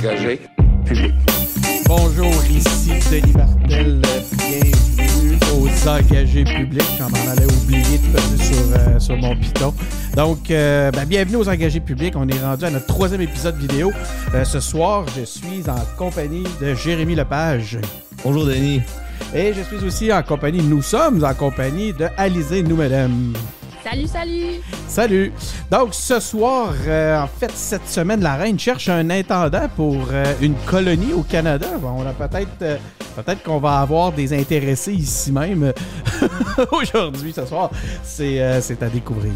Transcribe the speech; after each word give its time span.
publics. 0.00 0.40
Bonjour, 1.86 2.32
ici 2.50 2.90
Denis 3.10 3.32
Martel. 3.36 4.00
Bienvenue 4.38 5.38
aux 5.54 5.88
engagés 5.88 6.44
publics. 6.44 6.82
J'en 6.98 7.06
allais 7.30 7.44
oublier 7.44 7.98
de 7.98 8.12
passer 8.12 8.36
sur, 8.38 8.62
euh, 8.76 8.98
sur 8.98 9.16
mon 9.16 9.36
piton. 9.36 9.74
Donc, 10.16 10.50
euh, 10.50 10.90
ben, 10.90 11.04
bienvenue 11.04 11.36
aux 11.36 11.48
engagés 11.48 11.80
publics. 11.80 12.14
On 12.16 12.28
est 12.28 12.40
rendu 12.40 12.64
à 12.64 12.70
notre 12.70 12.86
troisième 12.86 13.20
épisode 13.20 13.56
vidéo. 13.56 13.92
Euh, 14.34 14.44
ce 14.44 14.60
soir, 14.60 15.04
je 15.16 15.24
suis 15.24 15.68
en 15.68 15.84
compagnie 15.98 16.44
de 16.60 16.74
Jérémy 16.74 17.14
Lepage. 17.14 17.78
Bonjour 18.24 18.46
Denis. 18.46 18.80
Et 19.34 19.52
je 19.52 19.62
suis 19.62 19.86
aussi 19.86 20.12
en 20.12 20.22
compagnie, 20.22 20.62
nous 20.62 20.82
sommes 20.82 21.22
en 21.24 21.34
compagnie 21.34 21.92
de 21.92 22.06
Alizé 22.16 22.62
Noumedem. 22.62 23.34
Salut, 23.82 24.06
salut! 24.08 24.60
Salut! 24.88 25.32
Donc, 25.70 25.94
ce 25.94 26.20
soir, 26.20 26.74
euh, 26.86 27.22
en 27.22 27.26
fait, 27.26 27.50
cette 27.52 27.88
semaine, 27.88 28.20
la 28.20 28.36
reine 28.36 28.58
cherche 28.58 28.90
un 28.90 29.08
intendant 29.08 29.68
pour 29.74 30.08
euh, 30.12 30.34
une 30.42 30.54
colonie 30.66 31.14
au 31.14 31.22
Canada. 31.22 31.66
Bon, 31.78 31.92
on 31.96 32.06
a 32.06 32.12
peut-être 32.12 32.60
euh, 32.60 32.76
peut-être 33.16 33.42
qu'on 33.42 33.58
va 33.58 33.80
avoir 33.80 34.12
des 34.12 34.38
intéressés 34.38 34.92
ici 34.92 35.32
même 35.32 35.72
aujourd'hui, 36.72 37.32
ce 37.32 37.46
soir. 37.46 37.70
C'est 38.02 38.42
à 38.42 38.88
découvrir. 38.90 39.32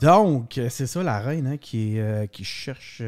Donc, 0.00 0.60
c'est 0.68 0.86
ça 0.86 1.02
la 1.02 1.18
reine 1.18 1.46
hein, 1.48 1.56
qui, 1.56 1.98
qui 2.30 2.44
cherche 2.44 3.02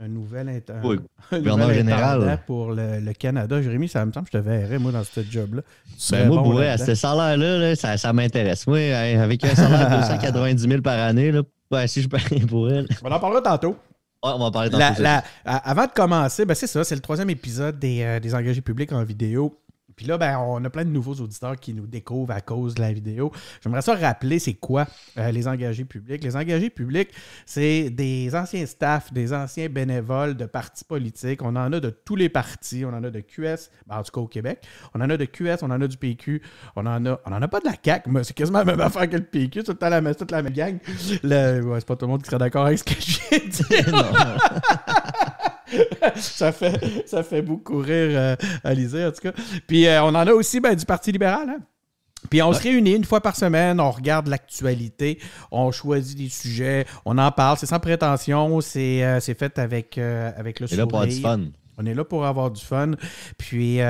un 0.00 0.08
nouvel, 0.08 0.48
inter... 0.48 0.74
Oui, 0.84 0.96
un 1.32 1.38
gouverneur 1.38 1.68
nouvel 1.68 1.76
général. 1.76 2.38
pour 2.46 2.72
le, 2.72 3.00
le 3.00 3.12
Canada. 3.12 3.60
Jérémy, 3.62 3.88
ça 3.88 4.04
me 4.06 4.12
semble 4.12 4.26
que 4.28 4.32
je 4.38 4.38
te 4.42 4.44
verrais, 4.44 4.78
moi, 4.78 4.92
dans 4.92 5.04
ce 5.04 5.20
job-là. 5.28 5.62
Ben, 6.10 6.28
moi, 6.28 6.42
bon 6.42 6.56
à 6.58 6.78
ce 6.78 6.94
salaire-là, 6.94 7.58
là, 7.58 7.76
ça, 7.76 7.96
ça 7.96 8.12
m'intéresse. 8.12 8.66
Moi, 8.66 8.78
avec 8.94 9.44
un 9.44 9.54
salaire 9.54 9.90
de 9.90 9.96
290 9.96 10.62
000 10.68 10.82
par 10.82 10.98
année, 10.98 11.30
là, 11.32 11.42
ouais, 11.70 11.86
si 11.88 12.02
je 12.02 12.08
parie 12.08 12.40
pour 12.40 12.70
elle. 12.70 12.86
On 13.02 13.10
en 13.10 13.20
parlera 13.20 13.40
tantôt. 13.42 13.76
Ouais, 14.24 14.30
on 14.34 14.38
va 14.38 14.44
en 14.46 14.50
parler 14.52 14.70
dans 14.70 14.78
La- 14.78 14.94
la- 14.98 15.24
a- 15.44 15.70
avant 15.70 15.86
de 15.86 15.90
commencer, 15.92 16.44
ben 16.44 16.54
c'est 16.54 16.68
ça, 16.68 16.84
c'est 16.84 16.94
le 16.94 17.00
troisième 17.00 17.28
épisode 17.30 17.78
des, 17.80 18.02
euh, 18.02 18.20
des 18.20 18.34
engagés 18.36 18.60
publics 18.60 18.92
en 18.92 19.02
vidéo. 19.02 19.58
Puis 19.96 20.06
là, 20.06 20.18
ben, 20.18 20.38
on 20.38 20.64
a 20.64 20.70
plein 20.70 20.84
de 20.84 20.90
nouveaux 20.90 21.14
auditeurs 21.14 21.56
qui 21.56 21.74
nous 21.74 21.86
découvrent 21.86 22.32
à 22.32 22.40
cause 22.40 22.74
de 22.74 22.80
la 22.80 22.92
vidéo. 22.92 23.32
J'aimerais 23.62 23.82
ça 23.82 23.94
rappeler 23.94 24.38
c'est 24.38 24.54
quoi 24.54 24.86
euh, 25.18 25.30
les 25.30 25.48
engagés 25.48 25.84
publics. 25.84 26.22
Les 26.24 26.36
engagés 26.36 26.70
publics, 26.70 27.10
c'est 27.46 27.90
des 27.90 28.34
anciens 28.34 28.66
staffs, 28.66 29.12
des 29.12 29.32
anciens 29.32 29.68
bénévoles 29.68 30.36
de 30.36 30.46
partis 30.46 30.84
politiques. 30.84 31.42
On 31.42 31.56
en 31.56 31.72
a 31.72 31.80
de 31.80 31.90
tous 31.90 32.16
les 32.16 32.28
partis. 32.28 32.84
On 32.84 32.90
en 32.94 33.02
a 33.04 33.10
de 33.10 33.20
QS, 33.20 33.70
ben, 33.86 33.98
en 33.98 34.02
tout 34.02 34.12
cas 34.12 34.20
au 34.20 34.28
Québec. 34.28 34.62
On 34.94 35.00
en 35.00 35.10
a 35.10 35.16
de 35.16 35.24
QS, 35.24 35.58
on 35.62 35.70
en 35.70 35.80
a 35.80 35.86
du 35.88 35.96
PQ. 35.96 36.42
On 36.76 36.86
en 36.86 37.04
a, 37.06 37.20
on 37.26 37.32
en 37.32 37.42
a 37.42 37.48
pas 37.48 37.60
de 37.60 37.66
la 37.66 37.74
CAQ, 37.82 38.10
mais 38.10 38.24
c'est 38.24 38.34
quasiment 38.34 38.58
la 38.58 38.64
même 38.64 38.80
affaire 38.80 39.08
que 39.08 39.16
le 39.16 39.24
PQ. 39.24 39.62
Tout 39.64 39.72
le 39.72 39.78
temps 39.78 39.88
la, 39.88 40.00
même- 40.00 40.14
toute 40.14 40.30
la 40.30 40.42
même 40.42 40.52
gang. 40.52 40.78
Ouais, 41.24 41.78
c'est 41.80 41.86
pas 41.86 41.96
tout 41.96 42.06
le 42.06 42.10
monde 42.12 42.22
qui 42.22 42.26
serait 42.26 42.38
d'accord 42.38 42.66
avec 42.66 42.78
ce 42.78 42.84
que 42.84 42.94
viens 42.94 43.38
de 43.38 43.50
dire. 43.92 44.38
ça, 46.16 46.52
fait, 46.52 47.04
ça 47.06 47.22
fait 47.22 47.42
beaucoup 47.42 47.78
rire 47.78 48.10
euh, 48.12 48.36
Alizé, 48.64 49.04
en 49.04 49.12
tout 49.12 49.20
cas. 49.20 49.32
Puis 49.66 49.86
euh, 49.86 50.02
on 50.02 50.08
en 50.08 50.26
a 50.26 50.32
aussi 50.32 50.60
ben, 50.60 50.74
du 50.74 50.84
Parti 50.84 51.12
libéral. 51.12 51.48
hein. 51.48 51.60
Puis 52.30 52.40
on 52.40 52.52
se 52.52 52.62
réunit 52.62 52.94
une 52.94 53.04
fois 53.04 53.20
par 53.20 53.34
semaine, 53.34 53.80
on 53.80 53.90
regarde 53.90 54.28
l'actualité, 54.28 55.18
on 55.50 55.72
choisit 55.72 56.16
des 56.16 56.28
sujets, 56.28 56.86
on 57.04 57.18
en 57.18 57.32
parle, 57.32 57.58
c'est 57.58 57.66
sans 57.66 57.80
prétention, 57.80 58.60
c'est 58.60 59.04
euh, 59.04 59.18
fait 59.20 59.58
avec, 59.58 59.98
avec 59.98 60.60
le 60.60 60.72
Et 60.72 60.76
là, 60.76 60.86
pour 60.86 60.98
avoir 61.00 61.06
du 61.06 61.12
sourire. 61.16 61.28
fun. 61.38 61.40
On 61.78 61.86
est 61.86 61.94
là 61.94 62.04
pour 62.04 62.24
avoir 62.24 62.50
du 62.50 62.62
fun. 62.62 62.92
Puis 63.38 63.80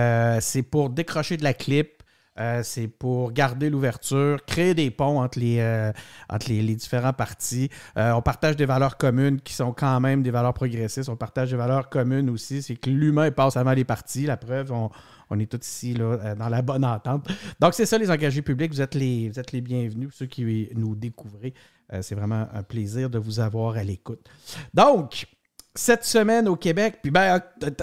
c'est 0.40 0.62
pour 0.62 0.88
décrocher 0.88 1.36
de 1.36 1.44
la 1.44 1.52
clip. 1.52 2.01
Euh, 2.38 2.62
c'est 2.62 2.88
pour 2.88 3.32
garder 3.32 3.68
l'ouverture, 3.68 4.42
créer 4.46 4.72
des 4.74 4.90
ponts 4.90 5.20
entre 5.20 5.38
les, 5.38 5.58
euh, 5.60 5.92
entre 6.30 6.48
les, 6.48 6.62
différents 6.74 7.12
partis. 7.12 7.68
Euh, 7.98 8.12
on 8.12 8.22
partage 8.22 8.56
des 8.56 8.64
valeurs 8.64 8.96
communes 8.96 9.40
qui 9.40 9.52
sont 9.52 9.72
quand 9.72 10.00
même 10.00 10.22
des 10.22 10.30
valeurs 10.30 10.54
progressistes. 10.54 11.10
On 11.10 11.16
partage 11.16 11.50
des 11.50 11.56
valeurs 11.56 11.90
communes 11.90 12.30
aussi. 12.30 12.62
C'est 12.62 12.76
que 12.76 12.88
l'humain 12.88 13.30
passe 13.30 13.56
avant 13.56 13.72
les 13.72 13.84
partis. 13.84 14.24
La 14.24 14.38
preuve, 14.38 14.72
on, 14.72 15.38
est 15.38 15.46
tous 15.46 15.66
ici 15.66 15.94
dans 15.94 16.48
la 16.48 16.62
bonne 16.62 16.84
entente. 16.84 17.28
Donc, 17.60 17.74
c'est 17.74 17.86
ça, 17.86 17.98
les 17.98 18.10
engagés 18.10 18.42
publics. 18.42 18.72
Vous 18.72 18.82
êtes 18.82 18.94
les, 18.94 19.28
vous 19.28 19.38
êtes 19.38 19.54
bienvenus, 19.56 20.10
ceux 20.12 20.26
qui 20.26 20.70
nous 20.74 20.94
découvrez. 20.94 21.54
C'est 22.00 22.14
vraiment 22.14 22.48
un 22.52 22.62
plaisir 22.62 23.10
de 23.10 23.18
vous 23.18 23.40
avoir 23.40 23.76
à 23.76 23.84
l'écoute. 23.84 24.26
Donc, 24.72 25.26
cette 25.74 26.04
semaine 26.04 26.48
au 26.48 26.56
Québec, 26.56 26.98
puis 27.02 27.10
ben, 27.10 27.40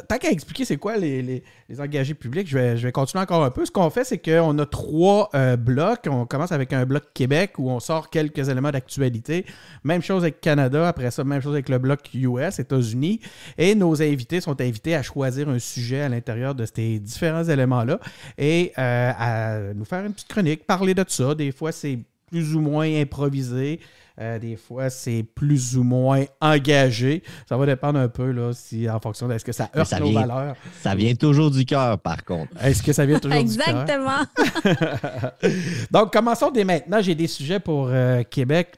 tant 0.08 0.18
qu'à 0.20 0.30
expliquer 0.30 0.64
c'est 0.64 0.78
quoi 0.78 0.98
les, 0.98 1.24
les- 1.24 1.44
les 1.70 1.82
engagés 1.82 2.14
publics, 2.14 2.48
je 2.48 2.58
vais, 2.58 2.78
je 2.78 2.86
vais 2.86 2.92
continuer 2.92 3.22
encore 3.24 3.44
un 3.44 3.50
peu. 3.52 3.64
Ce 3.66 3.72
qu'on 3.72 3.90
fait, 3.92 4.04
c'est 4.04 4.18
qu'on 4.18 4.58
a 4.60 4.66
trois 4.66 5.30
euh, 5.36 5.56
blocs. 5.56 6.08
On 6.08 6.26
commence 6.26 6.52
avec 6.52 6.72
un 6.74 6.86
bloc 6.86 7.04
Québec 7.14 7.54
où 7.60 7.70
on 7.70 7.80
sort 7.80 8.10
quelques 8.10 8.50
éléments 8.50 8.72
d'actualité. 8.72 9.46
Même 9.84 10.02
chose 10.02 10.24
avec 10.24 10.42
Canada. 10.42 10.88
Après 10.88 11.10
ça, 11.12 11.24
même 11.24 11.42
chose 11.42 11.54
avec 11.54 11.70
le 11.70 11.78
bloc 11.78 12.00
US, 12.14 12.60
États-Unis. 12.60 13.22
Et 13.58 13.76
nos 13.76 14.02
invités 14.02 14.42
sont 14.42 14.60
invités 14.62 14.96
à 14.96 15.02
choisir 15.04 15.48
un 15.50 15.60
sujet 15.60 16.02
à 16.02 16.10
l'intérieur 16.10 16.54
de 16.56 16.66
ces 16.66 17.00
différents 17.00 17.44
éléments-là 17.44 18.00
et 18.38 18.72
euh, 18.78 19.12
à 19.18 19.60
nous 19.76 19.86
faire 19.86 20.04
une 20.06 20.14
petite 20.14 20.28
chronique, 20.30 20.66
parler 20.66 20.94
de 20.96 21.06
ça. 21.08 21.34
Des 21.36 21.52
fois, 21.52 21.72
c'est 21.72 22.00
plus 22.32 22.56
ou 22.56 22.62
moins 22.62 22.88
improvisé. 23.02 23.80
Euh, 24.20 24.38
des 24.38 24.58
fois, 24.58 24.90
c'est 24.90 25.24
plus 25.24 25.78
ou 25.78 25.84
moins 25.84 26.26
engagé. 26.42 27.24
Ça 27.48 27.56
va 27.56 27.66
dépendre 27.66 28.00
un 28.00 28.10
peu 28.10 28.32
là, 28.32 28.52
si, 28.54 28.90
en 28.90 29.00
fonction 29.00 29.28
de 29.28 29.34
est-ce 29.36 29.46
que 29.46 29.52
ça 29.54 29.70
heurte 29.76 29.90
ça 29.90 30.00
nos 30.00 30.10
vient- 30.10 30.28
valeurs. 30.28 30.56
Ça 30.82 30.94
vient 30.96 31.16
toujours 31.16 31.52
du 31.52 31.64
cœur, 31.66 31.98
par 32.00 32.24
contre. 32.26 32.52
Est-ce 32.62 32.84
que 32.84 32.92
ça 32.92 33.06
vient 33.06 33.20
toujours 33.20 33.42
du 33.44 33.58
cœur? 33.58 33.82
Exactement. 33.82 35.32
Donc, 35.92 36.12
commençons 36.14 36.52
dès 36.52 36.64
maintenant. 36.66 37.02
J'ai 37.02 37.16
des 37.16 37.28
sujets 37.28 37.60
pour 37.60 37.88
euh, 37.90 38.24
Québec. 38.30 38.76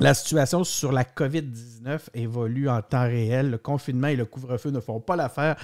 La 0.00 0.14
situation 0.14 0.64
sur 0.64 0.90
la 0.90 1.04
COVID-19 1.04 2.00
évolue 2.14 2.66
en 2.70 2.80
temps 2.80 3.02
réel. 3.02 3.50
Le 3.50 3.58
confinement 3.58 4.06
et 4.06 4.16
le 4.16 4.24
couvre-feu 4.24 4.70
ne 4.70 4.80
font 4.80 5.00
pas 5.00 5.16
l'affaire 5.16 5.54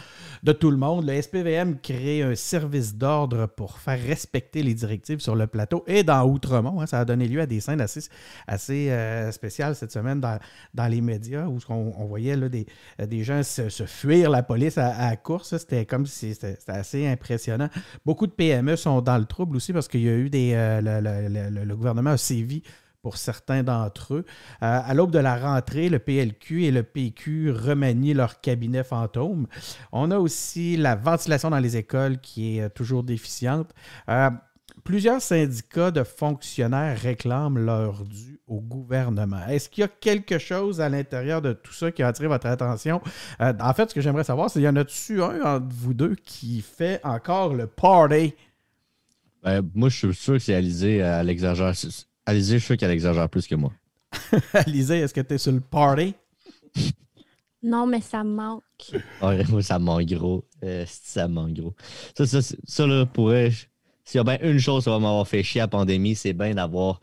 de 0.43 0.53
tout 0.53 0.71
le 0.71 0.77
monde. 0.77 1.07
Le 1.09 1.23
SPVM 1.23 1.79
crée 1.81 2.21
un 2.21 2.35
service 2.35 2.95
d'ordre 2.95 3.47
pour 3.47 3.79
faire 3.79 3.99
respecter 3.99 4.63
les 4.63 4.75
directives 4.75 5.21
sur 5.21 5.35
le 5.35 5.47
plateau 5.47 5.83
et 5.87 6.03
dans 6.03 6.27
Outremont. 6.27 6.79
hein. 6.83 6.87
ça 6.87 7.01
a 7.01 7.05
donné 7.07 7.27
lieu 7.27 7.41
à 7.41 7.47
des 7.47 7.61
scènes 7.61 7.81
assez, 7.81 8.11
euh, 8.91 9.33
spéciales 9.33 9.75
cette 9.75 9.93
semaine 9.93 10.21
dans, 10.21 10.39
les 10.89 11.01
médias 11.01 11.47
où 11.47 11.59
on, 11.71 12.05
voyait 12.05 12.37
des, 12.37 13.25
gens 13.25 13.43
se, 13.43 13.71
fuir 13.87 14.29
la 14.29 14.43
police 14.43 14.77
à, 14.77 15.17
course. 15.17 15.57
C'était 15.57 15.87
comme 15.87 16.05
si 16.05 16.35
c'était 16.35 16.59
assez 16.67 17.07
impressionnant. 17.07 17.71
Beaucoup 18.05 18.27
de 18.27 18.33
PME 18.33 18.77
sont 18.77 19.01
dans 19.01 19.17
le 19.17 19.25
trouble 19.25 19.57
aussi 19.57 19.73
parce 19.73 19.89
qu'il 19.89 20.03
y 20.03 20.09
a 20.11 20.17
eu 20.17 20.29
des. 20.29 20.53
euh, 20.53 20.83
le- 20.83 21.65
le 21.65 21.77
gouvernement 21.77 22.11
a 22.11 22.19
sévi 22.19 22.63
pour 23.03 23.17
certains 23.17 23.63
d'entre 23.63 24.15
eux. 24.15 24.25
Euh, 24.63 24.81
à 24.85 24.95
l'aube 24.95 25.11
de 25.11 25.19
la 25.19 25.37
rentrée, 25.37 25.89
le 25.89 25.99
PLQ 25.99 26.65
et 26.65 26.71
le 26.71 26.83
PQ 26.83 27.53
remanient 27.53 28.15
leur 28.15 28.41
cabinet 28.41 28.85
fantôme. 28.85 29.47
On 29.93 30.11
a 30.11 30.19
aussi 30.19 30.77
la 30.77 30.97
ventilation 30.97 31.51
dans 31.51 31.59
les 31.59 31.77
écoles 31.77 32.19
qui 32.19 32.59
est 32.59 32.63
euh, 32.63 32.69
toujours 32.69 33.05
déficiente. 33.05 33.71
Euh, 34.09 34.31
plusieurs 34.85 35.21
syndicats 35.21 35.91
de 35.91 36.03
fonctionnaires 36.03 36.99
réclament 36.99 37.59
leur 37.59 38.05
dû 38.05 38.41
au 38.47 38.61
gouvernement. 38.61 39.47
Est-ce 39.49 39.69
qu'il 39.69 39.83
y 39.83 39.85
a 39.85 39.89
quelque 39.89 40.39
chose 40.39 40.81
à 40.81 40.89
l'intérieur 40.89 41.41
de 41.43 41.53
tout 41.53 41.73
ça 41.73 41.93
qui 41.93 42.03
a 42.03 42.09
attiré 42.09 42.29
votre 42.29 42.47
attention? 42.47 43.01
En 43.39 43.75
fait, 43.75 43.91
ce 43.91 43.95
que 43.95 44.01
j'aimerais 44.01 44.25
savoir, 44.25 44.49
c'est 44.49 44.61
y 44.61 44.69
en 44.69 44.77
a-tu 44.77 45.23
un 45.23 45.41
entre 45.43 45.67
vous 45.69 45.95
deux 45.95 46.15
qui 46.25 46.63
fait 46.63 47.01
encore 47.05 47.55
le 47.55 47.67
party? 47.67 48.35
Ben, 49.43 49.63
moi, 49.75 49.89
je 49.89 49.97
suis 49.97 50.15
sûr 50.15 50.35
que 50.35 50.39
c'est 50.39 50.55
Alizé, 50.55 50.97
elle 50.97 51.29
exagère. 51.29 51.75
Alizé, 52.29 52.59
je 52.59 52.65
sûr 52.67 52.77
qu'elle 52.77 52.91
exagère 52.91 53.27
plus 53.31 53.47
que 53.47 53.55
moi. 53.55 53.73
Alizé, 54.53 54.99
est-ce 54.99 55.15
que 55.15 55.23
tu 55.23 55.33
es 55.33 55.39
sur 55.39 55.51
le 55.51 55.61
party? 55.61 56.15
Non, 57.63 57.87
mais 57.87 58.03
ça 58.03 58.23
me 58.23 58.35
manque. 58.35 58.63
Ouais, 59.23 59.43
moi, 59.49 59.63
ça 59.63 59.79
me 59.79 59.87
manque 59.87 60.05
gros. 60.05 60.45
Euh, 60.63 60.85
ça 60.87 61.27
me 61.27 61.33
manque 61.33 61.55
gros. 61.55 61.75
Ça, 62.15 62.27
ça, 62.27 62.41
ça 62.43 62.87
là, 62.87 63.07
pourrait. 63.07 63.51
S'il 64.05 64.19
y 64.19 64.21
a 64.21 64.25
bien 64.25 64.39
une 64.43 64.59
chose 64.59 64.85
qui 64.85 64.91
va 64.91 64.99
m'avoir 64.99 65.27
fait 65.27 65.43
chier 65.43 65.63
à 65.63 65.65
la 65.65 65.69
pandémie, 65.69 66.15
c'est 66.15 66.35
bien 66.35 66.55
d'avoir 66.55 67.01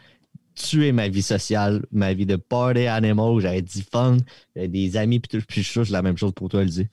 tué 0.54 0.92
ma 0.92 1.08
vie 1.08 1.24
sociale, 1.24 1.84
ma 1.92 2.14
vie 2.14 2.28
de 2.28 2.36
party 2.36 2.86
animal, 2.86 3.32
où 3.32 3.40
j'avais 3.40 3.64
du 3.64 3.82
fun, 3.82 4.18
j'avais 4.56 4.68
des 4.68 4.96
amis, 4.96 5.20
puis 5.20 5.40
tout. 5.40 5.46
Puis 5.48 5.64
je 5.64 5.82
suis 5.82 5.92
la 5.92 6.04
même 6.04 6.18
chose 6.18 6.34
pour 6.34 6.50
toi, 6.50 6.62
Alizé. 6.62 6.88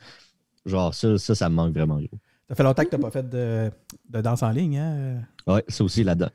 Genre, 0.65 0.95
ça, 0.95 1.19
ça, 1.19 1.35
ça 1.35 1.51
me 1.51 1.55
manque 1.55 1.75
vraiment 1.75 1.99
gros. 1.99 2.19
Ça 2.53 2.57
fait 2.57 2.65
longtemps 2.65 2.85
que 2.85 2.91
tu 2.91 2.97
n'as 2.97 3.01
pas 3.01 3.11
fait 3.11 3.27
de, 3.27 3.71
de 4.11 4.21
danse 4.21 4.43
en 4.43 4.51
ligne, 4.51 4.77
hein? 4.77 5.23
Ouais, 5.47 5.65
ça 5.69 5.85
aussi 5.85 6.05
là-dedans. 6.05 6.29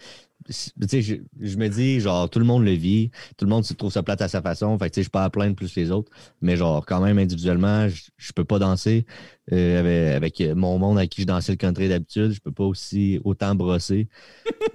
Tu 0.48 0.72
sais, 0.88 1.02
je, 1.04 1.16
je 1.40 1.58
me 1.58 1.68
dis, 1.68 2.00
genre, 2.00 2.28
tout 2.28 2.40
le 2.40 2.46
monde 2.46 2.66
le 2.66 2.72
vit, 2.72 3.12
tout 3.38 3.46
le 3.46 3.50
monde 3.52 3.64
se 3.64 3.75
trouve 3.75 3.92
ça 3.92 4.02
plate 4.02 4.24
à 4.24 4.28
sa 4.28 4.42
façon, 4.42 4.80
fait 4.80 4.90
que 4.90 4.96
tu 4.96 5.02
sais, 5.02 5.04
je 5.04 5.12
peux 5.12 5.19
à 5.19 5.30
plaindre 5.30 5.56
plus 5.56 5.75
les 5.75 5.92
autres, 5.92 6.12
mais 6.42 6.58
genre, 6.58 6.84
quand 6.88 7.02
même, 7.02 7.19
individuellement, 7.19 7.88
je, 7.88 8.06
je 8.18 8.31
peux 8.31 8.46
pas 8.46 8.58
danser 8.58 9.06
euh, 9.52 10.18
avec, 10.18 10.42
avec 10.42 10.56
mon 10.56 10.80
monde 10.80 10.98
à 10.98 11.06
qui 11.06 11.22
je 11.22 11.28
dansais 11.28 11.52
le 11.52 11.58
country 11.58 11.88
d'habitude, 11.88 12.31
je 12.31 12.40
peux 12.40 12.52
pas 12.52 12.64
aussi 12.64 13.22
autant 13.24 13.54
brosser. 13.54 14.08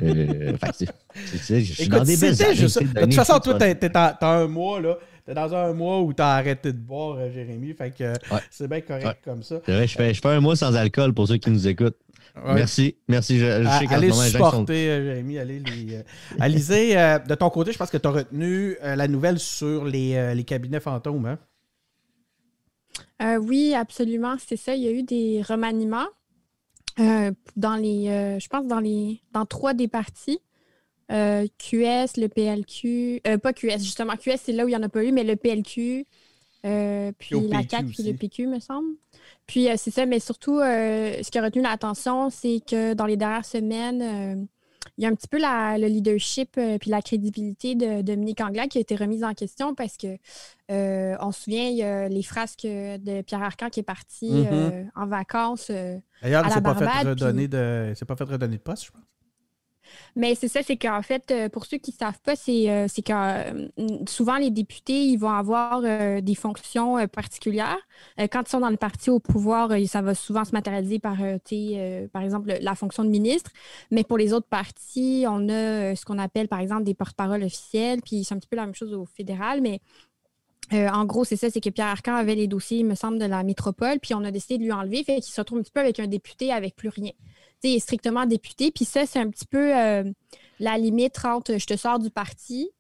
Euh, 0.00 0.56
fait 0.59 0.87
que, 0.87 0.93
je 1.59 1.73
suis 1.73 1.89
dans 1.89 2.05
des 2.05 2.19
belles 2.19 2.37
c'était 2.37 2.55
juste 2.55 2.79
ça. 2.79 2.85
De 2.85 3.00
toute 3.00 3.15
façon, 3.15 3.41
toi, 3.41 3.59
t'as 3.59 4.43
un 4.43 4.47
mois, 4.47 4.81
là. 4.81 4.97
T'es 5.24 5.34
dans 5.34 5.54
un 5.54 5.72
mois 5.72 6.00
où 6.00 6.12
t'as 6.12 6.34
arrêté 6.36 6.72
de 6.72 6.78
boire, 6.78 7.16
euh, 7.19 7.30
Jérémy. 7.32 7.72
Fait 7.74 7.90
que 7.96 8.02
euh, 8.04 8.14
Ouais. 8.30 8.40
c'est 8.50 8.69
bien 8.69 8.80
correct 8.80 9.06
Ouais. 9.06 9.19
comme 9.24 9.42
ça. 9.42 9.60
Vrai, 9.66 9.86
je 9.86 9.94
fais, 9.96 10.12
je 10.14 10.20
fais 10.20 10.28
un 10.28 10.40
mois 10.40 10.56
sans 10.56 10.74
alcool 10.74 11.14
pour 11.14 11.28
ceux 11.28 11.36
qui 11.36 11.50
nous 11.50 11.69
écoutent. 11.69 11.96
Ouais. 12.34 12.54
Merci. 12.54 12.96
Merci. 13.08 13.38
Je, 13.38 13.44
je 13.44 13.66
À- 13.69 13.78
sais 13.80 13.86
allez 13.94 14.08
moment, 14.08 14.22
sont- 14.22 14.30
supporter, 14.30 14.88
euh, 14.90 15.04
Jérémy, 15.04 15.38
allez 15.38 15.60
les. 15.60 15.96
euh, 15.96 16.02
Alizé, 16.40 16.98
euh, 16.98 17.19
de 17.20 17.34
ton 17.34 17.50
côté, 17.50 17.72
je 17.72 17.78
pense 17.78 17.90
que 17.90 17.98
tu 17.98 18.08
as 18.08 18.10
retenu 18.10 18.76
euh, 18.82 18.96
la 18.96 19.06
nouvelle 19.06 19.38
sur 19.38 19.84
les, 19.84 20.14
euh, 20.16 20.34
les 20.34 20.44
cabinets 20.44 20.80
fantômes. 20.80 21.26
Hein? 21.26 21.38
Euh, 23.22 23.36
oui, 23.36 23.74
absolument, 23.74 24.34
c'est 24.44 24.56
ça. 24.56 24.74
Il 24.74 24.82
y 24.82 24.88
a 24.88 24.90
eu 24.90 25.02
des 25.02 25.42
remaniements 25.46 26.06
euh, 26.98 27.30
dans 27.56 27.76
les, 27.76 28.08
euh, 28.08 28.38
je 28.40 28.48
pense, 28.48 28.66
dans 28.66 28.80
les, 28.80 29.20
dans 29.32 29.46
trois 29.46 29.74
des 29.74 29.88
partis. 29.88 30.40
Euh, 31.10 31.46
QS, 31.58 32.16
le 32.16 32.28
PLQ, 32.28 33.20
euh, 33.26 33.38
pas 33.38 33.52
QS, 33.52 33.78
justement, 33.81 34.16
QS, 34.16 34.37
c'est 34.44 34.52
là 34.52 34.64
où 34.64 34.69
il 34.69 34.70
n'y 34.70 34.76
en 34.76 34.82
a 34.82 34.88
pas 34.88 35.04
eu, 35.04 35.12
mais 35.12 35.25
le 35.25 35.37
PLQ, 35.37 36.06
euh, 36.64 37.12
puis 37.19 37.34
la 37.49 37.58
PQ 37.58 37.70
CAQ, 37.70 37.84
puis 37.93 38.02
le. 38.04 38.16
PQ, 38.16 38.46
me 38.46 38.58
semble. 38.60 38.94
Puis 39.46 39.69
euh, 39.69 39.75
c'est 39.76 39.90
ça, 39.90 40.06
mais 40.06 40.20
surtout, 40.20 40.58
euh, 40.60 41.12
ce 41.22 41.31
qui 41.31 41.38
a 41.38 41.43
retenu 41.43 41.62
l'attention, 41.62 42.31
c'est 42.31 42.60
que 42.66 42.94
dans 42.94 43.06
les 43.06 43.16
dernières 43.16 43.44
semaines, 43.44 44.49
il 44.99 45.04
y 45.04 45.06
a 45.06 45.10
un 45.10 45.14
petit 45.14 45.28
peu 45.28 45.38
la- 45.38 45.78
le 45.78 45.87
leadership 45.87 46.58
puis 46.81 46.90
la 46.90 47.02
crédibilité 47.02 47.75
de 47.75 48.02
Dominique 48.02 48.40
Anglade 48.40 48.69
qui 48.69 48.78
a 48.78 48.81
été 48.81 48.96
remise 48.96 49.22
en 49.25 49.32
question 49.34 49.75
parce 49.75 49.96
que 49.96 50.16
on 50.69 51.32
se 51.32 51.43
souvient, 51.43 51.69
il 51.69 51.76
y 51.76 51.82
a 51.82 52.08
les 52.08 52.22
frasques 52.22 52.62
de 52.66 53.22
Pierre 53.22 53.43
Arcan 53.43 53.69
qui 53.69 53.81
est 53.81 53.84
parti 53.84 54.31
Mhm. 54.31 54.46
euh, 54.50 54.84
en 54.96 55.06
vacances. 55.06 55.70
D'ailleurs, 55.70 56.46
il 56.46 57.90
il 57.90 57.96
s'est 57.96 58.05
pas 58.05 58.16
fait 58.16 58.25
redonner 58.25 58.56
de 58.56 58.62
poste, 58.62 58.87
je 58.87 58.90
pense. 58.93 59.02
Mais 60.15 60.35
c'est 60.35 60.49
ça, 60.49 60.62
c'est 60.62 60.77
qu'en 60.77 61.03
fait, 61.03 61.31
euh, 61.31 61.49
pour 61.49 61.65
ceux 61.65 61.79
qui 61.79 61.91
ne 61.93 61.97
savent 61.97 62.21
pas, 62.21 62.37
c'est 62.37 62.69
euh, 62.71 62.87
c'est 62.89 63.03
que 63.03 63.12
euh, 63.12 63.69
souvent 64.06 64.37
les 64.37 64.50
députés, 64.50 65.05
ils 65.05 65.17
vont 65.17 65.31
avoir 65.31 65.83
des 66.23 66.35
fonctions 66.35 67.06
particulières. 67.09 67.79
Quand 68.19 68.43
ils 68.47 68.50
sont 68.50 68.61
dans 68.61 68.71
le 68.71 68.77
parti 68.77 69.11
au 69.11 69.21
pouvoir, 69.21 69.71
ça 69.87 70.03
va 70.03 70.15
souvent 70.15 70.44
se 70.44 70.53
matérialiser 70.53 70.99
par, 70.99 71.17
par 72.12 72.23
exemple, 72.23 72.55
la 72.61 72.75
fonction 72.75 73.05
de 73.05 73.09
ministre. 73.09 73.50
Mais 73.91 74.05
pour 74.05 74.19
les 74.19 74.33
autres 74.33 74.49
partis, 74.49 75.25
on 75.29 75.49
a 75.49 75.94
ce 75.94 76.05
qu'on 76.05 76.19
appelle, 76.19 76.49
par 76.49 76.61
exemple, 76.61 76.85
des 76.85 76.94
porte-paroles 76.94 77.43
officiels. 77.44 78.00
Puis 78.03 78.25
c'est 78.25 78.35
un 78.35 78.39
petit 78.39 78.49
peu 78.49 78.56
la 78.56 78.67
même 78.67 78.75
chose 78.75 78.93
au 78.93 79.06
fédéral, 79.06 79.61
mais 79.61 79.81
en 80.73 81.05
gros, 81.05 81.25
c'est 81.25 81.37
ça, 81.37 81.50
c'est 81.50 81.61
que 81.61 81.71
Pierre 81.71 81.89
Arcan 81.89 82.15
avait 82.15 82.35
les 82.35 82.47
dossiers, 82.47 82.79
il 82.79 82.87
me 82.87 82.94
semble, 82.94 83.19
de 83.19 83.27
la 83.27 83.43
métropole, 83.43 83.99
puis 84.00 84.15
on 84.15 84.25
a 84.25 84.31
décidé 84.31 84.59
de 84.59 84.65
lui 84.65 84.73
enlever, 84.73 85.05
fait 85.05 85.21
qu'il 85.21 85.33
se 85.33 85.41
retrouve 85.41 85.59
un 85.59 85.62
petit 85.62 85.73
peu 85.73 85.81
avec 85.81 86.00
un 86.00 86.06
député 86.06 86.53
avec 86.53 86.77
plus 86.77 86.89
rien. 86.89 87.12
Il 87.69 87.76
est 87.76 87.81
strictement 87.81 88.26
député, 88.26 88.70
puis 88.70 88.85
ça, 88.85 89.06
c'est 89.06 89.19
un 89.20 89.29
petit 89.31 89.47
peu 89.47 89.76
euh, 89.76 90.05
la 90.61 90.79
limite 90.79 91.25
entre 91.25 91.59
je 91.59 91.67
te 91.67 91.76
sors 91.76 91.99
du 91.99 92.11
parti 92.11 92.70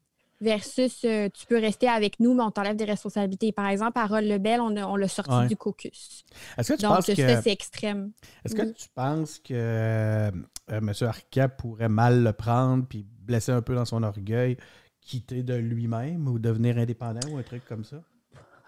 versus 0.40 1.04
euh, 1.04 1.28
tu 1.32 1.46
peux 1.46 1.58
rester 1.58 1.86
avec 1.88 2.18
nous, 2.18 2.34
mais 2.34 2.42
on 2.42 2.50
t'enlève 2.50 2.74
des 2.74 2.84
responsabilités. 2.84 3.52
Par 3.52 3.68
exemple, 3.68 3.96
Harold 3.98 4.26
Lebel, 4.28 4.60
on, 4.60 4.76
a- 4.76 4.86
on 4.86 4.96
l'a 4.96 5.06
sorti 5.06 5.30
Ouais. 5.32 5.46
du 5.46 5.56
caucus. 5.56 6.24
Est-ce 6.58 6.72
que 6.72 6.76
tu 6.78 6.82
Donc, 6.82 6.96
penses 6.96 7.06
ça, 7.06 7.14
que. 7.14 7.42
c'est 7.42 7.52
extrême. 7.52 8.10
Est-ce 8.44 8.54
que 8.56 8.62
tu 8.72 8.88
penses 8.92 9.38
que 9.38 9.54
euh, 9.54 10.30
M. 10.68 10.92
Arca 11.02 11.48
pourrait 11.48 11.88
mal 11.88 12.24
le 12.24 12.32
prendre 12.32 12.84
puis 12.88 13.06
blesser 13.20 13.52
un 13.52 13.62
peu 13.62 13.76
dans 13.76 13.84
son 13.84 14.02
orgueil, 14.02 14.56
quitter 15.00 15.44
de 15.44 15.54
lui-même 15.54 16.26
ou 16.26 16.40
devenir 16.40 16.76
indépendant 16.76 17.20
ou 17.30 17.36
un 17.38 17.42
truc 17.44 17.64
comme 17.64 17.84
ça? 17.84 17.98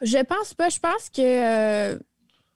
Je 0.00 0.19
pense 0.25 0.55
pas. 0.55 0.69
Je 0.69 0.78
pense 0.78 1.10
que 1.10 2.00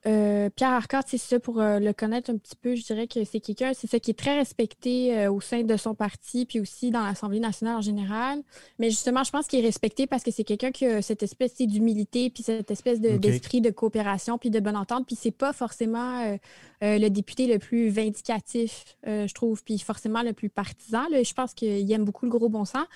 euh, 0.09 0.49
Pierre 0.51 0.71
Arcade, 0.73 1.05
c'est 1.07 1.19
ça, 1.19 1.39
pour 1.39 1.61
euh, 1.61 1.79
le 1.79 1.93
connaître 1.93 2.31
un 2.31 2.37
petit 2.39 2.57
peu, 2.57 2.75
je 2.75 2.83
dirais 2.85 3.07
que 3.07 3.23
c'est 3.25 3.41
quelqu'un, 3.41 3.73
c'est 3.75 3.87
ça 3.87 4.01
qui 4.01 4.11
est 4.11 4.19
très 4.19 4.37
respecté 4.39 5.17
euh, 5.17 5.31
au 5.31 5.41
sein 5.41 5.63
de 5.63 5.77
son 5.77 5.95
parti, 5.95 6.47
puis 6.47 6.61
aussi 6.61 6.91
dans 6.91 7.05
l'Assemblée 7.05 7.41
nationale 7.41 7.77
en 7.77 7.81
général. 7.83 8.41
Mais 8.79 8.91
justement, 8.91 9.23
je 9.23 9.31
pense 9.31 9.47
qu'il 9.47 9.59
est 9.61 9.67
respecté 9.67 10.07
parce 10.07 10.23
que 10.23 10.31
c'est 10.31 10.45
quelqu'un 10.45 10.71
qui 10.71 10.87
a 10.87 11.03
cette 11.03 11.23
espèce 11.23 11.57
d'humilité, 11.59 12.31
puis 12.31 12.43
cette 12.43 12.71
espèce 12.71 13.01
de- 13.01 13.11
d'esprit 13.19 13.61
de 13.61 13.71
coopération, 13.71 14.39
puis 14.39 14.51
de 14.51 14.61
bonne 14.61 14.77
entente. 14.77 15.07
Puis 15.07 15.17
c'est 15.17 15.31
pas 15.31 15.53
forcément 15.53 16.37
le 16.81 17.09
député 17.09 17.47
le 17.47 17.59
plus 17.59 17.89
vindicatif, 17.91 18.97
je 19.05 19.33
trouve, 19.35 19.63
puis 19.63 19.79
forcément 19.79 20.23
le 20.23 20.33
plus 20.33 20.49
partisan. 20.49 21.03
là. 21.11 21.23
Je 21.23 21.35
pense 21.35 21.55
qu'il 21.55 21.91
aime 21.93 22.05
beaucoup 22.05 22.25
le 22.25 22.31
gros 22.31 22.49
bon 22.49 22.65
sens. 22.65 22.87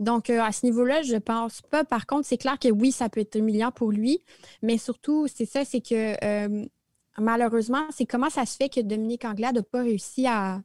Donc, 0.00 0.30
euh, 0.30 0.40
à 0.40 0.52
ce 0.52 0.64
niveau-là, 0.66 1.02
je 1.02 1.16
pense 1.16 1.60
pas. 1.62 1.84
Par 1.84 2.06
contre, 2.06 2.26
c'est 2.26 2.36
clair 2.38 2.58
que 2.58 2.68
oui, 2.68 2.92
ça 2.92 3.08
peut 3.08 3.20
être 3.20 3.36
humiliant 3.36 3.72
pour 3.72 3.90
lui, 3.90 4.22
mais 4.62 4.78
surtout, 4.78 5.26
c'est 5.26 5.44
ça, 5.46 5.64
c'est 5.64 5.80
que 5.80 6.14
euh, 6.24 6.64
malheureusement, 7.18 7.84
c'est 7.90 8.06
comment 8.06 8.30
ça 8.30 8.46
se 8.46 8.56
fait 8.56 8.68
que 8.68 8.80
Dominique 8.80 9.24
Anglade 9.24 9.56
n'a 9.56 9.62
pas 9.62 9.82
réussi 9.82 10.26
à, 10.26 10.62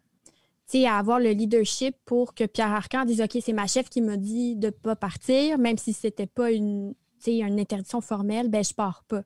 à 0.86 0.98
avoir 0.98 1.20
le 1.20 1.32
leadership 1.32 1.96
pour 2.06 2.34
que 2.34 2.46
Pierre 2.46 2.72
Arcan 2.72 3.06
dise 3.06 3.22
OK, 3.22 3.38
c'est 3.44 3.54
ma 3.54 3.68
chef 3.68 3.90
qui 3.90 4.02
m'a 4.02 4.18
dit 4.18 4.56
de 4.56 4.68
ne 4.68 4.72
pas 4.72 4.96
partir, 4.96 5.58
même 5.58 5.78
si 5.78 5.94
c'était 5.94 6.28
pas 6.28 6.52
une, 6.52 6.94
une 7.28 7.60
interdiction 7.60 8.02
formelle, 8.02 8.50
ben 8.50 8.64
je 8.64 8.74
pars 8.74 9.04
pas. 9.08 9.24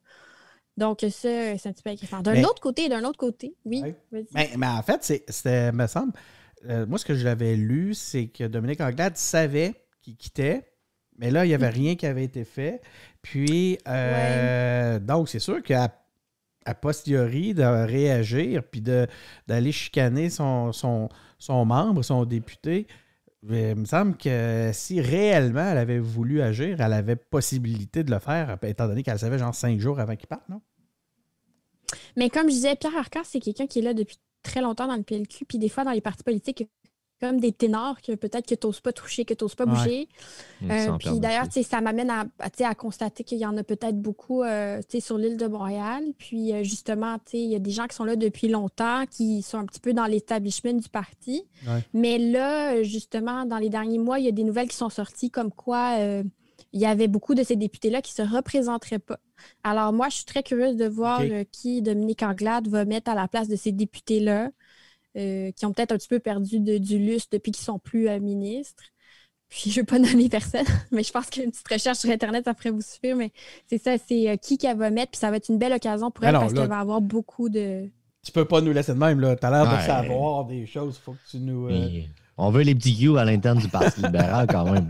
Donc, 0.78 1.00
ça, 1.02 1.10
c'est 1.12 1.68
un 1.68 1.72
petit 1.74 1.84
peu 1.84 1.90
inquiétant. 1.90 2.22
D'un 2.22 2.44
autre 2.44 2.62
côté, 2.62 2.88
d'un 2.88 3.04
autre 3.04 3.18
côté, 3.18 3.56
oui. 3.66 3.82
Mais, 4.34 4.52
mais 4.58 4.68
en 4.68 4.82
fait, 4.84 5.04
c'est- 5.04 5.24
c'était, 5.28 5.72
me 5.72 5.88
semble, 5.88 6.14
euh, 6.70 6.86
moi, 6.86 7.00
ce 7.00 7.06
que 7.06 7.16
j'avais 7.16 7.56
lu, 7.56 7.94
c'est 7.94 8.28
que 8.28 8.44
Dominique 8.46 8.82
Anglade 8.82 9.18
savait 9.18 9.74
qu'il 10.08 10.16
quittait, 10.16 10.72
mais 11.18 11.32
là, 11.32 11.46
il 11.46 11.50
n'y 11.50 11.54
avait 11.54 11.70
rien 11.70 11.96
qui 11.96 12.06
avait 12.06 12.24
été 12.24 12.46
fait. 12.46 12.82
Puis, 13.22 13.78
euh, 13.88 15.00
donc, 15.00 15.30
c'est 15.30 15.40
sûr 15.40 15.62
qu'à 15.62 15.90
posteriori, 16.82 17.54
de 17.54 17.64
réagir, 17.64 18.64
puis 18.64 18.82
d'aller 18.82 19.72
chicaner 19.72 20.30
son, 20.30 20.72
son, 20.72 21.10
son 21.40 21.66
membre, 21.66 22.04
son 22.04 22.26
député, 22.26 22.88
il 23.44 23.76
me 23.76 23.86
semble 23.86 24.18
que 24.18 24.72
si 24.74 25.00
réellement 25.00 25.72
elle 25.72 25.78
avait 25.78 26.00
voulu 26.00 26.42
agir, 26.42 26.82
elle 26.82 26.94
avait 26.94 27.16
possibilité 27.16 28.04
de 28.04 28.12
le 28.12 28.20
faire, 28.20 28.58
étant 28.64 28.88
donné 28.88 29.04
qu'elle 29.04 29.20
savait 29.20 29.38
genre 29.38 29.56
cinq 29.56 29.80
jours 29.80 30.00
avant 30.00 30.16
qu'il 30.16 30.28
parte, 30.28 30.48
non? 30.50 30.62
Mais 32.18 32.30
comme 32.30 32.50
je 32.50 32.56
disais, 32.56 32.76
Pierre 32.76 32.98
Arcan, 32.98 33.22
c'est 33.24 33.40
quelqu'un 33.40 33.68
qui 33.68 33.80
est 33.80 33.84
là 33.84 33.94
depuis 33.94 34.18
très 34.44 34.60
longtemps 34.62 34.88
dans 34.88 34.96
le 34.96 35.04
PLQ, 35.04 35.46
puis 35.46 35.58
des 35.58 35.70
fois 35.70 35.86
dans 35.86 35.92
les 35.92 36.02
partis 36.02 36.24
politiques, 36.24 36.62
il 36.62 36.64
y 36.64 36.66
a 36.66 36.70
comme 37.20 37.40
des 37.40 37.52
ténors 37.52 38.02
que 38.02 38.14
peut-être 38.14 38.48
que 38.48 38.56
tu 38.56 38.68
n'oses 38.68 38.80
pas 38.80 38.94
toucher, 38.94 39.26
que 39.26 39.34
tu 39.34 39.44
n'oses 39.44 39.56
pas 39.56 39.66
bouger. 39.66 40.08
Euh, 40.64 40.92
puis 41.00 41.20
d'ailleurs, 41.20 41.46
ça 41.52 41.82
m'amène 41.82 42.10
à, 42.10 42.26
à, 42.40 42.76
constater 42.76 43.24
qu'il 43.24 43.40
y 43.40 43.46
en 43.46 43.58
a 43.58 43.64
peut-être 43.64 44.00
beaucoup 44.00 44.44
euh, 44.44 44.82
sur 45.00 45.18
l'île 45.18 45.38
de 45.38 45.48
Montréal. 45.48 46.04
Puis 46.18 46.54
euh, 46.54 46.64
justement, 46.64 47.18
il 47.34 47.50
y 47.50 47.56
a 47.56 47.60
des 47.60 47.72
gens 47.72 47.88
qui 47.88 47.96
sont 47.96 48.04
là 48.04 48.16
depuis 48.16 48.48
longtemps, 48.48 49.06
qui 49.10 49.42
sont 49.42 49.58
un 49.58 49.66
petit 49.66 49.80
peu 49.80 49.94
dans 49.94 50.06
l'établissement 50.06 50.74
du 50.74 50.90
parti. 50.90 51.44
Ouais. 51.68 51.84
Mais 51.94 52.20
là, 52.20 52.84
justement, 52.84 53.46
dans 53.46 53.58
les 53.58 53.70
derniers 53.70 54.00
mois, 54.00 54.20
il 54.20 54.26
y 54.26 54.30
a 54.30 54.32
des 54.32 54.44
nouvelles 54.44 54.70
qui 54.70 54.78
sont 54.78 54.90
sorties 54.90 55.32
comme 55.32 55.52
quoi 55.52 55.98
il 56.74 56.82
y 56.82 56.86
avait 56.86 57.08
beaucoup 57.08 57.34
de 57.34 57.44
ces 57.44 57.56
députés-là 57.56 58.02
qui 58.02 58.20
ne 58.20 58.28
se 58.28 58.36
représenteraient 58.36 59.00
pas. 59.00 59.20
Alors 59.64 59.94
moi, 59.94 60.10
je 60.10 60.18
suis 60.18 60.26
très 60.26 60.44
curieuse 60.44 60.76
de 60.76 60.88
voir 60.88 61.22
qui 61.52 61.82
Dominique 61.82 62.24
Anglade 62.24 62.68
va 62.68 62.86
mettre 62.86 63.10
à 63.10 63.16
la 63.16 63.28
place 63.28 63.48
de 63.48 63.56
ces 63.56 63.72
députés-là, 63.72 64.52
euh, 65.18 65.52
qui 65.52 65.66
ont 65.66 65.74
peut-être 65.74 65.92
un 65.92 65.98
petit 65.98 66.08
peu 66.08 66.20
perdu 66.20 66.60
de- 66.60 66.78
du 66.78 67.00
lustre 67.00 67.30
depuis 67.32 67.52
qu'ils 67.52 67.66
sont 67.66 67.80
plus 67.80 68.08
euh, 68.10 68.20
ministres. 68.20 68.84
Puis 69.50 69.72
je 69.72 69.80
ne 69.80 69.82
veux 69.82 69.86
pas 69.86 70.00
nommer 70.00 70.30
personne, 70.30 70.66
mais 70.92 71.04
je 71.04 71.12
pense 71.12 71.30
qu'une 71.30 71.52
petite 71.52 71.68
recherche 71.68 71.98
sur 72.00 72.10
Internet, 72.10 72.46
ça 72.46 72.54
ferait 72.54 72.70
vous 72.72 72.82
suffire. 72.82 73.16
Mais 73.16 73.32
c'est 73.70 73.82
ça, 73.82 73.96
c'est 73.98 74.30
euh, 74.30 74.36
qui 74.36 74.58
qu'elle 74.58 74.78
va 74.78 74.90
mettre. 74.90 75.12
Puis 75.12 75.20
ça 75.20 75.32
va 75.32 75.38
être 75.38 75.50
une 75.50 75.58
belle 75.58 75.74
occasion 75.74 76.12
pour 76.12 76.24
elle 76.24 76.30
Alors, 76.30 76.42
parce 76.42 76.54
qu'elle 76.54 76.68
va 76.68 76.80
avoir 76.80 77.02
beaucoup 77.02 77.50
de. 77.50 77.90
Tu 78.26 78.32
peux 78.34 78.46
pas 78.46 78.60
nous 78.60 78.74
laisser 78.74 78.94
de 78.94 78.98
même, 79.00 79.22
là. 79.22 79.36
T'as 79.38 79.50
l'air 79.52 79.78
de 79.78 79.82
savoir 79.86 80.44
des 80.46 80.66
choses, 80.66 80.98
faut 80.98 81.14
que 81.14 81.30
tu 81.32 81.38
nous... 81.38 81.68
euh, 81.68 81.70
Mais 81.72 82.10
On 82.38 82.50
veut 82.52 82.64
les 82.64 82.76
petits 82.76 82.94
Q 82.98 83.18
à 83.18 83.24
l'interne 83.24 83.58
du 83.60 83.70
Parti 83.70 84.02
libéral 84.02 84.48
quand 84.48 84.70
même. 84.70 84.90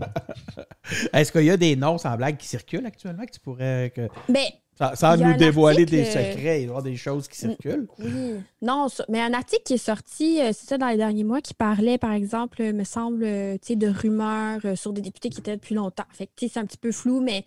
Est-ce 1.12 1.30
qu'il 1.30 1.44
y 1.44 1.50
a 1.50 1.56
des 1.56 1.76
noms 1.76 1.98
sans 1.98 2.16
blague 2.16 2.36
qui 2.36 2.48
circulent 2.48 2.86
actuellement 2.86 3.24
que 3.24 3.30
tu 3.30 3.38
pourrais. 3.40 3.92
Que... 3.94 4.08
Ben, 4.28 4.42
Sans, 4.78 4.94
sans 4.94 5.14
Il 5.14 5.20
y 5.20 5.24
a 5.24 5.28
nous 5.32 5.36
dévoiler 5.36 5.82
article, 5.82 5.90
des 6.02 6.08
euh, 6.08 6.32
secrets, 6.32 6.60
il 6.60 6.64
y 6.66 6.68
avoir 6.68 6.82
des 6.84 6.94
choses 6.96 7.26
qui 7.26 7.36
circulent. 7.36 7.88
Oui, 7.98 8.36
non, 8.62 8.88
ça- 8.88 9.04
mais 9.08 9.20
un 9.20 9.32
article 9.34 9.62
qui 9.64 9.74
est 9.74 9.78
sorti, 9.78 10.40
euh, 10.40 10.52
c'est 10.52 10.68
ça, 10.68 10.78
dans 10.78 10.86
les 10.86 10.96
derniers 10.96 11.24
mois, 11.24 11.40
qui 11.40 11.52
parlait, 11.52 11.98
par 11.98 12.12
exemple, 12.12 12.62
euh, 12.62 12.72
me 12.72 12.84
semble, 12.84 13.24
de 13.24 13.88
rumeurs 13.88 14.60
sur 14.76 14.92
des 14.92 15.00
députés 15.00 15.30
qui 15.30 15.40
étaient 15.40 15.56
depuis 15.56 15.74
longtemps. 15.74 16.04
Fait 16.12 16.26
que, 16.26 16.32
c'est 16.48 16.56
un 16.58 16.64
petit 16.64 16.78
peu 16.78 16.92
flou, 16.92 17.20
mais 17.20 17.44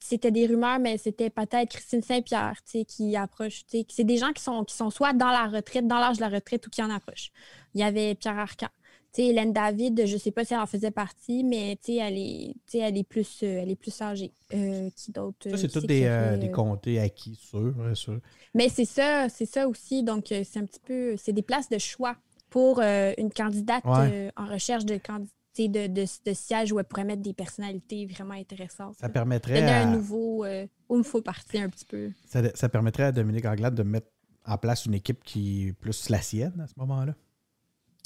c'était 0.00 0.30
des 0.30 0.46
rumeurs, 0.46 0.78
mais 0.80 0.98
c'était 0.98 1.30
peut-être 1.30 1.70
Christine 1.70 2.02
Saint-Pierre, 2.02 2.54
qui 2.86 3.16
approche, 3.16 3.62
c'est 3.88 4.04
des 4.04 4.16
gens 4.16 4.32
qui 4.32 4.42
sont, 4.42 4.64
qui 4.64 4.74
sont 4.74 4.90
soit 4.90 5.12
dans 5.12 5.30
la 5.30 5.46
retraite, 5.46 5.86
dans 5.86 5.98
l'âge 5.98 6.16
de 6.16 6.22
la 6.22 6.28
retraite 6.28 6.66
ou 6.66 6.70
qui 6.70 6.82
en 6.82 6.90
approchent. 6.90 7.30
Il 7.74 7.80
y 7.80 7.84
avait 7.84 8.14
Pierre 8.14 8.38
Arcan. 8.38 8.68
Hélène 9.16 9.52
David, 9.52 10.06
je 10.06 10.14
ne 10.14 10.18
sais 10.18 10.30
pas 10.30 10.44
si 10.44 10.54
elle 10.54 10.60
en 10.60 10.66
faisait 10.66 10.90
partie, 10.90 11.42
mais 11.42 11.78
elle 11.88 12.16
est, 12.16 12.54
elle 12.74 12.96
est 12.96 13.02
plus, 13.08 13.40
euh, 13.42 13.60
elle 13.62 13.70
est 13.70 13.76
plus 13.76 14.00
âgée. 14.00 14.32
Euh, 14.54 14.90
qui 14.94 15.10
d'autre? 15.12 15.36
Ça, 15.42 15.50
euh, 15.50 15.56
c'est 15.56 15.68
tous 15.68 15.86
des, 15.86 16.04
euh, 16.04 16.36
des 16.36 16.50
comtés 16.50 17.00
acquis, 17.00 17.34
sûr, 17.36 17.74
sûr. 17.94 18.20
mais 18.54 18.68
c'est 18.68 18.84
ça, 18.84 19.28
c'est 19.28 19.46
ça 19.46 19.66
aussi. 19.68 20.02
Donc, 20.02 20.26
c'est 20.28 20.56
un 20.58 20.64
petit 20.64 20.80
peu, 20.80 21.16
c'est 21.16 21.32
des 21.32 21.42
places 21.42 21.68
de 21.68 21.78
choix 21.78 22.16
pour 22.50 22.80
une 22.80 23.30
candidate 23.34 23.84
Ouais. 23.84 24.30
en 24.36 24.46
recherche 24.46 24.84
de, 24.84 24.94
de, 24.94 25.86
de, 25.88 26.04
de 26.24 26.32
sièges 26.34 26.72
où 26.72 26.78
elle 26.78 26.84
pourrait 26.84 27.04
mettre 27.04 27.22
des 27.22 27.34
personnalités 27.34 28.06
vraiment 28.06 28.34
intéressantes. 28.34 28.94
Ça 29.00 29.06
là. 29.08 29.12
permettrait, 29.12 29.62
à, 29.62 29.82
un 29.82 29.90
nouveau, 29.92 30.46
où 30.88 30.98
il 30.98 31.04
faut 31.04 31.22
partir 31.22 31.62
un 31.62 31.68
petit 31.68 31.84
peu. 31.84 32.10
ça, 32.26 32.42
ça 32.54 32.68
permettrait 32.68 33.04
à 33.04 33.12
Dominique 33.12 33.44
Anglade 33.46 33.74
de 33.74 33.82
mettre 33.82 34.08
en 34.46 34.56
place 34.56 34.86
une 34.86 34.94
équipe 34.94 35.22
qui 35.24 35.68
est 35.68 35.72
plus 35.72 36.08
la 36.08 36.22
sienne 36.22 36.58
à 36.62 36.66
ce 36.66 36.74
moment-là. 36.78 37.14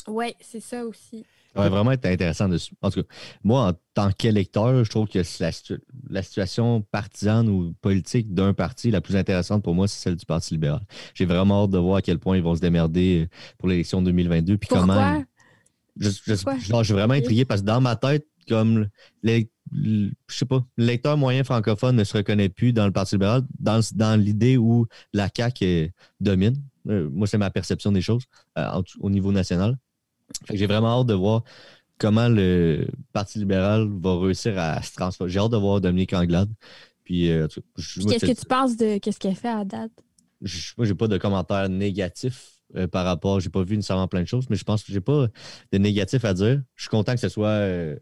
Oui, 0.09 0.35
c'est 0.41 0.61
ça 0.61 0.85
aussi. 0.85 1.25
Ça 1.55 1.61
va 1.61 1.69
vraiment 1.69 1.93
être 1.93 2.07
intéressant 2.07 2.49
de. 2.49 2.59
En 2.81 2.91
tout 2.91 3.03
cas, 3.03 3.09
moi, 3.45 3.69
en 3.69 3.73
tant 3.93 4.11
qu'électeur, 4.11 4.85
je 4.85 4.91
trouve 4.91 5.07
que 5.07 5.19
la, 5.19 5.51
la, 6.09 6.23
situation 6.23 6.81
partisane 6.81 7.49
ou 7.49 7.75
politique 7.83 8.33
d'un 8.33 8.55
parti 8.55 8.91
la 8.91 9.03
plus 9.03 9.17
intéressante 9.17 9.63
pour 9.63 9.75
moi, 9.75 9.87
c'est 9.87 10.03
celle 10.03 10.17
du 10.17 10.25
Parti 10.25 10.55
libéral. 10.55 10.81
J'ai 11.13 11.27
vraiment 11.27 11.65
hâte 11.65 11.71
de 11.71 11.79
voir 11.79 11.97
à 11.97 12.03
quel 12.03 12.19
point 12.19 12.39
ils 12.39 12.43
vont 12.43 12.55
se 12.55 12.61
démerder 12.61 13.29
pour 13.59 13.69
l'élection 13.69 14.01
2022. 14.01 14.57
Puis 14.57 14.69
Pourquoi? 14.69 14.87
comment. 14.87 15.25
Je, 16.01 16.09
je, 16.09 16.35
genre, 16.35 16.83
je 16.83 16.85
suis 16.85 16.95
vraiment 16.95 17.13
intrigué 17.13 17.45
parce 17.45 17.61
que 17.61 17.67
dans 17.67 17.83
ma 17.83 17.97
tête, 17.97 18.27
comme 18.49 18.89
les, 19.23 19.51
je 19.73 20.11
sais 20.29 20.47
pas, 20.47 20.65
le 20.79 20.87
lecteur 20.87 21.17
moyen 21.19 21.45
francophone 21.45 21.97
ne 21.97 22.05
se 22.05 22.17
reconnaît 22.17 22.49
plus 22.49 22.73
dans 22.73 22.87
le 22.87 22.93
Parti 22.93 23.17
libéral, 23.17 23.43
dans, 23.59 23.81
dans 23.95 24.19
l'idée 24.19 24.57
où 24.57 24.87
la 25.13 25.29
CAQ 25.35 25.93
domine. 26.21 26.57
Euh, 26.89 27.09
moi, 27.13 27.27
c'est 27.27 27.39
ma 27.39 27.51
perception 27.51 27.93
des 27.93 28.01
choses 28.01 28.25
euh, 28.59 28.83
au 29.01 29.11
niveau 29.11 29.33
national. 29.33 29.77
J'ai 30.53 30.67
vraiment 30.67 31.01
hâte 31.01 31.07
de 31.07 31.15
voir 31.15 31.43
comment 31.99 32.29
le 32.29 32.87
Parti 33.13 33.39
libéral 33.39 33.89
va 33.89 34.19
réussir 34.19 34.59
à 34.59 34.83
se 34.83 34.93
transformer. 34.95 35.33
J'ai 35.33 35.39
hâte 35.39 35.53
de 35.53 35.57
voir 35.57 35.81
Dominique 35.81 36.13
Anglade. 36.13 36.51
Puis, 37.05 37.31
euh, 37.31 37.47
qu'est-ce 37.77 38.27
que 38.27 38.41
tu 38.41 38.47
penses 38.47 38.77
de 38.77 38.99
qu'est-ce 38.99 39.19
qu'elle 39.19 39.37
fait 39.37 39.49
à 39.49 39.65
date? 39.65 39.93
Je, 40.41 40.73
moi, 40.77 40.87
j'ai 40.87 40.95
pas 40.95 41.09
de 41.09 41.19
commentaires 41.19 41.69
négatifs 41.69 42.59
euh, 42.77 42.87
par 42.87 43.05
rapport. 43.05 43.41
J'ai 43.41 43.51
pas 43.51 43.63
vu 43.63 43.77
nécessairement 43.77 44.09
plein 44.09 44.23
de 44.23 44.29
choses, 44.29 44.47
mais 44.51 44.57
je 44.57 44.65
pense 44.65 44.83
que 44.83 44.93
j'ai 44.93 45.01
pas 45.01 45.29
de 45.73 45.79
négatifs 45.79 46.25
à 46.25 46.35
dire. 46.35 46.63
Je 46.75 46.83
suis 46.83 46.91
content 46.91 47.15
que 47.15 47.21
ce 47.21 47.29
soit 47.29 47.49
euh, 47.49 47.97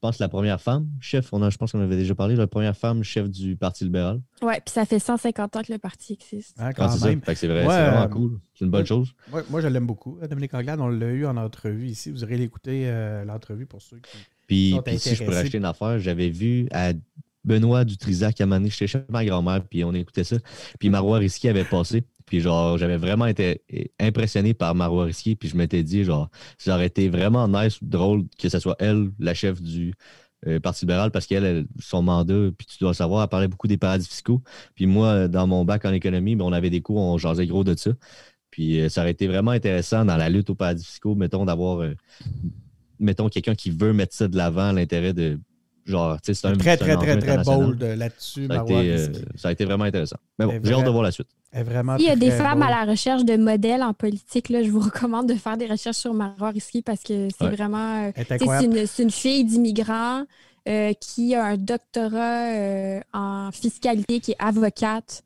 pense, 0.00 0.18
la 0.18 0.28
première 0.28 0.60
femme 0.60 0.88
chef? 1.00 1.32
On 1.32 1.42
a, 1.42 1.50
je 1.50 1.56
pense 1.56 1.72
qu'on 1.72 1.80
avait 1.80 1.96
déjà 1.96 2.14
parlé, 2.14 2.36
la 2.36 2.46
première 2.46 2.76
femme 2.76 3.02
chef 3.02 3.28
du 3.28 3.56
Parti 3.56 3.84
libéral. 3.84 4.20
Oui, 4.42 4.54
puis 4.64 4.72
ça 4.72 4.84
fait 4.84 4.98
150 4.98 5.56
ans 5.56 5.62
que 5.62 5.72
le 5.72 5.78
parti 5.78 6.14
existe. 6.14 6.56
Ah, 6.58 6.72
quand 6.72 6.88
c'est 6.88 7.08
même. 7.08 7.20
c'est 7.24 7.46
vrai, 7.46 7.60
c'est 7.60 7.90
vraiment 7.90 8.08
cool. 8.08 8.40
C'est 8.54 8.64
une 8.64 8.70
bonne 8.70 8.86
chose. 8.86 9.12
moi, 9.50 9.60
je 9.60 9.68
l'aime 9.68 9.86
beaucoup. 9.86 10.18
Dominique 10.28 10.54
Anglade, 10.54 10.80
on 10.80 10.88
l'a 10.88 11.10
eu 11.10 11.26
en 11.26 11.36
entrevue 11.36 11.88
ici. 11.88 12.10
Vous 12.10 12.24
aurez 12.24 12.36
l'écouter 12.36 12.84
euh, 12.86 13.24
l'entrevue 13.24 13.66
pour 13.66 13.82
ceux 13.82 13.98
qui. 13.98 14.18
Puis, 14.46 14.76
puis 14.84 14.98
si 14.98 15.14
je 15.14 15.24
peux 15.24 15.32
rajouter 15.32 15.58
une 15.58 15.64
affaire, 15.64 15.98
j'avais 15.98 16.28
vu 16.28 16.66
à 16.72 16.92
Benoît 17.44 17.84
Dutrisac 17.84 18.40
à 18.40 18.46
Mané, 18.46 18.68
j'étais 18.68 18.86
chez 18.86 19.00
ma 19.08 19.24
grand-mère, 19.24 19.62
puis 19.62 19.84
on 19.84 19.94
écoutait 19.94 20.24
ça. 20.24 20.36
Puis 20.78 20.90
Marois 20.90 21.18
Risky 21.18 21.48
avait 21.48 21.64
passé. 21.64 22.04
Puis 22.30 22.40
genre, 22.40 22.78
j'avais 22.78 22.96
vraiment 22.96 23.26
été 23.26 23.64
impressionné 23.98 24.54
par 24.54 24.76
Marois 24.76 25.06
Risky. 25.06 25.34
Puis 25.34 25.48
je 25.48 25.56
m'étais 25.56 25.82
dit, 25.82 26.04
genre, 26.04 26.30
ça 26.58 26.76
aurait 26.76 26.86
été 26.86 27.08
vraiment 27.08 27.48
nice, 27.48 27.82
drôle 27.82 28.22
que 28.38 28.48
ce 28.48 28.60
soit 28.60 28.76
elle, 28.78 29.10
la 29.18 29.34
chef 29.34 29.60
du 29.60 29.94
euh, 30.46 30.60
Parti 30.60 30.84
libéral, 30.84 31.10
parce 31.10 31.26
qu'elle, 31.26 31.66
son 31.80 32.02
mandat, 32.02 32.50
puis 32.56 32.68
tu 32.68 32.78
dois 32.78 32.94
savoir, 32.94 33.24
elle 33.24 33.28
parlait 33.28 33.48
beaucoup 33.48 33.66
des 33.66 33.78
paradis 33.78 34.06
fiscaux. 34.06 34.40
Puis 34.76 34.86
moi, 34.86 35.26
dans 35.26 35.48
mon 35.48 35.64
bac 35.64 35.84
en 35.84 35.92
économie, 35.92 36.36
ben, 36.36 36.44
on 36.44 36.52
avait 36.52 36.70
des 36.70 36.80
cours, 36.80 36.98
on 36.98 37.18
jasait 37.18 37.48
gros 37.48 37.64
de 37.64 37.76
ça. 37.76 37.90
Puis 38.52 38.80
euh, 38.80 38.88
ça 38.88 39.00
aurait 39.00 39.10
été 39.10 39.26
vraiment 39.26 39.50
intéressant 39.50 40.04
dans 40.04 40.16
la 40.16 40.28
lutte 40.28 40.50
aux 40.50 40.54
paradis 40.54 40.84
fiscaux, 40.84 41.16
mettons, 41.16 41.44
d'avoir, 41.44 41.80
euh, 41.80 41.96
mettons, 43.00 43.28
quelqu'un 43.28 43.56
qui 43.56 43.70
veut 43.70 43.92
mettre 43.92 44.14
ça 44.14 44.28
de 44.28 44.36
l'avant, 44.36 44.70
l'intérêt 44.70 45.14
de 45.14 45.40
Genre, 45.86 46.18
c'est 46.22 46.44
un 46.44 46.52
Très, 46.52 46.76
très, 46.76 46.96
très, 46.96 47.18
très 47.18 47.38
bold 47.38 47.82
là-dessus. 47.82 48.46
Ça, 48.46 48.64
euh, 48.68 49.08
ça, 49.34 49.48
a 49.48 49.52
été 49.52 49.64
vraiment 49.64 49.84
intéressant. 49.84 50.16
Mais 50.38 50.46
bon, 50.46 50.60
j'ai 50.62 50.72
hâte 50.72 50.84
de 50.84 50.90
voir 50.90 51.02
la 51.02 51.10
suite. 51.10 51.28
Vraiment 51.52 51.96
Il 51.96 52.04
y 52.04 52.10
a 52.10 52.16
des 52.16 52.30
femmes 52.30 52.62
à 52.62 52.70
la 52.70 52.84
recherche 52.84 53.24
de 53.24 53.36
modèles 53.36 53.82
en 53.82 53.92
politique. 53.92 54.50
Là, 54.50 54.62
je 54.62 54.70
vous 54.70 54.80
recommande 54.80 55.28
de 55.28 55.34
faire 55.34 55.56
des 55.56 55.66
recherches 55.66 55.96
sur 55.96 56.14
Marois 56.14 56.50
Risky 56.50 56.82
parce 56.82 57.02
que 57.02 57.28
c'est 57.36 57.48
vraiment. 57.48 58.04
Euh, 58.06 58.24
c'est 58.28 58.64
une, 58.64 58.86
une, 58.98 59.10
fille 59.10 59.44
d'immigrants 59.44 60.24
euh, 60.68 60.92
qui 61.00 61.34
a 61.34 61.44
un 61.44 61.56
doctorat 61.56 63.00
en 63.12 63.50
fiscalité, 63.52 64.20
qui 64.20 64.32
est 64.32 64.36
avocate. 64.38 65.24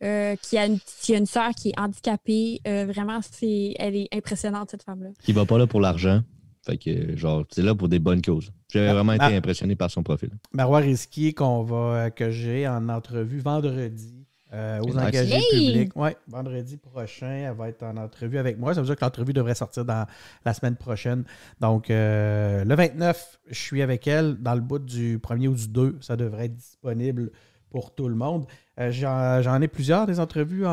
qui, 0.00 0.58
a 0.58 0.66
une, 0.66 0.78
qui 1.02 1.14
a 1.14 1.18
une 1.18 1.26
sœur 1.26 1.50
qui 1.50 1.70
est 1.70 1.78
handicapée. 1.78 2.60
vraiment, 2.64 3.20
c'est, 3.22 3.74
elle 3.78 3.96
est 3.96 4.08
impressionnante, 4.14 4.70
cette 4.70 4.84
femme-là. 4.84 5.10
Qui 5.22 5.32
va 5.32 5.44
pas 5.44 5.58
là 5.58 5.66
pour 5.66 5.80
l'argent. 5.80 6.22
Fait 6.66 6.78
que, 6.78 7.16
genre, 7.16 7.44
c'est 7.50 7.62
là 7.62 7.76
pour 7.76 7.88
des 7.88 8.00
bonnes 8.00 8.20
causes. 8.20 8.52
J'ai 8.72 8.88
vraiment 8.88 9.12
été 9.12 9.36
impressionné 9.36 9.76
par 9.76 9.88
son 9.88 10.02
profil. 10.02 10.30
Marois 10.52 10.80
Risky, 10.80 11.32
qu'on 11.32 11.62
va, 11.62 11.76
euh, 11.76 12.10
que 12.10 12.30
j'ai 12.30 12.66
en 12.66 12.88
entrevue 12.88 13.38
vendredi 13.38 14.26
euh, 14.52 14.80
aux 14.80 14.98
engagés 14.98 15.38
publics. 15.52 15.92
Oui, 15.94 16.10
vendredi 16.26 16.76
prochain, 16.76 17.48
elle 17.48 17.54
va 17.56 17.68
être 17.68 17.84
en 17.84 17.96
entrevue 17.96 18.38
avec 18.38 18.58
moi. 18.58 18.74
Ça 18.74 18.80
veut 18.80 18.86
dire 18.86 18.96
que 18.96 19.04
l'entrevue 19.04 19.32
devrait 19.32 19.54
sortir 19.54 19.84
dans 19.84 20.06
la 20.44 20.54
semaine 20.54 20.74
prochaine. 20.74 21.22
Donc, 21.60 21.88
euh, 21.88 22.64
le 22.64 22.74
29, 22.74 23.38
je 23.48 23.54
suis 23.54 23.80
avec 23.80 24.08
elle. 24.08 24.34
Dans 24.42 24.56
le 24.56 24.60
bout 24.60 24.80
du 24.80 25.20
premier 25.20 25.46
ou 25.46 25.54
du 25.54 25.68
2, 25.68 25.98
ça 26.00 26.16
devrait 26.16 26.46
être 26.46 26.56
disponible 26.56 27.30
pour 27.70 27.94
tout 27.94 28.08
le 28.08 28.16
monde. 28.16 28.46
Euh, 28.78 28.92
j'en 28.92 29.62
ai 29.62 29.68
plusieurs 29.68 30.06
des 30.06 30.20
entrevues 30.20 30.64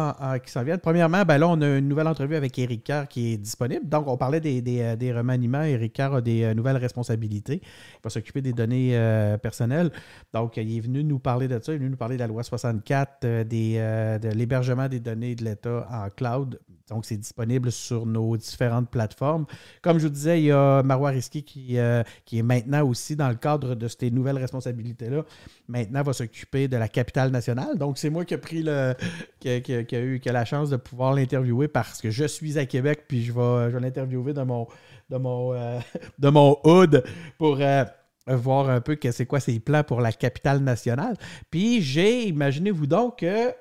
qui 0.43 0.51
s'en 0.51 0.63
viennent. 0.63 0.79
Premièrement, 0.79 1.23
ben 1.23 1.37
là, 1.37 1.47
on 1.47 1.61
a 1.61 1.77
une 1.77 1.87
nouvelle 1.87 2.07
entrevue 2.07 2.35
avec 2.35 2.59
Eric 2.59 2.83
Kerr 2.83 3.05
qui 3.09 3.33
est 3.33 3.37
disponible. 3.37 3.87
Donc, 3.87 4.07
on 4.07 4.17
parlait 4.17 4.41
des, 4.41 4.61
des, 4.61 5.13
remaniements. 5.13 5.61
Eric 5.61 5.93
Kerr 5.93 6.15
a 6.15 6.21
des 6.21 6.43
euh, 6.43 6.53
nouvelles 6.53 6.77
responsabilités. 6.77 7.61
Il 7.63 7.99
va 8.03 8.09
s'occuper 8.09 8.41
des 8.41 8.51
données 8.51 8.97
euh, 8.97 9.37
personnelles. 9.37 9.89
Donc, 10.33 10.57
il 10.57 10.77
est 10.77 10.81
venu 10.81 11.01
nous 11.03 11.19
parler 11.19 11.47
de 11.47 11.57
ça. 11.61 11.71
Il 11.71 11.75
est 11.75 11.77
venu 11.77 11.91
nous 11.91 11.97
parler 11.97 12.15
de 12.15 12.21
la 12.21 12.27
loi 12.27 12.43
64, 12.43 13.43
des, 13.43 13.75
de 14.21 14.29
l'hébergement 14.29 14.89
des 14.89 14.99
données 14.99 15.35
de 15.35 15.45
l'État 15.45 15.87
en 15.89 16.09
cloud. 16.09 16.59
Donc, 16.89 17.05
c'est 17.05 17.15
disponible 17.15 17.71
sur 17.71 18.05
nos 18.05 18.35
différentes 18.35 18.89
plateformes. 18.89 19.45
Comme 19.81 19.99
je 19.99 20.03
vous 20.03 20.13
disais, 20.13 20.41
il 20.41 20.45
y 20.45 20.51
a 20.51 20.83
Marois 20.83 21.11
Risky 21.11 21.43
qui, 21.43 21.77
qui 22.25 22.39
est 22.39 22.43
maintenant 22.43 22.85
aussi 22.85 23.15
dans 23.15 23.29
le 23.29 23.35
cadre 23.35 23.75
de 23.75 23.87
ces 23.87 24.11
nouvelles 24.11 24.37
responsabilités-là. 24.37 25.23
Maintenant, 25.69 26.03
va 26.03 26.11
s'occuper 26.11 26.67
de 26.67 26.75
la 26.75 26.89
capitale 26.89 27.31
nationale. 27.31 27.77
Donc, 27.77 27.92
donc, 27.93 27.99
c'est 27.99 28.09
moi 28.09 28.25
qui 28.25 28.33
ai 28.33 28.39
pris 28.39 28.63
le. 28.63 28.95
qui, 29.39 29.49
a, 29.49 29.99
eu 29.99 30.19
qui 30.19 30.29
la 30.29 30.45
chance 30.45 30.71
de 30.71 30.77
pouvoir 30.77 31.13
l'interviewer 31.13 31.67
parce 31.67 32.01
que 32.01 32.09
je 32.09 32.25
suis 32.25 32.57
à 32.57 32.65
Québec, 32.65 33.03
puis 33.07 33.23
je 33.23 33.31
vais, 33.31 33.79
l'interviewer 33.79 34.33
de 34.33 34.41
mon, 34.41 34.67
de, 35.11 35.17
mon, 35.17 35.53
euh, 35.53 35.79
de 36.17 36.27
hood 36.67 37.03
pour. 37.37 37.61
Euh, 37.61 37.83
voir 38.25 38.69
un 38.69 38.81
peu 38.81 38.95
que 38.95 39.11
c'est 39.11 39.27
quoi 39.27 39.41
ses 39.41 39.59
plans 39.59 39.83
pour 39.83 40.01
la 40.01 40.11
capitale 40.11 40.61
nationale. 40.61 41.17
Puis 41.51 41.83
j'ai, 41.83 42.25
imaginez-vous 42.29 42.87
donc 42.87 43.19
que 43.19 43.51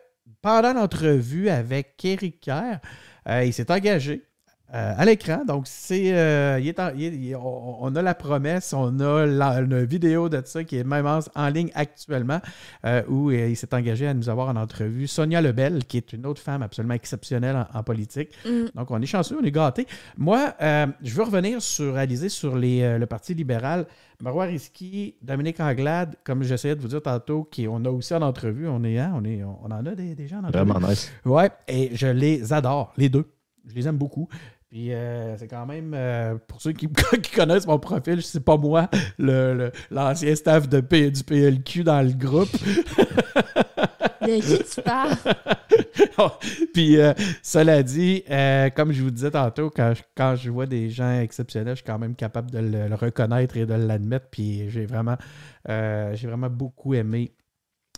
pendant 0.41 0.73
l'entrevue 0.73 1.51
avec 1.51 2.03
Eric 2.03 2.41
Kerr, 2.41 2.79
euh, 3.29 3.45
il 3.45 3.53
s'est 3.53 3.71
engagé 3.71 4.23
euh, 4.75 4.95
à 4.97 5.05
l'écran. 5.05 5.45
Donc, 5.47 5.65
c'est, 5.67 6.15
euh, 6.15 6.59
on, 7.39 7.95
a 7.95 8.01
la 8.01 8.15
promesse, 8.15 8.73
on 8.73 9.01
a 9.01 9.27
la, 9.27 9.61
une 9.61 9.85
vidéo 9.85 10.31
de 10.31 10.41
ça 10.47 10.65
qui 10.65 10.79
est 10.79 10.85
même 10.85 11.07
en, 11.35 11.49
ligne 11.49 11.71
actuellement, 11.75 12.41
euh, 12.87 13.03
où 13.07 13.31
il 13.31 13.55
s'est 13.55 13.75
engagé 13.75 14.07
à 14.07 14.15
nous 14.15 14.31
avoir 14.31 14.49
en 14.49 14.57
entrevue 14.57 15.07
Sonia 15.07 15.43
Lebel, 15.43 15.85
qui 15.85 15.99
est 15.99 16.15
une 16.15 16.25
autre 16.25 16.41
femme 16.41 16.63
absolument 16.63 16.95
exceptionnelle 16.95 17.67
en, 17.75 17.83
politique. 17.83 18.31
Mm. 18.47 18.69
Donc, 18.75 18.91
on 18.91 19.03
est 19.03 19.07
chanceux, 19.07 19.37
on 19.39 19.45
est 19.45 19.51
gâtés. 19.51 19.87
Moi, 20.17 20.55
je 20.59 21.15
veux 21.15 21.25
revenir 21.25 21.61
sur, 21.61 21.93
réaliser 21.93 22.31
sur 22.31 22.57
les, 22.57 22.99
le 22.99 23.07
Parti 23.07 23.35
libéral. 23.35 23.87
Marois 24.23 24.45
Risky, 24.45 25.17
Dominique 25.21 25.61
Anglade, 25.61 26.17
comme 26.25 26.45
j'essayais 26.45 26.77
de 26.77 26.81
vous 26.81 26.89
dire 26.89 27.03
tantôt, 27.03 27.45
qui 27.45 27.69
on 27.69 27.85
a 27.85 27.91
aussi 27.91 28.15
en 28.15 28.23
entrevue, 28.23 28.69
on 28.69 28.85
est, 28.85 28.99
hein, 28.99 29.13
on 29.17 29.25
est, 29.25 29.43
on 29.45 29.67
en 29.67 29.85
a 29.85 29.95
des, 29.95 30.15
des 30.15 30.29
gens 30.29 30.37
en 30.37 30.45
entrevue. 30.45 30.65
Vraiment 30.65 30.89
nice. 30.89 31.13
Ouais, 31.27 31.51
et 31.69 31.91
je 31.93 32.07
les 32.07 32.55
adore, 32.55 32.95
les 32.97 33.11
deux. 33.11 33.27
Je 33.69 33.75
les 33.75 33.87
aime 33.87 33.97
beaucoup. 33.97 34.29
Puis 34.73 34.91
euh, 34.95 35.37
c'est 35.37 35.49
quand 35.49 35.67
même, 35.67 35.93
euh, 35.95 36.37
pour 36.49 36.63
ceux 36.63 36.73
qui, 36.73 36.89
connaissent 37.37 37.67
mon 37.67 37.79
profil, 37.79 38.23
c'est 38.23 38.41
pas 38.43 38.57
moi, 38.57 38.89
l'ancien 39.19 40.31
le, 40.31 40.35
staff 40.35 40.67
de 40.67 40.81
du 40.81 41.25
PLQ 41.25 41.85
dans 41.85 42.01
le 42.01 42.15
groupe. 42.15 42.49
de 44.23 44.41
qui 44.41 44.75
tu 44.75 44.81
parles? 44.81 45.15
Puis 46.73 46.99
euh, 46.99 47.13
cela 47.43 47.83
dit, 47.83 48.25
comme 48.75 48.93
je 48.93 49.03
vous 49.03 49.11
disais 49.11 49.33
tantôt, 49.33 49.69
quand 49.69 49.93
je, 49.95 50.03
quand 50.17 50.37
je 50.37 50.51
vois 50.51 50.65
des 50.65 50.89
gens 50.89 51.21
exceptionnels, 51.21 51.75
je 51.75 51.83
suis 51.83 51.87
quand 51.87 51.99
même 51.99 52.15
capable 52.15 52.51
de 52.51 52.61
le, 52.61 52.95
reconnaître 52.95 53.59
et 53.59 53.67
de 53.67 53.75
l'admettre. 53.75 54.29
Puis 54.31 54.71
j'ai 54.71 54.87
vraiment, 54.87 55.19
j'ai 55.69 56.27
vraiment 56.27 56.49
beaucoup 56.49 56.95
aimé. 56.95 57.35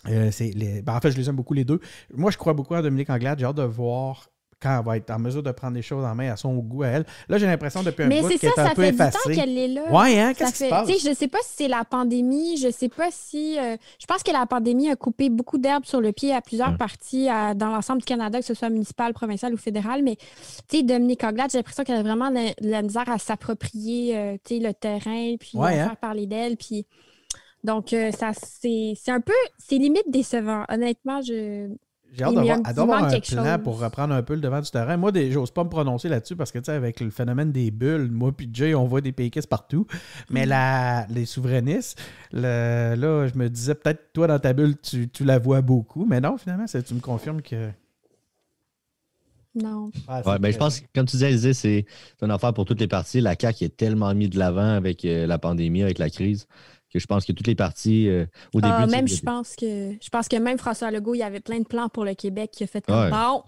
Les, 0.08 0.82
ben, 0.82 0.96
en 0.96 1.00
fait, 1.00 1.12
je 1.12 1.18
les 1.18 1.28
aime 1.28 1.36
beaucoup 1.36 1.54
les 1.54 1.64
deux. 1.64 1.78
Moi, 2.12 2.32
je 2.32 2.36
crois 2.36 2.52
beaucoup 2.52 2.74
à 2.74 2.82
Dominique 2.82 3.10
Anglade. 3.10 3.38
J'ai 3.38 3.46
hâte 3.46 3.56
de 3.56 3.62
voir 3.62 4.28
quand 4.64 4.78
elle 4.78 4.84
va 4.84 4.96
être 4.96 5.10
en 5.10 5.18
mesure 5.18 5.42
de 5.42 5.52
prendre 5.52 5.76
les 5.76 5.82
choses 5.82 6.04
en 6.04 6.14
main 6.14 6.32
à 6.32 6.36
son 6.36 6.54
goût 6.54 6.82
à 6.82 6.88
elle. 6.88 7.06
Là, 7.28 7.38
j'ai 7.38 7.46
l'impression 7.46 7.82
depuis 7.82 8.04
un 8.04 8.06
Mais 8.08 8.22
bout 8.22 8.28
qu'elle 8.28 8.50
est 8.50 8.58
un 8.58 8.66
ça 8.68 8.74
peu 8.74 8.82
fait 8.82 8.88
effacée. 8.88 9.18
Du 9.26 9.34
temps 9.34 9.40
qu'elle 9.40 9.58
est 9.58 9.68
là. 9.68 9.92
Ouais, 9.92 10.18
hein? 10.18 10.32
Qu'est-ce 10.34 10.52
qui 10.52 10.64
se 10.64 10.70
passe? 10.70 10.88
Je 10.88 11.08
ne 11.10 11.14
sais 11.14 11.28
pas 11.28 11.38
si 11.42 11.52
c'est 11.56 11.68
la 11.68 11.84
pandémie, 11.84 12.56
je 12.56 12.68
ne 12.68 12.72
sais 12.72 12.88
pas 12.88 13.08
si. 13.10 13.58
Euh, 13.58 13.76
je 14.00 14.06
pense 14.06 14.22
que 14.22 14.32
la 14.32 14.46
pandémie 14.46 14.90
a 14.90 14.96
coupé 14.96 15.28
beaucoup 15.28 15.58
d'herbe 15.58 15.84
sur 15.84 16.00
le 16.00 16.12
pied 16.12 16.34
à 16.34 16.40
plusieurs 16.40 16.76
parties 16.78 17.26
dans 17.56 17.68
l'ensemble 17.68 18.00
du 18.00 18.06
Canada, 18.06 18.40
que 18.40 18.46
ce 18.46 18.54
soit 18.54 18.70
municipal, 18.70 19.12
provincial 19.12 19.52
ou 19.52 19.58
fédéral. 19.58 20.02
Mais 20.02 20.16
tu 20.68 20.78
sais, 20.78 20.82
Dominique 20.82 21.22
Anglade, 21.22 21.50
j'ai 21.52 21.58
l'impression 21.58 21.84
qu'elle 21.84 21.98
a 21.98 22.02
vraiment 22.02 22.30
la, 22.30 22.52
la 22.60 22.82
misère 22.82 23.08
à 23.08 23.18
s'approprier 23.18 24.16
euh, 24.16 24.36
le 24.50 24.72
terrain, 24.72 25.36
puis 25.38 25.52
à 25.58 25.64
hein? 25.64 25.88
faire 25.88 25.96
parler 25.96 26.26
d'elle. 26.26 26.56
Puis. 26.56 26.86
Donc, 27.64 27.94
euh, 27.94 28.10
ça, 28.12 28.32
c'est 28.34 28.94
un 29.08 29.20
peu. 29.20 29.32
C'est 29.58 29.76
limite 29.76 30.08
décevant. 30.08 30.64
Honnêtement, 30.68 31.22
je. 31.22 31.68
J'ai 32.16 32.24
hâte 32.24 32.74
d'avoir 32.74 33.04
un 33.04 33.20
plan 33.20 33.58
pour 33.58 33.80
reprendre 33.80 34.14
un 34.14 34.22
peu 34.22 34.34
le 34.34 34.40
devant 34.40 34.60
du 34.60 34.70
terrain. 34.70 34.96
Moi, 34.96 35.10
j'ose 35.30 35.50
pas 35.50 35.64
me 35.64 35.68
prononcer 35.68 36.08
là-dessus 36.08 36.36
parce 36.36 36.52
que, 36.52 36.58
tu 36.58 36.66
sais, 36.66 36.72
avec 36.72 37.00
le 37.00 37.10
phénomène 37.10 37.52
des 37.52 37.70
bulles, 37.70 38.10
moi 38.10 38.32
puis 38.32 38.48
Jay, 38.52 38.74
on 38.74 38.86
voit 38.86 39.00
des 39.00 39.12
péquistes 39.12 39.48
partout. 39.48 39.86
Mais 40.30 40.46
mm. 40.46 40.48
la, 40.48 41.06
les 41.08 41.26
souverainistes, 41.26 42.00
là, 42.32 42.94
je 42.96 43.36
me 43.36 43.48
disais, 43.48 43.74
peut-être 43.74 44.12
toi, 44.12 44.26
dans 44.26 44.38
ta 44.38 44.52
bulle, 44.52 44.76
tu, 44.80 45.08
la 45.24 45.38
vois 45.38 45.60
beaucoup. 45.60 46.04
Mais 46.04 46.20
non, 46.20 46.38
finalement, 46.38 46.66
tu 46.66 46.94
me 46.94 47.00
confirmes 47.00 47.42
que 47.42 47.70
Non. 49.54 49.90
Ah, 50.06 50.22
Ouais, 50.24 50.38
ben, 50.38 50.52
je 50.52 50.58
pense 50.58 50.80
que, 50.80 50.86
comme 50.94 51.06
tu 51.06 51.16
disais, 51.16 51.52
c'est 51.54 51.84
une 52.22 52.30
affaire 52.30 52.54
pour 52.54 52.64
toutes 52.64 52.80
les 52.80 52.88
parties. 52.88 53.20
La 53.20 53.34
CAQ 53.38 53.64
est 53.64 53.76
tellement 53.76 54.14
mis 54.14 54.28
de 54.28 54.38
l'avant 54.38 54.74
avec 54.74 55.04
euh, 55.04 55.26
la 55.26 55.38
pandémie, 55.38 55.82
avec 55.82 55.98
la 55.98 56.10
crise, 56.10 56.46
que 56.94 57.00
je 57.00 57.06
pense 57.06 57.24
que 57.26 57.32
toutes 57.32 57.46
les 57.48 57.54
parties, 57.54 58.08
euh, 58.08 58.24
au 58.54 58.60
début. 58.60 58.72
Ah, 58.74 58.84
tu 58.84 58.90
sais, 58.90 58.96
même, 58.96 59.08
je 59.08 59.20
pense 59.20 59.56
que 59.56 59.92
je 60.00 60.08
pense 60.10 60.28
que 60.28 60.36
même 60.36 60.56
François 60.58 60.90
Legault, 60.90 61.14
il 61.14 61.22
avait 61.22 61.40
plein 61.40 61.58
de 61.58 61.64
plans 61.66 61.88
pour 61.88 62.04
le 62.04 62.14
Québec 62.14 62.50
qui 62.52 62.64
a 62.64 62.66
fait 62.66 62.80
comme 62.86 62.94
Ouais. 62.96 63.10
bon. 63.10 63.42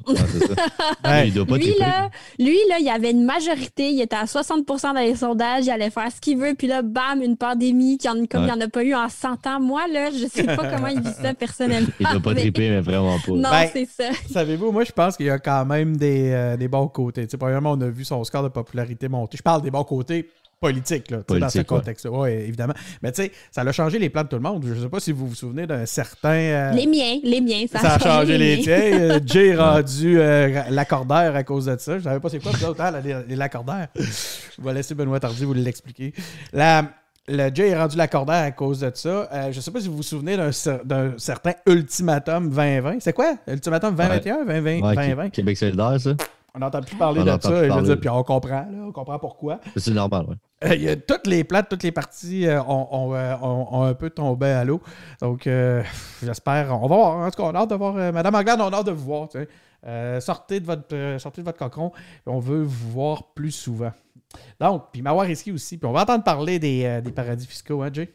Ouais, 1.05 1.27
Lui 1.57 1.75
là, 1.79 2.11
lui, 2.39 2.59
là, 2.69 2.77
il 2.81 2.89
avait 2.93 3.13
une 3.13 3.25
majorité, 3.25 3.91
il 3.91 4.01
était 4.01 4.17
à 4.17 4.25
60% 4.25 4.95
dans 4.95 5.01
les 5.01 5.15
sondages, 5.15 5.65
il 5.67 5.71
allait 5.71 5.91
faire 5.91 6.11
ce 6.13 6.21
qu'il 6.21 6.39
veut, 6.39 6.55
puis 6.55 6.67
là, 6.67 6.83
bam, 6.83 7.23
une 7.23 7.37
pandémie 7.37 7.99
qui 7.99 8.09
en, 8.09 8.27
comme 8.27 8.43
il 8.43 8.47
n'y 8.47 8.53
en 8.53 8.61
a 8.61 8.69
pas 8.69 8.83
eu 8.85 8.95
en 8.95 9.09
100 9.09 9.47
ans. 9.47 9.61
Moi, 9.61 9.87
là, 9.89 10.11
je 10.11 10.27
sais 10.27 10.45
pas 10.45 10.69
comment 10.71 10.89
il 10.89 11.01
vit 11.01 11.13
ça 11.23 11.33
personnellement. 11.39 11.89
Il 12.01 12.07
doit 12.09 12.21
pas 12.21 12.35
mais- 12.35 12.41
triper, 12.41 12.71
mais 12.71 12.81
vraiment 12.81 13.19
pas. 13.19 13.33
Non, 13.33 13.51
Ben, 13.51 13.69
c'est 13.73 13.87
ça. 13.87 14.11
Savez-vous, 14.31 14.73
moi, 14.73 14.85
je 14.85 14.93
pense 14.93 15.17
qu'il 15.17 15.27
y 15.27 15.31
a 15.31 15.39
quand 15.39 15.65
même 15.65 15.97
des, 15.97 16.31
euh, 16.33 16.57
des 16.57 16.69
bons 16.69 16.89
côtés. 16.89 17.25
Tu 17.27 17.31
sais, 17.33 17.37
premièrement, 17.37 17.73
on 17.73 17.81
a 17.81 17.89
vu 17.89 18.05
son 18.05 18.23
score 18.25 18.43
de 18.43 18.49
popularité 18.49 19.09
monter. 19.09 19.37
Je 19.37 19.43
parle 19.43 19.63
des 19.63 19.71
bons 19.71 19.85
côtés 19.85 20.29
politiques, 20.61 21.11
là, 21.11 21.19
tu 21.19 21.35
sais, 21.35 21.41
dans 21.41 21.49
ce 21.49 21.59
Politique, 21.59 21.71
ouais. 21.73 21.79
contexte-là. 21.79 22.11
Oui, 22.13 22.31
évidemment. 22.31 22.73
Mais 23.03 23.13
tu 23.13 23.23
sais, 23.23 23.33
ça 23.51 23.61
a 23.63 23.73
changé 23.73 23.99
les 23.99 24.09
plans 24.09 24.23
de 24.23 24.29
tout 24.29 24.37
le 24.37 24.43
monde. 24.43 24.65
Je 24.67 24.73
ne 24.75 24.81
sais 24.81 24.89
pas 24.89 25.01
si 25.01 25.13
vous 25.13 25.29
vous 25.29 25.35
souvenez 25.35 25.67
d'un 25.67 25.85
certain. 25.87 26.29
euh, 26.31 26.73
Les 26.73 26.87
miens, 26.87 27.19
les 27.23 27.41
miens, 27.41 27.65
ça, 27.71 27.79
ça 27.81 27.95
a 27.95 27.99
changé 27.99 28.39
les 28.39 28.57
miens. 28.57 28.63
tiens. 28.63 29.01
Euh, 29.01 29.21
Jay 29.27 29.49
est 29.49 29.57
rendu 29.57 30.19
euh, 30.19 30.63
l'accordaire 30.71 31.37
à 31.37 31.43
cause 31.45 31.67
de 31.67 31.77
ça. 31.79 31.99
Je 31.99 32.05
savais 32.05 32.21
pas 32.21 32.29
c'est 32.31 32.41
quoi, 32.43 32.53
vous 32.53 32.65
autres, 32.65 32.81
hein, 32.81 32.93
les, 33.05 33.15
les 33.29 33.37
l'accordaires. 33.37 33.89
Je 33.97 34.63
vais 34.63 34.73
laisser 34.75 34.95
Benoît 34.95 35.21
Tardy 35.21 35.45
vous 35.45 35.53
l'expliquer. 35.55 36.15
La, 36.53 36.85
le 37.29 37.51
Jay 37.55 37.69
est 37.69 37.77
rendu 37.79 37.97
l'accordaire 37.97 38.45
à 38.45 38.51
cause 38.53 38.81
de 38.81 38.91
ça. 38.95 39.29
Euh, 39.33 39.53
je 39.53 39.61
sais 39.61 39.71
pas 39.71 39.81
si 39.81 39.89
vous 39.89 39.97
vous 39.97 40.03
souvenez 40.03 40.37
d'un, 40.37 40.51
cer- 40.51 40.85
d'un 40.85 41.13
certain 41.19 41.53
ultimatum 41.67 42.49
2020. 42.51 42.97
C'est 43.01 43.13
quoi? 43.13 43.37
Ultimatum 43.47 43.95
2021, 43.95 44.45
2020, 44.47 44.81
Ouais, 44.89 44.95
2020? 44.97 45.31
Québec 45.31 45.57
solidaire, 45.59 46.01
ça? 46.01 46.11
On 46.55 46.61
n'entend 46.61 46.81
plus 46.81 46.97
parler 46.97 47.21
On 47.21 47.25
de 47.25 47.31
ça. 47.31 47.39
plus 47.39 47.49
et 47.51 47.57
je 47.59 47.63
veux 47.65 47.69
parler. 47.69 47.85
dire, 47.89 48.01
puis 48.01 48.09
on 48.09 48.23
comprend, 48.23 48.61
là, 48.71 48.79
on 48.87 48.91
comprend 48.93 49.19
pourquoi. 49.19 49.61
C'est 49.77 49.91
normal, 49.93 50.25
ouais. 50.29 50.37
Euh, 50.65 50.97
toutes 51.07 51.27
les 51.27 51.45
plates, 51.45 51.69
toutes 51.69 51.83
les 51.83 51.93
parties 51.93 52.47
euh, 52.47 52.61
euh, 52.61 52.63
ont- 52.63 53.83
un 53.83 53.95
peu 53.95 54.09
tombé 54.11 54.47
à 54.47 54.65
l'eau. 54.65 54.81
Donc, 55.21 55.49
j'espère. 56.23 56.83
On 56.83 56.87
va 56.89 56.97
voir. 56.97 57.17
En 57.27 57.31
tout 57.31 57.43
cas, 57.43 57.49
on 57.49 57.55
a 57.55 57.59
hâte 57.59 57.71
de 57.71 57.75
voir. 57.75 57.95
Madame 58.13 58.35
Anglade, 58.35 58.61
on 58.61 58.69
a 58.73 58.77
hâte 58.79 58.87
de 58.87 58.93
vous 58.93 59.05
voir. 59.05 59.29
sortez, 60.21 60.61
de 60.61 60.67
votre, 60.67 61.17
sortez 61.19 61.43
de 61.43 61.47
votre 61.47 61.59
cocon. 61.59 61.93
On 62.27 62.39
veut 62.39 62.63
vous 62.63 62.91
voir 62.91 63.35
plus 63.35 63.53
souvent. 63.53 63.93
Donc, 64.59 64.85
puis 64.93 65.03
Mawar 65.03 65.27
Risky 65.27 65.53
aussi. 65.53 65.77
Puis 65.77 65.87
on 65.87 65.93
va 65.93 66.03
entendre 66.03 66.25
parler 66.25 66.59
des, 66.59 67.01
des 67.03 67.13
paradis 67.13 67.47
fiscaux, 67.47 67.83
hein, 67.83 67.91
Jay? 67.93 68.13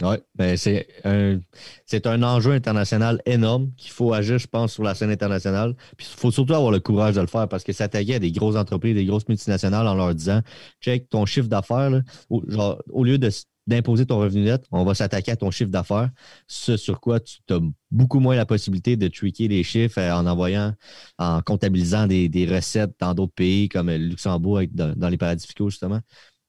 Oui, 0.00 0.16
ben 0.36 0.56
c'est 0.56 0.86
un, 1.04 1.40
c'est 1.84 2.06
un 2.06 2.22
enjeu 2.22 2.52
international 2.52 3.20
énorme 3.26 3.72
qu'il 3.76 3.90
faut 3.90 4.12
agir, 4.12 4.38
je 4.38 4.46
pense, 4.46 4.72
sur 4.74 4.84
la 4.84 4.94
scène 4.94 5.10
internationale. 5.10 5.74
Puis 5.96 6.06
il 6.08 6.20
faut 6.20 6.30
surtout 6.30 6.54
avoir 6.54 6.70
le 6.70 6.78
courage 6.78 7.16
de 7.16 7.20
le 7.20 7.26
faire 7.26 7.48
parce 7.48 7.64
que 7.64 7.72
s'attaquer 7.72 8.14
à 8.16 8.18
des 8.20 8.30
grosses 8.30 8.54
entreprises, 8.54 8.94
des 8.94 9.06
grosses 9.06 9.26
multinationales 9.28 9.88
en 9.88 9.94
leur 9.94 10.14
disant 10.14 10.40
check 10.80 11.08
ton 11.08 11.26
chiffre 11.26 11.48
d'affaires, 11.48 11.90
au, 12.30 12.44
genre, 12.48 12.80
au 12.90 13.02
lieu 13.02 13.18
d'imposer 13.66 14.06
ton 14.06 14.18
revenu 14.18 14.42
net, 14.44 14.64
on 14.70 14.84
va 14.84 14.94
s'attaquer 14.94 15.32
à 15.32 15.36
ton 15.36 15.50
chiffre 15.50 15.70
d'affaires. 15.70 16.10
Ce 16.46 16.76
sur 16.76 17.00
quoi 17.00 17.18
tu 17.18 17.38
as 17.50 17.58
beaucoup 17.90 18.20
moins 18.20 18.36
la 18.36 18.46
possibilité 18.46 18.96
de 18.96 19.08
tweaker 19.08 19.48
les 19.48 19.64
chiffres 19.64 19.98
euh, 19.98 20.12
en 20.12 20.26
envoyant, 20.26 20.74
en 21.18 21.42
comptabilisant 21.42 22.06
des, 22.06 22.28
des 22.28 22.46
recettes 22.46 22.92
dans 23.00 23.14
d'autres 23.14 23.34
pays 23.34 23.68
comme 23.68 23.88
le 23.88 23.96
Luxembourg 23.96 24.58
avec- 24.58 24.74
dans, 24.74 24.94
dans 24.96 25.08
les 25.08 25.16
paradis 25.18 25.44
fiscaux, 25.46 25.70
justement. 25.70 26.00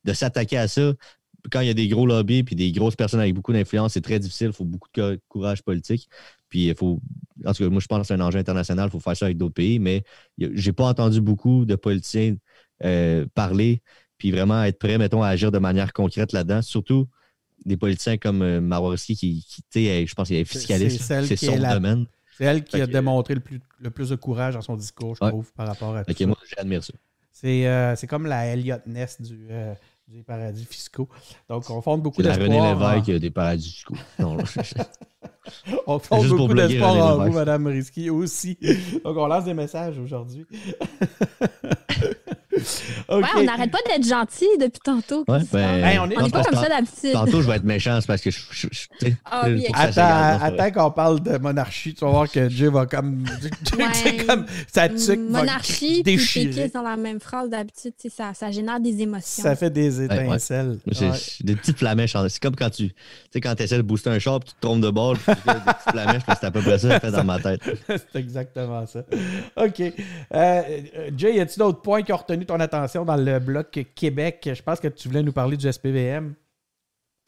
De 0.06 0.14
s'attaquer 0.14 0.58
à 0.58 0.68
ça, 0.70 0.94
quand 1.52 1.62
il 1.62 1.68
y 1.68 1.70
a 1.70 1.74
des 1.74 1.88
gros 1.88 2.06
lobbies 2.06 2.44
puis 2.44 2.56
des 2.56 2.72
grosses 2.72 2.96
personnes 2.96 3.20
avec 3.20 3.34
beaucoup 3.34 3.54
d'influence, 3.54 3.94
c'est 3.94 4.02
très 4.02 4.20
difficile. 4.20 4.48
Il 4.48 4.54
faut 4.54 4.66
beaucoup 4.66 4.90
de 4.94 5.16
co- 5.16 5.22
courage 5.30 5.62
politique. 5.64 6.10
Puis 6.50 6.68
il 6.68 6.76
faut. 6.76 7.02
En 7.46 7.54
tout 7.54 7.64
cas, 7.64 7.70
moi, 7.70 7.80
je 7.80 7.88
pense 7.88 8.02
que 8.02 8.08
c'est 8.08 8.14
un 8.14 8.22
enjeu 8.22 8.40
international. 8.40 8.88
Il 8.90 8.92
faut 8.92 9.00
faire 9.00 9.16
ça 9.16 9.26
avec 9.26 9.38
d'autres 9.38 9.54
pays, 9.54 9.80
mais 9.80 10.04
j'ai 10.38 10.74
pas 10.74 10.86
entendu 10.86 11.22
beaucoup 11.22 11.66
de 11.66 11.76
politiciens 11.76 12.36
euh, 12.84 13.26
parler 13.34 13.82
puis 14.18 14.32
vraiment 14.32 14.62
être 14.64 14.78
prêts, 14.80 14.98
mettons, 14.98 15.24
à 15.24 15.30
agir 15.30 15.52
de 15.52 15.60
manière 15.60 15.94
concrète 15.94 16.34
là-dedans. 16.34 16.62
Surtout 16.62 17.08
des 17.66 17.78
politiciens 17.78 18.18
comme 18.18 18.42
euh, 18.42 18.60
Mawarski 18.62 19.16
qui, 19.16 19.44
qui 19.48 19.62
tu 19.64 19.68
sais, 19.72 20.06
je 20.06 20.14
pense 20.16 20.28
qu'il 20.28 20.38
est 20.38 20.44
fiscaliste. 20.46 20.98
c'est 21.00 21.04
celle 21.04 21.26
C'est 21.28 21.36
qui 21.38 21.46
son 21.46 21.58
la- 21.58 21.74
domaine. 21.76 22.06
C'est 22.38 22.46
elle 22.46 22.64
qui 22.64 22.72
Fait 22.78 22.82
a 22.82 22.88
que- 22.88 22.92
démontré 22.92 23.36
le 23.36 23.42
plus, 23.42 23.60
le 23.80 23.90
plus 23.92 24.10
de 24.10 24.16
courage 24.16 24.54
dans 24.56 24.62
son 24.62 24.76
discours, 24.78 25.16
je 25.16 25.24
Ouais. 25.24 25.30
trouve, 25.30 25.52
par 25.54 25.68
rapport 25.68 25.96
à 25.96 26.04
tout 26.06 26.14
que 26.14 26.18
ça. 26.20 26.26
moi, 26.26 26.38
j'admire 26.56 26.84
ça. 26.84 26.94
C'est, 27.32 27.68
euh, 27.68 27.96
c'est 27.96 28.08
comme 28.08 28.26
la 28.26 28.46
Elliot 28.48 28.78
Ness 28.86 29.22
du, 29.22 29.48
euh, 29.52 29.74
des 30.10 30.24
paradis 30.24 30.66
fiscaux. 30.66 31.08
Donc, 31.50 31.70
on 31.70 31.82
fonde 31.82 32.02
beaucoup 32.02 32.22
la 32.22 32.34
René 32.34 32.50
d'espoir. 32.50 32.76
en- 32.82 32.94
Lévesque 32.96 33.22
des 33.22 33.30
paradis 33.30 33.70
fiscaux. 33.72 33.96
Non. 34.18 34.38
On 35.88 35.98
fonde 36.00 36.22
Juste 36.24 36.36
beaucoup 36.36 36.54
d'espoir 36.54 36.96
en 36.96 37.14
vous, 37.16 37.20
Lévesque. 37.22 37.36
Madame 37.36 37.68
Risky, 37.68 38.10
aussi. 38.12 38.58
Donc, 39.04 39.18
on 39.18 39.26
lance 39.28 39.46
des 39.46 39.54
messages 39.56 39.98
aujourd'hui. 39.98 40.46
Ouais, 43.10 43.22
on 43.38 43.44
n'arrête 43.44 43.72
pas 43.72 43.80
d'être 43.88 44.08
gentil 44.08 44.48
depuis 44.60 44.80
tantôt. 44.84 45.24
Ouais, 45.28 45.40
ben, 45.52 45.84
Hey, 45.84 46.00
on 46.00 46.10
est- 46.10 46.18
on 46.18 46.24
n'est 46.24 46.30
pas 46.30 46.44
comme 46.44 46.60
ça 46.60 46.70
d'habitude. 46.70 47.12
Tantôt, 47.14 47.42
je 47.42 47.48
vais 47.48 47.56
être 47.56 47.64
méchant, 47.64 48.00
c'est 48.02 48.08
parce 48.08 48.22
que 48.22 48.32
je. 48.32 48.40
je- 48.52 48.68
je- 48.72 49.10
Ah 49.26 49.44
oui, 49.48 49.66
ça 49.74 49.90
s'égale, 49.92 50.34
Attends, 50.34 50.38
vrai. 50.56 50.62
attends 50.62 50.72
qu'on 50.84 50.92
parle 50.92 51.20
de 51.22 51.38
monarchie, 51.38 51.94
tu 51.94 52.06
vas 52.06 52.12
voir 52.12 52.30
que 52.32 52.50
Jay 52.50 52.68
va 52.70 52.86
comme. 52.86 53.26
sa 54.72 54.90
tuque 54.90 55.20
Monarchie 55.30 56.04
péquiste 56.04 56.74
dans 56.74 56.82
la 56.82 56.98
même 56.98 57.20
phrase 57.20 57.50
d'habitude, 57.50 57.94
ça, 58.10 58.34
ça 58.34 58.52
génère 58.52 58.80
des 58.80 59.02
émotions. 59.02 59.44
Ça 59.44 59.56
fait 59.56 59.70
des 59.70 60.04
étincelles. 60.04 60.78
Des 61.42 61.56
petites 61.56 61.78
flamèches. 61.78 62.16
en- 62.16 62.28
C'est 62.30 62.42
comme 62.42 62.56
quand 62.56 62.70
tu 62.70 62.90
tu 62.90 62.94
sais, 63.34 63.42
quand 63.42 63.60
essaies 63.60 63.78
de 63.78 63.82
booster 63.84 64.10
un 64.10 64.20
char 64.20 64.40
puis 64.40 64.50
tu 64.50 64.56
te 64.56 64.62
trompes 64.62 64.82
de 64.82 64.90
bord, 64.90 65.14
puis 65.18 65.34
tu 65.36 65.42
fais 65.42 65.54
des 65.54 65.60
petites 65.60 65.92
flamèches, 65.92 66.24
parce 66.26 66.40
que 66.40 66.42
c'est 66.42 66.48
à 66.48 66.52
peu 66.52 66.62
près 66.62 66.78
ça 66.80 66.88
que 66.88 66.94
je 66.96 67.00
fais 67.00 67.12
dans 67.12 67.24
ma 67.24 67.40
tête. 67.40 67.62
c'est 67.88 68.16
exactement 68.20 68.86
ça. 68.86 69.02
OK. 69.58 69.82
Euh, 70.34 70.62
Jay, 71.18 71.36
y 71.36 71.40
a-t-il 71.40 71.60
d'autres 71.60 71.82
points 71.82 72.02
qui 72.04 72.12
ont 72.14 72.18
retenu 72.18 72.46
ton 72.50 72.60
attention 72.60 73.06
dans 73.06 73.16
le 73.16 73.40
bloc 73.40 73.80
Québec? 73.96 74.50
Je 74.52 74.62
pense 74.64 74.80
que 74.80 74.88
tu 74.88 75.08
voulais 75.08 75.22
nous 75.22 75.32
parler 75.32 75.56
du 75.56 75.72
SPVM. 75.72 76.34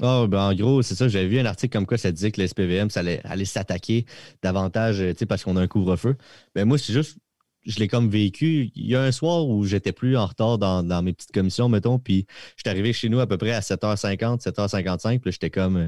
Ah, 0.02 0.26
ben, 0.28 0.40
en 0.40 0.56
gros, 0.56 0.82
c'est 0.82 0.96
ça. 0.96 1.08
J'avais 1.08 1.28
vu 1.28 1.40
un 1.40 1.46
article 1.46 1.72
comme 1.72 1.86
quoi 1.86 2.00
ça 2.00 2.12
disait 2.12 2.32
que 2.32 2.42
le 2.42 2.48
SPVM, 2.48 2.90
ça 2.90 3.02
allait, 3.02 3.46
s'attaquer 3.46 4.06
davantage, 4.42 5.00
euh, 5.00 5.14
parce 5.30 5.44
qu'on 5.44 5.58
a 5.58 5.62
un 5.62 5.68
couvre-feu. 5.68 6.16
Ben, 6.56 6.66
moi, 6.66 6.80
c'est 6.80 6.92
juste, 6.92 7.20
je 7.68 7.78
l'ai 7.78 7.88
comme 7.88 8.10
vécu. 8.10 8.72
Il 8.76 8.88
y 8.88 8.96
a 8.96 9.04
un 9.04 9.12
soir 9.12 9.46
où 9.48 9.64
j'étais 9.64 9.92
plus 9.92 10.18
en 10.18 10.26
retard 10.26 10.58
dans, 10.58 11.04
mes 11.04 11.14
petites 11.14 11.32
commissions, 11.32 11.70
mettons, 11.70 12.00
puis 12.00 12.26
j'étais 12.58 12.72
arrivé 12.72 12.92
chez 12.94 13.10
nous 13.10 13.20
à 13.20 13.28
peu 13.28 13.38
près 13.38 13.52
à 13.52 13.60
7h50, 13.60 14.42
7h55, 14.42 15.20
puis 15.20 15.32
j'étais 15.32 15.52
comme, 15.52 15.78
euh, 15.78 15.88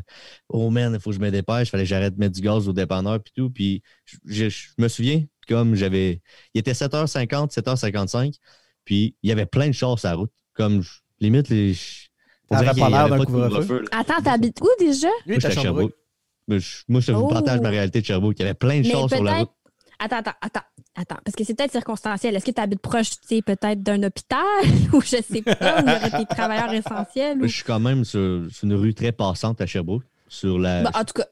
oh 0.49 0.69
man, 0.69 0.93
il 0.93 0.99
faut 0.99 1.09
que 1.09 1.15
je 1.15 1.21
me 1.21 1.31
dépêche, 1.31 1.69
il 1.69 1.71
fallait 1.71 1.83
que 1.85 1.89
j'arrête 1.89 2.13
de 2.13 2.19
mettre 2.19 2.35
du 2.35 2.41
gaz 2.41 2.67
au 2.67 2.73
dépanneur, 2.73 3.19
puis 3.19 3.33
tout. 3.35 3.49
Puis 3.49 3.81
je, 4.05 4.47
je- 4.47 4.49
je 4.49 4.67
me 4.77 4.87
souviens, 4.87 5.23
comme 5.47 5.73
j'avais, 5.73 6.21
il 6.53 6.59
était 6.59 6.73
7h50, 6.73 7.51
7h55, 7.51 8.35
puis 8.85 9.15
il 9.23 9.29
y 9.29 9.31
avait 9.31 9.45
plein 9.45 9.67
de 9.67 9.73
chars 9.73 9.97
sur 9.99 10.09
la 10.09 10.15
route. 10.15 10.31
Comme, 10.53 10.81
je- 10.81 10.99
limite, 11.19 11.49
les. 11.49 11.75
on 12.49 12.57
dirait 12.59 12.73
pas 12.75 12.89
l'air 12.89 13.09
d'un 13.09 13.23
couvre-feu. 13.25 13.85
Attends, 13.91 14.21
t'habites 14.23 14.59
où 14.61 14.67
déjà? 14.79 15.07
Lui, 15.25 15.37
Moi, 15.37 15.37
à 15.37 15.39
Sherbrooke. 15.49 15.63
Sherbrooke. 15.63 15.93
Mais 16.47 16.59
je- 16.59 16.83
Moi, 16.87 17.01
je 17.01 17.11
vous 17.11 17.21
Oh. 17.21 17.27
partage 17.27 17.59
ma 17.61 17.69
réalité 17.69 18.01
de 18.01 18.05
Sherbrooke. 18.05 18.35
Il 18.37 18.41
y 18.41 18.45
avait 18.45 18.53
plein 18.53 18.81
de 18.81 18.85
chars 18.85 19.09
sur 19.09 19.23
la 19.23 19.39
route. 19.39 19.49
Attends, 19.99 20.17
attends, 20.17 20.31
attends, 20.41 20.59
attends. 20.95 21.17
Parce 21.23 21.35
que 21.35 21.43
c'est 21.45 21.53
peut-être 21.53 21.71
circonstanciel. 21.71 22.35
Est-ce 22.35 22.45
que 22.45 22.51
tu 22.51 22.59
habites 22.59 22.81
proche, 22.81 23.11
tu 23.11 23.17
sais, 23.37 23.41
peut-être 23.41 23.81
d'un 23.81 24.03
hôpital? 24.03 24.43
Ou 24.93 24.99
je 25.01 25.21
sais 25.21 25.41
pas, 25.41 25.81
où 25.81 25.85
il 25.87 25.91
y 25.93 25.95
aurait 25.95 26.19
des 26.19 26.25
travailleurs 26.25 26.73
essentiels? 26.73 27.37
ou- 27.41 27.47
Je 27.47 27.53
suis 27.53 27.63
quand 27.63 27.79
même 27.79 28.03
sur, 28.03 28.45
sur 28.51 28.65
une 28.65 28.73
rue 28.73 28.93
très 28.93 29.11
passante 29.13 29.61
à 29.61 29.65
Sherbrooke. 29.65 30.03
Sur 30.27 30.59
la. 30.59 30.83
Bah, 30.83 30.91
en 30.95 31.03
tout 31.05 31.13
cas, 31.13 31.25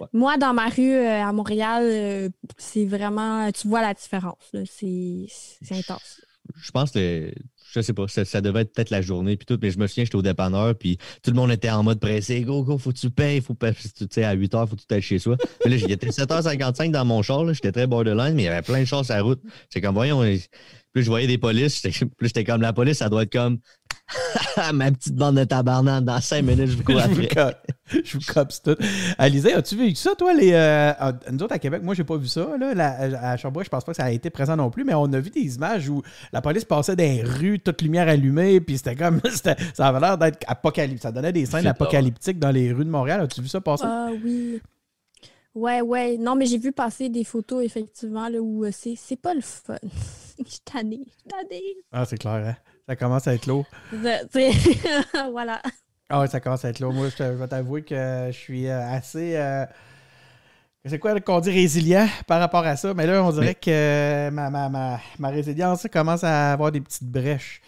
Ouais. 0.00 0.08
moi, 0.12 0.36
dans 0.38 0.52
ma 0.52 0.66
rue 0.68 0.92
euh, 0.92 1.22
à 1.24 1.32
Montréal, 1.32 1.82
euh, 1.84 2.28
c'est 2.58 2.84
vraiment. 2.84 3.50
Tu 3.52 3.68
vois 3.68 3.80
la 3.82 3.94
différence. 3.94 4.50
c'est 4.64 5.28
intense. 5.70 6.20
Je 6.54 6.70
pense 6.70 6.90
que. 6.90 7.32
Je 7.72 7.80
sais 7.82 7.92
pas, 7.92 8.08
ça, 8.08 8.24
ça 8.24 8.40
devait 8.40 8.62
être 8.62 8.72
peut-être 8.72 8.90
la 8.90 9.02
journée 9.02 9.36
puis 9.36 9.44
tout, 9.44 9.58
mais 9.60 9.70
je 9.70 9.78
me 9.78 9.86
souviens, 9.86 10.04
j'étais 10.04 10.16
au 10.16 10.22
dépanneur, 10.22 10.74
puis 10.76 10.96
tout 11.22 11.30
le 11.30 11.36
monde 11.36 11.50
était 11.50 11.68
en 11.68 11.82
mode 11.82 12.00
pressé. 12.00 12.40
Go, 12.40 12.62
go, 12.62 12.78
faut 12.78 12.90
que 12.90 12.96
tu 12.96 13.10
payes, 13.10 13.42
faut. 13.42 13.54
Tu 13.54 14.06
sais, 14.10 14.24
à 14.24 14.32
8 14.32 14.54
h, 14.54 14.66
faut 14.68 14.76
que 14.76 14.82
tu 14.88 14.94
ailles 14.94 15.02
chez 15.02 15.18
soi. 15.18 15.36
Mais 15.64 15.72
là, 15.72 15.76
j'étais 15.76 16.08
7h55 16.08 16.90
dans 16.90 17.04
mon 17.04 17.22
char, 17.22 17.52
j'étais 17.52 17.72
très 17.72 17.86
borderline, 17.86 18.34
mais 18.34 18.42
il 18.42 18.46
y 18.46 18.48
avait 18.48 18.62
plein 18.62 18.80
de 18.80 18.84
chars 18.86 19.04
sur 19.04 19.14
la 19.14 19.22
route. 19.22 19.42
C'est 19.68 19.80
comme, 19.80 19.94
voyons, 19.94 20.22
plus 20.92 21.02
je 21.02 21.08
voyais 21.10 21.26
des 21.26 21.38
polices, 21.38 21.80
plus 21.80 22.06
j'étais 22.22 22.44
comme, 22.44 22.62
la 22.62 22.72
police, 22.72 22.98
ça 22.98 23.10
doit 23.10 23.24
être 23.24 23.32
comme, 23.32 23.58
ma 24.72 24.90
petite 24.92 25.14
bande 25.16 25.36
de 25.36 25.44
tabarnak, 25.44 26.04
dans 26.04 26.20
5 26.20 26.42
minutes, 26.42 26.66
je 26.68 26.76
vous 26.76 26.84
cours 26.84 26.98
je 27.00 27.06
vous 27.08 27.22
après. 27.22 27.28
co- 27.28 28.00
je 28.04 28.18
vous 28.18 28.32
copse 28.32 28.62
tout. 28.62 28.76
Alizé, 29.18 29.52
as-tu 29.52 29.76
vu 29.76 29.94
ça, 29.96 30.14
toi, 30.14 30.32
les. 30.32 30.52
euh, 30.52 30.92
ah, 30.98 31.12
nous 31.32 31.42
autres 31.42 31.54
à 31.54 31.58
Québec, 31.58 31.82
moi, 31.82 31.94
j'ai 31.94 32.04
pas 32.04 32.16
vu 32.16 32.28
ça. 32.28 32.56
Là, 32.58 32.72
La- 32.74 33.30
à 33.30 33.36
Sherbrooke, 33.36 33.64
je 33.64 33.70
pense 33.70 33.84
pas 33.84 33.92
que 33.92 33.96
ça 33.96 34.04
a 34.04 34.10
été 34.10 34.30
présent 34.30 34.56
non 34.56 34.70
plus, 34.70 34.84
mais 34.84 34.94
on 34.94 35.12
a 35.12 35.18
vu 35.18 35.30
des 35.30 35.56
images 35.56 35.88
où 35.88 36.02
la 36.32 36.40
police 36.40 36.64
passait 36.64 36.94
dans 36.94 37.02
les 37.04 37.22
rues, 37.22 37.58
toute 37.58 37.82
lumière 37.82 38.08
allumée, 38.08 38.60
puis 38.60 38.76
c'était 38.78 38.94
comme. 38.96 39.20
c'était- 39.30 39.56
ça 39.74 39.88
avait 39.88 40.00
l'air 40.00 40.16
d'être 40.18 40.38
apocalyptique. 40.46 41.02
Ça 41.02 41.10
donnait 41.12 41.32
des 41.32 41.46
scènes 41.46 41.62
C'est 41.62 41.68
apocalyptiques 41.68 42.38
dans 42.38 42.50
les 42.50 42.72
rues 42.72 42.84
de 42.84 42.90
Montréal. 42.90 43.20
As-tu 43.22 43.42
vu 43.42 43.48
ça 43.48 43.60
passer? 43.60 43.84
Ah 43.86 44.10
oui. 44.24 44.60
Ouais, 45.54 45.80
ouais. 45.80 46.16
Non, 46.18 46.36
mais 46.36 46.46
j'ai 46.46 46.58
vu 46.58 46.70
passer 46.70 47.08
des 47.08 47.24
photos, 47.24 47.64
effectivement, 47.64 48.28
là, 48.28 48.38
où 48.40 48.64
euh, 48.64 48.70
c'est 48.72 48.94
c'est 48.96 49.16
pas 49.16 49.34
le 49.34 49.40
fun. 49.40 49.74
Je 50.44 50.50
suis 50.50 50.60
tannée. 50.60 51.00
Je 51.06 51.10
suis 51.10 51.28
tannée. 51.48 51.62
Ah, 51.92 52.04
c'est 52.04 52.18
clair, 52.18 52.34
hein? 52.46 52.56
Ça 52.88 52.96
commence 52.96 53.26
à 53.26 53.34
être 53.34 53.46
lourd. 53.46 53.66
Voilà. 55.32 55.60
Ah 56.08 56.20
ouais, 56.20 56.28
ça 56.28 56.38
commence 56.40 56.64
à 56.64 56.68
être 56.70 56.78
lourd. 56.80 56.92
Moi, 56.92 57.08
je, 57.16 57.22
vais 57.24 57.48
t'avouer 57.48 57.82
que 57.82 58.28
je 58.30 58.36
suis 58.36 58.68
euh, 58.68 58.80
assez. 58.88 59.34
euh, 59.36 59.64
c'est 60.84 61.00
quoi 61.00 61.18
qu'on 61.20 61.40
dit 61.40 61.50
résilient 61.50 62.06
par 62.28 62.38
rapport 62.38 62.64
à 62.64 62.76
ça? 62.76 62.94
Mais 62.94 63.06
là, 63.08 63.24
on 63.24 63.32
dirait 63.32 63.56
que 63.56 64.30
ma, 64.30 64.50
ma, 64.50 64.68
ma, 64.68 65.00
ma 65.18 65.28
résilience 65.30 65.84
commence 65.92 66.22
à 66.22 66.52
avoir 66.52 66.70
des 66.70 66.80
petites 66.80 67.10
brèches. 67.10 67.60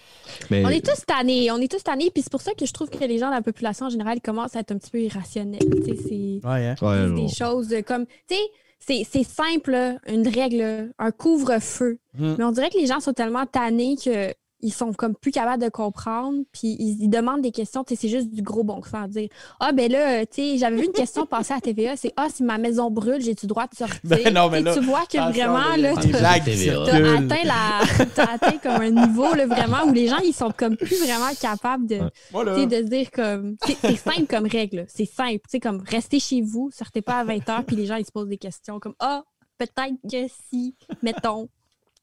Mais 0.50 0.64
On 0.64 0.68
est 0.68 0.84
tous 0.86 1.04
tannés, 1.04 1.50
on 1.50 1.56
est 1.58 1.68
tous 1.70 1.82
tannés, 1.82 2.10
puis 2.14 2.22
c'est 2.22 2.30
pour 2.30 2.42
ça 2.42 2.52
que 2.54 2.64
je 2.64 2.72
trouve 2.72 2.88
que 2.90 3.04
les 3.04 3.18
gens 3.18 3.30
de 3.30 3.34
la 3.34 3.42
population 3.42 3.86
en 3.86 3.90
général 3.90 4.20
commencent 4.20 4.54
à 4.54 4.60
être 4.60 4.70
un 4.70 4.78
petit 4.78 4.90
peu 4.92 5.00
irrationnels. 5.00 5.58
Tu 5.84 5.96
sais, 5.96 5.96
c'est 6.00 6.46
Ouais, 6.48 6.66
hein? 6.68 6.74
ouais, 6.80 7.10
des 7.22 7.26
choses 7.34 7.74
comme, 7.84 8.06
tu 8.28 8.36
sais, 8.36 8.40
c'est- 8.78 9.04
c'est 9.10 9.24
simple, 9.24 9.96
une 10.06 10.28
règle, 10.28 10.92
un 11.00 11.10
couvre-feu. 11.10 11.98
Mm. 12.14 12.34
Mais 12.38 12.44
on 12.44 12.52
dirait 12.52 12.70
que 12.70 12.78
les 12.78 12.86
gens 12.86 13.00
sont 13.00 13.14
tellement 13.14 13.46
tannés 13.46 13.96
que 13.96 14.32
ils 14.60 14.72
sont 14.72 14.92
comme 14.92 15.14
plus 15.14 15.30
capables 15.30 15.62
de 15.62 15.68
comprendre, 15.68 16.38
puis 16.52 16.76
ils, 16.78 17.02
ils 17.02 17.08
demandent 17.08 17.42
des 17.42 17.52
questions, 17.52 17.84
tu 17.84 17.94
sais, 17.94 18.00
c'est 18.00 18.08
juste 18.08 18.28
du 18.30 18.42
gros 18.42 18.64
bon 18.64 18.82
sens. 18.82 19.08
Dire 19.10 19.28
Ah, 19.60 19.72
ben 19.72 19.90
là, 19.90 20.20
euh, 20.20 20.24
tu 20.30 20.42
sais, 20.42 20.58
j'avais 20.58 20.76
vu 20.76 20.86
une 20.86 20.92
question 20.92 21.26
passer 21.26 21.54
à 21.54 21.60
TVA, 21.60 21.96
c'est 21.96 22.12
Ah, 22.16 22.26
si 22.32 22.42
ma 22.42 22.58
maison 22.58 22.90
brûle, 22.90 23.20
j'ai-tu 23.20 23.46
le 23.46 23.48
droit 23.48 23.66
de 23.66 23.74
sortir? 23.76 24.00
Ben 24.04 24.32
non, 24.34 24.48
mais 24.50 24.60
là, 24.62 24.74
tu 24.74 24.80
vois 24.80 25.04
que 25.06 25.18
vraiment, 25.32 25.76
là, 25.76 25.94
t'as- 25.94 26.18
atteint, 27.16 27.44
la... 27.44 28.04
t'as 28.14 28.32
atteint 28.32 28.58
comme 28.62 28.80
un 28.82 28.90
niveau 29.06 29.34
là, 29.34 29.46
vraiment 29.46 29.84
où 29.86 29.92
les 29.92 30.08
gens 30.08 30.18
ils 30.24 30.32
sont 30.32 30.50
comme 30.56 30.76
plus 30.76 30.98
vraiment 31.02 31.32
capables 31.40 31.86
de, 31.86 31.98
Ouais. 31.98 32.10
Moi, 32.32 32.44
là, 32.44 32.54
tu 32.54 32.60
sais, 32.62 32.66
de 32.66 32.76
se 32.76 32.90
dire 32.90 33.10
comme 33.10 33.56
c'est 33.64 33.96
simple 33.96 34.26
comme 34.28 34.46
règle 34.46 34.84
c'est 34.88 35.04
simple 35.04 35.40
tu 35.44 35.50
sais 35.50 35.60
comme 35.60 35.82
restez 35.86 36.20
chez 36.20 36.42
vous 36.42 36.70
sortez 36.72 37.02
pas 37.02 37.18
à 37.18 37.24
20h 37.24 37.64
puis 37.64 37.76
les 37.76 37.86
gens 37.86 37.96
ils 37.96 38.04
se 38.06 38.12
posent 38.12 38.28
des 38.28 38.38
questions 38.38 38.78
comme 38.78 38.94
ah 39.00 39.24
peut-être 39.58 39.94
que 40.10 40.26
si 40.50 40.74
mettons 41.02 41.48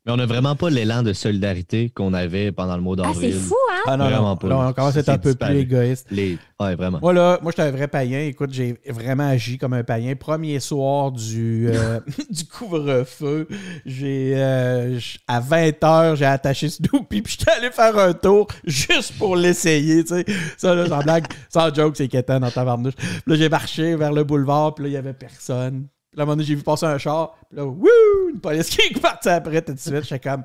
mais 0.06 0.12
on 0.12 0.18
n'a 0.18 0.26
vraiment 0.26 0.56
pas 0.56 0.70
l'élan 0.70 1.02
de 1.04 1.14
solidarité 1.14 1.90
qu'on 1.90 2.14
avait 2.14 2.52
pendant 2.52 2.76
le 2.76 2.82
mois 2.82 2.96
ah 3.00 3.12
c'est 3.14 3.22
d'avril. 3.22 3.34
fou 3.34 3.56
hein? 3.74 3.82
Ah 3.88 3.98
non, 3.98 4.06
non, 4.06 4.10
Vraiment 4.12 4.38
pas. 4.38 4.48
là, 4.48 4.58
on 4.70 4.74
commence 4.74 4.96
à 4.96 5.00
être 5.00 5.06
C'est 5.06 5.12
un 5.12 5.18
peu 5.18 5.30
disparu. 5.30 5.52
plus 5.54 5.62
égoïste. 5.62 6.08
Les... 6.12 6.38
Ouais, 6.60 6.76
vraiment. 6.76 7.00
Moi, 7.02 7.12
là, 7.14 7.40
moi, 7.42 7.52
j'étais 7.52 7.64
un 7.64 7.72
vrai 7.72 7.88
païen. 7.88 8.20
Écoute, 8.20 8.52
j'ai 8.54 8.80
vraiment 8.88 9.28
agi 9.28 9.58
comme 9.58 9.74
un 9.74 9.84
païen. 9.84 10.16
Premier 10.16 10.60
soir 10.60 11.12
du, 11.12 11.70
euh, 11.70 12.00
du 12.30 12.46
couvre-feu, 12.46 13.48
j'ai 13.86 14.34
euh, 14.36 15.00
à 15.28 15.42
20h, 15.42 16.16
j'ai 16.16 16.26
attaché 16.26 16.70
Snoopy, 16.70 17.22
puis 17.22 17.36
j'étais 17.38 17.52
allé 17.52 17.72
faire 17.72 17.98
un 17.98 18.14
tour 18.14 18.48
juste 18.64 19.18
pour 19.18 19.36
l'essayer, 19.36 20.04
tu 20.04 20.16
sais. 20.16 20.26
Ça, 20.58 20.76
là, 20.76 20.88
sans 20.88 21.02
blague, 21.02 21.26
sans 21.50 21.74
joke, 21.74 21.96
c'est 21.98 22.08
quétaine 22.08 22.40
dans 22.40 22.52
tabarnouche. 22.52 22.96
Puis 22.96 23.22
là, 23.26 23.36
j'ai 23.36 23.50
marché 23.50 23.96
vers 23.96 24.14
le 24.14 24.24
boulevard, 24.24 24.76
puis 24.76 24.84
là, 24.84 24.90
il 24.90 24.94
y 24.94 24.98
avait 24.98 25.14
personne. 25.14 25.88
Puis 26.16 26.20
là, 26.20 26.22
à 26.22 26.24
un 26.24 26.26
moment 26.28 26.36
donné, 26.38 26.48
j'ai 26.48 26.56
vu 26.56 26.64
passer 26.64 26.86
un 26.86 26.98
char, 26.98 27.36
puis 27.50 27.58
là, 27.58 27.66
wouh, 27.66 27.88
une 28.34 28.40
police 28.40 28.70
qui 28.70 28.82
est 28.82 29.00
partie 29.00 29.28
après 29.30 29.62
tout 29.62 29.74
de 29.74 29.80
suite. 29.80 30.04
J'étais 30.04 30.20
comme, 30.20 30.44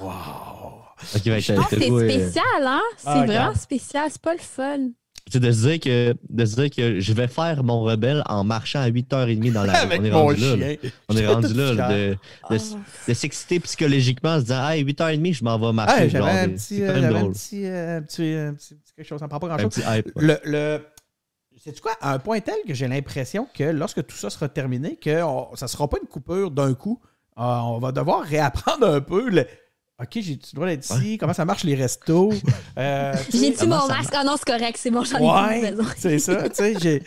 wow. 0.00 0.08
Ok, 1.14 1.22
ouais, 1.26 1.40
Je 1.40 1.52
pense 1.54 1.66
que 1.68 1.78
c'est 1.80 1.90
ouais, 1.90 2.10
spécial 2.10 2.44
hein? 2.62 2.80
C'est 2.96 3.08
Ah, 3.08 3.14
vraiment 3.16 3.28
regarde. 3.32 3.56
spécial 3.56 4.08
c'est 4.10 4.20
pas 4.20 4.34
le 4.34 4.38
fun 4.40 4.76
Tu 5.26 5.32
sais, 5.32 5.40
de 5.40 5.50
se 5.50 5.66
dire 5.66 5.80
que 5.80 6.14
de 6.28 6.44
se 6.44 6.54
dire 6.56 6.70
que 6.70 7.00
je 7.00 7.12
vais 7.14 7.26
faire 7.26 7.64
mon 7.64 7.80
rebelle 7.82 8.22
en 8.26 8.44
marchant 8.44 8.80
à 8.80 8.90
8h30 8.90 9.52
dans 9.52 9.64
la 9.64 9.72
rue. 9.84 9.88
On 9.98 10.04
est 10.04 10.10
rendu 10.10 10.40
là, 10.40 10.56
là. 10.56 10.66
chien. 10.76 10.90
On 11.08 11.16
est 11.16 11.26
rendu 11.26 11.54
là, 11.54 11.70
de, 11.70 11.76
de, 12.10 12.16
Ah. 12.42 12.54
de 13.08 13.14
s'exciter 13.14 13.60
psychologiquement 13.60 14.34
en 14.34 14.38
se 14.40 14.44
disant 14.44 14.68
Hey, 14.68 14.84
8h30, 14.84 15.32
je 15.34 15.44
m'en 15.44 15.58
vais 15.58 15.72
marcher. 15.72 16.10
Genre, 16.10 16.26
j'avais 16.26 16.38
un 16.40 16.48
petit, 16.50 16.58
c'est 16.76 16.82
euh, 16.82 17.14
un 17.16 17.30
petit, 17.30 17.64
euh, 17.66 17.96
un 17.98 18.02
petit, 18.02 18.24
un 18.34 18.52
petit- 18.54 18.74
petit 18.74 18.92
quelque 18.96 19.06
chose, 19.08 19.18
ça 19.20 19.24
me 19.24 19.30
prend 19.30 19.38
pas 19.40 19.46
Un 19.46 19.56
grand-chose. 19.56 19.82
petit 19.82 19.98
hype. 19.98 20.16
ouais. 20.16 20.22
Le, 20.22 20.38
le 20.44 20.80
c'est 21.62 21.78
quoi, 21.80 21.92
à 22.00 22.12
un 22.14 22.18
point 22.18 22.40
tel 22.40 22.56
que 22.66 22.74
j'ai 22.74 22.88
l'impression 22.88 23.46
que 23.54 23.64
lorsque 23.64 24.06
tout 24.06 24.16
ça 24.16 24.30
sera 24.30 24.48
terminé, 24.48 24.96
que 24.96 25.22
on- 25.22 25.54
ça 25.56 25.68
sera 25.68 25.88
pas 25.88 25.98
une 26.02 26.08
coupure 26.08 26.50
d'un 26.50 26.74
coup. 26.74 27.00
Euh, 27.38 27.42
on 27.42 27.78
va 27.78 27.92
devoir 27.92 28.22
réapprendre 28.22 28.86
un 28.88 29.00
peu 29.00 29.28
le. 29.30 29.46
OK, 30.02 30.08
j'ai 30.14 30.32
le 30.32 30.54
droit 30.54 30.66
d'être 30.66 30.88
ici. 30.88 31.18
Comment 31.18 31.34
ça 31.34 31.44
marche 31.44 31.62
les 31.64 31.74
restos? 31.74 32.32
Euh, 32.78 33.12
tu 33.30 33.36
j'ai-tu 33.36 33.66
mon 33.66 33.86
masque? 33.88 34.14
Ah 34.16 34.22
non 34.24 34.36
c'est 34.38 34.46
correct 34.50 34.78
c'est 34.78 34.90
bon 34.90 35.02
j'en 35.04 35.16
ai 35.16 35.18
plus 35.58 35.60
Ouais, 35.66 35.70
besoin 35.72 35.92
c'est 35.98 36.18
ça. 36.20 36.48
Tu 36.48 36.54
sais, 36.54 36.74
j'ai. 36.80 37.02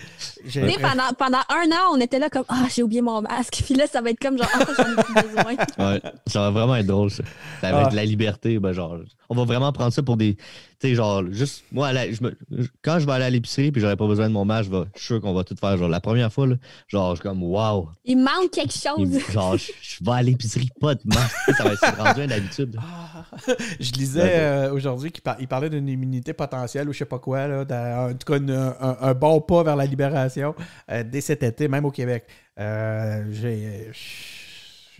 Tu 0.51 0.59
pendant, 0.79 1.11
pendant 1.17 1.39
un 1.49 1.71
an, 1.71 1.93
on 1.93 1.99
était 1.99 2.19
là 2.19 2.29
comme 2.29 2.43
Ah, 2.49 2.65
j'ai 2.69 2.83
oublié 2.83 3.01
mon 3.01 3.21
masque. 3.21 3.63
Puis 3.65 3.73
là, 3.73 3.87
ça 3.87 4.01
va 4.01 4.09
être 4.11 4.19
comme 4.19 4.37
genre 4.37 4.49
Ah, 4.53 4.59
j'en 4.77 4.91
ai 4.91 5.03
plus 5.03 5.13
besoin. 5.13 5.53
Ouais, 5.79 6.01
ça 6.27 6.39
va 6.41 6.49
vraiment 6.51 6.75
être 6.75 6.85
drôle, 6.85 7.09
ça. 7.09 7.23
Ça 7.61 7.71
va 7.71 7.79
Ah. 7.79 7.87
être 7.87 7.93
la 7.93 8.05
liberté. 8.05 8.59
Ben, 8.59 8.73
genre, 8.73 8.97
on 9.29 9.35
va 9.35 9.45
vraiment 9.45 9.71
prendre 9.71 9.93
ça 9.93 10.03
pour 10.03 10.17
des. 10.17 10.37
Tu 10.83 10.89
sais, 10.89 10.95
genre, 10.95 11.23
juste, 11.31 11.63
moi, 11.71 11.87
à 11.87 11.93
la- 11.93 12.11
je 12.11 12.21
me- 12.21 12.35
je- 12.51 12.67
quand 12.81 12.99
je 12.99 13.05
vais 13.05 13.13
aller 13.13 13.23
à 13.23 13.29
l'épicerie 13.29 13.71
puis 13.71 13.79
j'aurai 13.81 13.95
pas 13.95 14.05
besoin 14.05 14.27
de 14.27 14.33
mon 14.33 14.43
masque, 14.43 14.69
je, 14.69 14.77
vais- 14.77 14.83
je 14.95 14.99
suis 14.99 15.07
sûr 15.07 15.21
qu'on 15.21 15.33
va 15.33 15.45
tout 15.45 15.55
faire. 15.55 15.77
Genre, 15.77 15.87
la 15.87 16.01
première 16.01 16.31
fois, 16.33 16.45
là, 16.45 16.55
genre, 16.89 17.11
je 17.15 17.21
suis 17.21 17.23
comme, 17.29 17.41
wow. 17.41 17.87
Il 18.03 18.17
manque 18.17 18.51
quelque 18.51 18.73
chose. 18.73 19.17
Genre, 19.31 19.55
je, 19.55 19.71
je 19.81 20.03
vais 20.03 20.11
à 20.11 20.21
l'épicerie, 20.21 20.69
pas 20.81 20.95
de 20.95 21.01
masque. 21.05 21.35
Ça 21.57 21.63
va 21.63 21.71
être 21.71 21.97
rendu 22.03 22.23
une 22.25 22.31
habitude. 22.33 22.77
Ah, 22.81 23.23
je 23.79 23.91
lisais 23.93 24.21
euh, 24.39 24.73
aujourd'hui 24.73 25.09
qu'il 25.13 25.21
par- 25.23 25.37
il 25.39 25.47
parlait 25.47 25.69
d'une 25.69 25.87
immunité 25.87 26.33
potentielle 26.33 26.89
ou 26.89 26.91
je 26.91 26.97
sais 26.97 27.05
pas 27.05 27.19
quoi, 27.19 27.47
là, 27.47 27.63
dans- 27.63 28.09
en 28.09 28.13
tout 28.13 28.29
cas 28.29 28.37
une- 28.39 28.51
un, 28.51 28.97
un 28.99 29.13
bon 29.13 29.39
pas 29.39 29.63
vers 29.63 29.77
la 29.77 29.85
libération 29.85 30.53
euh, 30.91 31.01
dès 31.09 31.21
cet 31.21 31.43
été, 31.43 31.69
même 31.69 31.85
au 31.85 31.91
Québec. 31.91 32.25
Euh, 32.59 33.23
j'ai 33.31 33.89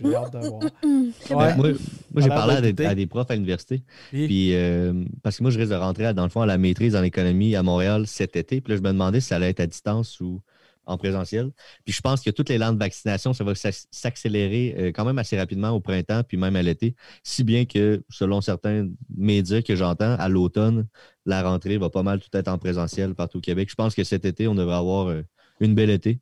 j'ai 0.04 0.14
hâte 0.14 0.32
de 0.32 0.38
voir. 0.48 0.60
Ouais. 0.62 1.56
moi, 1.56 1.68
moi 2.12 2.22
j'ai 2.22 2.28
parlé 2.28 2.54
à 2.54 2.60
de 2.60 2.66
des, 2.66 2.72
douter. 2.72 2.86
à 2.86 2.94
des 2.94 3.06
profs 3.06 3.30
à 3.30 3.34
l'université. 3.34 3.82
Puis, 4.10 4.54
euh, 4.54 5.04
parce 5.22 5.38
que 5.38 5.42
moi, 5.42 5.50
je 5.50 5.58
risque 5.58 5.70
de 5.72 5.76
rentrer, 5.76 6.12
dans 6.14 6.24
le 6.24 6.28
fond, 6.30 6.42
à 6.42 6.46
la 6.46 6.58
maîtrise 6.58 6.94
en 6.96 7.02
économie 7.02 7.56
à 7.56 7.62
Montréal 7.62 8.06
cet 8.06 8.36
été. 8.36 8.60
Puis 8.60 8.72
là, 8.72 8.76
je 8.76 8.82
me 8.82 8.88
demandais 8.88 9.20
si 9.20 9.28
ça 9.28 9.36
allait 9.36 9.50
être 9.50 9.60
à 9.60 9.66
distance 9.66 10.20
ou 10.20 10.40
en 10.86 10.98
présentiel. 10.98 11.50
Puis 11.86 11.94
je 11.94 12.02
pense 12.02 12.20
que 12.20 12.28
toutes 12.28 12.50
les 12.50 12.58
langues 12.58 12.74
de 12.74 12.78
vaccination, 12.80 13.32
ça 13.32 13.42
va 13.42 13.54
s'ac- 13.54 13.86
s'accélérer 13.90 14.74
euh, 14.78 14.86
quand 14.92 15.06
même 15.06 15.16
assez 15.18 15.38
rapidement 15.38 15.70
au 15.70 15.80
printemps, 15.80 16.20
puis 16.28 16.36
même 16.36 16.56
à 16.56 16.62
l'été. 16.62 16.94
Si 17.22 17.42
bien 17.42 17.64
que, 17.64 18.02
selon 18.10 18.42
certains 18.42 18.88
médias 19.16 19.62
que 19.62 19.74
j'entends, 19.76 20.14
à 20.18 20.28
l'automne, 20.28 20.86
la 21.24 21.42
rentrée 21.42 21.78
va 21.78 21.88
pas 21.88 22.02
mal 22.02 22.20
tout 22.20 22.28
être 22.36 22.48
en 22.48 22.58
présentiel 22.58 23.14
partout 23.14 23.38
au 23.38 23.40
Québec. 23.40 23.68
Je 23.70 23.74
pense 23.76 23.94
que 23.94 24.04
cet 24.04 24.26
été, 24.26 24.46
on 24.46 24.54
devrait 24.54 24.74
avoir 24.76 25.06
euh, 25.08 25.22
une 25.60 25.74
belle 25.74 25.88
été. 25.88 26.20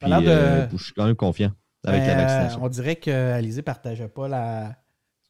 Puis, 0.00 0.10
de- 0.10 0.26
euh, 0.26 0.68
je 0.76 0.82
suis 0.84 0.92
quand 0.94 1.06
même 1.06 1.14
confiant 1.14 1.52
avec 1.88 2.02
Ben, 2.02 2.16
la 2.16 2.24
vaccination. 2.24 2.60
on 2.62 2.68
dirait 2.68 2.96
qu'Alizé 2.96 3.58
ne 3.60 3.64
partageait 3.64 4.08
pas 4.08 4.28
la, 4.28 4.76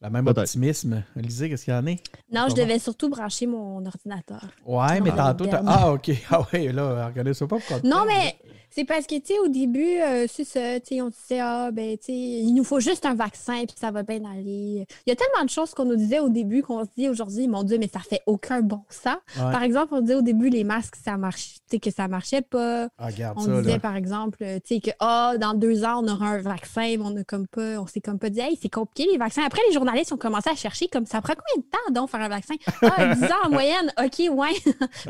la 0.01 0.09
même 0.09 0.27
optimisme. 0.27 1.03
Alizé, 1.17 1.49
qu'est-ce 1.49 1.65
qu'il 1.65 1.73
y 1.73 1.77
en 1.77 1.85
est? 1.85 2.01
Non, 2.31 2.47
je 2.49 2.55
devais 2.55 2.79
surtout 2.79 3.09
brancher 3.09 3.47
mon 3.47 3.85
ordinateur. 3.85 4.45
Ouais, 4.65 5.01
mais 5.01 5.11
tantôt. 5.11 5.45
Ah, 5.65 5.91
OK. 5.91 6.11
Ah, 6.31 6.41
ouais, 6.53 6.71
là, 6.71 7.07
regardez 7.07 7.33
ça 7.33 7.47
pas 7.47 7.57
pourquoi. 7.57 7.79
Non, 7.83 8.05
mais 8.07 8.35
c'est 8.71 8.85
parce 8.85 9.07
que, 9.07 9.15
tu 9.15 9.33
sais, 9.33 9.39
au 9.39 9.47
début, 9.47 9.99
euh, 9.99 10.25
c'est 10.31 10.43
ça, 10.43 10.79
tu 10.79 10.95
sais, 10.95 11.01
on 11.01 11.09
disait, 11.09 11.39
ah, 11.41 11.71
ben, 11.71 11.97
tu 11.97 12.05
sais, 12.05 12.13
il 12.13 12.53
nous 12.53 12.63
faut 12.63 12.79
juste 12.79 13.03
un 13.05 13.15
vaccin, 13.15 13.65
puis 13.65 13.75
ça 13.75 13.89
va 13.89 14.03
bien 14.03 14.23
aller. 14.25 14.85
Il 15.05 15.09
y 15.09 15.11
a 15.11 15.15
tellement 15.15 15.43
de 15.43 15.49
choses 15.49 15.73
qu'on 15.73 15.85
nous 15.85 15.95
disait 15.95 16.19
au 16.19 16.29
début 16.29 16.61
qu'on 16.61 16.83
se 16.85 16.89
dit 16.95 17.09
aujourd'hui, 17.09 17.47
mon 17.47 17.63
Dieu, 17.63 17.77
mais 17.79 17.89
ça 17.91 17.99
fait 17.99 18.21
aucun 18.27 18.61
bon 18.61 18.81
sens. 18.89 19.17
Ouais. 19.37 19.51
Par 19.51 19.63
exemple, 19.63 19.95
on 19.95 20.01
disait 20.01 20.15
au 20.15 20.21
début, 20.21 20.49
les 20.49 20.63
masques, 20.63 20.97
ça 21.03 21.17
marche, 21.17 21.55
tu 21.55 21.61
sais, 21.71 21.79
que 21.79 21.91
ça 21.91 22.07
marchait 22.07 22.43
pas. 22.43 22.89
Ah, 22.99 23.07
regarde 23.07 23.37
On 23.39 23.41
ça, 23.45 23.57
disait, 23.57 23.71
là. 23.73 23.79
par 23.79 23.95
exemple, 23.95 24.37
tu 24.37 24.75
sais, 24.75 24.79
que 24.81 24.91
ah, 24.99 25.33
dans 25.39 25.55
deux 25.55 25.83
ans, 25.83 26.03
on 26.03 26.07
aura 26.07 26.27
un 26.27 26.41
vaccin, 26.41 26.95
mais 26.97 27.01
on 27.01 27.17
a 27.17 27.23
comme 27.23 27.47
pas, 27.47 27.81
on 27.81 27.87
s'est 27.87 28.01
comme 28.01 28.19
pas 28.19 28.29
dit, 28.29 28.39
hey, 28.39 28.57
c'est 28.61 28.69
compliqué 28.69 29.09
les 29.11 29.17
vaccins. 29.17 29.41
Après, 29.43 29.61
les 29.67 29.73
journalistes 29.89 30.11
ont 30.13 30.17
commencé 30.17 30.49
à 30.49 30.55
chercher 30.55 30.87
comme 30.87 31.05
ça 31.05 31.21
prend 31.21 31.33
combien 31.33 31.63
de 31.65 31.69
temps 31.69 31.93
donc 32.01 32.09
faire 32.09 32.21
un 32.21 32.29
vaccin? 32.29 32.55
Ah, 32.81 33.15
10 33.15 33.23
ans 33.25 33.45
en 33.45 33.49
moyenne, 33.49 33.91
ok, 33.97 34.19
ouais. 34.31 34.55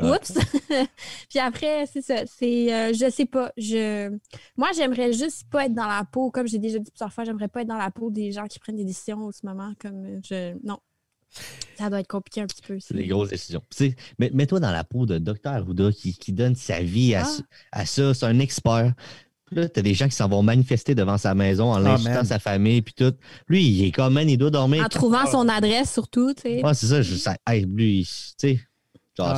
Oups. 0.02 0.32
Puis 1.30 1.38
après, 1.38 1.86
c'est 1.86 2.02
ça. 2.02 2.26
C'est 2.26 2.72
euh, 2.74 2.92
je 2.92 3.10
sais 3.10 3.26
pas. 3.26 3.52
Je 3.56 4.10
moi, 4.56 4.68
j'aimerais 4.74 5.12
juste 5.12 5.48
pas 5.50 5.66
être 5.66 5.74
dans 5.74 5.86
la 5.86 6.04
peau, 6.10 6.30
comme 6.30 6.46
j'ai 6.46 6.58
déjà 6.58 6.78
dit 6.78 6.90
plusieurs 6.90 7.12
fois, 7.12 7.24
j'aimerais 7.24 7.48
pas 7.48 7.62
être 7.62 7.68
dans 7.68 7.76
la 7.78 7.90
peau 7.90 8.10
des 8.10 8.32
gens 8.32 8.46
qui 8.46 8.58
prennent 8.58 8.76
des 8.76 8.84
décisions 8.84 9.26
en 9.26 9.32
ce 9.32 9.44
moment. 9.44 9.72
Comme 9.80 10.04
euh, 10.04 10.20
je. 10.24 10.56
Non. 10.64 10.78
Ça 11.78 11.88
doit 11.88 12.00
être 12.00 12.08
compliqué 12.08 12.40
un 12.40 12.46
petit 12.46 12.62
peu. 12.62 12.78
C'est 12.80 12.94
des 12.94 13.06
grosses 13.06 13.28
décisions. 13.28 13.62
Mets-toi 14.18 14.58
dans 14.58 14.72
la 14.72 14.82
peau 14.82 15.06
de 15.06 15.18
Dr. 15.18 15.46
Arruda 15.46 15.92
qui, 15.92 16.14
qui 16.18 16.32
donne 16.32 16.56
sa 16.56 16.80
vie 16.80 17.14
à, 17.14 17.24
Ah. 17.24 17.80
à 17.82 17.86
ça. 17.86 18.12
C'est 18.14 18.26
un 18.26 18.40
expert. 18.40 18.92
Là, 19.52 19.68
t'as 19.68 19.82
des 19.82 19.94
gens 19.94 20.06
qui 20.06 20.14
s'en 20.14 20.28
vont 20.28 20.42
manifester 20.42 20.94
devant 20.94 21.18
sa 21.18 21.34
maison 21.34 21.72
en 21.72 21.76
Ah, 21.76 21.80
l'insultant 21.80 22.12
man. 22.14 22.24
sa 22.24 22.38
famille 22.38 22.82
puis 22.82 22.94
tout. 22.94 23.12
Lui, 23.48 23.66
il 23.66 23.84
est 23.86 23.90
comme, 23.90 24.14
man, 24.14 24.28
il 24.28 24.36
doit 24.38 24.50
dormir. 24.50 24.84
En 24.84 24.88
trouvant 24.88 25.26
son 25.26 25.48
adresse 25.48 25.92
surtout, 25.92 26.32
tu 26.34 26.42
sais. 26.42 26.64
Ouais, 26.64 26.74
c'est 26.74 26.86
ça. 26.86 27.02
Je, 27.02 27.14
ça 27.16 27.36
hey, 27.48 27.64
lui, 27.66 28.00
il- 28.00 28.04
tu 28.06 28.10
sais, 28.36 28.60
genre, 29.18 29.36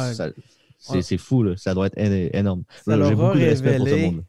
c'est 1.01 1.17
fou, 1.19 1.43
là. 1.43 1.57
Ça 1.57 1.73
doit 1.75 1.87
être 1.87 1.97
énorme. 1.99 2.65
Ça 2.85 2.97
J'ai 3.09 3.15
beaucoup 3.15 3.39
de 3.39 3.45
respect 3.45 3.77
pour 3.79 3.87
ce 3.87 3.93
révélé. 3.95 4.11
monde. 4.13 4.25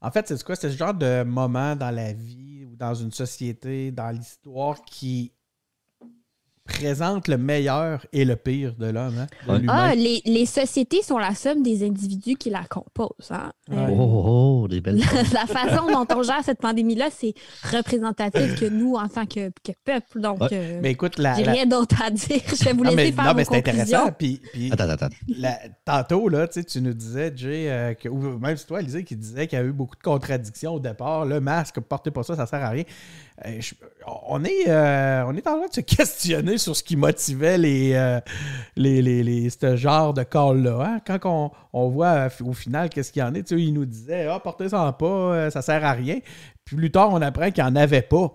En 0.00 0.10
fait, 0.10 0.26
c'est 0.28 0.42
quoi? 0.42 0.56
C'est 0.56 0.70
ce 0.70 0.76
genre 0.76 0.94
de 0.94 1.22
moment 1.22 1.76
dans 1.76 1.90
la 1.94 2.12
vie 2.12 2.64
ou 2.70 2.74
dans 2.76 2.94
une 2.94 3.12
société, 3.12 3.90
dans 3.92 4.10
l'histoire 4.10 4.82
qui 4.84 5.32
présente 6.64 7.26
le 7.28 7.36
meilleur 7.38 8.06
et 8.12 8.24
le 8.24 8.36
pire 8.36 8.74
de 8.78 8.86
l'homme. 8.86 9.18
Hein, 9.18 9.52
de 9.52 9.58
l'humain. 9.58 9.72
Ah, 9.90 9.94
les, 9.94 10.22
les 10.24 10.46
sociétés 10.46 11.02
sont 11.02 11.18
la 11.18 11.34
somme 11.34 11.62
des 11.62 11.84
individus 11.84 12.36
qui 12.36 12.50
la 12.50 12.62
composent. 12.64 13.30
Hein? 13.30 13.52
Ouais. 13.68 13.76
Euh, 13.78 13.86
Oh, 13.90 13.96
oh, 14.00 14.62
oh, 14.64 14.68
des 14.68 14.80
belles 14.80 14.98
la 15.32 15.46
façon 15.46 15.86
dont 15.90 16.06
on 16.16 16.22
gère 16.22 16.42
cette 16.44 16.60
pandémie-là, 16.60 17.08
c'est 17.10 17.34
représentatif 17.64 18.58
que 18.58 18.66
nous, 18.66 18.94
en 18.94 19.08
tant 19.08 19.26
que, 19.26 19.50
que 19.64 19.72
peuple. 19.84 20.20
Donc, 20.20 20.40
Ouais. 20.40 20.48
euh, 20.52 20.80
mais 20.82 20.92
écoute, 20.92 21.18
la, 21.18 21.34
j'ai 21.34 21.44
la- 21.44 21.52
rien 21.52 21.66
d'autre 21.66 22.00
à 22.02 22.10
dire. 22.10 22.40
Je 22.46 22.64
vais 22.64 22.72
vous 22.72 22.84
Non, 22.84 22.90
laisser 22.90 22.96
mais, 22.96 23.12
faire 23.12 23.24
non, 23.24 23.34
mais 23.34 23.44
c'est 23.44 23.56
intéressant. 23.56 24.12
Puis, 24.16 24.40
puis 24.52 24.70
Attends, 24.72 24.88
attends, 24.88 25.08
tantôt, 25.84 26.28
là, 26.28 26.46
tu 26.48 26.80
nous 26.80 26.94
disais, 26.94 27.32
Jay, 27.34 27.70
euh, 27.70 27.94
que, 27.94 28.08
ou 28.08 28.38
même 28.38 28.56
c'est 28.56 28.66
toi, 28.66 28.80
Lisée, 28.80 29.04
qui 29.04 29.16
disait 29.16 29.46
qu'il 29.46 29.58
y 29.58 29.62
a 29.62 29.64
eu 29.64 29.72
beaucoup 29.72 29.96
de 29.96 30.02
contradictions 30.02 30.74
au 30.74 30.80
départ. 30.80 31.24
Le 31.26 31.40
masque, 31.40 31.80
portez 31.80 32.10
pas 32.10 32.22
ça, 32.22 32.36
ça 32.36 32.46
sert 32.46 32.62
à 32.62 32.70
rien. 32.70 32.84
Je- 33.58 33.74
on, 34.28 34.44
est, 34.44 34.68
euh, 34.68 35.24
on 35.26 35.34
est 35.36 35.46
en 35.46 35.58
train 35.58 35.68
de 35.68 35.72
se 35.74 35.80
questionner 35.80 36.58
sur 36.58 36.76
ce 36.76 36.82
qui 36.82 36.96
motivait 36.96 37.58
les, 37.58 37.92
euh, 37.94 38.20
les, 38.76 39.00
les, 39.02 39.22
les- 39.22 39.50
ce 39.50 39.76
genre 39.76 40.12
de 40.14 40.22
call-là. 40.22 40.80
hein? 40.82 41.00
Quand 41.06 41.18
on, 41.24 41.50
on 41.72 41.88
voit 41.88 42.06
euh, 42.08 42.28
au 42.44 42.52
final 42.52 42.88
qu'est-ce 42.90 43.10
qu'il 43.12 43.20
y 43.20 43.24
en 43.24 43.34
est, 43.34 43.42
tu 43.44 43.56
sais, 43.56 43.62
il 43.62 43.72
nous 43.74 43.86
disait 43.86 44.26
Ah, 44.26 44.38
portez-en 44.38 44.92
pas, 44.92 45.06
euh, 45.06 45.50
ça 45.50 45.62
sert 45.62 45.84
à 45.84 45.92
rien. 45.92 46.18
Puis 46.64 46.76
plus 46.76 46.90
tard, 46.90 47.10
on 47.12 47.20
apprend 47.22 47.50
qu'il 47.50 47.64
n'y 47.64 47.70
en 47.70 47.76
avait 47.76 48.02
pas. 48.02 48.32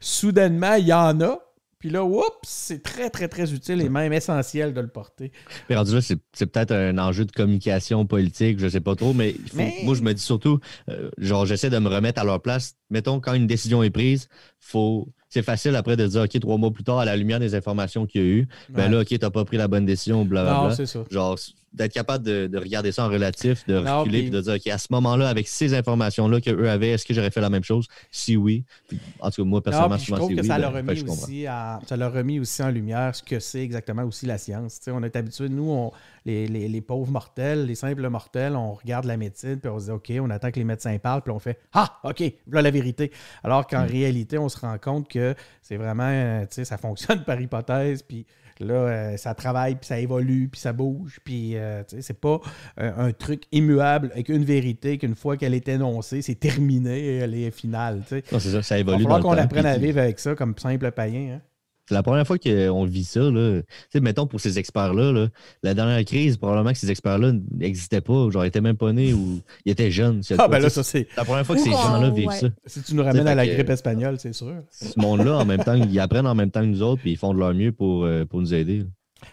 Soudainement, 0.00 0.74
il 0.74 0.86
y 0.86 0.92
en 0.92 1.20
a. 1.20 1.38
Puis 1.78 1.90
là, 1.90 2.04
oups, 2.04 2.22
c'est 2.44 2.80
très, 2.80 3.10
très, 3.10 3.26
très 3.26 3.52
utile 3.52 3.80
et 3.80 3.88
même 3.88 4.12
essentiel 4.12 4.72
de 4.72 4.80
le 4.80 4.86
porter. 4.86 5.32
Mais 5.68 5.74
rendu 5.74 5.92
là, 5.94 6.00
c'est 6.00 6.46
peut-être 6.46 6.70
un 6.70 6.96
enjeu 6.98 7.24
de 7.24 7.32
communication 7.32 8.06
politique, 8.06 8.60
je 8.60 8.68
sais 8.68 8.80
pas 8.80 8.94
trop, 8.94 9.12
mais, 9.12 9.30
il 9.30 9.48
faut- 9.50 9.56
Mais- 9.56 9.74
moi, 9.82 9.96
je 9.96 10.02
me 10.02 10.12
dis 10.14 10.22
surtout, 10.22 10.60
euh, 10.90 11.10
genre, 11.18 11.44
j'essaie 11.44 11.70
de 11.70 11.78
me 11.80 11.88
remettre 11.88 12.20
à 12.20 12.24
leur 12.24 12.40
place. 12.40 12.76
Mettons, 12.92 13.18
quand 13.20 13.34
une 13.34 13.46
décision 13.48 13.82
est 13.82 13.90
prise, 13.90 14.28
faut. 14.60 15.08
C'est 15.28 15.42
facile 15.42 15.74
après 15.76 15.96
de 15.96 16.06
dire, 16.06 16.20
OK, 16.24 16.40
trois 16.40 16.58
mois 16.58 16.70
plus 16.70 16.84
tard, 16.84 16.98
à 16.98 17.06
la 17.06 17.16
lumière 17.16 17.40
des 17.40 17.54
informations 17.54 18.04
qu'il 18.04 18.20
y 18.20 18.24
a 18.24 18.26
eu, 18.28 18.48
ben 18.68 18.82
Ouais. 18.84 18.88
là, 18.90 19.00
OK, 19.00 19.18
t'as 19.18 19.30
pas 19.30 19.46
pris 19.46 19.56
la 19.56 19.66
bonne 19.66 19.86
décision, 19.86 20.26
blablabla. 20.26 20.68
non, 20.68 20.74
c'est 20.74 20.84
ça. 20.84 21.04
Genre, 21.10 21.38
d'être 21.72 21.94
capable 21.94 22.22
de, 22.22 22.48
de 22.48 22.58
regarder 22.58 22.92
ça 22.92 23.06
en 23.06 23.08
relatif, 23.08 23.66
de 23.66 23.78
Non, 23.80 24.00
reculer, 24.00 24.20
puis- 24.24 24.30
de 24.30 24.42
dire, 24.42 24.52
OK, 24.56 24.66
à 24.66 24.76
ce 24.76 24.88
moment-là, 24.90 25.30
avec 25.30 25.48
ces 25.48 25.72
informations-là 25.72 26.42
qu'eux 26.42 26.68
avaient, 26.68 26.90
est-ce 26.90 27.06
que 27.06 27.14
j'aurais 27.14 27.30
fait 27.30 27.40
la 27.40 27.48
même 27.48 27.64
chose? 27.64 27.86
Si 28.10 28.36
oui. 28.36 28.64
Puis, 28.88 28.98
en 29.20 29.30
tout 29.30 29.42
cas, 29.42 29.48
moi, 29.48 29.56
Non, 29.56 29.62
personnellement, 29.62 29.96
puis 29.96 30.04
je 30.04 30.12
trouve 30.14 30.28
que 30.34 30.40
oui. 30.42 30.46
ça 30.46 30.58
ben, 30.58 30.70
fait, 30.70 30.76
remis, 31.00 31.10
aussi 31.10 31.48
en- 31.48 31.78
ça 31.86 31.96
l'a 31.96 32.10
remis 32.10 32.38
aussi 32.38 32.62
en 32.62 32.68
lumière 32.68 33.14
ce 33.16 33.22
que 33.22 33.40
c'est 33.40 33.62
exactement 33.62 34.02
aussi 34.04 34.26
la 34.26 34.36
science. 34.36 34.80
On 34.88 35.02
est 35.02 35.16
habitué, 35.16 35.48
nous, 35.48 35.70
on- 35.70 35.92
les, 36.24 36.46
les- 36.46 36.68
les 36.68 36.80
pauvres 36.80 37.10
mortels, 37.10 37.66
les 37.66 37.74
simples 37.74 38.08
mortels, 38.08 38.54
on 38.56 38.72
regarde 38.74 39.04
la 39.06 39.16
médecine, 39.16 39.58
puis 39.58 39.70
on 39.70 39.78
se 39.78 39.84
dit 39.86 39.90
OK, 39.90 40.12
on 40.20 40.30
attend 40.30 40.50
que 40.50 40.58
les 40.58 40.64
médecins 40.64 40.96
parlent, 40.98 41.22
puis 41.22 41.32
on 41.32 41.38
fait 41.38 41.58
Ah, 41.72 41.98
OK, 42.04 42.22
voilà 42.46 42.62
la 42.62 42.70
vérité. 42.70 43.10
Alors 43.42 43.62
Hmm. 43.62 43.66
qu'en 43.70 43.86
réalité, 43.86 44.38
on 44.38 44.48
se 44.48 44.58
rend 44.60 44.76
compte 44.78 45.08
que 45.08 45.34
c'est 45.62 45.76
vraiment, 45.76 46.08
euh, 46.08 46.42
tu 46.42 46.48
sais, 46.56 46.64
ça 46.64 46.76
fonctionne 46.78 47.22
par 47.24 47.40
hypothèse, 47.40 48.02
puis 48.02 48.26
là, 48.60 48.74
euh, 48.74 49.16
ça 49.16 49.34
travaille, 49.34 49.74
puis 49.74 49.86
ça 49.86 49.98
évolue, 49.98 50.48
puis 50.48 50.60
ça 50.60 50.72
bouge, 50.72 51.18
puis 51.24 51.56
euh, 51.56 51.82
tu 51.88 51.96
sais, 51.96 52.02
c'est 52.02 52.20
pas 52.20 52.40
un 52.76 53.10
truc 53.12 53.44
immuable 53.50 54.10
avec 54.12 54.28
une 54.28 54.44
vérité 54.44 54.98
qu'une 54.98 55.16
fois 55.16 55.36
qu'elle 55.36 55.54
est 55.54 55.66
énoncée, 55.68 56.22
c'est 56.22 56.34
terminé, 56.36 57.16
elle 57.16 57.34
est 57.34 57.50
finale. 57.50 58.02
tu 58.02 58.16
sais. 58.20 58.24
Non, 58.30 58.38
c'est 58.38 58.50
ça, 58.50 58.62
ça 58.62 58.78
Il 58.78 58.84
va 58.84 58.92
évolue. 58.92 59.02
falloir 59.04 59.20
dans 59.20 59.30
qu'on 59.30 59.38
apprenne 59.38 59.66
à 59.66 59.76
vivre 59.78 59.98
avec 60.00 60.18
ça 60.20 60.34
comme 60.36 60.56
simple 60.56 60.92
païen. 60.92 61.36
hein. 61.36 61.40
C'est 61.88 61.94
la 61.94 62.02
première 62.04 62.26
fois 62.26 62.38
qu'on 62.38 62.84
vit 62.84 63.04
ça. 63.04 63.20
Là. 63.20 63.60
Tu 63.60 63.66
sais, 63.92 64.00
mettons 64.00 64.26
pour 64.26 64.40
ces 64.40 64.58
experts-là, 64.58 65.10
là, 65.12 65.28
la 65.64 65.74
dernière 65.74 66.04
crise, 66.04 66.36
probablement 66.36 66.72
que 66.72 66.78
ces 66.78 66.90
experts-là 66.90 67.32
n'existaient 67.50 68.00
pas, 68.00 68.30
genre 68.30 68.44
ils 68.44 68.48
étaient 68.48 68.60
même 68.60 68.76
pas 68.76 68.92
nés 68.92 69.12
ou 69.12 69.40
ils 69.64 69.72
étaient 69.72 69.90
jeunes. 69.90 70.22
c'est 70.22 70.34
Ah, 70.34 70.36
quoi, 70.44 70.48
ben 70.48 70.58
là, 70.62 70.70
ça, 70.70 70.82
c'est. 70.84 71.08
c'est 71.10 71.16
la 71.16 71.24
première 71.24 71.44
fois 71.44 71.56
que 71.56 71.62
ces 71.62 71.70
gens-là 71.70 72.10
vivent 72.10 72.28
ouais. 72.28 72.36
ça. 72.38 72.46
Si 72.66 72.82
tu 72.82 72.94
nous 72.94 73.02
ramènes 73.02 73.26
à 73.26 73.34
la 73.34 73.46
que- 73.46 73.52
grippe 73.54 73.70
espagnole, 73.70 74.16
c'est 74.20 74.32
sûr. 74.32 74.54
Ce 74.70 74.98
monde-là, 74.98 75.38
en 75.38 75.44
même 75.44 75.62
temps, 75.64 75.74
ils 75.74 75.98
apprennent 76.00 76.26
en 76.26 76.34
même 76.36 76.50
temps 76.52 76.60
que 76.60 76.66
nous 76.66 76.82
autres, 76.82 77.02
puis 77.02 77.12
ils 77.12 77.18
font 77.18 77.34
de 77.34 77.38
leur 77.40 77.52
mieux 77.52 77.72
pour, 77.72 78.04
euh, 78.04 78.24
pour 78.24 78.40
nous 78.40 78.54
aider. 78.54 78.84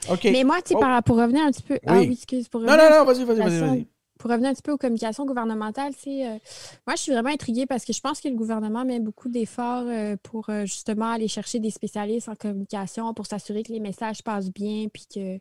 OK. 0.09 0.21
Mais 0.31 0.43
moi, 0.43 0.57
tu 0.65 0.73
Oh. 0.75 0.79
par- 0.79 1.03
pour 1.03 1.17
revenir 1.17 1.43
un 1.45 1.51
petit 1.51 1.63
peu. 1.63 1.77
Ah 1.85 1.97
Oui. 1.99 2.09
excuse. 2.13 2.47
Pour 2.49 2.61
Non, 2.61 2.67
revenir 2.73 2.89
non, 2.89 2.95
un 2.95 2.99
non, 2.99 3.05
vas-y, 3.05 3.25
vas-y, 3.25 3.59
vas-y. 3.59 3.87
Pour 4.19 4.29
revenir 4.29 4.49
un 4.49 4.53
petit 4.53 4.61
peu 4.61 4.73
aux 4.73 4.77
communications 4.77 5.25
gouvernementales, 5.25 5.93
c'est 5.97 6.27
euh, 6.27 6.37
moi 6.85 6.95
je 6.95 7.01
suis 7.01 7.11
vraiment 7.11 7.29
intriguée 7.29 7.65
parce 7.65 7.85
que 7.85 7.93
je 7.93 8.01
pense 8.01 8.19
que 8.21 8.27
le 8.27 8.35
gouvernement 8.35 8.85
met 8.85 8.99
beaucoup 8.99 9.29
d'efforts 9.29 9.85
euh, 9.87 10.17
pour 10.21 10.49
euh, 10.49 10.65
justement 10.65 11.09
aller 11.09 11.29
chercher 11.29 11.59
des 11.59 11.71
spécialistes 11.71 12.29
en 12.29 12.35
communication 12.35 13.13
pour 13.13 13.25
s'assurer 13.25 13.63
que 13.63 13.71
les 13.71 13.79
messages 13.79 14.21
passent 14.21 14.51
bien 14.51 14.87
puis 14.93 15.07
que 15.11 15.39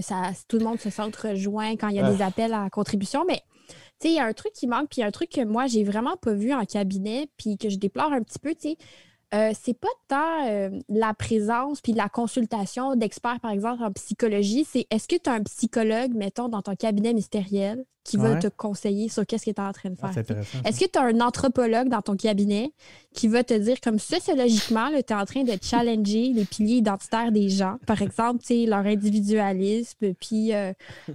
ça, 0.00 0.30
tout 0.48 0.56
le 0.58 0.64
monde 0.64 0.80
se 0.80 0.88
sente 0.88 1.14
rejoint 1.16 1.76
quand 1.76 1.88
il 1.88 1.96
y 1.96 2.00
a 2.00 2.06
Ah. 2.06 2.12
des 2.14 2.22
appels 2.22 2.54
à 2.54 2.70
contribution. 2.70 3.24
Mais 3.26 3.42
tu 3.68 3.74
sais, 3.98 4.08
il 4.08 4.14
y 4.14 4.20
a 4.20 4.24
un 4.24 4.32
truc 4.32 4.52
qui 4.54 4.66
manque, 4.66 4.88
puis 4.88 4.98
il 4.98 5.00
y 5.00 5.04
a 5.04 5.08
un 5.08 5.10
truc 5.10 5.28
que 5.30 5.44
moi 5.44 5.66
j'ai 5.66 5.84
vraiment 5.84 6.16
pas 6.16 6.32
vu 6.32 6.54
en 6.54 6.64
cabinet, 6.64 7.28
puis 7.36 7.58
que 7.58 7.68
je 7.68 7.76
déplore 7.76 8.12
un 8.12 8.22
petit 8.22 8.38
peu, 8.38 8.54
tu 8.54 8.70
sais. 8.70 8.76
Euh, 9.34 9.52
c'est 9.58 9.72
pas 9.72 9.88
tant 10.08 10.46
euh, 10.46 10.68
la 10.90 11.14
présence 11.14 11.80
puis 11.80 11.94
la 11.94 12.10
consultation 12.10 12.96
d'experts, 12.96 13.40
par 13.40 13.50
exemple, 13.50 13.82
en 13.82 13.90
psychologie, 13.92 14.66
c'est 14.70 14.86
est-ce 14.90 15.08
que 15.08 15.16
tu 15.16 15.30
as 15.30 15.32
un 15.32 15.42
psychologue, 15.42 16.12
mettons, 16.14 16.48
dans 16.50 16.60
ton 16.60 16.74
cabinet 16.76 17.10
ministériel? 17.14 17.84
Qui 18.04 18.16
va 18.16 18.32
Ouais. 18.32 18.38
te 18.40 18.48
conseiller 18.48 19.08
sur 19.08 19.24
qu'est-ce 19.26 19.44
que 19.46 19.50
tu 19.50 19.60
es 19.60 19.64
en 19.64 19.72
train 19.72 19.90
de 19.90 19.96
Ah, 20.02 20.12
faire? 20.12 20.24
Est-ce 20.64 20.80
que 20.80 20.90
tu 20.90 20.98
as 20.98 21.02
un 21.02 21.20
anthropologue 21.20 21.88
dans 21.88 22.02
ton 22.02 22.16
cabinet 22.16 22.72
qui 23.14 23.28
va 23.28 23.44
te 23.44 23.54
dire 23.54 23.80
comme 23.80 23.98
sociologiquement, 23.98 24.88
tu 24.90 24.96
es 24.96 25.12
en 25.14 25.24
train 25.24 25.44
de 25.44 25.52
challenger 25.62 26.32
les 26.34 26.44
piliers 26.44 26.76
identitaires 26.76 27.30
des 27.30 27.48
gens, 27.48 27.76
par 27.86 28.00
exemple, 28.02 28.40
tu 28.40 28.46
sais, 28.46 28.66
leur 28.66 28.84
individualisme, 28.86 30.14
puis 30.14 30.52
euh, 30.54 30.72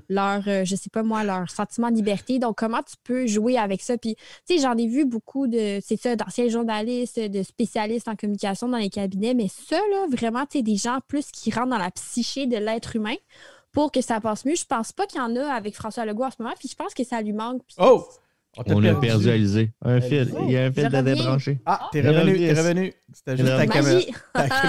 leur, 0.10 0.44
euh, 0.48 0.64
je 0.66 0.76
sais 0.76 0.90
pas 0.90 1.04
moi, 1.04 1.24
leur 1.24 1.50
sentiment 1.50 1.90
de 1.92 1.96
liberté. 1.96 2.40
Donc, 2.40 2.58
comment 2.58 2.82
tu 2.84 2.96
peux 3.04 3.28
jouer 3.28 3.58
avec 3.58 3.82
ça? 3.82 3.98
Puis, 3.98 4.16
tu 4.48 4.56
sais, 4.56 4.62
j'en 4.62 4.78
ai 4.78 4.88
vu 4.88 5.06
beaucoup 5.06 5.48
de, 5.48 5.80
c'est 5.86 6.00
ça, 6.00 6.16
d'anciens 6.16 6.48
journalistes, 6.48 7.20
de 7.20 7.44
spécialistes 7.44 8.08
en 8.08 8.16
communication 8.16 8.68
dans 8.70 8.78
les 8.78 8.90
cabinets, 8.90 9.34
mais 9.34 9.48
ça, 9.50 9.78
là, 9.92 10.06
vraiment, 10.10 10.46
tu 10.46 10.60
sais, 10.60 10.64
des 10.64 10.76
gens 10.78 11.00
plus 11.08 11.32
qui 11.32 11.52
rentrent 11.52 11.70
dans 11.70 11.78
la 11.78 11.92
psyché 11.92 12.46
de 12.48 12.58
l'être 12.58 12.96
humain 12.96 13.16
pour 13.78 13.92
que 13.92 14.02
ça 14.02 14.20
passe 14.20 14.44
mieux. 14.46 14.56
Je 14.56 14.66
pense 14.66 14.92
pas 14.92 15.06
qu'il 15.06 15.20
y 15.20 15.24
en 15.24 15.36
a 15.36 15.54
avec 15.54 15.76
François 15.76 16.06
Legault 16.06 16.24
en 16.26 16.32
ce 16.32 16.36
moment, 16.42 16.54
puis 16.60 16.68
je 16.68 16.76
pense 16.76 16.94
que 16.94 17.04
ça 17.04 17.22
lui 17.22 17.34
manque. 17.34 17.62
puis- 17.68 17.76
Oh! 17.80 18.08
On 18.66 18.84
a 18.84 18.96
perdu 18.96 19.30
Alizé. 19.30 19.72
Un 19.84 20.02
fil. 20.02 20.34
Il 20.46 20.50
y 20.52 20.58
a 20.58 20.64
un 20.66 20.72
fil 20.72 20.90
de 20.90 21.02
débranché. 21.02 21.60
Ah, 21.64 21.90
t'es 21.92 22.00
Il 22.00 22.08
revenu, 22.10 22.38
t'es 22.40 22.54
revenu. 22.54 22.94
C'était 23.14 23.38
juste 23.38 23.50
ta 23.56 23.68
caméra. 23.68 24.00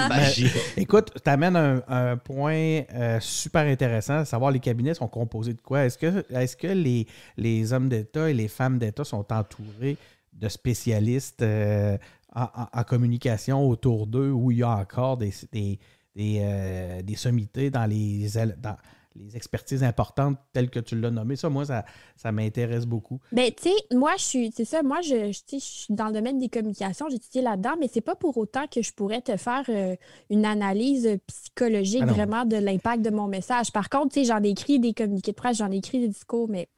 Magie! 0.09 0.47
Écoute, 0.77 1.11
tu 1.23 1.27
amènes 1.29 1.55
un, 1.55 1.81
un 1.87 2.15
point 2.17 2.81
euh, 2.93 3.19
super 3.19 3.63
intéressant, 3.65 4.17
à 4.19 4.25
savoir 4.25 4.51
les 4.51 4.59
cabinets 4.59 4.93
sont 4.93 5.07
composés 5.07 5.55
de 5.55 5.61
quoi? 5.61 5.85
Est-ce 5.85 5.97
que, 5.97 6.23
est 6.31 6.55
que 6.55 6.67
les, 6.67 7.07
les 7.35 7.73
hommes 7.73 7.89
d'État 7.89 8.29
et 8.29 8.33
les 8.35 8.47
femmes 8.47 8.77
d'État 8.77 9.03
sont 9.03 9.25
entourés 9.33 9.97
de 10.33 10.47
spécialistes 10.49 11.41
euh, 11.41 11.97
en, 12.35 12.43
en- 12.43 12.67
en 12.71 12.83
communication 12.83 13.67
autour 13.67 14.05
d'eux 14.05 14.29
où 14.29 14.51
il 14.51 14.59
y 14.59 14.63
a 14.63 14.69
encore 14.69 15.17
des, 15.17 15.33
des, 15.51 15.79
des, 16.15 16.39
euh, 16.43 17.01
des 17.01 17.15
sommités 17.15 17.71
dans 17.71 17.85
les, 17.87 18.27
dans 18.57 18.77
les 19.19 19.35
expertises 19.35 19.83
importantes 19.83 20.37
telles 20.53 20.69
que 20.69 20.79
tu 20.79 20.99
l'as 20.99 21.11
nommé? 21.11 21.35
Ça, 21.35 21.49
moi, 21.49 21.65
ça, 21.65 21.85
ça 22.15 22.31
m'intéresse 22.31 22.85
beaucoup. 22.85 23.19
Ben, 23.31 23.51
tu 23.51 23.69
sais, 23.69 23.75
moi, 23.95 24.13
je 24.17 24.23
suis, 24.23 24.53
c'est 24.55 24.65
ça, 24.65 24.81
moi, 24.83 25.01
je, 25.01 25.31
suis 25.31 25.85
dans 25.89 26.07
le 26.07 26.13
domaine 26.13 26.39
des 26.39 26.49
communications, 26.49 27.07
j'ai 27.09 27.17
étudié 27.17 27.41
là-dedans, 27.41 27.75
mais 27.79 27.89
c'est 27.91 28.01
pas 28.01 28.15
pour 28.15 28.37
autant 28.37 28.67
que 28.67 28.81
je 28.81 28.93
pourrais 28.93 29.21
te 29.21 29.35
faire 29.37 29.65
euh, 29.69 29.95
une 30.29 30.45
analyse 30.45 31.19
psychologique 31.27 32.03
Ah 32.03 32.11
vraiment 32.11 32.45
de 32.45 32.55
l'impact 32.55 33.03
de 33.03 33.09
mon 33.09 33.27
message. 33.27 33.71
Par 33.71 33.89
contre, 33.89 34.13
tu 34.13 34.21
sais, 34.21 34.25
j'en 34.25 34.43
ai 34.43 34.49
écrit 34.49 34.79
des 34.79 34.93
communiqués 34.93 35.31
de 35.31 35.37
presse, 35.37 35.57
j'en 35.57 35.71
ai 35.71 35.77
écrit 35.77 35.99
des 35.99 36.07
discours, 36.07 36.47
mais 36.49 36.69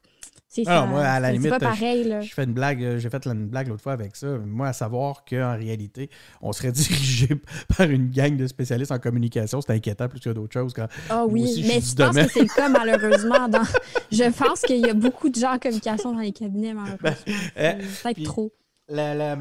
c'est 0.54 0.64
Ah 0.66 0.80
ça. 0.80 0.86
moi, 0.86 1.00
à 1.02 1.18
la 1.18 1.32
limite, 1.32 1.48
pas 1.48 1.58
pareil, 1.58 2.04
là. 2.04 2.20
Je 2.20 2.32
fais 2.34 2.44
une 2.44 2.52
blague, 2.52 2.84
euh, 2.84 2.98
j'ai 2.98 3.08
fait 3.08 3.26
une 3.26 3.46
blague 3.46 3.68
l'autre 3.68 3.82
fois 3.82 3.92
avec 3.94 4.14
ça. 4.16 4.26
Moi, 4.38 4.68
à 4.68 4.72
savoir 4.74 5.24
qu'en 5.24 5.56
réalité, 5.56 6.10
on 6.42 6.52
serait 6.52 6.72
dirigé 6.72 7.28
par 7.76 7.88
une 7.88 8.10
gang 8.10 8.36
de 8.36 8.46
spécialistes 8.46 8.92
en 8.92 8.98
communication, 8.98 9.60
c'est 9.62 9.72
inquiétant 9.72 10.08
plus 10.08 10.20
que 10.20 10.28
d'autres 10.30 10.52
choses. 10.52 10.74
Quand... 10.74 10.88
Ah 11.08 11.24
oui, 11.26 11.44
aussi, 11.44 11.62
je 11.62 11.68
mais 11.68 11.80
je 11.80 11.94
pense 11.94 12.14
que 12.16 12.28
c'est 12.28 12.42
le 12.42 12.54
cas, 12.54 12.68
malheureusement. 12.68 13.48
Dans... 13.48 13.62
Je 14.12 14.30
pense 14.30 14.60
qu'il 14.60 14.80
y 14.84 14.90
a 14.90 14.94
beaucoup 14.94 15.30
de 15.30 15.36
gens 15.36 15.54
en 15.54 15.58
communication 15.58 16.12
dans 16.12 16.20
les 16.20 16.32
cabinets, 16.32 16.74
malheureusement. 16.74 17.10
euh, 17.56 17.72
C'est 17.80 18.14
Peut-être 18.14 18.22
trop. 18.24 18.52
La- 18.88 19.14
la- 19.14 19.38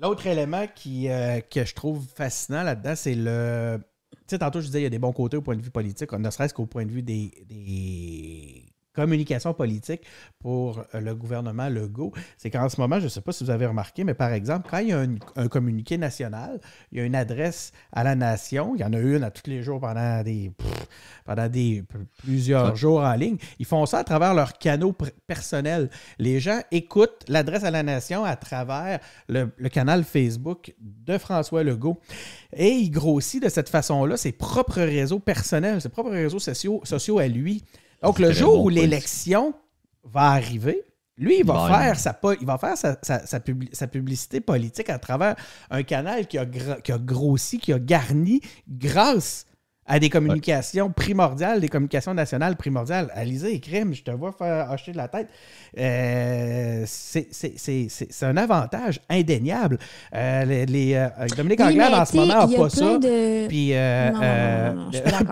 L'autre 0.00 0.26
élément 0.26 0.66
qui, 0.74 1.08
euh, 1.08 1.40
que 1.40 1.64
je 1.64 1.74
trouve 1.74 2.06
fascinant 2.14 2.62
là-dedans, 2.62 2.94
c'est 2.96 3.14
le. 3.14 3.78
Tu 4.12 4.18
sais, 4.28 4.38
tantôt, 4.38 4.60
je 4.60 4.66
disais, 4.66 4.80
il 4.80 4.84
y 4.84 4.86
a 4.86 4.90
des 4.90 4.98
bons 4.98 5.12
côtés 5.12 5.36
au 5.36 5.42
point 5.42 5.56
de 5.56 5.62
vue 5.62 5.70
politique, 5.70 6.12
ne 6.12 6.30
serait-ce 6.30 6.52
qu'au 6.52 6.66
point 6.66 6.84
de 6.84 6.90
vue 6.90 7.02
des, 7.02 7.30
des 7.48 8.65
communications 8.96 9.54
politiques 9.54 10.02
pour 10.40 10.80
euh, 10.94 11.00
le 11.00 11.14
gouvernement 11.14 11.68
Legault. 11.68 12.12
C'est 12.36 12.50
qu'en 12.50 12.68
ce 12.68 12.80
moment, 12.80 12.98
je 12.98 13.04
ne 13.04 13.08
sais 13.08 13.20
pas 13.20 13.32
si 13.32 13.44
vous 13.44 13.50
avez 13.50 13.66
remarqué, 13.66 14.02
mais 14.02 14.14
par 14.14 14.32
exemple, 14.32 14.68
quand 14.70 14.78
il 14.78 14.88
y 14.88 14.92
a 14.92 15.00
un, 15.00 15.14
un 15.36 15.48
communiqué 15.48 15.98
national, 15.98 16.60
il 16.90 16.98
y 16.98 17.00
a 17.00 17.04
une 17.04 17.14
adresse 17.14 17.72
à 17.92 18.02
la 18.02 18.14
nation, 18.14 18.74
il 18.74 18.80
y 18.80 18.84
en 18.84 18.92
a 18.92 18.98
une 18.98 19.22
à 19.22 19.30
tous 19.30 19.48
les 19.48 19.62
jours 19.62 19.80
pendant 19.80 20.22
des, 20.22 20.50
pff, 20.56 20.86
pendant 21.24 21.48
des 21.48 21.84
plusieurs 22.18 22.74
jours 22.74 23.00
en 23.00 23.14
ligne. 23.14 23.36
Ils 23.58 23.66
font 23.66 23.86
ça 23.86 23.98
à 23.98 24.04
travers 24.04 24.34
leurs 24.34 24.58
canaux 24.58 24.94
personnels. 25.26 25.90
Les 26.18 26.40
gens 26.40 26.60
écoutent 26.72 27.24
l'adresse 27.28 27.64
à 27.64 27.70
la 27.70 27.82
nation 27.82 28.24
à 28.24 28.36
travers 28.36 29.00
le, 29.28 29.52
le 29.56 29.68
canal 29.68 30.04
Facebook 30.04 30.74
de 30.80 31.18
François 31.18 31.62
Legault. 31.62 32.00
Et 32.52 32.70
il 32.70 32.90
grossit 32.90 33.42
de 33.42 33.48
cette 33.48 33.68
façon-là 33.68 34.16
ses 34.16 34.32
propres 34.32 34.80
réseaux 34.80 35.20
personnels, 35.20 35.80
ses 35.80 35.88
propres 35.88 36.10
réseaux 36.10 36.38
sociaux, 36.38 36.80
sociaux 36.84 37.18
à 37.18 37.28
lui. 37.28 37.62
Donc, 38.02 38.18
le 38.18 38.32
jour 38.32 38.56
bon 38.58 38.64
où 38.64 38.68
l'élection 38.68 39.54
va 40.04 40.30
arriver, 40.32 40.82
lui, 41.18 41.38
il 41.40 41.46
va 41.46 41.54
Bon. 41.54 41.66
faire, 41.68 41.98
sa, 41.98 42.12
po- 42.12 42.34
il 42.38 42.46
va 42.46 42.58
faire 42.58 42.76
sa, 42.76 42.98
sa- 43.02 43.24
sa 43.26 43.38
publi- 43.40 43.70
sa 43.74 43.86
publicité 43.86 44.40
politique 44.40 44.90
à 44.90 44.98
travers 44.98 45.34
un 45.70 45.82
canal 45.82 46.26
qui 46.26 46.36
a, 46.38 46.44
qui 46.44 46.92
a 46.92 46.98
grossi, 46.98 47.58
qui 47.58 47.72
a 47.72 47.78
garni 47.78 48.40
grâce 48.68 49.46
à 49.86 49.98
des 49.98 50.10
communications 50.10 50.90
primordiales, 50.90 51.60
des 51.60 51.68
communications 51.68 52.14
nationales 52.14 52.56
primordiales. 52.56 53.10
Alizé 53.14 53.54
et 53.54 53.60
Crime, 53.60 53.94
je 53.94 54.02
te 54.02 54.10
vois 54.10 54.32
faire 54.32 54.70
hocher 54.70 54.92
de 54.92 54.96
la 54.96 55.08
tête. 55.08 55.28
Euh, 55.78 56.84
c'est 56.86 58.22
un 58.22 58.36
avantage 58.36 59.00
indéniable. 59.08 59.78
les, 60.12 61.08
Dominique 61.36 61.60
Anglade, 61.60 61.94
en 61.94 62.04
ce 62.04 62.16
moment, 62.16 62.46
n'a 62.46 62.56
pas 62.56 62.70
ça. 62.70 62.98
Puis 63.48 63.72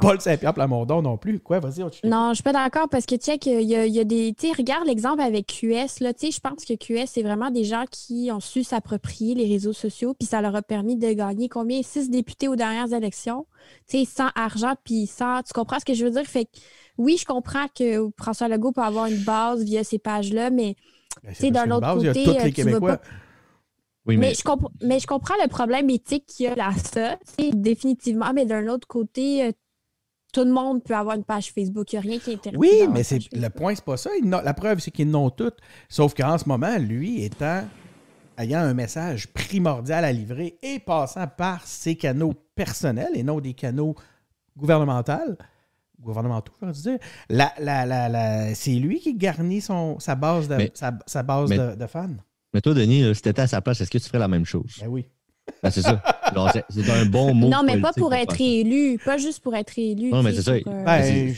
Paul 0.00 0.20
Saint-Pierre 0.20 0.54
Plamondon 0.54 1.02
non 1.02 1.16
plus. 1.16 1.40
Quoi, 1.40 1.60
vas-y. 1.60 1.82
Non, 2.06 2.30
je 2.30 2.34
suis 2.34 2.42
pas 2.42 2.52
d'accord 2.52 2.88
parce 2.88 3.06
que, 3.06 3.16
check, 3.16 3.46
il 3.46 3.62
y 3.62 3.76
a, 3.76 3.86
y 3.86 4.00
a 4.00 4.04
des. 4.04 4.34
Tu 4.38 4.48
regarde 4.56 4.86
l'exemple 4.86 5.20
avec 5.20 5.46
QS. 5.46 6.00
Là, 6.00 6.12
je 6.20 6.40
pense 6.40 6.64
que 6.64 6.74
QS, 6.74 7.06
c'est 7.06 7.22
vraiment 7.22 7.50
des 7.50 7.64
gens 7.64 7.84
qui 7.90 8.30
ont 8.32 8.40
su 8.40 8.64
s'approprier 8.64 9.34
les 9.34 9.46
réseaux 9.46 9.72
sociaux, 9.72 10.14
puis 10.14 10.26
ça 10.26 10.40
leur 10.40 10.54
a 10.56 10.62
permis 10.62 10.96
de 10.96 11.12
gagner 11.12 11.48
combien? 11.48 11.82
Six 11.82 12.10
députés 12.10 12.48
aux 12.48 12.56
dernières 12.56 12.92
élections, 12.92 13.46
sans 14.06 14.28
argent, 14.34 14.74
puis 14.84 15.06
sans. 15.06 15.42
Tu 15.42 15.52
comprends 15.52 15.78
ce 15.78 15.84
que 15.84 15.94
je 15.94 16.04
veux 16.04 16.10
dire? 16.10 16.24
Fait 16.24 16.44
que, 16.44 16.50
oui, 16.98 17.16
je 17.18 17.24
comprends 17.24 17.66
que 17.74 18.08
François 18.18 18.48
Legault 18.48 18.72
peut 18.72 18.82
avoir 18.82 19.06
une 19.06 19.22
base 19.24 19.62
via 19.64 19.84
ces 19.84 19.98
pages-là, 19.98 20.50
mais, 20.50 20.76
ben, 21.22 21.52
d'un 21.52 21.70
autre 21.70 21.94
côté. 21.94 22.52
Tu 22.52 22.62
veux 22.62 22.80
pas... 22.80 23.00
Oui, 24.06 24.18
mais... 24.18 24.34
je 24.34 24.42
mais 24.82 25.00
je 25.00 25.06
comprends 25.06 25.34
le 25.42 25.48
problème 25.48 25.88
éthique 25.88 26.26
qu'il 26.26 26.44
y 26.44 26.48
a 26.48 26.54
là, 26.54 26.72
ça, 26.92 27.16
définitivement, 27.54 28.32
mais 28.34 28.44
d'un 28.44 28.68
autre 28.68 28.86
côté, 28.86 29.44
euh, 29.44 29.52
tout 30.34 30.44
le 30.44 30.50
monde 30.50 30.82
peut 30.82 30.94
avoir 30.94 31.16
une 31.16 31.24
page 31.24 31.52
Facebook. 31.52 31.92
Il 31.92 31.96
n'y 31.96 31.98
a 31.98 32.02
rien 32.02 32.18
qui 32.18 32.32
est 32.32 32.34
interdit. 32.34 32.58
Oui, 32.58 32.86
mais 32.92 33.02
c'est 33.02 33.20
le 33.32 33.48
point, 33.48 33.74
c'est 33.74 33.84
pas 33.84 33.96
ça. 33.96 34.10
la 34.22 34.54
preuve, 34.54 34.80
c'est 34.80 34.90
qu'ils 34.90 35.08
n'ont 35.08 35.30
toutes. 35.30 35.56
Sauf 35.88 36.12
qu'en 36.12 36.36
ce 36.36 36.46
moment, 36.48 36.76
lui 36.76 37.24
étant 37.24 37.62
ayant 38.36 38.60
un 38.60 38.74
message 38.74 39.28
primordial 39.28 40.04
à 40.04 40.12
livrer 40.12 40.58
et 40.62 40.80
passant 40.80 41.26
par 41.26 41.66
ses 41.66 41.96
canaux 41.96 42.34
personnels 42.54 43.12
et 43.14 43.22
non 43.22 43.40
des 43.40 43.54
canaux 43.54 43.94
gouvernementaux, 44.56 45.36
gouvernementaux, 46.00 46.52
je 46.62 46.66
veux 46.66 46.72
dire, 46.72 46.98
la, 47.28 47.52
la, 47.58 48.54
c'est 48.54 48.74
lui 48.74 49.00
qui 49.00 49.14
garnit 49.14 49.60
son, 49.60 49.98
sa 49.98 50.14
base, 50.14 50.48
de, 50.48 50.70
sa, 50.74 51.22
base 51.22 51.50
de, 51.50 51.86
fans. 51.86 52.16
Mais 52.52 52.60
toi, 52.60 52.74
Denis, 52.74 53.14
si 53.14 53.22
tu 53.22 53.28
étais 53.28 53.42
à 53.42 53.46
sa 53.46 53.60
place, 53.60 53.80
est-ce 53.80 53.90
que 53.90 53.98
tu 53.98 54.06
ferais 54.06 54.18
la 54.18 54.28
même 54.28 54.44
chose? 54.44 54.76
Ben 54.80 54.88
oui. 54.88 55.06
Ben, 55.62 55.70
c'est 55.70 55.82
ça. 55.82 56.02
C'est 56.70 56.90
un 56.90 57.06
bon 57.06 57.34
mot. 57.34 57.48
Non, 57.48 57.62
mais 57.62 57.78
pas 57.80 57.92
pour 57.92 58.14
être 58.14 58.40
élu. 58.40 58.98
Pas 59.04 59.18
juste 59.18 59.42
pour 59.42 59.54
être 59.54 59.78
élu. 59.78 60.10
Non, 60.10 60.22
mais 60.22 60.32
c'est 60.32 60.42
ça. 60.42 60.52
Euh, 60.52 60.84
ben, 60.84 61.34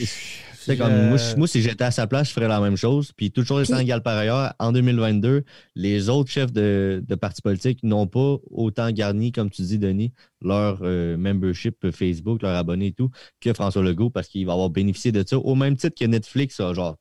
comme, 0.74 1.10
moi, 1.36 1.46
si 1.46 1.62
j'étais 1.62 1.84
à 1.84 1.90
sa 1.90 2.06
place, 2.06 2.28
je 2.28 2.32
ferais 2.32 2.48
la 2.48 2.60
même 2.60 2.76
chose. 2.76 3.12
Puis, 3.16 3.30
toujours 3.30 3.60
étant 3.60 3.78
égal 3.78 4.02
par 4.02 4.16
ailleurs, 4.16 4.54
en 4.58 4.72
2022, 4.72 5.44
les 5.74 6.08
autres 6.08 6.30
chefs 6.30 6.52
de, 6.52 7.02
de 7.06 7.14
partis 7.14 7.42
politiques 7.42 7.82
n'ont 7.82 8.06
pas 8.06 8.36
autant 8.50 8.90
garni, 8.90 9.32
comme 9.32 9.50
tu 9.50 9.62
dis, 9.62 9.78
Denis, 9.78 10.12
leur 10.40 10.80
euh, 10.82 11.16
membership 11.16 11.90
Facebook, 11.90 12.42
leur 12.42 12.56
abonné 12.56 12.86
et 12.86 12.92
tout, 12.92 13.10
que 13.40 13.52
François 13.52 13.82
Legault, 13.82 14.10
parce 14.10 14.28
qu'il 14.28 14.46
va 14.46 14.52
avoir 14.52 14.70
bénéficié 14.70 15.12
de 15.12 15.24
ça, 15.26 15.38
au 15.38 15.54
même 15.54 15.76
titre 15.76 15.96
que 15.98 16.06
Netflix, 16.06 16.56
genre 16.72 16.96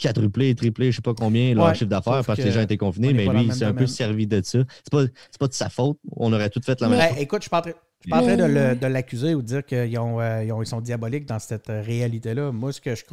quadruplé, 0.00 0.54
triplé, 0.54 0.90
je 0.90 0.96
sais 0.96 1.02
pas 1.02 1.14
combien, 1.14 1.54
leur 1.54 1.74
chiffre 1.74 1.90
d'affaires 1.90 2.24
parce 2.24 2.38
que, 2.38 2.44
les 2.44 2.52
gens 2.52 2.60
étaient 2.60 2.76
confinés, 2.76 3.12
mais 3.12 3.26
lui, 3.26 3.44
il 3.44 3.54
s'est 3.54 3.64
un 3.64 3.74
peu 3.74 3.86
servi 3.86 4.26
de 4.26 4.40
ça. 4.42 4.60
C'est 4.82 4.90
pas, 4.90 5.04
pas 5.38 5.48
de 5.48 5.52
sa 5.52 5.68
faute. 5.68 5.98
On 6.16 6.32
aurait 6.32 6.50
tout 6.50 6.60
fait 6.64 6.80
la 6.80 6.88
même 6.88 7.00
chose. 7.00 7.18
Écoute, 7.20 7.40
je 7.40 7.42
suis 7.42 7.50
pas 7.50 7.58
en 7.58 7.62
train 7.62 7.72
de 8.06 8.86
l'accuser 8.86 9.34
ou 9.34 9.42
de 9.42 9.46
dire 9.46 9.64
qu'ils 9.64 9.98
euh, 9.98 10.58
ils 10.60 10.66
sont 10.66 10.80
diaboliques 10.80 11.26
dans 11.26 11.38
cette 11.38 11.68
réalité-là. 11.68 12.52
Moi, 12.52 12.72
ce 12.72 12.80
que 12.80 12.94
je, 12.94 13.04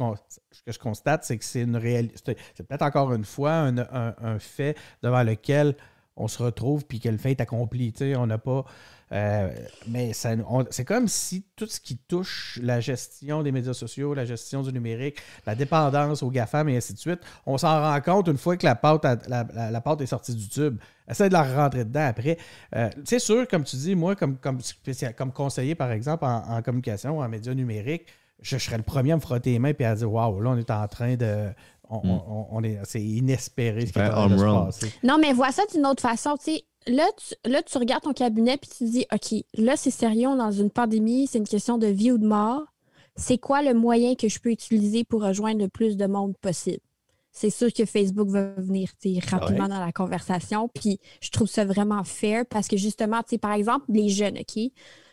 ce 0.50 0.62
que 0.62 0.72
je 0.72 0.78
constate, 0.78 1.24
c'est 1.24 1.38
que 1.38 1.44
c'est 1.44 1.62
une 1.62 1.76
réalité. 1.76 2.36
C'est 2.54 2.66
peut-être 2.66 2.82
encore 2.82 3.12
une 3.12 3.24
fois 3.24 3.52
un, 3.52 3.78
un, 3.78 4.38
fait 4.38 4.76
devant 5.02 5.22
lequel 5.22 5.74
on 6.16 6.28
se 6.28 6.42
retrouve 6.42 6.84
puis 6.84 7.00
que 7.00 7.08
le 7.08 7.18
fait 7.18 7.32
est 7.32 7.40
accompli. 7.40 7.92
On 8.16 8.26
n'a 8.26 8.38
pas. 8.38 8.64
Euh, 9.12 9.48
mais 9.88 10.12
c'est 10.12 10.84
comme 10.84 11.08
si 11.08 11.44
tout 11.56 11.66
ce 11.66 11.80
qui 11.80 11.96
touche 11.96 12.60
la 12.62 12.80
gestion 12.80 13.42
des 13.42 13.50
médias 13.50 13.74
sociaux, 13.74 14.14
la 14.14 14.24
gestion 14.24 14.62
du 14.62 14.72
numérique, 14.72 15.18
la 15.46 15.54
dépendance 15.54 16.22
aux 16.22 16.30
GAFAM 16.30 16.68
et 16.68 16.76
ainsi 16.76 16.94
de 16.94 16.98
suite, 16.98 17.20
on 17.44 17.58
s'en 17.58 17.80
rend 17.80 18.00
compte 18.00 18.28
une 18.28 18.38
fois 18.38 18.56
que 18.56 18.64
la 18.64 18.76
pâte, 18.76 19.04
la, 19.28 19.44
la, 19.70 19.80
pâte 19.80 20.00
est 20.02 20.06
sortie 20.06 20.34
du 20.34 20.48
tube. 20.48 20.78
Essaye 21.08 21.28
de 21.28 21.32
la 21.32 21.42
rentrer 21.42 21.84
dedans 21.84 22.06
après. 22.06 22.38
Euh, 22.76 22.88
c'est 23.04 23.18
sûr, 23.18 23.48
comme 23.48 23.64
tu 23.64 23.74
dis, 23.76 23.96
moi, 23.96 24.14
comme, 24.14 24.36
comme, 24.36 24.60
comme 25.16 25.32
conseiller, 25.32 25.74
par 25.74 25.90
exemple, 25.90 26.24
en, 26.24 26.62
communication, 26.62 27.18
en 27.18 27.28
médias 27.28 27.54
numériques, 27.54 28.06
je, 28.40 28.56
serais 28.58 28.76
le 28.76 28.84
premier 28.84 29.12
à 29.12 29.16
me 29.16 29.20
frotter 29.20 29.52
les 29.52 29.58
mains 29.58 29.72
et 29.76 29.84
à 29.84 29.94
dire 29.96 30.10
Waouh, 30.10 30.40
là, 30.40 30.50
on 30.50 30.56
est 30.56 30.70
en 30.70 30.86
train 30.86 31.16
de. 31.16 31.48
On, 31.92 32.60
hmm. 32.60 32.64
est, 32.64 32.78
c'est 32.84 33.02
inespéré 33.02 33.84
ce 33.84 33.92
qui 33.92 33.98
est 33.98 34.06
en 34.06 34.28
train 34.28 34.28
de 34.28 34.38
se 34.38 34.44
passer. 34.44 34.92
Non, 35.02 35.18
mais 35.20 35.32
vois 35.32 35.50
ça 35.50 35.64
d'une 35.72 35.84
autre 35.84 36.00
façon. 36.00 36.36
Tu 36.36 36.52
sais, 36.52 36.64
là, 36.86 37.08
tu, 37.16 37.50
là, 37.50 37.62
tu 37.62 37.78
regardes 37.78 38.02
ton 38.02 38.12
cabinet 38.12 38.56
puis 38.56 38.70
tu 38.70 38.84
te 38.84 38.90
dis, 38.90 39.06
OK, 39.12 39.44
là, 39.54 39.76
c'est 39.76 39.90
sérieux, 39.90 40.36
dans 40.36 40.50
une 40.50 40.70
pandémie, 40.70 41.26
c'est 41.26 41.38
une 41.38 41.48
question 41.48 41.78
de 41.78 41.86
vie 41.86 42.12
ou 42.12 42.18
de 42.18 42.26
mort. 42.26 42.64
C'est 43.16 43.38
quoi 43.38 43.62
le 43.62 43.74
moyen 43.74 44.14
que 44.14 44.28
je 44.28 44.38
peux 44.38 44.50
utiliser 44.50 45.04
pour 45.04 45.22
rejoindre 45.22 45.60
le 45.60 45.68
plus 45.68 45.96
de 45.96 46.06
monde 46.06 46.36
possible? 46.38 46.80
C'est 47.32 47.50
sûr 47.50 47.72
que 47.72 47.84
Facebook 47.84 48.28
va 48.28 48.52
venir 48.56 48.90
rapidement 49.28 49.68
dans 49.68 49.78
la 49.78 49.92
conversation. 49.92 50.68
Puis 50.68 50.98
je 51.20 51.30
trouve 51.30 51.48
ça 51.48 51.64
vraiment 51.64 52.02
fair 52.02 52.44
parce 52.46 52.66
que 52.66 52.76
justement, 52.76 53.20
par 53.40 53.52
exemple, 53.52 53.84
les 53.88 54.08
jeunes, 54.08 54.38
OK? 54.38 54.62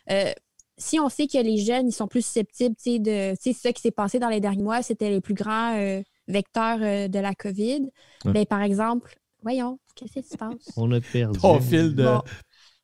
Euh, 0.09 0.31
si 0.77 0.99
on 0.99 1.09
sait 1.09 1.27
que 1.27 1.37
les 1.37 1.57
jeunes, 1.57 1.89
ils 1.89 1.93
sont 1.93 2.07
plus 2.07 2.25
susceptibles 2.25 3.05
de. 3.05 3.35
Tu 3.35 3.53
sais, 3.53 3.53
ce 3.53 3.69
qui 3.69 3.81
s'est 3.81 3.91
passé 3.91 4.19
dans 4.19 4.29
les 4.29 4.39
derniers 4.39 4.63
mois, 4.63 4.81
c'était 4.81 5.09
les 5.09 5.21
plus 5.21 5.33
grands 5.33 5.75
euh, 5.75 6.01
vecteurs 6.27 6.79
euh, 6.81 7.07
de 7.07 7.19
la 7.19 7.33
COVID. 7.33 7.89
Ben, 8.25 8.45
par 8.45 8.61
exemple, 8.61 9.15
voyons, 9.41 9.79
Qu'est-ce 9.95 10.13
qui 10.13 10.23
se 10.23 10.37
passe? 10.37 10.71
On 10.77 10.91
a 10.91 11.01
perdu. 11.01 11.39
Ton 11.39 11.59
fil 11.59 11.95
de, 11.95 12.07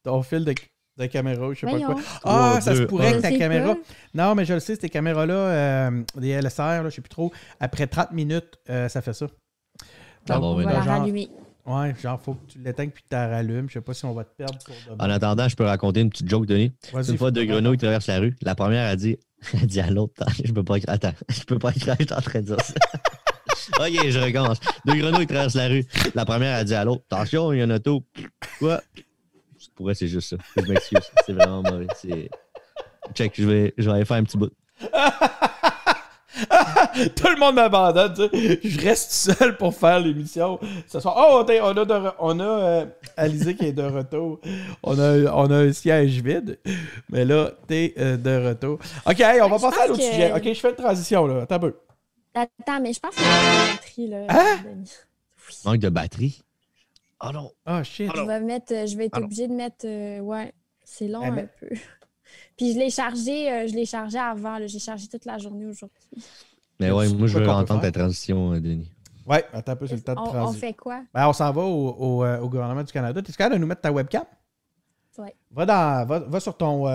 ton 0.03 0.23
fil 0.23 0.43
de, 0.43 0.55
de 0.97 1.05
caméra, 1.05 1.53
je 1.53 1.59
sais 1.59 1.67
pas 1.67 1.79
quoi. 1.79 2.01
Ah, 2.23 2.59
ça 2.61 2.75
se 2.75 2.83
pourrait 2.83 3.13
que 3.13 3.21
ta 3.21 3.31
caméra. 3.31 3.75
Non, 4.13 4.33
mais 4.35 4.45
je 4.45 4.53
le 4.53 4.59
sais, 4.59 4.75
ces 4.75 4.89
caméras-là, 4.89 5.33
euh, 5.33 6.03
des 6.17 6.29
LSR, 6.29 6.83
là, 6.83 6.89
je 6.89 6.95
sais 6.95 7.01
plus 7.01 7.09
trop, 7.09 7.31
après 7.59 7.87
30 7.87 8.11
minutes, 8.11 8.57
euh, 8.69 8.89
ça 8.89 9.01
fait 9.01 9.13
ça. 9.13 9.27
Donc, 10.27 10.43
on 10.43 10.55
va 10.55 10.63
la 10.63 10.81
rallumer. 10.81 11.29
Ouais, 11.65 11.95
genre, 12.01 12.19
faut 12.19 12.33
que 12.33 12.51
tu 12.51 12.59
l'éteignes 12.59 12.89
puis 12.89 13.03
que 13.03 13.09
tu 13.09 13.15
la 13.15 13.27
rallumes. 13.27 13.69
Je 13.69 13.73
sais 13.75 13.81
pas 13.81 13.93
si 13.93 14.03
on 14.03 14.13
va 14.13 14.25
te 14.25 14.35
perdre 14.35 14.57
pour 14.65 14.75
En 14.99 15.09
attendant, 15.09 15.47
je 15.47 15.55
peux 15.55 15.63
raconter 15.63 16.01
une 16.01 16.09
petite 16.09 16.29
joke, 16.29 16.45
Denis. 16.45 16.73
Une 16.93 17.17
fois 17.17 17.31
deux 17.31 17.45
grenouilles 17.45 17.77
traversent 17.77 18.07
la 18.07 18.19
rue. 18.19 18.35
La 18.41 18.53
première 18.55 18.87
a 18.87 18.95
dit, 18.95 19.17
a 19.61 19.65
dit 19.65 19.79
à 19.79 19.89
l'autre, 19.89 20.13
je 20.43 20.51
peux 20.51 20.63
pas 20.63 20.75
Attends, 20.87 21.13
je 21.29 21.43
peux 21.43 21.59
pas 21.59 21.69
être 21.69 21.79
je 21.79 22.05
suis 22.05 22.13
en 22.13 22.21
train 22.21 22.41
de 22.41 22.45
dire 22.47 22.61
ça. 22.61 22.73
OK, 23.79 24.09
je 24.09 24.19
recommence. 24.19 24.59
Deux 24.85 24.95
grenouilles 24.95 25.27
traversent 25.27 25.55
la 25.55 25.67
rue. 25.67 25.85
La 26.15 26.25
première 26.25 26.57
a 26.57 26.63
dit 26.63 26.73
à 26.73 26.83
l'autre 26.83 27.03
Attention, 27.11 27.53
il 27.53 27.59
y 27.59 27.61
a 27.61 27.65
un 27.65 27.71
auto. 27.71 28.03
Quoi? 28.59 28.81
Pour 29.75 29.89
c'est 29.93 30.07
juste 30.07 30.29
ça. 30.29 30.37
Je 30.57 30.71
m'excuse. 30.71 30.99
C'est 31.25 31.33
vraiment 31.33 31.63
mauvais. 31.63 31.87
Check, 33.13 33.33
je 33.35 33.45
vais, 33.45 33.73
je 33.77 33.89
vais 33.89 33.95
aller 33.95 34.05
faire 34.05 34.17
un 34.17 34.23
petit 34.23 34.37
bout. 34.37 34.51
Tout 37.15 37.27
le 37.27 37.39
monde 37.39 37.55
m'abandonne. 37.55 38.29
Je 38.33 38.81
reste 38.81 39.11
seul 39.11 39.57
pour 39.57 39.73
faire 39.75 39.99
l'émission. 39.99 40.59
Ce 40.87 40.99
soir, 40.99 41.15
oh, 41.17 41.43
on 41.45 41.77
a, 41.77 42.15
on 42.19 42.39
a 42.39 42.43
euh, 42.43 42.85
Alizé 43.17 43.55
qui 43.55 43.65
est 43.67 43.73
de 43.73 43.83
retour. 43.83 44.39
On 44.83 44.97
a, 44.99 45.31
on 45.33 45.51
a 45.51 45.57
un 45.57 45.73
siège 45.73 46.21
vide. 46.21 46.59
Mais 47.09 47.25
là, 47.25 47.51
t'es 47.67 47.93
euh, 47.97 48.17
de 48.17 48.47
retour. 48.49 48.79
OK, 49.05 49.23
on 49.41 49.47
va 49.47 49.59
passer 49.59 49.81
à 49.81 49.87
l'autre 49.87 50.01
sujet. 50.01 50.33
OK, 50.33 50.43
je 50.43 50.59
fais 50.59 50.69
une 50.69 50.75
transition. 50.75 51.25
là. 51.27 51.43
Attends 51.43 51.55
un 51.55 51.59
peu. 51.59 51.75
Attends, 52.33 52.81
mais 52.81 52.93
je 52.93 52.99
pense 52.99 53.15
qu'il 53.15 53.23
y 53.25 53.27
a 53.27 53.31
une 53.41 53.75
batterie. 53.75 54.07
Là, 54.07 54.25
hein? 54.29 54.57
Oui. 54.65 55.55
Manque 55.65 55.79
de 55.79 55.89
batterie? 55.89 56.43
Oh 57.21 57.31
non. 57.31 57.51
Oh 57.67 57.83
shit. 57.83 58.11
Je 58.15 58.21
vais, 58.21 58.39
mettre, 58.39 58.73
je 58.73 58.97
vais 58.97 59.05
être 59.05 59.21
obligée 59.21 59.47
de 59.47 59.53
mettre. 59.53 59.85
Euh, 59.85 60.19
ouais, 60.19 60.53
c'est 60.83 61.07
long 61.07 61.21
eh, 61.23 61.41
un 61.41 61.47
peu. 61.59 61.69
Puis 62.57 62.73
je 62.73 62.79
l'ai 62.79 62.89
chargé, 62.89 63.51
euh, 63.51 63.67
je 63.67 63.73
l'ai 63.73 63.85
chargé 63.85 64.17
avant. 64.17 64.57
J'ai 64.65 64.79
chargé 64.79 65.07
toute 65.07 65.25
la 65.25 65.37
journée 65.37 65.65
aujourd'hui. 65.65 66.03
Mais 66.79 66.91
ouais, 66.91 67.07
moi 67.09 67.27
je 67.27 67.37
veux 67.37 67.47
entendre 67.49 67.81
ta 67.81 67.91
transition, 67.91 68.53
euh, 68.53 68.59
Denis. 68.59 68.89
Ouais, 69.25 69.45
attends 69.53 69.71
un 69.71 69.75
peu, 69.77 69.87
c'est 69.87 69.95
le 69.95 70.01
temps 70.01 70.13
de 70.13 70.17
transition. 70.17 70.49
On 70.49 70.53
fait 70.53 70.73
quoi? 70.73 71.01
Ben, 71.13 71.29
on 71.29 71.33
s'en 71.33 71.49
va 71.51 71.61
au, 71.61 71.89
au, 71.91 72.25
au, 72.25 72.49
gouvernement 72.49 72.83
du 72.83 72.91
Canada. 72.91 73.21
Tu 73.21 73.31
es 73.31 73.33
capable 73.33 73.55
de 73.55 73.61
nous 73.61 73.67
mettre 73.67 73.81
ta 73.81 73.91
webcam? 73.91 74.25
Ouais. 75.17 75.33
Va, 75.51 75.65
dans, 75.65 76.05
va, 76.05 76.19
va 76.19 76.39
sur 76.39 76.57
ton. 76.57 76.87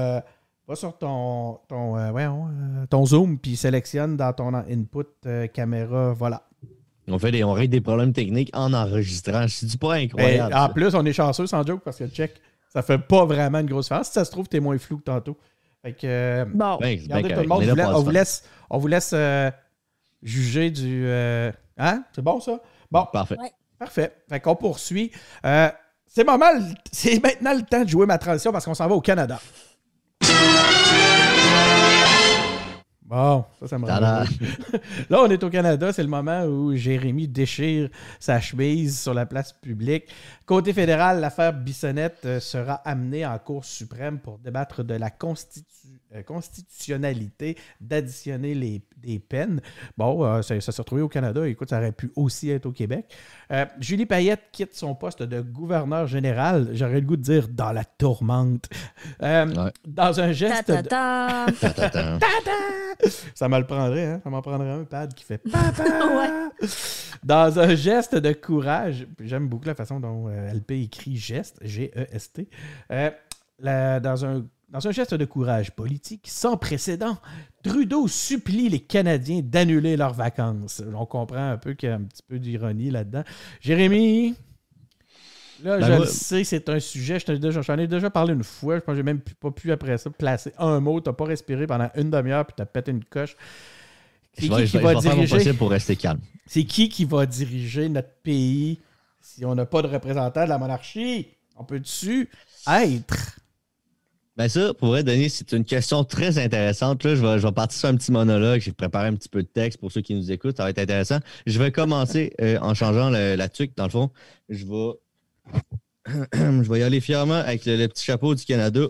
Va 0.68 0.76
sur 0.76 0.98
ton, 0.98 1.60
ton, 1.66 1.96
euh, 1.96 2.12
euh, 2.14 2.86
ton 2.90 3.06
Zoom, 3.06 3.38
puis 3.38 3.56
sélectionne 3.56 4.18
dans 4.18 4.34
ton 4.34 4.52
input 4.52 5.06
euh, 5.24 5.46
caméra. 5.46 6.12
Voilà. 6.12 6.42
On 7.08 7.18
fait 7.18 7.30
des, 7.30 7.42
on 7.42 7.54
règle 7.54 7.72
des 7.72 7.80
problèmes 7.80 8.12
techniques 8.12 8.50
en 8.52 8.74
enregistrant. 8.74 9.46
C'est 9.48 9.80
pas 9.80 9.94
incroyable. 9.94 10.54
en 10.54 10.68
plus, 10.68 10.94
on 10.94 11.06
est 11.06 11.14
chanceux 11.14 11.46
sans 11.46 11.66
joke 11.66 11.80
parce 11.82 11.96
que 11.96 12.06
check, 12.08 12.34
ça 12.68 12.82
fait 12.82 12.98
pas 12.98 13.24
vraiment 13.24 13.60
une 13.60 13.66
grosse 13.66 13.86
différence. 13.86 14.08
Si 14.08 14.12
ça 14.12 14.26
se 14.26 14.30
trouve, 14.30 14.46
t'es 14.46 14.60
moins 14.60 14.76
flou 14.76 14.98
que 14.98 15.04
tantôt. 15.04 15.38
Fait 15.80 15.94
que. 15.94 16.44
bon. 16.52 16.76
Ben, 16.76 16.98
regardez 17.00 17.32
tout 17.32 17.40
le 17.40 17.46
monde. 17.46 17.64
On, 17.94 18.02
vous 18.02 18.10
laisse, 18.10 18.44
on 18.68 18.76
vous 18.76 18.88
laisse 18.88 19.14
juger 20.22 20.70
du. 20.70 21.10
hein? 21.78 22.04
C'est 22.12 22.20
bon 22.20 22.40
ça? 22.40 22.60
Bon. 22.90 23.06
Parfait. 23.10 23.36
Parfait. 23.78 24.12
Fait 24.28 24.40
qu'on 24.40 24.54
poursuit. 24.54 25.12
c'est. 25.42 26.26
C'est 26.92 27.22
maintenant 27.22 27.54
le 27.54 27.62
temps 27.62 27.84
de 27.84 27.88
jouer 27.88 28.04
ma 28.04 28.18
transition 28.18 28.52
parce 28.52 28.66
qu'on 28.66 28.74
s'en 28.74 28.86
va 28.86 28.94
au 28.94 29.00
Canada. 29.00 29.40
Bon, 33.08 33.42
ça, 33.58 33.68
ça 33.68 33.78
me 33.78 33.86
Là, 35.08 35.22
on 35.22 35.30
est 35.30 35.42
au 35.42 35.48
Canada. 35.48 35.94
C'est 35.94 36.02
le 36.02 36.10
moment 36.10 36.44
où 36.44 36.76
Jérémy 36.76 37.26
déchire 37.26 37.88
sa 38.20 38.38
chemise 38.38 39.00
sur 39.00 39.14
la 39.14 39.24
place 39.24 39.54
publique. 39.54 40.08
Côté 40.44 40.74
fédéral, 40.74 41.18
l'affaire 41.20 41.54
Bissonnette 41.54 42.20
euh, 42.26 42.38
sera 42.38 42.74
amenée 42.74 43.24
en 43.24 43.38
Cour 43.38 43.64
suprême 43.64 44.18
pour 44.18 44.38
débattre 44.38 44.84
de 44.84 44.92
la 44.92 45.08
constitution 45.08 45.88
constitutionnalité 46.26 47.56
d'additionner 47.80 48.54
les, 48.54 48.82
des 48.96 49.18
peines. 49.18 49.60
Bon, 49.96 50.24
euh, 50.24 50.42
ça, 50.42 50.60
s'est 50.60 50.82
retrouvé 50.82 51.02
au 51.02 51.08
Canada. 51.08 51.46
Écoute, 51.46 51.70
ça 51.70 51.78
aurait 51.78 51.92
pu 51.92 52.10
aussi 52.16 52.50
être 52.50 52.66
au 52.66 52.72
Québec. 52.72 53.14
Euh, 53.52 53.66
Julie 53.78 54.06
Payette 54.06 54.44
quitte 54.52 54.74
son 54.74 54.94
poste 54.94 55.22
de 55.22 55.40
gouverneur 55.40 56.06
général. 56.06 56.70
J'aurais 56.72 57.00
le 57.00 57.06
goût 57.06 57.16
de 57.16 57.22
dire 57.22 57.48
dans 57.48 57.72
la 57.72 57.84
tourmente. 57.84 58.68
Dans 59.20 60.20
un 60.20 60.32
geste. 60.32 60.66
Ta, 60.66 60.82
ta, 60.82 61.46
ta. 61.90 62.16
ça 63.34 63.48
me 63.48 63.58
le 63.58 63.66
prendrait, 63.66 64.06
hein? 64.06 64.20
Ça 64.24 64.30
m'en 64.30 64.42
prendrait 64.42 64.70
un 64.70 64.84
pad 64.84 65.14
qui 65.14 65.24
fait 65.24 65.38
papa. 65.38 66.50
Dans 67.24 67.58
un 67.58 67.74
geste 67.74 68.14
de 68.14 68.32
courage. 68.32 69.06
J'aime 69.20 69.48
beaucoup 69.48 69.66
la 69.66 69.74
façon 69.74 69.98
dont 69.98 70.28
LP 70.28 70.72
écrit 70.72 71.16
geste, 71.16 71.58
G-E-S-T. 71.62 72.48
dans 73.60 74.24
un 74.24 74.44
dans 74.70 74.86
un 74.86 74.90
geste 74.90 75.14
de 75.14 75.24
courage 75.24 75.70
politique 75.70 76.26
sans 76.28 76.56
précédent, 76.56 77.18
Trudeau 77.62 78.06
supplie 78.06 78.68
les 78.68 78.80
Canadiens 78.80 79.40
d'annuler 79.42 79.96
leurs 79.96 80.12
vacances. 80.12 80.82
On 80.94 81.06
comprend 81.06 81.50
un 81.50 81.56
peu 81.56 81.74
qu'il 81.74 81.88
y 81.88 81.92
a 81.92 81.96
un 81.96 82.02
petit 82.02 82.22
peu 82.22 82.38
d'ironie 82.38 82.90
là-dedans. 82.90 83.24
Jérémy, 83.60 84.34
là, 85.62 85.78
ben 85.78 85.86
je 85.86 86.00
le 86.00 86.06
sais, 86.06 86.44
c'est 86.44 86.68
un 86.68 86.80
sujet. 86.80 87.18
J'en 87.18 87.78
ai 87.78 87.86
déjà 87.86 88.10
parlé 88.10 88.34
une 88.34 88.44
fois. 88.44 88.76
Je 88.76 88.80
pense 88.80 88.92
que 88.92 88.96
j'ai 88.96 89.02
même 89.02 89.20
pas 89.20 89.50
pu 89.50 89.72
après 89.72 89.96
ça 89.96 90.10
placer 90.10 90.52
un 90.58 90.80
mot. 90.80 91.00
Tu 91.00 91.08
n'as 91.08 91.14
pas 91.14 91.24
respiré 91.24 91.66
pendant 91.66 91.90
une 91.94 92.10
demi-heure 92.10 92.44
puis 92.44 92.54
tu 92.54 92.62
as 92.62 92.66
pété 92.66 92.90
une 92.90 93.04
coche. 93.04 93.36
C'est 94.34 94.48
qui, 94.48 94.64
qui 94.66 94.78
va 94.78 94.94
diriger... 94.94 95.52
pour 95.54 95.70
rester 95.70 95.96
calme. 95.96 96.20
C'est 96.46 96.64
qui 96.64 96.88
qui 96.88 97.04
va 97.04 97.26
diriger 97.26 97.88
notre 97.88 98.12
pays 98.22 98.78
si 99.20 99.44
on 99.44 99.54
n'a 99.54 99.66
pas 99.66 99.82
de 99.82 99.88
représentant 99.88 100.44
de 100.44 100.48
la 100.48 100.58
monarchie? 100.58 101.28
On 101.56 101.64
peut 101.64 101.80
dessus 101.80 102.28
être 102.68 103.37
ben 104.38 104.48
ça, 104.48 104.72
pour 104.72 104.90
vrai, 104.90 105.02
Denis, 105.02 105.30
c'est 105.30 105.50
une 105.50 105.64
question 105.64 106.04
très 106.04 106.38
intéressante. 106.38 107.02
Là, 107.02 107.16
je, 107.16 107.20
vais, 107.26 107.40
je 107.40 107.46
vais 107.48 107.52
partir 107.52 107.76
sur 107.76 107.88
un 107.88 107.96
petit 107.96 108.12
monologue. 108.12 108.60
J'ai 108.60 108.70
préparé 108.70 109.08
un 109.08 109.16
petit 109.16 109.28
peu 109.28 109.42
de 109.42 109.48
texte 109.48 109.80
pour 109.80 109.90
ceux 109.90 110.00
qui 110.00 110.14
nous 110.14 110.30
écoutent. 110.30 110.58
Ça 110.58 110.62
va 110.62 110.70
être 110.70 110.78
intéressant. 110.78 111.18
Je 111.44 111.58
vais 111.58 111.72
commencer 111.72 112.32
euh, 112.40 112.56
en 112.60 112.72
changeant 112.72 113.10
la 113.10 113.48
tuque, 113.48 113.76
dans 113.76 113.82
le 113.82 113.90
fond. 113.90 114.10
Je 114.48 114.64
vais, 114.64 114.92
je 116.34 116.70
vais 116.70 116.78
y 116.78 116.82
aller 116.84 117.00
fièrement 117.00 117.34
avec 117.34 117.66
le, 117.66 117.84
petit 117.88 118.04
chapeau 118.04 118.36
du 118.36 118.44
Canada, 118.44 118.82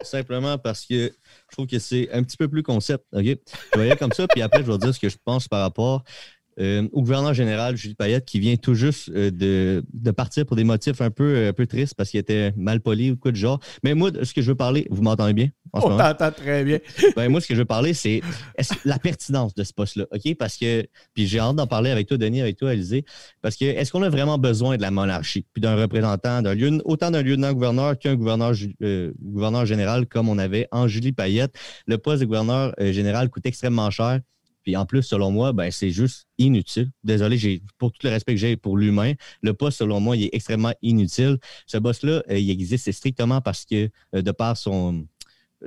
simplement 0.00 0.58
parce 0.58 0.86
que 0.86 1.12
je 1.50 1.56
trouve 1.56 1.66
que 1.66 1.80
c'est 1.80 2.08
un 2.12 2.22
petit 2.22 2.36
peu 2.36 2.46
plus 2.46 2.62
concept. 2.62 3.04
Je 3.12 3.18
vais 3.18 3.36
y 3.78 3.80
aller 3.80 3.96
comme 3.96 4.12
ça, 4.12 4.28
puis 4.28 4.42
après, 4.42 4.62
je 4.62 4.70
vais 4.70 4.78
dire 4.78 4.94
ce 4.94 5.00
que 5.00 5.08
je 5.08 5.16
pense 5.24 5.48
par 5.48 5.62
rapport 5.62 6.04
euh, 6.60 6.88
au 6.92 7.00
gouverneur 7.00 7.34
général, 7.34 7.76
Julie 7.76 7.94
Payette, 7.94 8.24
qui 8.24 8.38
vient 8.38 8.56
tout 8.56 8.74
juste 8.74 9.10
euh, 9.10 9.30
de, 9.30 10.10
partir 10.10 10.46
pour 10.46 10.56
des 10.56 10.64
motifs 10.64 11.00
un 11.00 11.10
peu, 11.10 11.24
euh, 11.24 11.48
un 11.50 11.52
peu 11.52 11.66
tristes 11.66 11.94
parce 11.94 12.10
qu'il 12.10 12.20
était 12.20 12.52
mal 12.56 12.80
poli 12.80 13.10
ou 13.10 13.16
quoi 13.16 13.32
de 13.32 13.36
genre. 13.36 13.60
Mais 13.82 13.94
moi, 13.94 14.10
ce 14.22 14.32
que 14.32 14.42
je 14.42 14.48
veux 14.48 14.54
parler, 14.54 14.86
vous 14.90 15.02
m'entendez 15.02 15.32
bien? 15.32 15.48
On 15.72 15.96
t'entend 15.96 16.30
très 16.30 16.62
bien. 16.64 16.78
ben, 17.16 17.28
moi, 17.28 17.40
ce 17.40 17.48
que 17.48 17.54
je 17.54 17.60
veux 17.60 17.64
parler, 17.64 17.94
c'est 17.94 18.20
la 18.84 18.98
pertinence 18.98 19.54
de 19.54 19.64
ce 19.64 19.72
poste-là. 19.72 20.06
OK? 20.12 20.34
Parce 20.36 20.56
que, 20.56 20.86
puis 21.14 21.26
j'ai 21.26 21.40
hâte 21.40 21.56
d'en 21.56 21.66
parler 21.66 21.90
avec 21.90 22.06
toi, 22.06 22.16
Denis, 22.16 22.40
avec 22.40 22.56
toi, 22.56 22.70
Alizé, 22.70 23.04
parce 23.42 23.56
que 23.56 23.64
est-ce 23.64 23.90
qu'on 23.90 24.02
a 24.02 24.08
vraiment 24.08 24.38
besoin 24.38 24.76
de 24.76 24.82
la 24.82 24.92
monarchie, 24.92 25.46
puis 25.52 25.60
d'un 25.60 25.74
représentant, 25.74 26.42
d'un 26.42 26.54
lieu, 26.54 26.80
autant 26.84 27.10
d'un 27.10 27.22
lieutenant-gouverneur 27.22 27.98
qu'un 27.98 28.14
gouverneur, 28.14 28.52
gouverneur 29.20 29.66
général 29.66 30.06
comme 30.06 30.28
on 30.28 30.38
avait 30.38 30.68
en 30.70 30.86
Julie 30.86 31.12
Payette? 31.12 31.54
Le 31.86 31.98
poste 31.98 32.20
de 32.20 32.26
gouverneur 32.26 32.72
général 32.78 33.28
coûte 33.28 33.46
extrêmement 33.46 33.90
cher. 33.90 34.20
Puis 34.64 34.76
en 34.76 34.86
plus, 34.86 35.02
selon 35.02 35.30
moi, 35.30 35.52
ben, 35.52 35.70
c'est 35.70 35.90
juste 35.90 36.26
inutile. 36.38 36.90
Désolé, 37.04 37.62
pour 37.78 37.92
tout 37.92 38.00
le 38.04 38.10
respect 38.10 38.34
que 38.34 38.40
j'ai 38.40 38.56
pour 38.56 38.76
l'humain, 38.76 39.12
le 39.42 39.54
poste, 39.54 39.78
selon 39.78 40.00
moi, 40.00 40.16
il 40.16 40.24
est 40.24 40.30
extrêmement 40.34 40.72
inutile. 40.82 41.38
Ce 41.66 41.76
boss-là, 41.78 42.22
euh, 42.30 42.38
il 42.38 42.50
existe 42.50 42.90
strictement 42.90 43.40
parce 43.40 43.64
que, 43.64 43.90
euh, 44.14 44.22
de 44.22 44.30
par 44.32 44.56
son, 44.56 45.06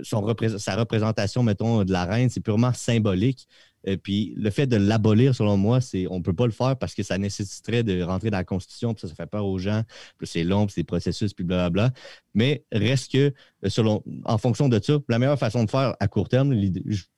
sa 0.04 0.76
représentation, 0.76 1.44
mettons, 1.44 1.84
de 1.84 1.92
la 1.92 2.06
reine, 2.06 2.30
c'est 2.30 2.42
purement 2.42 2.74
symbolique. 2.74 3.48
Et 3.88 3.96
puis 3.96 4.34
le 4.36 4.50
fait 4.50 4.68
de 4.68 4.76
l'abolir, 4.76 5.34
selon 5.34 5.56
moi, 5.56 5.80
c'est 5.80 6.08
on 6.10 6.18
ne 6.18 6.22
peut 6.24 6.34
pas 6.34 6.46
le 6.46 6.52
faire 6.52 6.76
parce 6.76 6.94
que 6.94 7.04
ça 7.04 7.18
nécessiterait 7.18 7.84
de 7.84 8.02
rentrer 8.02 8.30
dans 8.30 8.38
la 8.38 8.44
Constitution, 8.44 8.94
puis 8.94 9.02
ça, 9.02 9.08
ça 9.08 9.16
fait 9.16 9.28
peur 9.28 9.46
aux 9.46 9.58
gens, 9.58 9.84
puis 10.18 10.28
c'est 10.28 10.44
long, 10.44 10.66
puis 10.66 10.74
c'est 10.76 10.84
processus, 10.84 11.34
puis 11.34 11.46
blablabla. 11.46 11.92
Mais 12.34 12.66
reste 12.74 13.14
que, 13.14 13.34
euh, 13.64 13.70
selon, 13.70 14.04
en 14.26 14.38
fonction 14.38 14.68
de 14.68 14.78
ça, 14.84 14.98
la 15.08 15.20
meilleure 15.20 15.40
façon 15.40 15.64
de 15.64 15.70
faire 15.70 15.96
à 16.02 16.08
court 16.10 16.28
terme, 16.28 16.54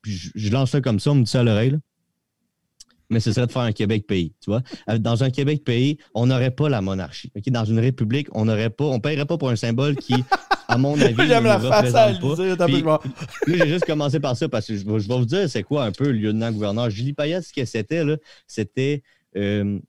je, 0.03 0.51
lance 0.51 0.70
ça 0.70 0.80
comme 0.80 0.99
ça, 0.99 1.09
on 1.09 1.15
me 1.15 1.24
dit 1.24 1.32
ça 1.32 1.39
à 1.39 1.43
l'oreille, 1.43 1.76
mais 3.09 3.20
ce 3.20 3.32
serait 3.34 3.47
de 3.47 3.51
faire 3.51 3.63
un 3.63 3.72
Québec 3.72 4.05
pays, 4.05 4.36
tu 4.39 4.51
vois. 4.51 4.61
Euh, 4.91 4.99
dans 4.99 5.24
un 5.24 5.32
Québec 5.32 5.63
pays, 5.63 5.97
on 6.13 6.28
n'aurait 6.28 6.51
pas 6.51 6.70
la 6.70 6.82
monarchie. 6.82 7.32
Dans 7.47 7.65
une 7.65 7.80
république, 7.80 8.28
on 8.34 8.45
n'aurait 8.45 8.70
pas, 8.70 8.86
on 8.86 8.99
paierait 8.99 9.26
pas 9.26 9.39
pour 9.39 9.49
un 9.49 9.55
symbole 9.55 9.95
qui 9.95 10.13
à 10.70 10.78
mon 10.78 10.99
avis, 11.01 11.15
J'aime 11.28 11.45
la 11.45 11.59
face 11.59 11.93
à 11.95 12.11
Là, 12.11 12.99
j'ai 13.47 13.67
juste 13.67 13.86
commencé 13.86 14.20
par 14.20 14.38
ça 14.38 14.47
parce 14.47 14.67
que 14.67 14.76
je, 14.76 14.86
vais 14.86 14.99
vous 14.99 15.26
dire 15.26 15.49
c'est 15.49 15.63
quoi 15.63 15.86
un 15.86 15.91
peu 15.91 16.05
le 16.05 16.13
lieutenant-gouverneur? 16.13 16.89
Julie 16.89 17.13
Payette, 17.13 17.43
ce 17.43 17.53
que 17.53 17.65
c'était, 17.65 18.03
c'était 18.45 19.01
euh, 19.36 19.80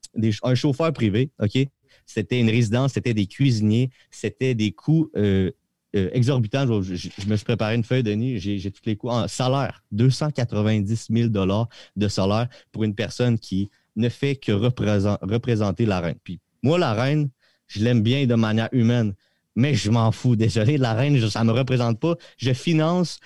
un 0.43 0.55
chauffeur 0.55 0.91
privé, 0.91 1.29
OK? 1.39 1.67
C'était 2.05 2.39
une 2.39 2.49
résidence, 2.49 2.93
c'était 2.93 3.13
des 3.13 3.27
cuisiniers, 3.27 3.91
c'était 4.09 4.55
des 4.55 4.71
coûts 4.71 5.09
euh, 5.15 5.51
euh, 5.95 6.09
exorbitants. 6.13 6.65
Je, 6.81 7.27
me 7.27 7.35
suis 7.35 7.45
préparé 7.45 7.75
une 7.75 7.83
feuille, 7.83 8.03
Denis, 8.03 8.39
j'ai 8.39 8.71
tous 8.71 8.81
les 8.85 8.95
coûts. 8.95 9.09
En 9.09 9.27
salaire, 9.27 9.83
290 9.91 11.07
000 11.09 11.29
de 11.29 12.07
salaire 12.07 12.47
pour 12.71 12.83
une 12.83 12.95
personne 12.95 13.37
qui 13.37 13.69
ne 13.95 14.09
fait 14.09 14.35
que 14.35 14.51
représenter 14.51 15.85
la 15.85 15.99
reine. 15.99 16.17
Puis 16.23 16.39
moi, 16.63 16.79
la 16.79 16.93
reine, 16.93 17.29
je 17.67 17.83
l'aime 17.83 18.01
bien 18.01 18.25
de 18.25 18.35
manière 18.35 18.69
humaine 18.71 19.13
mais 19.55 19.75
je 19.75 19.89
m'en 19.89 20.11
fous. 20.11 20.35
Désolé, 20.35 20.77
la 20.77 20.93
reine, 20.93 21.29
ça 21.29 21.43
ne 21.43 21.51
me 21.51 21.57
représente 21.57 21.99
pas. 21.99 22.15
Je 22.37 22.53
finance 22.53 23.19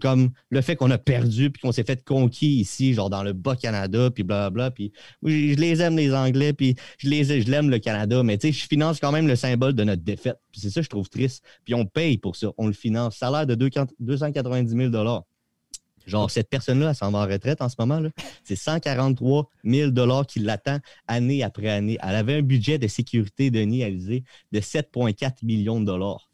comme 0.00 0.30
le 0.50 0.60
fait 0.60 0.76
qu'on 0.76 0.90
a 0.90 0.98
perdu 0.98 1.50
puis 1.50 1.62
qu'on 1.62 1.72
s'est 1.72 1.84
fait 1.84 2.04
conquis 2.04 2.60
ici, 2.60 2.94
genre 2.94 3.10
dans 3.10 3.22
le 3.22 3.32
Bas-Canada, 3.32 4.10
puis 4.10 4.22
blablabla. 4.22 4.70
Puis 4.70 4.92
je 5.22 5.54
les 5.56 5.82
aime, 5.82 5.96
les 5.96 6.14
Anglais, 6.14 6.52
puis 6.52 6.76
je 6.98 7.08
les 7.08 7.24
je 7.24 7.50
l'aime, 7.50 7.70
le 7.70 7.78
Canada, 7.78 8.22
mais 8.22 8.38
tu 8.38 8.48
sais, 8.48 8.52
je 8.52 8.66
finance 8.66 9.00
quand 9.00 9.12
même 9.12 9.26
le 9.26 9.36
symbole 9.36 9.74
de 9.74 9.84
notre 9.84 10.02
défaite. 10.02 10.38
C'est 10.52 10.70
ça 10.70 10.82
je 10.82 10.88
trouve 10.88 11.08
triste. 11.08 11.44
Puis 11.64 11.74
on 11.74 11.86
paye 11.86 12.18
pour 12.18 12.36
ça. 12.36 12.48
On 12.58 12.66
le 12.66 12.72
finance. 12.72 13.16
Salaire 13.16 13.46
de 13.46 13.54
290 13.54 14.70
000 14.70 14.90
Genre, 16.08 16.30
cette 16.30 16.48
personne-là, 16.48 16.90
elle 16.90 16.94
s'en 16.94 17.10
va 17.10 17.18
en 17.18 17.26
retraite 17.26 17.60
en 17.60 17.68
ce 17.68 17.76
moment. 17.78 18.00
C'est 18.42 18.56
143 18.56 19.50
000 19.64 19.92
qui 20.26 20.40
l'attend 20.40 20.78
année 21.06 21.42
après 21.42 21.68
année. 21.68 21.98
Elle 22.02 22.16
avait 22.16 22.36
un 22.36 22.42
budget 22.42 22.78
de 22.78 22.88
sécurité, 22.88 23.50
Denis 23.50 23.84
Alizé, 23.84 24.24
de 24.52 24.60
7,4 24.60 25.44
millions 25.44 25.80
de 25.80 25.84
dollars. 25.84 26.27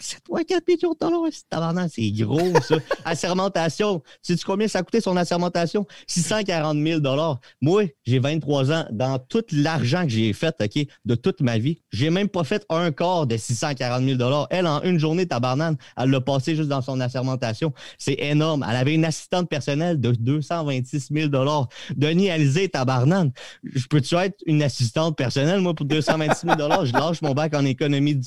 7,4 0.00 0.60
millions 0.68 0.92
de 0.92 0.98
dollars, 1.00 1.88
c'est 1.90 2.10
gros, 2.12 2.60
ça. 2.62 2.76
assermentation. 3.04 4.02
Sais-tu 4.22 4.44
combien 4.44 4.68
ça 4.68 4.78
a 4.78 4.82
coûté 4.82 5.00
son 5.00 5.16
assermentation? 5.16 5.86
640 6.06 6.78
000 6.78 7.00
dollars. 7.00 7.40
Moi, 7.60 7.84
j'ai 8.04 8.18
23 8.18 8.72
ans. 8.72 8.86
Dans 8.92 9.18
tout 9.18 9.44
l'argent 9.52 10.04
que 10.04 10.10
j'ai 10.10 10.32
fait, 10.32 10.54
OK, 10.60 10.86
de 11.04 11.14
toute 11.14 11.40
ma 11.40 11.58
vie, 11.58 11.82
j'ai 11.90 12.10
même 12.10 12.28
pas 12.28 12.44
fait 12.44 12.64
un 12.68 12.92
quart 12.92 13.26
de 13.26 13.36
640 13.36 14.04
000 14.04 14.16
dollars. 14.16 14.46
Elle, 14.50 14.66
en 14.66 14.82
une 14.82 14.98
journée, 14.98 15.26
tabarnane, 15.26 15.76
elle 15.96 16.10
l'a 16.10 16.20
passé 16.20 16.54
juste 16.54 16.68
dans 16.68 16.82
son 16.82 17.00
assermentation. 17.00 17.72
C'est 17.98 18.18
énorme. 18.18 18.64
Elle 18.68 18.76
avait 18.76 18.94
une 18.94 19.04
assistante 19.04 19.48
personnelle 19.48 20.00
de 20.00 20.12
226 20.12 21.08
000 21.12 21.28
dollars. 21.28 21.68
Denis 21.96 22.30
Alizé, 22.30 22.68
tabarnane. 22.68 23.32
Je 23.64 23.86
peux-tu 23.86 24.14
être 24.16 24.40
une 24.46 24.62
assistante 24.62 25.16
personnelle, 25.16 25.60
moi, 25.60 25.74
pour 25.74 25.86
226 25.86 26.46
000 26.46 26.56
dollars? 26.56 26.86
Je 26.86 26.92
lâche 26.92 27.20
mon 27.22 27.32
bac 27.32 27.54
en 27.54 27.64
économie 27.64 28.20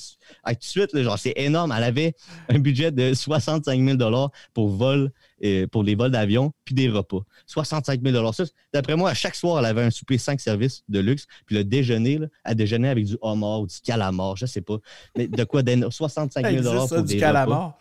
tout 0.46 0.54
de 0.54 0.64
suite. 0.64 0.98
Genre, 0.98 1.18
c'est 1.18 1.34
énorme. 1.36 1.74
Elle 1.76 1.84
avait 1.84 2.14
un 2.50 2.60
budget 2.60 2.92
de 2.92 3.14
65 3.14 4.00
000 4.00 4.30
pour 4.54 4.70
vol, 4.70 5.12
euh, 5.44 5.68
pour 5.68 5.84
les 5.84 5.96
vols 5.96 6.12
d'avion, 6.12 6.54
puis 6.66 6.76
des 6.76 6.90
repas. 6.90 7.22
65 7.48 8.02
000 8.04 8.32
D'après 8.74 8.96
moi, 8.96 9.10
à 9.10 9.14
chaque 9.14 9.36
soir, 9.36 9.60
elle 9.60 9.66
avait 9.66 9.84
un 9.84 9.92
souper 9.92 10.18
5 10.18 10.40
services 10.40 10.84
de 10.90 11.00
luxe, 11.00 11.28
puis 11.46 11.56
le 11.56 11.64
déjeuner, 11.64 12.20
elle 12.46 12.56
déjeunait 12.56 12.90
avec 12.90 13.06
du 13.06 13.18
homard 13.22 13.62
ou 13.62 13.68
du 13.68 13.80
calamar, 13.82 14.36
je 14.36 14.46
sais 14.46 14.62
pas. 14.62 14.78
Mais 15.16 15.28
de 15.28 15.44
quoi 15.44 15.62
65 15.90 16.62
000 16.62 16.88
pour 16.88 17.04
des 17.04 17.18
calamar. 17.18 17.78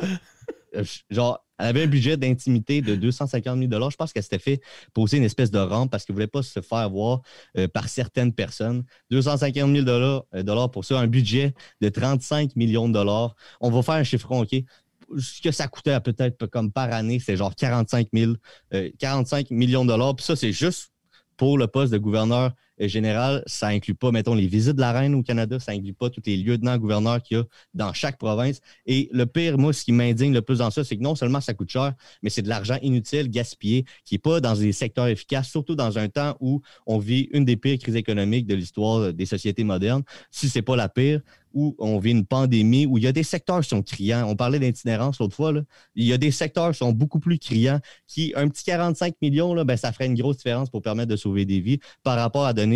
Euh, 0.77 0.85
genre, 1.11 1.45
elle 1.61 1.67
avait 1.67 1.83
un 1.85 1.87
budget 1.87 2.17
d'intimité 2.17 2.81
de 2.81 2.97
250 2.97 3.59
000 3.59 3.91
Je 3.91 3.97
pense 3.97 4.13
qu'elle 4.13 4.23
s'était 4.23 4.39
fait 4.39 4.61
poser 4.95 5.19
une 5.19 5.25
espèce 5.25 5.51
de 5.51 5.59
rampe 5.59 5.91
parce 5.91 6.05
qu'elle 6.05 6.15
ne 6.15 6.19
voulait 6.19 6.27
pas 6.27 6.43
se 6.43 6.61
faire 6.61 6.89
voir 6.89 7.21
euh, 7.59 7.69
par 7.69 7.89
certaines 7.89 8.33
personnes. 8.33 8.85
250 9.11 9.77
000 9.77 9.89
euh, 9.89 10.69
pour 10.69 10.85
ça, 10.85 10.99
un 10.99 11.07
budget 11.07 11.55
de 11.81 11.89
35 11.89 12.57
millions 12.57 12.89
de 12.89 12.95
dollars. 12.95 13.35
On 13.61 13.71
va 13.71 13.83
faire 13.83 13.95
un 13.95 14.05
chiffron, 14.05 14.43
OK? 14.43 14.55
Ce 15.19 15.43
que 15.43 15.51
ça 15.51 15.69
coûtait 15.69 15.99
peut-être 16.01 16.47
comme 16.47 16.73
par 16.73 16.93
année, 16.93 17.19
c'est 17.19 17.37
genre 17.37 17.55
45, 17.55 18.09
000, 18.13 18.35
45 18.99 19.51
millions 19.51 19.85
de 19.85 19.91
dollars. 19.91 20.15
Puis 20.15 20.25
ça, 20.25 20.37
c'est 20.37 20.53
juste 20.53 20.93
pour 21.37 21.59
le 21.59 21.67
poste 21.67 21.93
de 21.93 21.99
gouverneur 21.99 22.53
générale, 22.89 23.43
ça 23.47 23.69
inclut 23.69 23.95
pas, 23.95 24.11
mettons, 24.11 24.35
les 24.35 24.47
visites 24.47 24.77
de 24.77 24.81
la 24.81 24.93
reine 24.93 25.15
au 25.15 25.23
Canada, 25.23 25.59
ça 25.61 25.73
inclut 25.73 25.93
pas 25.93 26.11
tous 26.11 26.23
les 26.27 26.37
lieutenants-gouverneurs 26.37 27.23
qu'il 27.23 27.39
y 27.39 27.41
a 27.41 27.45
dans 27.75 27.93
chaque 27.93 28.19
province. 28.19 28.61
Et 28.87 29.09
le 29.13 29.27
pire, 29.27 29.59
moi, 29.59 29.73
ce 29.73 29.85
qui 29.85 29.93
m'indigne 29.93 30.33
le 30.33 30.43
plus 30.43 30.59
dans 30.59 30.71
ça, 30.71 30.85
c'est 30.85 30.97
que 30.97 31.03
non 31.03 31.15
seulement 31.15 31.41
ça 31.41 31.55
coûte 31.55 31.71
cher, 31.71 31.95
mais 32.23 32.31
c'est 32.31 32.43
de 32.43 32.49
l'argent 32.49 32.79
inutile, 32.83 33.29
gaspillé, 33.29 33.85
qui 34.05 34.15
n'est 34.15 34.19
pas 34.19 34.41
dans 34.41 34.55
des 34.55 34.73
secteurs 34.73 35.09
efficaces, 35.09 35.49
surtout 35.49 35.75
dans 35.75 35.99
un 35.99 36.09
temps 36.09 36.37
où 36.41 36.63
on 36.87 36.99
vit 36.99 37.29
une 37.33 37.45
des 37.45 37.57
pires 37.57 37.79
crises 37.79 37.97
économiques 37.97 38.47
de 38.47 38.55
l'histoire 38.55 39.13
des 39.13 39.27
sociétés 39.27 39.65
modernes. 39.65 40.03
Si 40.31 40.49
c'est 40.49 40.63
pas 40.63 40.77
la 40.77 40.89
pire, 40.89 41.21
où 41.53 41.75
on 41.79 41.99
vit 41.99 42.13
une 42.13 42.27
pandémie, 42.27 42.87
où 42.87 42.99
il 42.99 43.05
y 43.05 43.07
a 43.07 43.13
des 43.13 43.23
secteurs 43.23 43.61
qui 43.61 43.69
sont 43.69 43.83
criants. 43.83 44.27
On 44.29 44.37
parlait 44.37 44.59
d'itinérance 44.59 45.19
l'autre 45.19 45.35
fois. 45.35 45.53
Il 45.95 46.05
y 46.05 46.13
a 46.13 46.19
des 46.19 46.31
secteurs 46.31 46.71
qui 46.73 46.79
sont 46.79 46.93
beaucoup 46.93 47.19
plus 47.19 47.39
criants, 47.39 47.81
qui, 48.07 48.33
un 48.37 48.49
petit 48.49 48.65
45 48.65 49.15
millions, 49.21 49.55
ben, 49.65 49.77
ça 49.77 49.93
ferait 49.93 50.07
une 50.07 50.15
grosse 50.15 50.37
différence 50.37 50.71
pour 50.71 50.83
permettre 50.83 51.09
de 51.09 51.17
sauver 51.17 51.45
des 51.45 51.61
vies 51.61 51.81
par 52.03 52.17
rapport 52.17 52.47
à 52.47 52.53
donner 52.53 52.70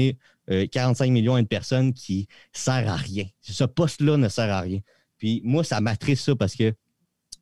45 0.48 1.04
euh, 1.04 1.10
millions 1.10 1.34
à 1.34 1.40
une 1.40 1.46
personne 1.46 1.92
qui 1.92 2.28
sert 2.52 2.88
à 2.88 2.96
rien. 2.96 3.24
Ce 3.40 3.64
poste-là 3.64 4.16
ne 4.16 4.28
sert 4.28 4.52
à 4.52 4.60
rien. 4.60 4.80
Puis 5.18 5.40
moi, 5.44 5.64
ça 5.64 5.80
m'attriste 5.80 6.24
ça 6.24 6.36
parce 6.36 6.54
que 6.54 6.74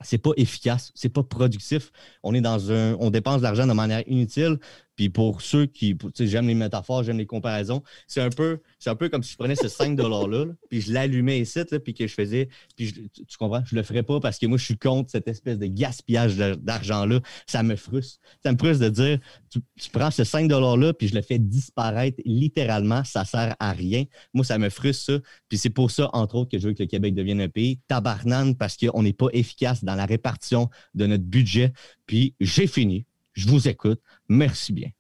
c'est 0.03 0.19
pas 0.19 0.33
efficace, 0.37 0.93
c'est 0.95 1.09
pas 1.09 1.23
productif. 1.23 1.91
On 2.23 2.35
est 2.35 2.41
dans 2.41 2.71
un, 2.71 2.95
on 2.95 3.11
dépense 3.11 3.39
de 3.39 3.43
l'argent 3.43 3.67
de 3.67 3.73
manière 3.73 4.03
inutile. 4.07 4.59
Puis 4.97 5.09
pour 5.09 5.43
ceux 5.43 5.67
qui, 5.67 5.97
j'aime 6.19 6.47
les 6.47 6.55
métaphores, 6.55 7.03
j'aime 7.03 7.19
les 7.19 7.27
comparaisons, 7.27 7.83
c'est 8.07 8.21
un 8.21 8.31
peu, 8.31 8.61
c'est 8.79 8.91
un 8.91 8.95
peu 8.95 9.09
comme 9.09 9.23
si 9.23 9.33
je 9.33 9.37
prenais 9.37 9.55
ce 9.55 9.69
5 9.69 9.99
$-là, 9.99 10.47
puis 10.69 10.81
je 10.81 10.93
l'allumais 10.93 11.41
ici, 11.41 11.61
puis 11.85 11.95
que 11.95 12.07
je 12.07 12.15
faisais, 12.15 12.49
puis 12.77 12.93
tu, 12.93 13.37
comprends, 13.39 13.63
je 13.65 13.75
le 13.75 13.83
ferais 13.83 14.03
pas 14.03 14.21
parce 14.21 14.39
que 14.39 14.47
moi, 14.47 14.59
je 14.59 14.65
suis 14.65 14.79
contre 14.79 15.11
cette 15.11 15.29
espèce 15.29 15.59
de 15.59 15.67
gaspillage 15.67 16.37
d'argent-là. 16.37 17.21
Ça 17.47 17.63
me 17.63 17.77
frustre. 17.77 18.21
Ça 18.43 18.53
me 18.53 18.59
frustre 18.59 18.85
de 18.85 18.89
dire, 18.91 19.19
tu, 19.51 19.61
prends 19.91 20.11
ce 20.11 20.25
5 20.25 20.49
$-là, 20.51 20.93
puis 20.95 21.09
je 21.09 21.15
le 21.15 21.23
fais 21.23 21.39
disparaître 21.39 22.21
littéralement, 22.25 23.05
ça 23.05 23.25
sert 23.25 23.55
à 23.59 23.73
rien. 23.73 24.05
Moi, 24.35 24.45
ça 24.45 24.59
me 24.59 24.69
frustre, 24.69 25.05
ça. 25.05 25.19
Puis 25.49 25.59
c'est 25.59 25.71
pour 25.71 25.91
ça, 25.91 26.11
entre 26.13 26.37
autres, 26.37 26.51
que 26.51 26.59
je 26.59 26.69
veux 26.69 26.75
que 26.75 26.83
le 26.83 26.89
Québec 26.89 27.15
devienne 27.15 27.41
un 27.41 27.49
pays 27.49 27.81
tabarnane 27.89 28.57
parce 28.57 28.77
qu'on 28.77 29.03
n'est 29.03 29.13
pas 29.13 29.29
efficace 29.33 29.85
dans 29.85 29.95
la 29.95 30.07
répartition 30.07 30.69
de 30.95 31.07
notre 31.07 31.25
budget. 31.25 31.73
Puis 32.07 32.35
j'ai 32.41 32.67
fini. 32.67 33.07
Je 33.33 33.49
vous 33.49 33.69
écoute. 33.69 34.01
Merci 34.29 34.73
bien. 34.73 34.91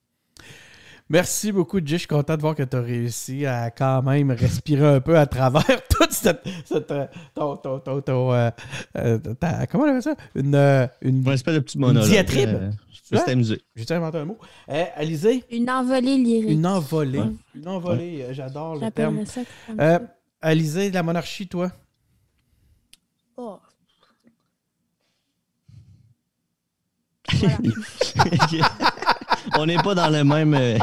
Merci 1.08 1.52
beaucoup, 1.52 1.78
Jay. 1.78 1.96
Je 1.96 1.96
suis 1.98 2.06
content 2.06 2.36
de 2.36 2.40
voir 2.40 2.54
que 2.54 2.62
tu 2.62 2.74
as 2.74 2.80
réussi 2.80 3.44
à 3.44 3.70
quand 3.70 4.02
même 4.02 4.30
respirer 4.30 4.94
un 4.94 5.00
peu 5.00 5.18
à 5.18 5.26
travers 5.26 5.86
toute 5.90 6.12
cette. 6.12 6.46
Euh, 6.72 7.06
euh, 7.38 7.58
euh, 8.96 9.18
comment 9.70 9.84
on 9.84 9.88
appelle 9.88 10.02
ça? 10.02 10.14
Une. 10.34 10.88
une, 11.02 11.28
espèce 11.28 11.54
de 11.54 11.60
petit 11.60 11.78
monologue. 11.78 12.08
diatribe. 12.08 12.70
J'ai 13.10 13.94
inventé 13.94 14.18
un 14.18 14.24
mot. 14.24 14.38
Eh, 14.68 14.84
Alizé? 14.96 15.44
Une 15.50 15.68
envolée 15.68 16.16
lyrique. 16.16 16.50
Une 16.50 16.66
envolée. 16.66 17.22
Une 17.54 17.68
envolée, 17.68 18.28
j'adore 18.30 18.76
le 18.76 18.90
terme. 18.90 19.26
Ça 19.26 20.00
Alizé, 20.40 20.90
la 20.90 21.02
monarchie, 21.02 21.46
toi? 21.46 21.70
Oh, 23.36 23.58
On 29.58 29.66
n'est 29.66 29.76
pas 29.76 29.94
dans 29.94 30.08
le 30.08 30.24
même. 30.24 30.54
Euh, 30.54 30.78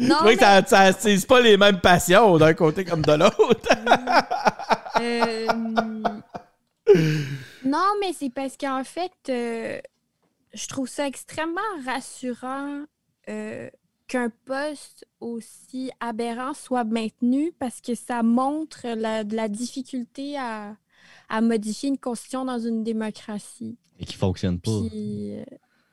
non, 0.00 0.16
mais... 0.24 0.36
ça, 0.36 0.64
ça 0.64 0.92
c'est 0.92 1.26
pas 1.26 1.40
les 1.40 1.56
mêmes 1.56 1.80
passions 1.80 2.36
d'un 2.38 2.54
côté 2.54 2.84
comme 2.84 3.02
de 3.02 3.12
l'autre. 3.12 3.68
Euh, 5.00 5.46
non, 7.64 7.92
mais 8.00 8.12
c'est 8.12 8.30
parce 8.30 8.56
qu'en 8.56 8.84
fait, 8.84 9.12
euh, 9.28 9.80
je 10.52 10.66
trouve 10.66 10.88
ça 10.88 11.06
extrêmement 11.06 11.60
rassurant 11.86 12.84
qu'un 13.26 14.28
poste 14.44 15.06
aussi 15.20 15.90
aberrant 16.00 16.54
soit 16.54 16.84
maintenu 16.84 17.52
parce 17.58 17.80
que 17.80 17.94
ça 17.94 18.22
montre 18.22 18.80
la, 18.84 19.22
la 19.22 19.48
difficulté 19.48 20.36
à, 20.36 20.74
à 21.32 21.40
modifier 21.40 21.88
une 21.88 21.98
constitution 21.98 22.44
dans 22.44 22.58
une 22.58 22.84
démocratie. 22.84 23.78
Et 23.98 24.04
qui 24.04 24.16
fonctionne 24.16 24.60
pas. 24.60 24.70
Euh, 24.70 25.42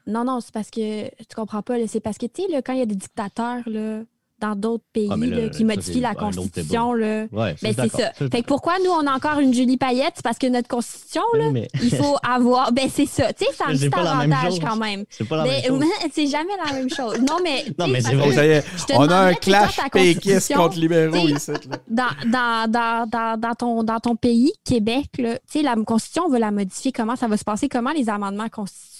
non, 0.05 0.25
non, 0.25 0.41
c'est 0.41 0.53
parce 0.53 0.69
que 0.69 1.07
tu 1.07 1.35
comprends 1.35 1.61
pas. 1.61 1.87
C'est 1.87 2.01
parce 2.01 2.17
que, 2.17 2.25
tu 2.25 2.43
sais, 2.43 2.61
quand 2.61 2.73
il 2.73 2.79
y 2.79 2.81
a 2.81 2.85
des 2.85 2.95
dictateurs, 2.95 3.63
là, 3.65 4.03
dans 4.39 4.55
d'autres 4.55 4.83
pays 4.93 5.09
ah, 5.11 5.49
qui 5.49 5.65
modifient 5.65 5.99
la 5.99 6.15
Constitution. 6.15 6.93
Là. 6.93 7.25
Ouais, 7.31 7.55
mais 7.61 7.73
c'est 7.73 7.89
ça. 7.89 8.11
Fait 8.13 8.41
que 8.41 8.47
pourquoi 8.47 8.73
nous, 8.83 8.91
on 8.91 9.05
a 9.07 9.11
encore 9.11 9.39
une 9.39 9.53
Julie 9.53 9.77
Payette? 9.77 10.13
C'est 10.15 10.23
parce 10.23 10.37
que 10.37 10.47
notre 10.47 10.67
Constitution, 10.67 11.21
là, 11.33 11.51
il 11.81 11.95
faut 11.95 12.17
avoir. 12.27 12.71
Ben, 12.71 12.89
c'est 12.93 13.05
ça. 13.05 13.31
Tu 13.33 13.45
sais, 13.45 13.53
ça 13.53 13.65
a 13.65 13.67
un 13.71 13.73
petit 13.73 13.89
avantage 13.93 14.59
quand 14.59 14.75
même. 14.75 15.05
C'est 15.09 15.27
pas 15.27 15.37
la 15.37 15.43
même 15.43 15.63
chose. 15.63 15.83
c'est 16.13 16.27
jamais 16.27 16.53
la 16.65 16.73
même 16.73 16.89
chose. 16.89 17.19
Non, 17.19 17.37
mais. 17.43 17.65
non, 17.77 17.87
mais 17.87 18.01
c'est 18.01 18.15
vrai. 18.15 18.63
On 18.95 19.09
a 19.09 19.17
un 19.17 19.33
clash 19.33 19.79
péquiste 19.91 20.53
contre 20.53 20.77
libéraux 20.77 21.27
ici. 21.27 21.51
Dans, 21.87 22.03
dans, 22.25 22.69
dans, 22.69 23.37
dans, 23.37 23.55
ton, 23.55 23.83
dans 23.83 23.99
ton 23.99 24.15
pays, 24.15 24.51
Québec, 24.63 25.05
tu 25.13 25.23
sais, 25.47 25.61
la 25.61 25.75
Constitution, 25.75 26.23
on 26.27 26.29
veut 26.29 26.39
la 26.39 26.51
modifier. 26.51 26.91
Comment 26.91 27.15
ça 27.15 27.27
va 27.27 27.37
se 27.37 27.43
passer? 27.43 27.69
Comment 27.69 27.91
les 27.91 28.09
amendements 28.09 28.49
constitutionnels? 28.49 28.98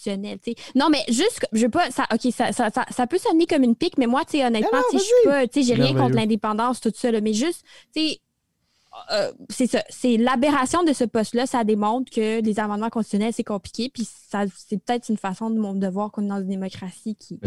Non, 0.76 0.90
mais 0.90 1.04
juste, 1.08 1.46
je 1.52 1.64
veux 1.64 1.70
pas. 1.70 1.92
Ça, 1.92 2.06
OK, 2.14 2.32
ça, 2.34 2.52
ça, 2.52 2.70
ça, 2.72 3.08
peut 3.08 3.18
sonner 3.18 3.46
comme 3.46 3.64
une 3.64 3.76
pique, 3.76 3.98
mais 3.98 4.08
moi, 4.08 4.22
tu 4.26 4.38
sais, 4.38 4.46
honnêtement, 4.46 4.80
je 4.94 5.00
suis 5.00 5.64
j'ai 5.64 5.74
rien 5.74 5.94
contre 5.94 6.16
l'indépendance, 6.16 6.80
tout 6.80 6.92
ça, 6.96 7.12
mais 7.22 7.34
juste, 7.34 7.64
tu 7.96 8.02
sais, 8.02 8.20
euh, 9.12 9.32
c'est 9.50 9.68
ça. 9.68 9.84
C'est 9.90 10.18
l'aberration 10.18 10.84
de 10.84 10.94
ce 10.94 11.04
poste-là. 11.04 11.46
Ça 11.46 11.64
démontre 11.64 12.12
que 12.12 12.42
les 12.42 12.60
amendements 12.60 12.90
constitutionnels, 12.90 13.34
c'est 13.34 13.44
compliqué. 13.44 13.90
Puis 13.90 14.08
c'est 14.08 14.78
peut-être 14.84 15.10
une 15.10 15.18
façon 15.18 15.50
de, 15.50 15.80
de 15.80 15.88
voir 15.88 16.12
qu'on 16.12 16.26
est 16.26 16.30
dans 16.30 16.40
une 16.40 16.48
démocratie 16.48 17.16
qui, 17.16 17.40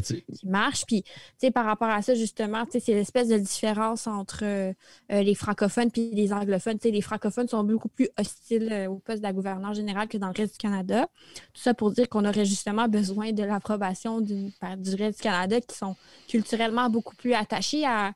marche. 0.44 0.84
Puis, 0.86 1.05
par 1.53 1.64
rapport 1.64 1.88
à 1.88 2.03
ça, 2.03 2.14
justement, 2.14 2.64
c'est 2.70 2.86
l'espèce 2.88 3.28
de 3.28 3.38
différence 3.38 4.07
entre 4.07 4.40
euh, 4.42 4.72
euh, 5.12 5.22
les 5.22 5.34
francophones 5.34 5.90
et 5.96 6.11
les 6.12 6.32
anglophones. 6.32 6.78
les 6.82 7.00
francophones 7.00 7.48
sont 7.48 7.64
beaucoup 7.64 7.88
plus 7.88 8.09
hostiles 8.18 8.88
au 8.88 8.96
poste 8.96 9.18
de 9.18 9.24
la 9.24 9.32
gouverneure 9.32 9.74
générale 9.74 10.09
que 10.09 10.18
dans 10.18 10.28
le 10.28 10.34
reste 10.36 10.55
du 10.55 10.59
Canada. 10.59 11.09
Tout 11.53 11.62
ça 11.62 11.74
pour 11.74 11.92
dire 11.92 12.09
qu'on 12.09 12.24
aurait 12.24 12.44
justement 12.44 12.88
besoin 12.88 13.32
de 13.32 13.42
l'approbation 13.42 14.20
du, 14.20 14.53
du 14.78 14.94
reste 14.94 15.18
du 15.18 15.22
Canada 15.22 15.61
qui 15.61 15.76
sont 15.76 15.96
culturellement 16.28 16.90
beaucoup 16.90 17.14
plus 17.16 17.34
attachés 17.34 17.84
à, 17.86 18.12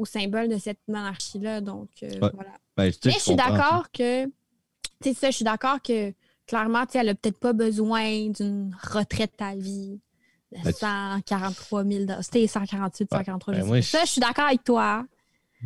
au 0.00 0.06
symbole 0.06 0.48
de 0.48 0.58
cette 0.58 0.80
monarchie-là. 0.88 1.60
Donc, 1.60 1.88
voilà. 2.18 2.32
Ben, 2.76 2.90
mais 3.04 3.12
je 3.12 3.18
suis 3.18 3.36
d'accord 3.36 3.90
que, 3.92 4.26
tu 5.02 5.14
ça, 5.14 5.30
je 5.30 5.36
suis 5.36 5.44
d'accord 5.44 5.82
que 5.82 6.12
clairement, 6.46 6.84
elle 6.94 7.06
n'a 7.06 7.14
peut-être 7.14 7.38
pas 7.38 7.52
besoin 7.52 8.28
d'une 8.30 8.74
retraite 8.82 9.34
à 9.38 9.54
vie 9.54 10.00
de 10.52 10.72
143 10.72 11.84
000 11.84 12.04
C'était 12.22 12.46
148, 12.46 13.08
143 13.12 13.54
000. 13.54 13.82
ça, 13.82 14.04
je 14.04 14.10
suis 14.10 14.20
d'accord 14.20 14.46
avec 14.46 14.64
toi. 14.64 15.06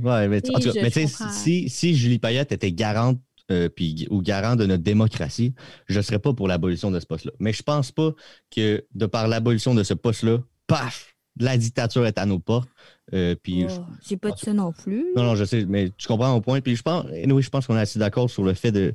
Ouais, 0.02 0.28
mais, 0.28 0.42
en 0.54 0.58
tout 0.58 0.72
cas, 0.72 0.82
mais 0.82 0.90
si, 0.90 1.68
si 1.68 1.94
Julie 1.94 2.18
Payette 2.18 2.50
était 2.52 2.72
garante 2.72 3.18
euh, 3.50 3.68
ou 4.10 4.20
garant 4.20 4.56
de 4.56 4.66
notre 4.66 4.82
démocratie, 4.82 5.54
je 5.86 5.98
ne 5.98 6.02
serais 6.02 6.18
pas 6.18 6.34
pour 6.34 6.48
l'abolition 6.48 6.90
de 6.90 6.98
ce 6.98 7.06
poste-là. 7.06 7.32
Mais 7.38 7.52
je 7.52 7.60
ne 7.60 7.64
pense 7.64 7.92
pas 7.92 8.10
que 8.50 8.84
de 8.94 9.06
par 9.06 9.28
l'abolition 9.28 9.74
de 9.74 9.84
ce 9.84 9.94
poste-là, 9.94 10.38
paf, 10.66 11.14
la 11.38 11.56
dictature 11.56 12.06
est 12.06 12.18
à 12.18 12.26
nos 12.26 12.38
portes. 12.38 12.68
Euh, 13.12 13.34
puis 13.40 13.66
oh, 13.68 13.84
j'ai 14.02 14.16
pas 14.16 14.30
de 14.30 14.38
ça 14.38 14.54
non 14.54 14.72
plus. 14.72 15.12
Non, 15.14 15.24
non, 15.24 15.34
je 15.34 15.44
sais, 15.44 15.66
mais 15.66 15.90
tu 15.96 16.08
comprends 16.08 16.32
mon 16.32 16.40
point. 16.40 16.60
Puis 16.60 16.76
je 16.76 16.82
pense, 16.82 17.04
oui, 17.04 17.42
je 17.42 17.50
pense 17.50 17.66
qu'on 17.66 17.76
est 17.76 17.80
assez 17.80 17.98
d'accord 17.98 18.30
sur 18.30 18.44
le 18.44 18.54
fait 18.54 18.72
de, 18.72 18.94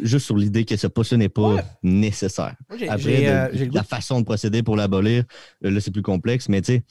juste 0.00 0.26
sur 0.26 0.36
l'idée 0.36 0.64
que 0.64 0.76
ce 0.76 0.86
poste 0.86 1.12
n'est 1.14 1.28
pas 1.28 1.56
nécessaire. 1.82 2.54
Après, 2.88 3.28
euh, 3.28 3.68
la 3.72 3.82
façon 3.82 4.20
de 4.20 4.24
procéder 4.24 4.62
pour 4.62 4.76
l'abolir, 4.76 5.24
euh, 5.64 5.70
là, 5.70 5.80
c'est 5.80 5.90
plus 5.90 6.02
complexe, 6.02 6.48
mais 6.48 6.62
tu 6.62 6.74
sais, 6.74 6.82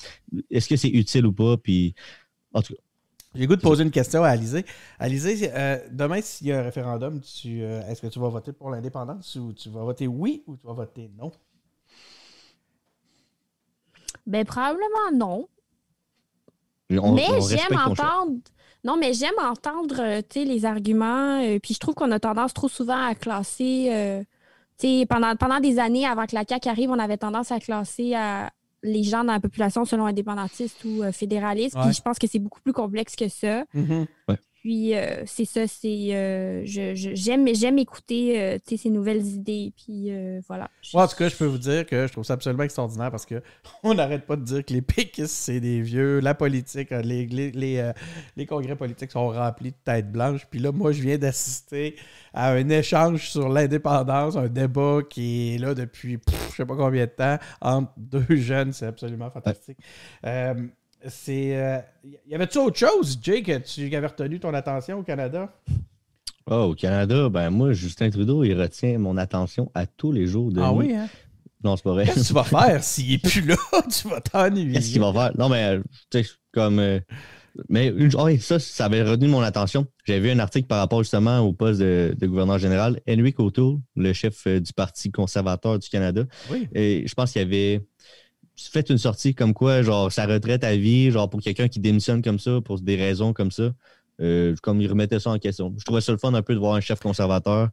est-ce 0.49 0.67
que 0.67 0.75
c'est 0.75 0.89
utile 0.89 1.25
ou 1.25 1.31
pas? 1.31 1.55
Puis, 1.57 1.95
en 2.53 2.61
tout 2.61 2.73
cas. 2.73 2.81
J'ai 3.33 3.47
goût 3.47 3.55
de 3.55 3.61
poser 3.61 3.83
une 3.83 3.91
question 3.91 4.25
à 4.25 4.27
Alizé. 4.27 4.65
Alizé, 4.99 5.49
demain, 5.89 6.19
s'il 6.21 6.47
y 6.47 6.51
a 6.51 6.59
un 6.59 6.63
référendum, 6.63 7.21
tu, 7.21 7.61
est-ce 7.61 8.01
que 8.01 8.07
tu 8.07 8.19
vas 8.19 8.27
voter 8.27 8.51
pour 8.51 8.69
l'indépendance 8.69 9.37
ou 9.37 9.53
tu 9.53 9.69
vas 9.69 9.85
voter 9.85 10.05
oui 10.05 10.43
ou 10.47 10.57
tu 10.57 10.67
vas 10.67 10.73
voter 10.73 11.09
non? 11.17 11.31
Ben, 14.27 14.45
probablement 14.45 15.11
non 15.13 15.47
mais 16.91 17.27
j'aime 17.49 17.77
entendre. 17.77 18.37
Non, 18.83 18.97
mais 18.97 19.13
j'aime 19.13 19.37
entendre 19.39 19.97
euh, 19.99 20.21
les 20.35 20.65
arguments. 20.65 21.41
Euh, 21.43 21.59
puis 21.59 21.75
je 21.75 21.79
trouve 21.79 21.93
qu'on 21.93 22.11
a 22.11 22.19
tendance 22.19 22.53
trop 22.53 22.67
souvent 22.67 22.99
à 22.99 23.13
classer. 23.13 23.89
Euh, 23.91 24.23
pendant, 25.07 25.35
pendant 25.35 25.59
des 25.59 25.77
années, 25.77 26.07
avant 26.07 26.25
que 26.25 26.33
la 26.33 26.43
CAQ 26.47 26.67
arrive, 26.69 26.89
on 26.89 26.97
avait 26.97 27.17
tendance 27.17 27.51
à 27.51 27.59
classer 27.59 28.15
les 28.81 29.03
gens 29.03 29.23
dans 29.23 29.33
la 29.33 29.39
population 29.39 29.85
selon 29.85 30.07
indépendantiste 30.07 30.83
ou 30.85 31.03
fédéraliste. 31.11 31.77
Puis 31.79 31.93
je 31.93 32.01
pense 32.01 32.17
que 32.17 32.25
c'est 32.25 32.39
beaucoup 32.39 32.61
plus 32.61 32.73
complexe 32.73 33.15
que 33.15 33.27
ça. 33.27 33.63
Mm-hmm. 33.75 34.07
Puis 34.61 34.95
euh, 34.95 35.23
c'est 35.25 35.45
ça, 35.45 35.65
c'est 35.67 36.09
euh, 36.13 36.61
j'aime 36.65 37.47
j'aime 37.51 37.79
écouter 37.79 38.39
euh, 38.39 38.57
ces 38.63 38.91
nouvelles 38.91 39.25
idées. 39.25 39.73
Puis 39.75 40.11
voilà. 40.47 40.69
en 40.93 41.07
tout 41.07 41.15
cas, 41.15 41.29
je 41.29 41.35
peux 41.35 41.45
vous 41.45 41.57
dire 41.57 41.83
que 41.87 42.05
je 42.05 42.11
trouve 42.11 42.23
ça 42.23 42.33
absolument 42.33 42.61
extraordinaire 42.61 43.09
parce 43.09 43.25
que 43.25 43.41
on 43.83 43.95
n'arrête 43.95 44.27
pas 44.27 44.35
de 44.35 44.43
dire 44.43 44.63
que 44.63 44.71
les 44.71 44.83
péquistes, 44.83 45.33
c'est 45.33 45.59
des 45.59 45.81
vieux, 45.81 46.19
la 46.19 46.35
politique, 46.35 46.91
les, 46.91 47.25
les, 47.25 48.45
congrès 48.45 48.75
politiques 48.75 49.11
sont 49.11 49.29
remplis 49.29 49.71
de 49.71 49.77
têtes 49.83 50.11
blanches. 50.11 50.45
Puis 50.47 50.59
là, 50.59 50.71
moi, 50.71 50.91
je 50.91 51.01
viens 51.01 51.17
d'assister 51.17 51.95
à 52.31 52.51
un 52.51 52.69
échange 52.69 53.31
sur 53.31 53.49
l'indépendance, 53.49 54.35
un 54.35 54.47
débat 54.47 54.99
qui 55.09 55.55
est 55.55 55.57
là 55.57 55.73
depuis 55.73 56.19
je 56.51 56.55
sais 56.55 56.65
pas 56.65 56.75
combien 56.75 57.05
de 57.05 57.11
temps 57.11 57.39
entre 57.61 57.91
deux 57.97 58.35
jeunes. 58.35 58.73
C'est 58.73 58.85
absolument 58.85 59.31
fantastique. 59.31 59.79
C'est. 61.07 61.83
y 62.27 62.35
avait-tu 62.35 62.57
autre 62.59 62.77
chose, 62.77 63.17
Jake, 63.21 63.45
que 63.45 63.57
tu 63.59 63.95
avais 63.95 64.07
retenu 64.07 64.39
ton 64.39 64.53
attention 64.53 64.99
au 64.99 65.03
Canada? 65.03 65.51
Oh, 66.49 66.69
au 66.71 66.75
Canada, 66.75 67.29
ben 67.29 67.49
moi, 67.49 67.71
Justin 67.73 68.09
Trudeau, 68.09 68.43
il 68.43 68.59
retient 68.59 68.97
mon 68.97 69.15
attention 69.17 69.71
à 69.73 69.85
tous 69.85 70.11
les 70.11 70.25
jours 70.27 70.51
de 70.51 70.59
Ah 70.59 70.73
oui, 70.73 70.93
hein? 70.93 71.07
Non, 71.63 71.75
c'est 71.77 71.83
pas 71.83 71.91
vrai. 71.91 72.05
Qu'est-ce 72.05 72.21
que 72.21 72.27
tu 72.27 72.33
vas 72.33 72.43
faire 72.43 72.83
s'il 72.83 73.11
n'est 73.11 73.17
plus 73.19 73.41
là? 73.41 73.55
tu 73.91 74.07
vas 74.09 74.19
t'ennuyer. 74.21 74.73
Qu'est-ce 74.73 74.91
qu'il 74.91 75.01
va 75.01 75.13
faire? 75.13 75.31
Non, 75.37 75.49
mais, 75.49 75.79
tu 76.09 76.23
sais, 76.23 76.29
comme. 76.51 76.79
euh, 76.79 76.99
mais 77.69 77.87
une, 77.87 78.09
ah 78.17 78.23
oui, 78.23 78.39
ça, 78.39 78.59
ça 78.59 78.85
avait 78.85 79.03
retenu 79.03 79.27
mon 79.27 79.41
attention. 79.41 79.85
J'avais 80.05 80.21
vu 80.21 80.29
un 80.31 80.39
article 80.39 80.67
par 80.67 80.79
rapport 80.79 81.03
justement 81.03 81.39
au 81.39 81.51
poste 81.53 81.81
de, 81.81 82.15
de 82.17 82.27
gouverneur 82.27 82.57
général. 82.57 82.99
Henry 83.07 83.35
O'Toole, 83.37 83.77
le 83.97 84.13
chef 84.13 84.47
euh, 84.47 84.59
du 84.59 84.71
Parti 84.73 85.11
conservateur 85.11 85.77
du 85.77 85.89
Canada, 85.89 86.23
Oui. 86.49 86.67
et 86.73 87.03
je 87.05 87.13
pense 87.13 87.33
qu'il 87.33 87.41
avait 87.41 87.81
fait 88.57 88.89
une 88.89 88.97
sortie 88.97 89.33
comme 89.35 89.53
quoi, 89.53 89.81
genre, 89.81 90.11
sa 90.11 90.25
retraite 90.25 90.63
à 90.63 90.75
vie, 90.75 91.11
genre, 91.11 91.29
pour 91.29 91.41
quelqu'un 91.41 91.67
qui 91.67 91.79
démissionne 91.79 92.21
comme 92.21 92.39
ça, 92.39 92.59
pour 92.61 92.79
des 92.79 92.95
raisons 92.95 93.33
comme 93.33 93.51
ça, 93.51 93.71
euh, 94.21 94.55
comme 94.61 94.81
il 94.81 94.87
remettait 94.89 95.19
ça 95.19 95.31
en 95.31 95.39
question. 95.39 95.73
Je 95.77 95.83
trouvais 95.83 96.01
ça 96.01 96.11
le 96.11 96.17
fun 96.17 96.33
un 96.33 96.41
peu 96.41 96.53
de 96.53 96.59
voir 96.59 96.75
un 96.75 96.81
chef 96.81 96.99
conservateur 96.99 97.69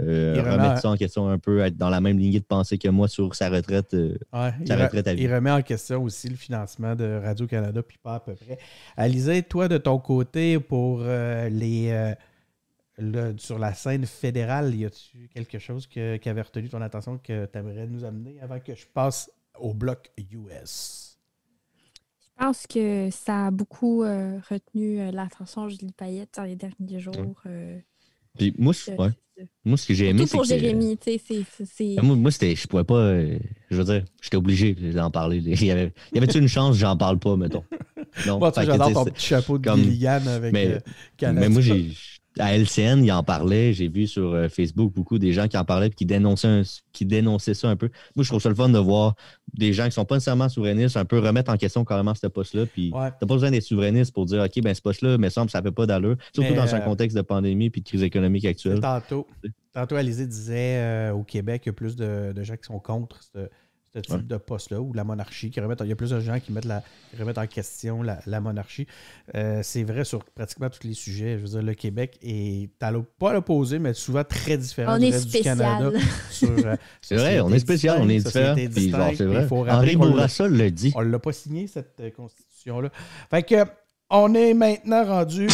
euh, 0.00 0.34
remet- 0.42 0.50
remettre 0.52 0.80
ça 0.80 0.88
en 0.90 0.96
question 0.96 1.28
un 1.28 1.38
peu, 1.38 1.60
être 1.60 1.76
dans 1.76 1.90
la 1.90 2.00
même 2.00 2.18
lignée 2.18 2.40
de 2.40 2.46
pensée 2.46 2.78
que 2.78 2.88
moi 2.88 3.08
sur 3.08 3.34
sa 3.34 3.50
retraite. 3.50 3.92
euh, 3.92 4.16
Ouais, 4.32 4.52
Sa 4.66 4.76
re- 4.76 4.84
retraite 4.84 5.06
à 5.08 5.14
vie. 5.14 5.24
il 5.24 5.34
remet 5.34 5.50
en 5.50 5.60
question 5.60 6.02
aussi 6.02 6.30
le 6.30 6.36
financement 6.36 6.94
de 6.96 7.20
Radio-Canada, 7.22 7.82
puis 7.82 7.98
pas 8.02 8.14
à 8.14 8.20
peu 8.20 8.34
près. 8.34 8.56
Alizé, 8.96 9.42
toi, 9.42 9.68
de 9.68 9.76
ton 9.76 9.98
côté, 9.98 10.58
pour 10.60 11.00
euh, 11.02 11.50
les. 11.50 12.14
le- 12.98 13.34
sur 13.38 13.58
la 13.58 13.74
scène 13.74 14.06
fédérale, 14.06 14.74
y 14.74 14.84
a-tu 14.84 15.28
quelque 15.34 15.58
chose 15.58 15.86
que- 15.86 16.16
qui 16.16 16.28
avait 16.28 16.42
retenu 16.42 16.68
ton 16.68 16.80
attention 16.82 17.18
que 17.18 17.46
tu 17.46 17.58
aimerais 17.58 17.86
nous 17.86 18.04
amener 18.04 18.36
avant 18.40 18.60
que 18.60 18.74
je 18.74 18.86
passe 18.92 19.30
au 19.58 19.74
bloc 19.74 20.10
US? 20.32 21.18
Je 22.20 22.44
pense 22.46 22.66
que 22.66 23.08
ça 23.10 23.46
a 23.46 23.50
beaucoup 23.50 24.02
euh, 24.02 24.38
retenu 24.50 25.00
euh, 25.00 25.12
l'attention 25.12 25.64
de 25.66 25.70
Julie 25.70 25.92
Payette 25.92 26.30
dans 26.36 26.44
les 26.44 26.56
derniers 26.56 26.98
jours. 27.00 27.40
euh, 27.46 27.78
Puis 28.36 28.52
moi, 28.58 28.72
de- 28.72 28.92
ouais. 29.00 29.10
moi, 29.64 29.76
ce 29.76 29.86
que 29.86 29.94
j'ai 29.94 30.08
aimé, 30.08 30.26
c'est 30.26 30.32
pour 30.32 30.42
que- 30.42 30.48
Jérémy, 30.48 30.98
tu 30.98 31.18
sais. 31.18 31.94
Ben, 31.96 32.02
Moi, 32.02 32.16
moi, 32.16 32.30
c'était, 32.32 32.56
je 32.56 32.66
pouvais 32.66 32.82
pas, 32.84 32.96
euh, 32.96 33.38
je 33.70 33.76
veux 33.76 33.84
dire, 33.84 34.04
j'étais 34.20 34.36
obligé 34.38 34.74
d'en 34.74 35.10
parler. 35.10 35.36
Il 35.44 35.64
y 35.64 35.70
avait, 35.70 35.92
il 36.10 36.14
y 36.16 36.18
avait-tu 36.18 36.38
une 36.38 36.48
chance, 36.48 36.76
j'en 36.76 36.96
parle 36.96 37.18
pas, 37.18 37.36
mettons. 37.36 37.64
Non, 38.26 38.38
Moi, 38.40 38.50
j'adore 38.56 38.92
ton 38.92 39.04
petit 39.04 39.26
chapeau 39.26 39.58
de 39.58 39.64
comme- 39.68 39.80
Gilligan 39.80 40.26
avec 40.26 40.52
mais- 40.52 40.66
euh, 40.74 40.78
Canada. 41.16 41.40
Mais 41.40 41.48
moi, 41.52 41.60
j'ai, 41.62 41.92
à 42.38 42.56
LCN, 42.56 43.04
il 43.04 43.12
en 43.12 43.22
parlait. 43.22 43.72
J'ai 43.72 43.88
vu 43.88 44.06
sur 44.06 44.32
euh, 44.32 44.48
Facebook 44.48 44.92
beaucoup 44.94 45.18
des 45.18 45.32
gens 45.32 45.48
qui 45.48 45.56
en 45.58 45.64
parlaient 45.64 45.88
et 45.88 45.90
qui 45.90 46.06
dénonçaient, 46.06 46.48
un- 46.48 46.62
qui 46.92 47.04
dénonçaient 47.04 47.54
ça 47.54 47.68
un 47.68 47.76
peu. 47.76 47.90
Moi, 48.16 48.24
je 48.24 48.28
trouve 48.30 48.40
ça 48.40 48.48
le 48.48 48.54
fun 48.54 48.68
de 48.68 48.78
voir 48.78 49.14
des 49.54 49.72
gens 49.72 49.84
qui 49.86 49.92
sont 49.92 50.04
pas 50.04 50.14
nécessairement 50.16 50.48
souverainistes 50.48 50.96
un 50.96 51.04
peu 51.04 51.18
remettre 51.18 51.50
en 51.52 51.56
question 51.56 51.84
carrément 51.84 52.14
ce 52.14 52.26
poste-là. 52.26 52.66
Puis, 52.66 52.90
Ouais. 52.94 53.10
t'as 53.20 53.26
pas 53.26 53.34
besoin 53.34 53.50
d'être 53.50 53.62
souverainiste 53.64 54.14
pour 54.14 54.24
dire, 54.26 54.42
OK, 54.42 54.62
ben, 54.62 54.74
ce 54.74 54.80
poste-là, 54.80 55.18
me 55.18 55.28
semble, 55.28 55.50
ça 55.50 55.60
fait 55.62 55.70
pas 55.72 55.86
d'allure. 55.86 56.16
Surtout 56.34 56.50
Mais, 56.50 56.56
dans 56.56 56.74
un 56.74 56.78
euh, 56.80 56.84
contexte 56.84 57.16
de 57.16 57.22
pandémie 57.22 57.70
puis 57.70 57.82
de 57.82 57.88
crise 57.88 58.02
économique 58.02 58.44
actuelle. 58.46 58.80
Tantôt, 58.80 59.26
tantôt 59.74 59.96
Alizé 59.96 60.26
disait 60.26 60.76
euh, 60.78 61.12
au 61.12 61.24
Québec, 61.24 61.62
il 61.64 61.68
y 61.68 61.70
a 61.70 61.72
plus 61.74 61.96
de, 61.96 62.32
de 62.34 62.42
gens 62.42 62.54
qui 62.56 62.64
sont 62.64 62.78
contre 62.78 63.20
ce, 63.22 63.48
ce 63.94 64.00
type 64.00 64.12
Ouais. 64.12 64.22
de 64.22 64.36
poste-là, 64.38 64.80
ou 64.80 64.92
la 64.94 65.04
monarchie, 65.04 65.50
qui 65.50 65.60
remettent, 65.60 65.80
il 65.82 65.88
y 65.88 65.92
a 65.92 65.96
plus 65.96 66.10
de 66.10 66.20
gens 66.20 66.40
qui, 66.40 66.50
mettent 66.52 66.64
la, 66.64 66.82
qui 67.10 67.16
remettent 67.20 67.38
en 67.38 67.46
question 67.46 68.02
la, 68.02 68.20
la 68.26 68.40
monarchie. 68.40 68.86
Euh, 69.34 69.60
c'est 69.62 69.82
vrai 69.84 70.04
sur 70.04 70.24
pratiquement 70.24 70.70
tous 70.70 70.86
les 70.86 70.94
sujets. 70.94 71.36
Je 71.38 71.42
veux 71.42 71.48
dire, 71.48 71.62
le 71.62 71.74
Québec 71.74 72.18
est 72.22 72.70
à 72.82 72.90
pas 73.18 73.30
à 73.30 73.32
l'opposé, 73.34 73.78
mais 73.78 73.92
souvent 73.94 74.24
très 74.24 74.56
différent 74.56 74.94
On 74.94 74.98
du 74.98 75.06
est 75.06 75.10
reste 75.10 75.24
du 75.26 75.30
spécial. 75.30 75.58
Canada. 75.58 75.98
sur, 76.30 76.48
euh, 76.50 76.76
C'est 77.02 77.16
vrai, 77.16 77.40
on 77.40 77.52
est 77.52 77.58
spécial, 77.58 77.98
on 78.00 78.08
est 78.08 78.18
différent. 78.18 79.12
c'est 79.16 79.24
vrai. 79.24 79.46
faut 79.46 79.66
Henri 79.68 79.96
Bourassa 79.96 80.48
le 80.48 80.70
dit. 80.70 80.92
on 80.96 81.00
l'a 81.00 81.18
pas 81.18 81.32
signé, 81.32 81.66
cette 81.66 82.00
euh, 82.00 82.10
constitution-là. 82.10 82.90
Fait 83.30 83.42
que, 83.42 83.64
on 84.08 84.34
est 84.34 84.54
maintenant 84.54 85.04
rendu 85.04 85.48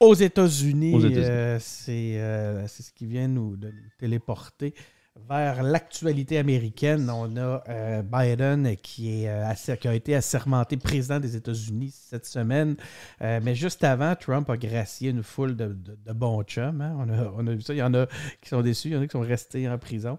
aux 0.00 0.14
États-Unis. 0.14 0.94
Aux 0.94 1.00
États-Unis. 1.00 1.24
Euh, 1.24 1.58
c'est 1.60 2.14
euh, 2.18 2.66
c'est 2.68 2.82
ce 2.82 2.92
qui 2.92 3.06
vient 3.06 3.28
nous, 3.28 3.56
de 3.56 3.68
nous 3.68 3.90
téléporter 3.98 4.74
vers 5.16 5.62
l'actualité 5.62 6.38
américaine. 6.38 7.10
On 7.10 7.36
a 7.36 7.62
euh, 7.68 8.02
Biden 8.02 8.66
euh, 8.66 8.74
qui 8.74 9.26
a 9.26 9.94
été 9.94 10.14
assermenté 10.14 10.76
président 10.76 11.18
des 11.18 11.36
États-Unis 11.36 11.92
cette 11.92 12.26
semaine. 12.26 12.76
Euh, 13.22 13.40
mais 13.42 13.54
juste 13.54 13.82
avant, 13.84 14.14
Trump 14.14 14.48
a 14.50 14.56
gracié 14.56 15.10
une 15.10 15.22
foule 15.22 15.56
de, 15.56 15.76
bons 16.12 16.42
chums. 16.44 16.80
hein. 16.80 16.96
On, 17.36 17.46
a, 17.46 17.50
vu 17.52 17.60
ça. 17.60 17.74
Il 17.74 17.78
y 17.78 17.82
en 17.82 17.94
a 17.94 18.06
qui 18.40 18.48
sont 18.48 18.62
déçus, 18.62 18.88
il 18.88 18.94
y 18.94 18.96
en 18.96 19.02
a 19.02 19.06
qui 19.06 19.12
sont 19.12 19.20
restés 19.20 19.68
en 19.68 19.78
prison. 19.78 20.18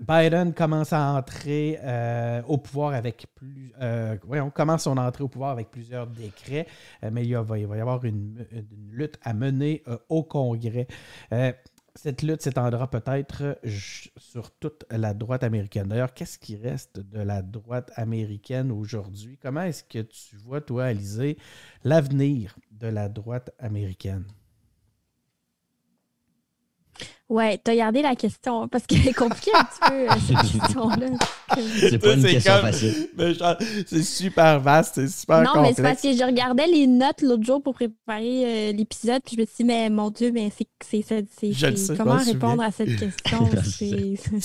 Biden 0.00 0.54
commence 0.54 0.94
à 0.94 1.12
entrer 1.12 1.78
au 2.48 2.56
pouvoir 2.56 2.94
avec 2.94 3.26
plus. 3.34 3.72
Commence 4.54 4.84
son 4.84 4.96
entrée 4.96 5.22
au 5.22 5.28
pouvoir 5.28 5.50
avec 5.50 5.70
plusieurs 5.70 6.06
décrets, 6.06 6.66
mais 7.10 7.26
il, 7.26 7.36
va, 7.36 7.58
y 7.58 7.64
avoir 7.80 8.02
une, 8.04 8.46
lutte 8.90 9.18
à 9.22 9.34
mener 9.34 9.84
au 10.08 10.22
Congrès. 10.24 10.88
Cette 11.94 12.22
lutte 12.22 12.40
s'étendra 12.40 12.88
peut-être 12.90 13.58
sur 14.16 14.50
toute 14.50 14.86
la 14.90 15.12
droite 15.12 15.44
américaine. 15.44 15.88
D'ailleurs, 15.88 16.14
qu'est-ce 16.14 16.38
qui 16.38 16.56
reste 16.56 17.00
de 17.00 17.20
la 17.20 17.42
droite 17.42 17.92
américaine 17.96 18.72
aujourd'hui? 18.72 19.38
Comment 19.40 19.62
est-ce 19.62 19.84
que 19.84 20.00
tu 20.00 20.36
vois, 20.36 20.62
toi, 20.62 20.84
Alizé, 20.84 21.36
l'avenir 21.84 22.56
de 22.70 22.86
la 22.86 23.10
droite 23.10 23.50
américaine? 23.58 24.24
Ouais, 27.28 27.58
t'as 27.64 27.74
gardé 27.74 28.02
la 28.02 28.14
question 28.14 28.68
parce 28.68 28.86
qu'elle 28.86 29.08
est 29.08 29.14
compliquée 29.14 29.52
un 29.54 29.64
petit 29.64 29.80
peu, 29.88 29.94
euh, 29.94 30.14
cette 30.26 30.52
question-là. 30.60 31.06
C'est 31.80 31.98
pas 31.98 32.12
une 32.14 32.22
question 32.22 32.52
comme- 32.52 32.62
facile. 32.62 33.08
Mais 33.16 33.32
C'est 33.86 34.02
super 34.02 34.60
vaste, 34.60 34.96
c'est 34.96 35.08
super 35.08 35.38
Non, 35.38 35.44
mais 35.62 35.68
complexe. 35.72 35.76
c'est 35.76 35.82
parce 35.82 36.02
que 36.02 36.12
je 36.12 36.24
regardais 36.26 36.66
les 36.66 36.86
notes 36.86 37.22
l'autre 37.22 37.42
jour 37.42 37.62
pour 37.62 37.72
préparer 37.74 38.70
euh, 38.70 38.72
l'épisode, 38.72 39.22
puis 39.24 39.36
je 39.36 39.40
me 39.40 39.46
suis 39.46 39.56
dit, 39.58 39.64
mais 39.64 39.88
mon 39.88 40.10
Dieu, 40.10 40.30
mais 40.30 40.50
c'est 40.54 41.02
comment 41.96 42.16
m'en 42.16 42.22
répondre 42.22 42.62
à 42.62 42.70
cette 42.70 42.96
question? 42.96 43.48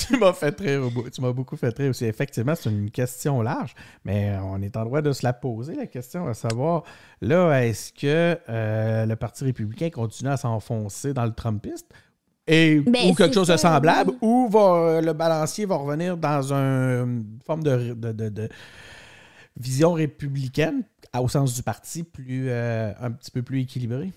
Tu 0.08 0.18
m'as 0.18 0.32
fait 0.34 0.80
bout. 0.80 1.10
tu 1.10 1.22
m'as 1.22 1.32
beaucoup 1.34 1.58
fait 1.58 1.76
rire 1.78 1.90
aussi. 1.90 2.06
Effectivement, 2.06 2.54
c'est 2.56 2.70
une 2.70 2.90
question 2.92 3.42
large, 3.42 3.74
mais 4.06 4.34
on 4.44 4.62
est 4.62 4.78
en 4.78 4.86
droit 4.86 5.02
de 5.02 5.12
se 5.12 5.24
la 5.26 5.34
poser, 5.34 5.76
la 5.76 5.88
question, 5.88 6.28
à 6.28 6.34
savoir, 6.34 6.84
là, 7.22 7.66
est-ce 7.66 7.92
que 7.92 8.38
euh, 8.50 9.06
le 9.06 9.16
Parti 9.16 9.44
républicain 9.44 9.90
continue 9.90 10.30
à 10.30 10.38
s'enfoncer 10.38 11.14
dans 11.14 11.26
le 11.26 11.34
Trumpiste? 11.34 11.88
Et, 12.48 12.80
Ben, 12.80 13.10
ou 13.10 13.14
quelque 13.14 13.34
chose 13.34 13.50
de 13.50 13.58
semblable, 13.58 14.14
ou 14.22 14.48
va, 14.50 15.02
le 15.02 15.14
balancier 15.14 15.66
va 15.66 15.76
revenir 15.76 16.16
dans 16.16 16.54
un- 16.54 17.04
une 17.06 17.40
forme 17.46 17.64
de, 17.64 17.94
de- 17.94 18.12
de- 18.14 18.30
de 18.30 18.50
vision 19.60 19.94
républicaine, 19.94 20.84
au 21.20 21.28
sens 21.28 21.56
du 21.56 21.64
parti, 21.64 22.04
plus, 22.04 22.50
euh, 22.50 22.94
un 23.02 23.12
petit 23.12 23.32
peu 23.32 23.42
plus 23.42 23.62
équilibré? 23.62 24.12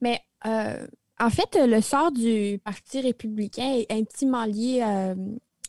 Mais 0.00 0.20
euh, 0.46 0.86
en 1.20 1.30
fait, 1.30 1.56
le 1.60 1.80
sort 1.80 2.10
du 2.12 2.58
Parti 2.64 3.00
républicain 3.00 3.74
est 3.76 3.92
intimement 3.92 4.44
lié 4.44 4.82
euh, 4.82 5.14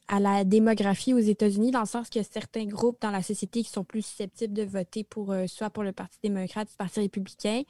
à 0.07 0.19
la 0.19 0.43
démographie 0.43 1.13
aux 1.13 1.19
États-Unis, 1.19 1.71
dans 1.71 1.79
le 1.81 1.85
sens 1.87 2.09
que 2.09 2.21
certains 2.21 2.65
groupes 2.65 3.01
dans 3.01 3.09
la 3.11 3.23
société 3.23 3.63
qui 3.63 3.69
sont 3.71 3.83
plus 3.83 4.03
susceptibles 4.03 4.53
de 4.53 4.63
voter 4.63 5.03
pour 5.03 5.31
euh, 5.31 5.47
soit 5.47 5.69
pour 5.71 5.83
le 5.83 5.93
Parti 5.93 6.19
démocrate 6.23 6.67
le 6.71 6.77
Parti 6.77 6.99
républicain. 6.99 7.63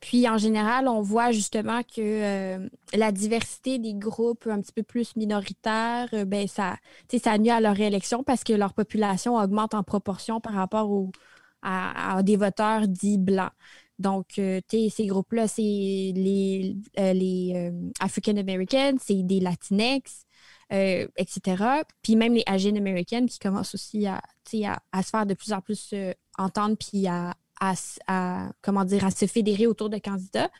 Puis 0.00 0.28
en 0.28 0.38
général, 0.38 0.88
on 0.88 1.02
voit 1.02 1.32
justement 1.32 1.82
que 1.82 2.00
euh, 2.00 2.68
la 2.94 3.12
diversité 3.12 3.78
des 3.78 3.94
groupes 3.94 4.46
un 4.46 4.60
petit 4.60 4.72
peu 4.72 4.82
plus 4.82 5.16
minoritaires, 5.16 6.08
euh, 6.12 6.24
ben 6.24 6.46
ça, 6.48 6.76
ça 7.22 7.38
nuit 7.38 7.50
à 7.50 7.60
leur 7.60 7.76
réélection 7.76 8.22
parce 8.24 8.44
que 8.44 8.52
leur 8.52 8.74
population 8.74 9.36
augmente 9.36 9.74
en 9.74 9.82
proportion 9.82 10.40
par 10.40 10.54
rapport 10.54 10.90
au- 10.90 11.10
à, 11.62 12.22
des 12.22 12.36
voteurs 12.36 12.88
dits 12.88 13.18
blancs. 13.18 13.52
Donc, 13.98 14.38
euh, 14.38 14.60
ces 14.70 15.06
groupes-là, 15.06 15.46
c'est 15.46 15.60
les, 15.62 16.76
les 16.96 17.72
African 18.00 18.36
Americans, 18.38 18.96
c'est 18.98 19.22
des 19.22 19.40
Latinx, 19.40 20.24
euh, 20.72 21.06
etc. 21.16 21.64
Puis 22.02 22.16
même 22.16 22.34
les 22.34 22.44
Asian 22.46 22.76
Americans 22.76 23.26
qui 23.26 23.38
commencent 23.38 23.74
aussi 23.74 24.06
à, 24.06 24.20
se 24.52 25.10
faire 25.10 25.26
de 25.26 25.34
plus 25.34 25.52
en 25.52 25.60
plus 25.60 25.90
euh, 25.92 26.12
entendre 26.38 26.76
puis 26.76 27.06
à, 27.06 27.34
comment 28.62 28.84
dire, 28.84 29.10
se 29.12 29.26
fédérer 29.26 29.66
autour 29.66 29.90
de 29.90 29.98
candidats. 29.98 30.50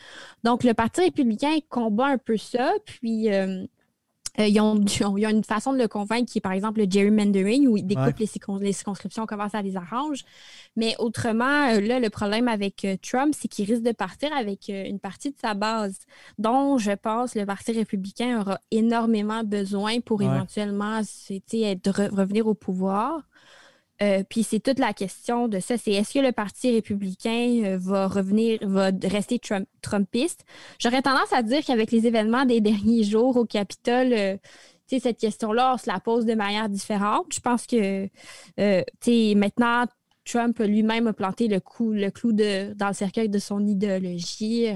Donc, 0.45 0.65
le 0.65 0.75
Parti 0.75 1.01
républicain 1.01 1.59
combat 1.69 2.07
un 2.07 2.19
peu 2.19 2.37
ça. 2.37 2.75
Puis, 2.85 3.33
euh, 3.33 3.65
euh, 4.39 4.47
ils, 4.47 4.61
ont, 4.61 4.81
ils 4.81 5.05
ont- 5.05 5.16
ils 5.16 5.26
ont 5.26 5.31
une 5.31 5.45
façon 5.45 5.72
de 5.72 5.78
le 5.78 5.89
convaincre 5.89 6.31
qui 6.31 6.39
est, 6.39 6.41
par 6.41 6.53
exemple, 6.53 6.81
le 6.81 6.87
gerrymandering, 6.89 7.66
où 7.66 7.76
ils 7.76 7.87
découpent 7.87 8.07
Ouais. 8.07 8.14
les, 8.20 8.26
circon- 8.26 8.61
les 8.61 8.72
circonscriptions, 8.72 9.26
comment 9.26 9.49
ça 9.49 9.61
les 9.62 9.76
arrange. 9.76 10.24
Mais 10.76 10.95
autrement, 10.99 11.68
euh, 11.74 11.81
là, 11.81 11.99
le 11.99 12.11
problème 12.11 12.47
avec 12.49 12.85
euh, 12.85 12.97
Trump, 13.03 13.35
c'est 13.37 13.49
qu'il 13.49 13.66
risque 13.70 13.83
de 13.83 13.93
partir 13.93 14.33
avec 14.37 14.70
euh, 14.70 14.85
une 14.87 15.01
partie 15.01 15.31
de 15.31 15.37
sa 15.41 15.55
base, 15.55 15.99
dont 16.39 16.78
je 16.78 16.93
pense 16.93 17.35
le 17.35 17.45
Parti 17.45 17.72
républicain 17.72 18.41
aura 18.41 18.61
énormément 18.70 19.43
besoin 19.43 20.01
pour 20.01 20.20
Ouais. 20.20 20.26
éventuellement 20.26 21.01
re- 21.01 22.14
revenir 22.14 22.47
au 22.47 22.55
pouvoir. 22.55 23.22
Euh, 24.03 24.22
puis 24.28 24.44
c'est 24.44 24.61
toute 24.61 24.78
la 24.78 24.94
question 24.94 25.46
de 25.46 25.61
ça, 25.61 25.76
c'est 25.76 25.92
est-ce 25.92 26.14
que 26.14 26.20
le 26.20 26.32
Parti 26.32 26.70
républicain 26.72 27.62
euh, 27.64 27.78
va 27.78 28.09
revenir, 28.09 28.59
va 28.62 28.90
rester 29.05 29.38
Trump- 29.38 29.68
Trumpiste? 29.82 30.44
J'aurais 30.78 31.03
tendance 31.03 31.32
à 31.32 31.42
dire 31.42 31.62
qu'avec 31.64 31.90
les 31.92 32.07
événements 32.07 32.46
des 32.46 32.61
derniers 32.62 33.05
jours 33.05 33.36
au 33.36 33.44
Capitole, 33.44 34.12
euh, 34.14 34.36
cette 34.86 35.18
question-là, 35.18 35.74
on 35.74 35.78
se 35.78 35.88
la 35.88 36.01
pose 36.01 36.24
de 36.24 36.34
manière 36.34 36.68
différente. 36.68 37.26
Je 37.32 37.40
pense 37.40 37.66
que 37.66 38.09
maintenant, 39.34 39.84
Trump 40.24 40.59
lui-même 40.59 41.07
a 41.07 41.12
planté 41.12 41.46
le, 41.46 41.61
coup, 41.61 41.92
le 41.92 42.11
clou 42.11 42.32
dans 42.32 42.88
le 42.88 42.94
cercueil 42.94 43.28
de 43.28 43.38
son 43.38 43.64
idéologie. 43.66 44.66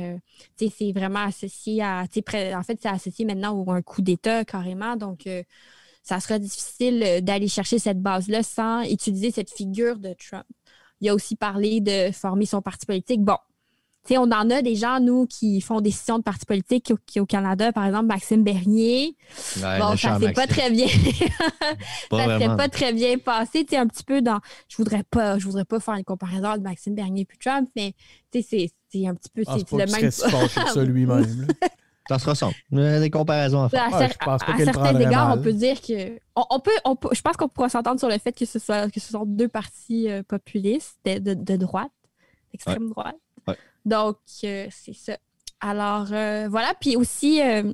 C'est 0.56 0.92
vraiment 0.92 1.24
associé 1.24 1.82
à. 1.82 2.02
En 2.04 2.62
fait, 2.62 2.78
c'est 2.80 2.88
associé 2.88 3.24
maintenant 3.24 3.64
à 3.66 3.74
un 3.74 3.82
coup 3.82 4.02
d'État 4.02 4.44
carrément. 4.44 4.94
Donc, 4.96 5.26
ça 6.04 6.20
sera 6.20 6.38
difficile 6.38 7.20
d'aller 7.22 7.48
chercher 7.48 7.78
cette 7.78 8.00
base-là 8.00 8.42
sans 8.42 8.82
utiliser 8.82 9.30
cette 9.30 9.50
figure 9.50 9.98
de 9.98 10.14
Trump. 10.14 10.44
Il 11.00 11.08
a 11.08 11.14
aussi 11.14 11.34
parlé 11.34 11.80
de 11.80 12.12
former 12.12 12.46
son 12.46 12.62
parti 12.62 12.86
politique. 12.86 13.22
Bon, 13.22 13.36
on 14.10 14.30
en 14.30 14.50
a 14.50 14.60
des 14.60 14.76
gens, 14.76 15.00
nous, 15.00 15.26
qui 15.26 15.60
font 15.62 15.80
des 15.80 15.90
sessions 15.90 16.18
de 16.18 16.22
partis 16.22 16.44
politiques 16.44 16.92
qui, 17.06 17.20
au 17.20 17.26
Canada, 17.26 17.72
par 17.72 17.86
exemple, 17.86 18.06
Maxime 18.06 18.44
Bernier. 18.44 19.16
bon, 19.56 19.96
ça 19.96 20.20
s'est 20.20 20.32
pas 20.32 20.46
très 20.46 20.70
bien. 20.70 20.88
ça 20.88 22.38
s'est 22.38 22.56
pas 22.56 22.68
très 22.68 22.92
bien 22.92 23.18
passé. 23.18 23.66
un 23.72 23.86
petit 23.86 24.04
peu 24.04 24.20
dans. 24.20 24.40
Je 24.68 24.76
voudrais 24.76 25.04
pas, 25.04 25.38
je 25.38 25.46
voudrais 25.46 25.64
pas 25.64 25.80
faire 25.80 25.94
une 25.94 26.04
comparaison 26.04 26.56
de 26.56 26.62
Maxime 26.62 26.94
Bernier 26.94 27.22
et 27.22 27.36
Trump, 27.42 27.68
mais 27.74 27.94
c'est 28.32 28.70
un 29.06 29.14
petit 29.14 29.30
peu. 29.34 29.42
Ah, 29.46 29.56
c'est 29.58 29.72
le 29.72 30.00
même. 30.00 30.10
ça 30.10 30.84
lui-même. 30.84 31.46
Ça 32.08 32.18
se 32.18 32.28
ressemble. 32.28 32.54
des 32.70 33.10
comparaisons 33.10 33.64
à 33.64 33.68
faire. 33.68 34.12
À, 34.20 34.38
certains 34.38 35.00
égards, 35.00 35.36
on 35.36 35.42
peut 35.42 35.52
dire 35.52 35.80
que. 35.80 36.18
On, 36.36 36.60
peut, 36.60 36.70
on 36.84 36.96
je 37.12 37.20
pense 37.22 37.36
qu'on 37.36 37.48
pourra 37.48 37.68
s'entendre 37.68 37.98
sur 37.98 38.08
le 38.08 38.18
fait 38.18 38.32
que 38.32 38.44
ce, 38.44 38.58
soit, 38.58 38.90
que 38.90 39.00
ce 39.00 39.10
sont 39.10 39.24
deux 39.24 39.48
partis 39.48 40.10
euh, 40.10 40.22
populistes 40.22 40.98
de, 41.04 41.34
de, 41.34 41.56
droite, 41.56 41.92
extrême 42.52 42.90
droite. 42.90 43.16
Donc, 43.84 44.16
euh, 44.44 44.66
c'est 44.70 44.94
ça. 44.94 45.16
Alors, 45.60 46.08
euh, 46.12 46.48
voilà. 46.48 46.74
Puis 46.80 46.96
aussi, 46.96 47.40
euh, 47.42 47.70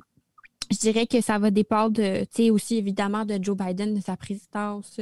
je 0.69 0.77
dirais 0.77 1.07
que 1.07 1.21
ça 1.21 1.39
va 1.39 1.51
dépendre, 1.51 1.91
de, 1.91 2.21
tu 2.25 2.43
sais, 2.43 2.49
aussi 2.49 2.77
évidemment 2.77 3.25
de 3.25 3.39
Joe 3.41 3.57
Biden, 3.57 3.93
de 3.95 4.01
sa 4.01 4.17
présidence. 4.17 4.99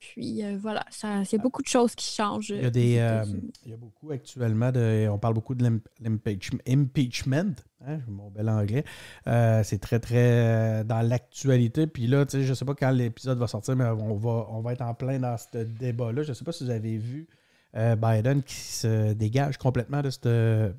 Puis 0.00 0.42
voilà, 0.56 0.84
c'est 0.90 1.38
beaucoup 1.38 1.62
de 1.62 1.68
choses 1.68 1.94
qui 1.94 2.14
changent. 2.14 2.50
Il 2.50 2.62
y 2.62 2.66
a, 2.66 2.70
des, 2.70 3.24
il 3.64 3.70
y 3.70 3.74
a 3.74 3.76
beaucoup 3.76 4.10
actuellement 4.10 4.72
de. 4.72 5.08
On 5.08 5.18
parle 5.18 5.34
beaucoup 5.34 5.54
de 5.54 5.80
l'impeachment. 6.00 7.54
Hein, 7.86 8.00
mon 8.08 8.28
bel 8.30 8.48
anglais. 8.48 8.84
c'est 9.24 9.80
très, 9.80 10.00
très 10.00 10.84
dans 10.84 11.06
l'actualité. 11.06 11.86
Puis 11.86 12.06
là, 12.06 12.24
je 12.30 12.38
ne 12.38 12.54
sais 12.54 12.64
pas 12.64 12.74
quand 12.74 12.90
l'épisode 12.90 13.38
va 13.38 13.46
sortir, 13.46 13.76
mais 13.76 13.84
on 13.84 14.16
va, 14.16 14.46
on 14.50 14.60
va 14.60 14.72
être 14.72 14.82
en 14.82 14.94
plein 14.94 15.18
dans 15.18 15.36
ce 15.36 15.58
débat-là. 15.58 16.22
Je 16.22 16.30
ne 16.30 16.34
sais 16.34 16.44
pas 16.44 16.52
si 16.52 16.64
vous 16.64 16.70
avez 16.70 16.96
vu 16.96 17.28
euh, 17.76 17.94
Biden 17.94 18.42
qui 18.42 18.56
se 18.56 19.12
dégage 19.12 19.56
complètement 19.56 20.02
de 20.02 20.10
ce 20.10 20.72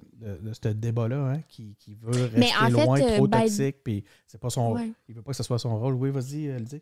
débat-là, 0.67 1.33
hein, 1.33 1.39
qui, 1.47 1.73
veut 2.01 2.25
rester 2.25 2.71
loin, 2.71 2.99
euh, 2.99 3.15
trop 3.15 3.27
toxique, 3.29 3.77
puis 3.81 4.03
c'est 4.27 4.41
pas 4.41 4.49
son, 4.49 4.75
il 5.07 5.15
veut 5.15 5.21
pas 5.21 5.31
que 5.31 5.37
ce 5.37 5.43
soit 5.43 5.57
son 5.57 5.79
rôle. 5.79 5.93
Oui, 5.93 6.11
vas-y, 6.11 6.49
euh, 6.49 6.59
dis. 6.59 6.81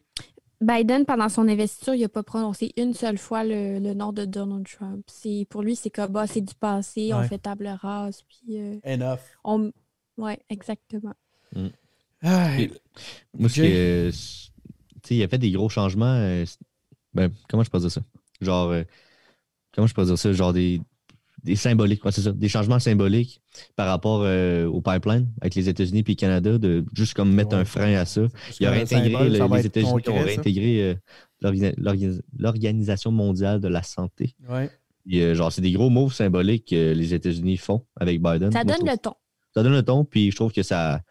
Biden, 0.62 1.06
pendant 1.06 1.30
son 1.30 1.48
investiture, 1.48 1.94
il 1.94 2.02
n'a 2.02 2.10
pas 2.10 2.24
prononcé 2.24 2.74
une 2.78 2.94
seule 2.94 3.18
fois 3.18 3.44
le, 3.44 3.80
nom 3.94 4.12
de 4.12 4.26
Donald 4.26 4.68
Trump. 4.68 5.06
pour 5.50 5.62
lui, 5.62 5.76
c'est 5.76 5.90
comme 5.90 6.12
bah, 6.12 6.28
c'est 6.28 6.42
du 6.42 6.54
passé, 6.54 7.12
on 7.14 7.24
fait 7.24 7.38
table 7.38 7.68
rase, 7.82 8.24
puis. 8.24 8.58
Enough. 8.86 9.20
On... 9.44 9.72
Oui, 10.18 10.34
exactement. 10.50 11.14
Mm. 11.56 11.68
moi, 13.38 13.50
il 15.10 15.24
a 15.24 15.28
fait 15.28 15.38
des 15.38 15.52
gros 15.52 15.70
changements. 15.70 16.44
ben, 17.14 17.32
comment 17.48 17.64
je 17.64 17.70
peux 17.70 17.80
dire 17.80 17.92
ça? 17.92 18.02
Genre, 18.42 18.74
comment 19.74 19.88
je 19.88 19.94
peux 19.94 20.06
dire 20.06 20.18
ça, 20.18 20.34
genre 20.34 20.52
des, 20.52 20.82
des 21.44 21.56
symboliques, 21.56 22.02
c'est 22.12 22.22
ça, 22.22 22.32
des 22.32 22.50
changements 22.50 22.80
symboliques 22.80 23.42
par 23.76 23.88
rapport 23.88 24.22
euh, 24.24 24.66
au 24.66 24.82
pipeline 24.82 25.28
avec 25.42 25.56
les 25.56 25.70
États-Unis 25.70 26.00
et 26.00 26.04
le 26.08 26.16
Canada, 26.16 26.58
de 26.58 26.86
juste 26.94 27.14
comme 27.14 27.34
mettre 27.34 27.56
un 27.56 27.66
frein 27.66 27.96
à 27.96 28.06
ça. 28.06 28.22
Il 28.60 28.68
aurait 28.68 28.82
intégré, 28.82 29.30
les 29.30 29.66
États-Unis 29.66 29.92
ont 30.08 30.24
réintégré 30.24 30.98
euh, 31.44 31.72
l'Organisation 32.38 33.12
mondiale 33.12 33.60
de 33.60 33.68
la 33.68 33.84
santé. 33.84 34.36
Ouais. 34.50 34.70
Euh, 35.14 35.34
genre, 35.34 35.52
c'est 35.52 35.62
des 35.62 35.72
gros 35.72 35.90
mots 35.90 36.10
symboliques 36.10 36.70
que 36.70 36.94
les 36.94 37.14
États-Unis 37.14 37.58
font 37.58 37.86
avec 37.96 38.22
Biden. 38.22 38.52
Ça 38.52 38.64
donne 38.64 38.86
le 38.86 38.98
ton. 38.98 39.14
Ça 39.54 39.64
donne 39.64 39.74
le 39.74 39.84
ton, 39.84 40.06
puis 40.06 40.30
je 40.30 40.36
trouve 40.36 40.52
que 40.52 40.62
ça, 40.62 41.02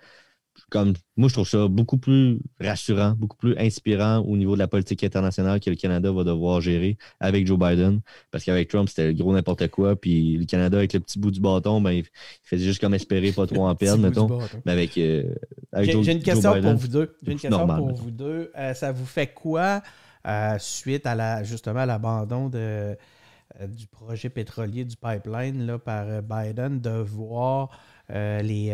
comme 0.71 0.93
moi, 1.16 1.29
je 1.29 1.35
trouve 1.35 1.49
ça 1.49 1.66
beaucoup 1.66 1.99
plus 1.99 2.39
rassurant, 2.61 3.14
beaucoup 3.16 3.37
plus 3.37 3.57
inspirant 3.59 4.19
au 4.19 4.37
niveau 4.37 4.55
de 4.55 4.59
la 4.59 4.69
politique 4.69 5.03
internationale 5.03 5.61
que 5.61 5.71
le 5.71 5.77
Canada 5.77 6.12
va 6.12 6.25
devoir 6.25 6.61
gérer 6.61 6.99
avec 7.21 7.47
Joe 7.47 7.59
Biden. 7.59 8.01
Parce 8.31 8.45
qu'avec 8.45 8.69
Trump, 8.69 8.89
c'était 8.89 9.14
gros 9.14 9.33
n'importe 9.33 9.69
quoi. 9.69 9.97
Puis 9.97 10.37
le 10.37 10.45
Canada, 10.45 10.77
avec 10.77 10.93
le 10.93 11.01
petit 11.01 11.19
bout 11.19 11.31
du 11.31 11.41
bâton, 11.41 11.81
ben, 11.81 11.93
il 11.93 12.05
faisait 12.45 12.64
juste 12.64 12.81
comme 12.81 12.95
espérer 12.95 13.33
pas 13.33 13.47
trop 13.47 13.66
en 13.66 13.75
perdre, 13.75 14.03
mettons. 14.03 14.39
Mais 14.66 14.73
avec, 14.73 14.97
euh, 14.99 15.35
J'ai 15.81 16.12
une 16.12 16.23
question 16.23 16.61
pour 16.61 16.75
vous 16.75 16.89
deux. 16.89 17.16
J'ai 17.23 17.33
une 17.33 17.39
question 17.39 17.66
pour 17.66 17.95
vous 17.95 18.11
deux. 18.11 18.53
ça 18.75 18.93
vous 18.93 19.07
fait 19.07 19.29
quoi 19.29 19.83
euh, 20.27 20.57
suite 20.59 21.07
à 21.07 21.14
la 21.14 21.43
justement 21.43 21.81
à 21.81 21.87
l'abandon 21.87 22.49
de 22.49 22.59
euh, 22.59 23.66
du 23.66 23.87
projet 23.87 24.29
pétrolier 24.29 24.85
du 24.85 24.97
pipeline 24.97 25.64
là, 25.64 25.79
par 25.79 26.23
Biden 26.23 26.81
de 26.81 26.91
voir 26.91 27.71
les 28.11 28.73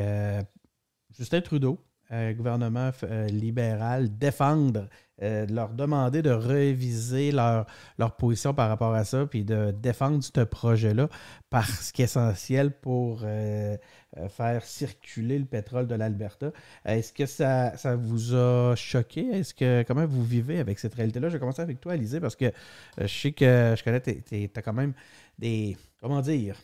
Justin 1.16 1.40
Trudeau, 1.40 1.78
euh, 2.12 2.32
gouvernement 2.34 2.90
euh, 3.04 3.26
libéral, 3.28 4.18
défendre, 4.18 4.88
euh, 5.22 5.46
leur 5.46 5.70
demander 5.70 6.22
de 6.22 6.30
réviser 6.30 7.32
leur, 7.32 7.66
position 8.18 8.52
par 8.52 8.68
rapport 8.68 8.92
à 8.94 9.04
ça, 9.04 9.24
puis 9.24 9.44
de 9.44 9.70
défendre 9.70 10.22
ce 10.22 10.40
projet-là, 10.42 11.08
parce 11.50 11.92
qu'il 11.92 12.02
est 12.02 12.06
essentiel 12.06 12.72
pour 12.72 13.24
faire 14.28 14.64
circuler 14.64 15.38
le 15.38 15.44
pétrole 15.44 15.86
de 15.86 15.94
l'Alberta. 15.94 16.52
Est-ce 16.84 17.12
que 17.12 17.26
ça, 17.26 17.72
vous 17.96 18.34
a 18.34 18.74
choqué? 18.76 19.26
Est-ce 19.28 19.54
que 19.54 19.82
comment 19.86 20.06
vous 20.06 20.24
vivez 20.24 20.58
avec 20.58 20.78
cette 20.78 20.94
réalité-là? 20.94 21.28
Je 21.28 21.34
vais 21.34 21.40
commencer 21.40 21.62
avec 21.62 21.80
toi, 21.80 21.92
Alizé, 21.92 22.20
parce 22.20 22.36
que 22.36 22.52
je 22.98 23.06
sais 23.06 23.32
que 23.32 23.74
je 23.76 23.82
connais, 23.82 24.00
tu 24.00 24.50
as 24.54 24.62
quand 24.62 24.72
même 24.72 24.92
des. 25.38 25.76
Comment 26.00 26.20
dire? 26.20 26.56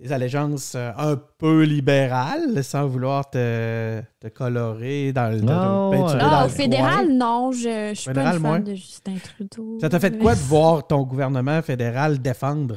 Des 0.00 0.12
allégeances 0.12 0.74
euh, 0.74 0.92
un 0.96 1.16
peu 1.16 1.62
libérales, 1.62 2.64
sans 2.64 2.86
vouloir 2.86 3.28
te, 3.28 4.02
colorer 4.34 5.12
dans 5.12 5.30
le. 5.30 5.40
Non, 5.40 5.90
non 5.92 6.46
au 6.46 6.48
fédéral, 6.48 7.08
non. 7.12 7.52
Je 7.52 7.90
ne 7.90 7.94
suis 7.94 8.12
pas 8.12 8.34
une 8.34 8.40
fan 8.40 8.64
de 8.64 8.74
Justin 8.74 9.16
Trudeau. 9.22 9.78
Ça 9.80 9.88
t'a 9.88 10.00
fait 10.00 10.18
quoi 10.18 10.34
de 10.34 10.40
voir 10.40 10.86
ton 10.86 11.02
gouvernement 11.02 11.60
fédéral 11.62 12.18
défendre 12.18 12.76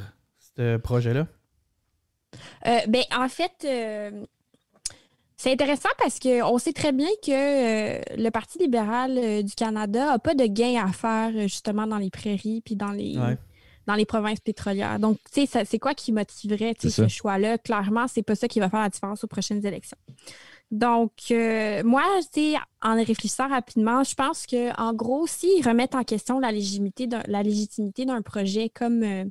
ce 0.56 0.76
projet-là? 0.76 1.26
Euh, 2.66 2.78
ben, 2.88 3.02
en 3.16 3.28
fait, 3.28 3.52
euh, 3.64 4.10
c'est 5.36 5.52
intéressant 5.52 5.90
parce 5.98 6.18
qu'on 6.18 6.58
sait 6.58 6.72
très 6.72 6.92
bien 6.92 7.08
que 7.24 8.20
le 8.20 8.30
Parti 8.30 8.58
libéral 8.58 9.42
du 9.42 9.54
Canada 9.54 10.06
n'a 10.06 10.18
pas 10.18 10.34
de 10.34 10.44
gain 10.44 10.84
à 10.84 10.92
faire 10.92 11.30
justement 11.48 11.86
dans 11.86 11.98
les 11.98 12.10
prairies 12.10 12.60
puis 12.62 12.76
dans 12.76 12.90
les 12.90 13.16
dans 13.86 13.94
les 13.94 14.04
provinces 14.04 14.40
pétrolières. 14.40 14.98
Donc, 14.98 15.18
tu 15.32 15.46
sais, 15.46 15.64
c'est 15.64 15.78
quoi 15.78 15.94
qui 15.94 16.12
motiverait 16.12 16.74
ce 16.78 17.08
choix-là? 17.08 17.58
Clairement, 17.58 18.06
c'est 18.08 18.22
pas 18.22 18.34
ça 18.34 18.48
qui 18.48 18.60
va 18.60 18.70
faire 18.70 18.80
la 18.80 18.88
différence 18.88 19.24
aux 19.24 19.28
prochaines 19.28 19.64
élections. 19.64 19.98
Donc, 20.70 21.12
euh, 21.30 21.82
moi, 21.84 22.02
en 22.82 22.96
réfléchissant 22.96 23.48
rapidement, 23.48 24.02
je 24.02 24.14
pense 24.14 24.46
qu'en 24.46 24.92
gros, 24.94 25.26
s'ils 25.26 25.66
remettent 25.66 25.94
en 25.94 26.04
question 26.04 26.40
la 26.40 26.50
légitimité 26.50 28.04
d'un 28.06 28.22
projet 28.22 28.70
comme, 28.70 29.02
euh, 29.02 29.24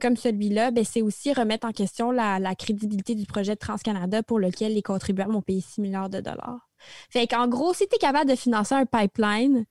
comme 0.00 0.16
celui-là, 0.16 0.70
ben, 0.70 0.84
c'est 0.84 1.02
aussi 1.02 1.32
remettre 1.32 1.66
en 1.66 1.72
question 1.72 2.10
la, 2.10 2.38
la, 2.38 2.54
crédibilité 2.54 3.14
du 3.14 3.26
projet 3.26 3.54
de 3.54 3.58
TransCanada 3.58 4.22
pour 4.22 4.38
lequel 4.38 4.74
les 4.74 4.82
contribuables 4.82 5.34
ont 5.34 5.42
payé 5.42 5.60
6 5.60 5.80
milliards 5.80 6.10
de 6.10 6.20
dollars. 6.20 6.68
Fait 7.10 7.26
qu'en 7.26 7.46
gros, 7.46 7.74
si 7.74 7.86
tu 7.86 7.96
es 7.96 7.98
capable 7.98 8.30
de 8.30 8.36
financer 8.36 8.74
un 8.74 8.86
pipeline, 8.86 9.66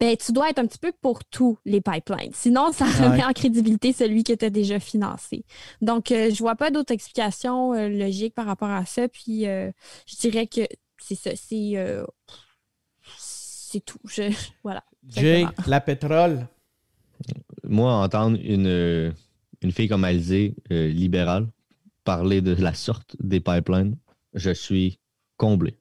ben, 0.00 0.16
tu 0.16 0.32
dois 0.32 0.48
être 0.48 0.58
un 0.58 0.66
petit 0.66 0.78
peu 0.78 0.92
pour 1.02 1.24
tous 1.26 1.58
les 1.66 1.82
pipelines. 1.82 2.32
Sinon, 2.32 2.72
ça 2.72 2.86
remet 2.86 3.22
en 3.22 3.34
crédibilité 3.34 3.92
celui 3.92 4.24
qui 4.24 4.32
était 4.32 4.50
déjà 4.50 4.80
financé. 4.80 5.44
Donc, 5.82 6.10
euh, 6.10 6.30
je 6.32 6.38
vois 6.38 6.56
pas 6.56 6.70
d'autre 6.70 6.92
explication 6.92 7.74
euh, 7.74 7.88
logique 7.90 8.34
par 8.34 8.46
rapport 8.46 8.70
à 8.70 8.86
ça. 8.86 9.08
Puis, 9.08 9.46
euh, 9.46 9.70
je 10.06 10.16
dirais 10.16 10.46
que 10.46 10.62
c'est 10.98 11.16
ça. 11.16 11.32
C'est, 11.36 12.04
c'est 13.18 13.84
tout. 13.84 13.98
voilà. 14.62 14.82
Jay, 15.06 15.44
la 15.66 15.82
pétrole. 15.82 16.46
Moi, 17.64 17.92
entendre 17.92 18.38
une, 18.42 19.12
une 19.60 19.72
fille 19.72 19.88
comme 19.88 20.04
Alizé, 20.04 20.54
libérale, 20.70 21.46
parler 22.04 22.40
de 22.40 22.54
la 22.54 22.72
sorte 22.72 23.16
des 23.20 23.40
pipelines, 23.40 23.96
je 24.32 24.50
suis 24.50 24.98
comblé. 25.36 25.79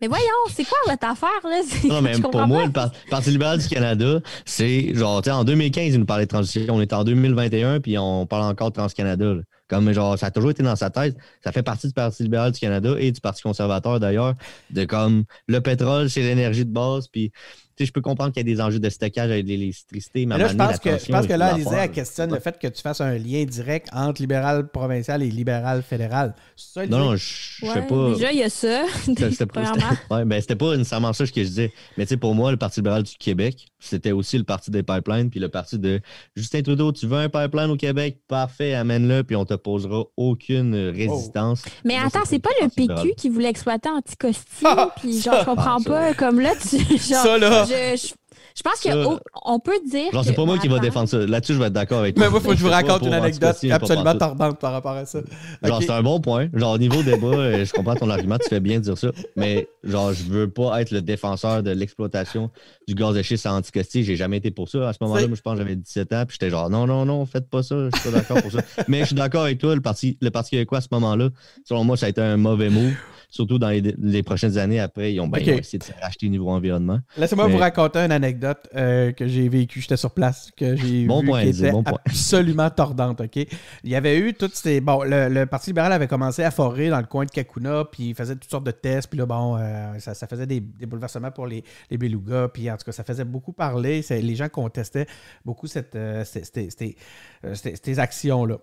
Mais 0.00 0.08
voyons, 0.08 0.24
c'est 0.52 0.64
quoi 0.64 0.78
votre 0.86 1.06
affaire, 1.06 1.40
là? 1.44 1.60
Non, 1.88 2.02
mais 2.02 2.18
pour 2.18 2.46
moi, 2.46 2.66
le 2.66 2.72
Parti 3.10 3.30
libéral 3.30 3.58
du 3.58 3.68
Canada, 3.68 4.20
c'est 4.44 4.94
genre, 4.94 5.22
tu 5.22 5.30
sais, 5.30 5.34
en 5.34 5.44
2015, 5.44 5.94
il 5.94 6.00
nous 6.00 6.06
parlait 6.06 6.24
de 6.24 6.30
transition. 6.30 6.62
On 6.68 6.80
est 6.80 6.92
en 6.92 7.04
2021, 7.04 7.80
puis 7.80 7.98
on 7.98 8.26
parle 8.26 8.44
encore 8.44 8.70
de 8.70 8.76
Trans-Canada. 8.76 9.34
Comme, 9.68 9.92
genre, 9.92 10.18
ça 10.18 10.26
a 10.26 10.30
toujours 10.30 10.50
été 10.50 10.62
dans 10.62 10.76
sa 10.76 10.90
tête. 10.90 11.16
Ça 11.42 11.50
fait 11.50 11.62
partie 11.62 11.86
du 11.88 11.94
Parti 11.94 12.22
libéral 12.22 12.52
du 12.52 12.60
Canada 12.60 12.94
et 12.98 13.10
du 13.12 13.20
Parti 13.20 13.42
conservateur, 13.42 13.98
d'ailleurs, 13.98 14.34
de 14.70 14.84
comme, 14.84 15.24
le 15.48 15.60
pétrole, 15.60 16.10
c'est 16.10 16.22
l'énergie 16.22 16.64
de 16.64 16.72
base, 16.72 17.08
puis 17.08 17.32
je 17.78 17.92
peux 17.92 18.00
comprendre 18.00 18.32
qu'il 18.32 18.46
y 18.46 18.52
a 18.52 18.54
des 18.54 18.60
enjeux 18.60 18.78
de 18.78 18.90
stockage 18.90 19.30
avec 19.30 19.46
l'électricité, 19.46 20.26
mais, 20.26 20.36
mais 20.36 20.44
là, 20.44 20.48
je 20.48 20.56
pense, 20.56 20.78
que, 20.78 20.90
je 20.98 21.12
pense 21.12 21.26
que 21.26 21.32
là, 21.32 21.54
Alizé, 21.54 21.88
questionne 21.92 22.32
le 22.32 22.40
fait 22.40 22.58
que 22.58 22.68
tu 22.68 22.80
fasses 22.80 23.00
un 23.00 23.16
lien 23.18 23.44
direct 23.44 23.88
entre 23.92 24.20
libéral 24.20 24.68
provincial 24.68 25.22
et 25.22 25.30
libéral 25.30 25.82
fédéral. 25.82 26.34
Ça, 26.56 26.86
non, 26.86 26.98
non, 26.98 27.16
je 27.16 27.66
ne 27.66 27.72
sais 27.72 27.82
pas. 27.82 28.10
Déjà, 28.14 28.32
il 28.32 28.38
y 28.38 28.42
a 28.42 28.50
ça. 28.50 28.84
C'était 29.04 29.46
pas, 29.46 29.72
ouais, 30.10 30.24
ben, 30.24 30.42
pas 30.42 30.76
nécessairement 30.76 31.12
ça 31.12 31.24
que 31.24 31.30
je 31.30 31.48
disais. 31.48 31.72
Mais 31.96 32.04
tu 32.04 32.10
sais, 32.10 32.16
pour 32.16 32.34
moi, 32.34 32.50
le 32.50 32.56
Parti 32.56 32.80
libéral 32.80 33.02
du 33.02 33.14
Québec, 33.16 33.66
c'était 33.84 34.12
aussi 34.12 34.38
le 34.38 34.44
parti 34.44 34.70
des 34.70 34.82
pipelines, 34.82 35.30
puis 35.30 35.40
le 35.40 35.48
parti 35.48 35.78
de 35.78 36.00
Justin 36.34 36.62
Trudeau, 36.62 36.92
tu 36.92 37.06
veux 37.06 37.18
un 37.18 37.28
pipeline 37.28 37.70
au 37.70 37.76
Québec? 37.76 38.18
Parfait, 38.26 38.74
amène-le, 38.74 39.24
puis 39.24 39.36
on 39.36 39.44
te 39.44 39.54
posera 39.54 40.04
aucune 40.16 40.74
résistance. 40.74 41.62
Mais 41.84 41.96
attends, 41.96 42.24
c'est 42.24 42.38
pas 42.38 42.50
le 42.62 42.68
PQ 42.68 43.14
qui 43.16 43.28
voulait 43.28 43.50
exploiter 43.50 43.88
Anticosti, 43.88 44.64
puis 44.96 45.20
genre, 45.20 45.40
je 45.40 45.44
comprends 45.44 45.82
pas, 45.82 46.14
comme 46.14 46.40
là, 46.40 46.52
tu. 46.60 46.78
Genre, 46.78 46.98
ça, 46.98 47.38
là. 47.38 47.63
Możesz 47.64 48.14
Je 48.54 48.62
pense 48.62 48.80
qu'on 48.80 49.58
peut 49.58 49.80
dire. 49.84 50.12
Genre, 50.12 50.24
c'est 50.24 50.32
pas 50.32 50.44
moi 50.44 50.58
qui 50.58 50.68
va 50.68 50.78
défendre 50.78 51.08
ça. 51.08 51.18
Là-dessus, 51.18 51.54
je 51.54 51.58
vais 51.58 51.66
être 51.66 51.72
d'accord 51.72 51.98
avec 51.98 52.14
toi. 52.14 52.24
Mais 52.24 52.30
moi, 52.30 52.38
il 52.40 52.44
faut 52.44 52.50
que 52.52 52.56
je 52.56 52.62
vous 52.62 52.70
raconte 52.70 53.02
une 53.02 53.12
anecdote 53.12 53.56
absolument 53.70 54.14
tordante 54.16 54.60
par 54.60 54.72
rapport 54.72 54.92
à 54.92 55.04
ça. 55.06 55.20
Genre, 55.62 55.82
c'est 55.82 55.90
un 55.90 56.02
bon 56.02 56.20
point. 56.20 56.48
Genre, 56.54 56.72
au 56.72 56.78
niveau 56.78 57.02
débat, 57.02 57.26
euh, 57.26 57.64
je 57.64 57.72
comprends 57.72 57.96
ton 57.96 58.08
argument, 58.10 58.38
tu 58.38 58.48
fais 58.48 58.60
bien 58.60 58.78
de 58.78 58.84
dire 58.84 58.96
ça. 58.96 59.08
Mais, 59.34 59.68
genre, 59.82 60.12
je 60.12 60.22
veux 60.22 60.48
pas 60.48 60.80
être 60.80 60.92
le 60.92 61.02
défenseur 61.02 61.64
de 61.64 61.72
l'exploitation 61.72 62.50
du 62.86 62.94
gaz 62.94 63.16
de 63.16 63.22
schiste 63.22 63.44
à 63.46 63.54
Anticosti. 63.54 64.04
J'ai 64.04 64.14
jamais 64.14 64.36
été 64.36 64.52
pour 64.52 64.68
ça. 64.68 64.88
À 64.88 64.92
ce 64.92 64.98
moment-là, 65.02 65.26
moi, 65.26 65.36
je 65.36 65.42
pense 65.42 65.54
que 65.54 65.58
j'avais 65.58 65.74
17 65.76 66.12
ans. 66.12 66.24
Puis 66.24 66.38
j'étais 66.40 66.50
genre, 66.50 66.70
non, 66.70 66.86
non, 66.86 67.04
non, 67.04 67.26
faites 67.26 67.50
pas 67.50 67.64
ça. 67.64 67.74
Je 67.92 67.98
suis 67.98 68.10
pas 68.10 68.18
d'accord 68.18 68.40
pour 68.40 68.52
ça. 68.52 68.60
Mais 68.88 69.00
je 69.00 69.06
suis 69.06 69.16
d'accord 69.16 69.42
avec 69.42 69.58
toi. 69.58 69.74
Le 69.74 69.80
Parti, 69.80 70.16
le 70.20 70.30
parti 70.30 70.50
québécois, 70.50 70.78
à 70.78 70.80
ce 70.80 70.88
moment-là, 70.92 71.30
selon 71.64 71.82
moi, 71.82 71.96
ça 71.96 72.06
a 72.06 72.08
été 72.08 72.20
un 72.20 72.36
mauvais 72.36 72.70
move 72.70 72.94
surtout 73.34 73.58
dans 73.58 73.68
les, 73.68 74.22
prochaines 74.22 74.58
années 74.58 74.78
après, 74.78 75.12
ils 75.12 75.20
ont, 75.20 75.26
bien 75.26 75.56
essayé 75.56 75.78
de 75.78 75.82
se 75.82 75.90
racheter 76.00 76.28
niveau 76.28 76.50
environnement. 76.50 77.00
Laissez-moi 77.16 77.48
vous 77.48 77.58
raconter 77.58 77.98
une 77.98 78.12
anecdote 78.12 78.43
euh, 78.74 79.12
que 79.12 79.26
j'ai 79.26 79.48
vécue. 79.48 79.80
J'étais 79.80 79.96
sur 79.96 80.10
place, 80.10 80.50
que 80.56 80.76
j'ai 80.76 81.06
bon 81.06 81.24
point, 81.24 81.42
qui 81.42 81.48
était 81.50 81.72
absolument 82.06 82.70
tordante. 82.70 83.20
Ok, 83.20 83.36
Il 83.36 83.90
y 83.90 83.96
avait 83.96 84.18
eu 84.18 84.34
toutes 84.34 84.54
ces... 84.54 84.80
Bon, 84.80 85.02
le, 85.04 85.44
Parti 85.44 85.70
libéral 85.70 85.92
avait 85.92 86.06
commencé 86.06 86.42
à 86.42 86.50
forer 86.50 86.88
dans 86.90 87.00
le 87.00 87.06
coin 87.06 87.24
de 87.24 87.30
Kakuna, 87.30 87.84
puis 87.84 88.10
il 88.10 88.14
faisait 88.14 88.34
toutes 88.34 88.50
sortes 88.50 88.64
de 88.64 88.70
tests, 88.70 89.08
puis 89.08 89.18
là, 89.18 89.26
bon, 89.26 89.56
euh, 89.58 89.98
ça, 89.98 90.26
faisait 90.26 90.46
des, 90.46 90.60
bouleversements 90.60 91.30
pour 91.30 91.46
les, 91.46 91.64
les 91.90 91.98
belugas, 91.98 92.48
puis 92.48 92.70
en 92.70 92.76
tout 92.76 92.84
cas, 92.84 92.92
ça 92.92 93.04
faisait 93.04 93.24
beaucoup 93.24 93.52
parler. 93.52 94.02
Les 94.10 94.34
gens 94.36 94.48
contestaient 94.48 95.06
beaucoup 95.44 95.66
cette, 95.66 95.94
euh, 95.96 96.24
ces 96.24 97.98
actions-là. 97.98 98.58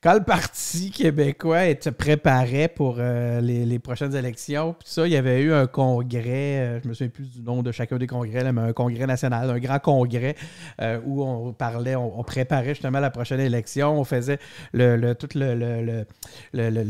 Quand 0.00 0.14
le 0.14 0.22
Parti 0.22 0.92
québécois 0.92 1.74
se 1.80 1.90
préparait 1.90 2.68
pour 2.68 2.98
euh, 3.00 3.40
les, 3.40 3.78
prochaines 3.80 4.14
élections, 4.14 4.74
puis 4.74 4.88
ça, 4.88 5.04
il 5.08 5.12
y 5.12 5.16
avait 5.16 5.40
eu 5.40 5.52
un 5.52 5.66
congrès, 5.66 6.60
euh, 6.60 6.80
je 6.80 6.88
me 6.88 6.94
souviens 6.94 7.10
plus 7.10 7.28
du 7.28 7.42
nom 7.42 7.64
de 7.64 7.72
chacun 7.72 7.96
des 7.96 8.06
congrès, 8.06 8.52
mais 8.52 8.60
un 8.60 8.72
congrès 8.72 9.08
national, 9.08 9.50
un 9.50 9.58
grand 9.58 9.80
congrès 9.80 10.36
euh, 10.80 11.00
où 11.04 11.24
on 11.24 11.52
parlait, 11.52 11.96
on, 11.96 12.22
préparait 12.22 12.74
justement 12.74 13.00
la 13.00 13.10
prochaine 13.10 13.40
élection, 13.40 13.98
on 13.98 14.04
faisait 14.04 14.38
le, 14.72 15.14
tout 15.14 15.30
le, 15.34 16.04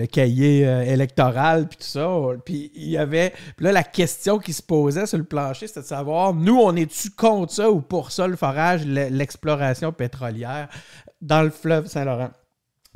cahier 0.04 0.60
électoral, 0.86 1.66
puis 1.66 1.78
tout 1.78 1.84
ça. 1.84 2.14
Puis 2.44 2.70
il 2.74 2.90
y 2.90 2.98
avait, 2.98 3.32
là, 3.58 3.72
la 3.72 3.84
question 3.84 4.38
qui 4.38 4.52
se 4.52 4.62
posait 4.62 5.06
sur 5.06 5.16
le 5.16 5.24
plancher, 5.24 5.66
c'était 5.66 5.80
de 5.80 5.86
savoir, 5.86 6.34
nous, 6.34 6.58
on 6.58 6.76
est-tu 6.76 7.10
contre 7.10 7.54
ça 7.54 7.70
ou 7.70 7.80
pour 7.80 8.12
ça, 8.12 8.26
le 8.26 8.36
forage, 8.36 8.84
l'exploration 8.84 9.92
pétrolière 9.92 10.68
dans 11.22 11.40
le 11.40 11.48
fleuve 11.48 11.86
Saint-Laurent? 11.86 12.28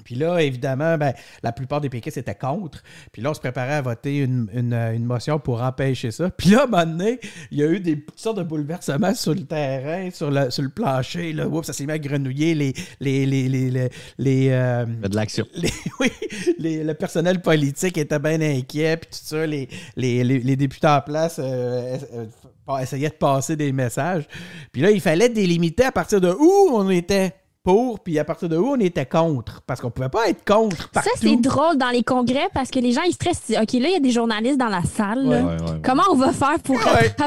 Puis 0.05 0.15
là, 0.15 0.39
évidemment, 0.39 0.99
ben, 0.99 1.13
la 1.43 1.53
plupart 1.53 1.81
des 1.81 1.89
péquistes 1.89 2.17
étaient 2.17 2.35
contre. 2.35 2.83
Puis 3.13 3.23
là, 3.23 3.31
on 3.31 3.35
se 3.35 3.41
préparait 3.41 3.75
à 3.75 3.83
voter 3.83 4.19
une, 4.19 5.05
motion 5.05 5.39
pour 5.39 5.63
empêcher 5.63 6.11
ça. 6.11 6.31
Puis 6.31 6.51
là, 6.51 6.61
à 6.61 6.65
un 6.65 6.67
moment 6.67 6.87
donné, 6.87 7.21
il 7.51 7.59
y 7.59 7.63
a 7.63 7.67
eu 7.67 7.81
des 7.81 8.05
sortes 8.17 8.39
de 8.39 8.43
bouleversements 8.43 9.15
sur 9.15 9.35
le 9.35 9.45
terrain, 9.45 10.11
sur 10.11 10.31
le, 10.31 10.51
sur 10.51 10.63
le 10.63 10.69
plancher. 10.69 11.33
Là. 11.33 11.49
Oups, 11.49 11.67
ça 11.67 11.73
s'est 11.73 11.87
mis 11.87 11.93
à 11.93 11.99
grenouiller. 11.99 12.55
Les, 12.55 12.73
les, 13.01 13.27
les, 13.27 13.49
les, 13.49 13.91
les 14.19 14.49
euh, 14.51 14.85
de 14.85 15.15
l'action. 15.15 15.47
oui, 16.01 16.11
le 16.59 16.93
personnel 16.93 17.41
politique 17.41 17.99
était 17.99 18.19
bien 18.19 18.41
inquiet. 18.41 18.97
Puis 18.97 19.11
tout 19.11 19.25
ça, 19.25 19.47
les, 19.47 19.69
les, 19.97 20.57
députés 20.57 20.87
en 20.87 21.01
place 21.01 21.37
euh, 21.39 21.99
euh, 22.15 22.79
essayaient 22.79 23.11
de 23.11 23.15
passer 23.15 23.57
des 23.57 23.73
messages. 23.73 24.27
Puis 24.73 24.83
là, 24.83 24.91
il 24.91 25.01
fallait 25.01 25.29
délimiter 25.29 25.85
à 25.85 25.93
partir 25.93 26.21
de 26.21 26.31
où 26.31 26.71
on 26.73 26.89
était 26.91 27.35
pour, 27.63 28.01
puis 28.01 28.19
à 28.19 28.25
partir 28.25 28.49
de 28.49 28.57
où 28.57 28.71
on 28.71 28.81
était 28.81 29.07
contre? 29.07 29.63
Parce 29.67 29.81
qu'on 29.81 29.91
pouvait 29.91 30.09
pas 30.09 30.29
être 30.29 30.45
contre. 30.45 30.89
Partout. 30.91 31.09
Ça, 31.15 31.21
c'est 31.21 31.37
drôle 31.37 31.77
dans 31.79 31.91
les 31.91 32.03
congrès 32.03 32.49
parce 32.53 32.71
que 32.71 32.81
les 32.81 32.93
gens, 32.93 33.03
ils 33.03 33.13
stressent. 33.13 33.51
OK, 33.51 33.73
là, 33.75 33.89
il 33.89 33.93
y 33.93 33.97
a 33.97 34.01
des 34.01 34.11
journalistes 34.11 34.59
dans 34.59 34.69
la 34.69 34.83
salle. 34.83 35.59
Comment 35.83 36.03
on 36.11 36.17
va 36.17 36.33
faire 36.33 36.59
pour 36.63 36.79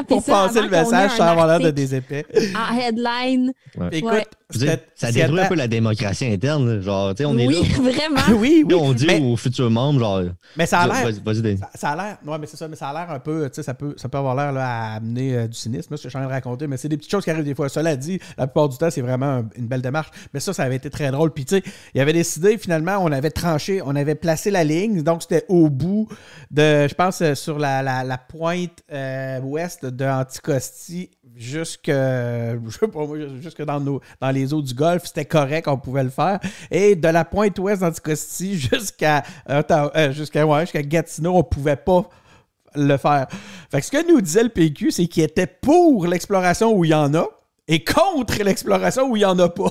pour 0.06 0.24
passer 0.24 0.62
le 0.62 0.68
message 0.68 1.12
sans 1.12 1.24
avoir 1.24 1.46
l'air 1.46 1.60
de 1.60 1.70
des 1.70 1.94
épais? 1.94 2.26
En 2.54 2.76
headline? 2.76 3.52
Écoute, 3.92 4.28
ça 4.94 5.12
détruit 5.12 5.40
un 5.40 5.48
peu 5.48 5.54
la 5.54 5.68
démocratie 5.68 6.26
interne. 6.26 6.80
Genre, 6.80 7.14
tu 7.14 7.18
sais, 7.18 7.24
on 7.24 7.36
est 7.36 7.46
oui, 7.46 7.62
là. 7.62 7.76
vraiment. 7.90 8.20
oui, 8.40 8.64
oui. 8.66 8.74
on 8.74 8.92
dit 8.92 9.08
aux 9.20 9.36
futurs 9.36 9.70
membres, 9.70 9.98
genre. 9.98 10.22
Mais 10.56 10.66
ça 10.66 10.80
a 10.80 10.86
l'air. 10.86 11.12
Vas-y, 11.24 11.58
ça, 11.58 11.70
ça, 11.74 11.90
a 11.90 11.96
l'air. 11.96 12.18
Ouais, 12.24 12.38
mais 12.38 12.46
c'est 12.46 12.56
ça, 12.56 12.68
mais 12.68 12.76
ça 12.76 12.88
a 12.88 12.92
l'air 12.92 13.10
un 13.10 13.18
peu. 13.18 13.48
Tu 13.48 13.56
sais, 13.56 13.62
ça 13.62 13.74
peut, 13.74 13.94
ça 13.96 14.08
peut 14.08 14.18
avoir 14.18 14.34
l'air 14.34 14.54
à 14.56 14.94
amener 14.94 15.36
euh, 15.36 15.46
du 15.48 15.56
cynisme, 15.56 15.96
ce 15.96 16.02
que 16.02 16.08
je 16.08 16.08
suis 16.08 16.18
en 16.18 16.20
train 16.20 16.28
de 16.28 16.32
raconter. 16.32 16.66
Mais 16.66 16.76
c'est 16.76 16.88
des 16.88 16.96
petites 16.96 17.10
choses 17.10 17.24
qui 17.24 17.30
arrivent 17.30 17.44
des 17.44 17.54
fois. 17.54 17.68
Cela 17.68 17.96
dit, 17.96 18.20
la 18.38 18.46
plupart 18.46 18.68
du 18.68 18.76
temps, 18.76 18.90
c'est 18.90 19.00
vraiment 19.00 19.44
une 19.56 19.66
belle 19.66 19.82
démarche. 19.82 20.10
Mais 20.34 20.40
ça, 20.40 20.52
ça 20.52 20.64
avait 20.64 20.76
été 20.76 20.90
très 20.90 21.10
drôle. 21.10 21.32
Puis, 21.32 21.44
tu 21.44 21.56
sais, 21.56 21.62
il 21.94 22.00
avait 22.00 22.12
décidé, 22.12 22.58
finalement, 22.58 22.98
on 23.00 23.12
avait 23.12 23.30
tranché, 23.30 23.80
on 23.84 23.94
avait 23.96 24.14
placé 24.14 24.50
la 24.50 24.64
ligne. 24.64 25.02
Donc, 25.02 25.22
c'était 25.22 25.44
au 25.48 25.68
bout 25.68 26.08
de, 26.50 26.86
je 26.88 26.94
pense, 26.94 27.20
euh, 27.22 27.34
sur 27.34 27.58
la, 27.58 27.82
la, 27.82 28.18
pointe 28.18 28.82
euh, 28.92 29.40
ouest 29.40 29.84
de 29.84 30.04
Anticosti 30.04 31.10
jusque, 31.36 31.86
je 31.88 32.56
sais 32.68 32.88
pas, 32.88 33.00
jusque 33.40 33.62
dans, 33.64 33.80
nos, 33.80 34.00
dans 34.20 34.30
les 34.30 34.52
eaux 34.52 34.62
du 34.62 34.74
Golfe, 34.74 35.04
c'était 35.06 35.24
correct, 35.24 35.68
on 35.68 35.76
pouvait 35.76 36.04
le 36.04 36.10
faire. 36.10 36.40
Et 36.70 36.96
de 36.96 37.08
la 37.08 37.24
pointe 37.24 37.58
ouest 37.58 37.82
d'Anticosti 37.82 38.58
jusqu'à 38.58 39.22
euh, 39.50 39.62
ouais, 40.44 40.82
Gatineau, 40.84 41.36
on 41.36 41.42
pouvait 41.42 41.76
pas 41.76 42.08
le 42.74 42.96
faire. 42.96 43.26
Fait 43.70 43.80
que 43.80 43.86
ce 43.86 43.90
que 43.90 44.12
nous 44.12 44.20
disait 44.20 44.42
le 44.42 44.48
PQ, 44.48 44.90
c'est 44.90 45.06
qu'il 45.06 45.22
était 45.22 45.46
pour 45.46 46.06
l'exploration 46.06 46.74
où 46.74 46.84
il 46.84 46.90
y 46.90 46.94
en 46.94 47.14
a 47.14 47.26
et 47.68 47.82
contre 47.82 48.42
l'exploration 48.42 49.10
où 49.10 49.16
il 49.16 49.22
y 49.22 49.24
en 49.24 49.38
a 49.38 49.48
pas. 49.48 49.70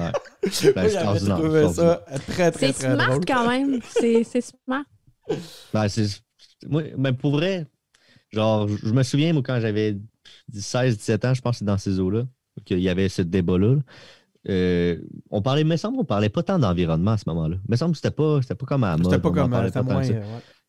ouais. 0.00 0.72
Ben, 0.74 1.18
trouvé 1.36 1.68
ça 1.68 2.04
très, 2.28 2.50
très, 2.50 2.72
C'est 2.72 2.92
smart 2.92 3.20
quand 3.26 3.48
même. 3.48 3.80
C'est 3.82 4.24
smart. 4.24 4.84
Ben, 5.72 5.86
moi, 6.68 6.82
mais 6.96 7.12
pour 7.12 7.32
vrai, 7.32 7.66
genre, 8.32 8.68
je 8.68 8.92
me 8.92 9.02
souviens, 9.02 9.32
moi, 9.32 9.42
quand 9.44 9.60
j'avais 9.60 9.96
16-17 10.54 11.26
ans, 11.26 11.34
je 11.34 11.40
pense 11.40 11.52
que 11.52 11.58
c'est 11.58 11.64
dans 11.64 11.78
ces 11.78 11.98
eaux-là, 12.00 12.24
qu'il 12.64 12.80
y 12.80 12.88
avait 12.88 13.08
ce 13.08 13.22
débat-là. 13.22 13.76
Euh, 14.48 14.98
on 15.30 15.42
parlait, 15.42 15.64
me 15.64 15.76
semble, 15.76 15.98
on 15.98 16.04
parlait 16.04 16.28
pas 16.28 16.42
tant 16.42 16.58
d'environnement 16.58 17.12
à 17.12 17.18
ce 17.18 17.24
moment-là. 17.26 17.56
Il 17.64 17.70
me 17.70 17.76
semble 17.76 17.92
que 17.92 17.96
c'était 17.96 18.12
pas, 18.12 18.40
c'était 18.42 18.54
pas 18.54 18.66
comme 18.66 18.84
à 18.84 18.96
la 18.96 19.02
C'était 19.02 19.18
pas 19.18 19.30
comme 19.30 19.52
à 19.52 19.62
moins, 19.82 20.02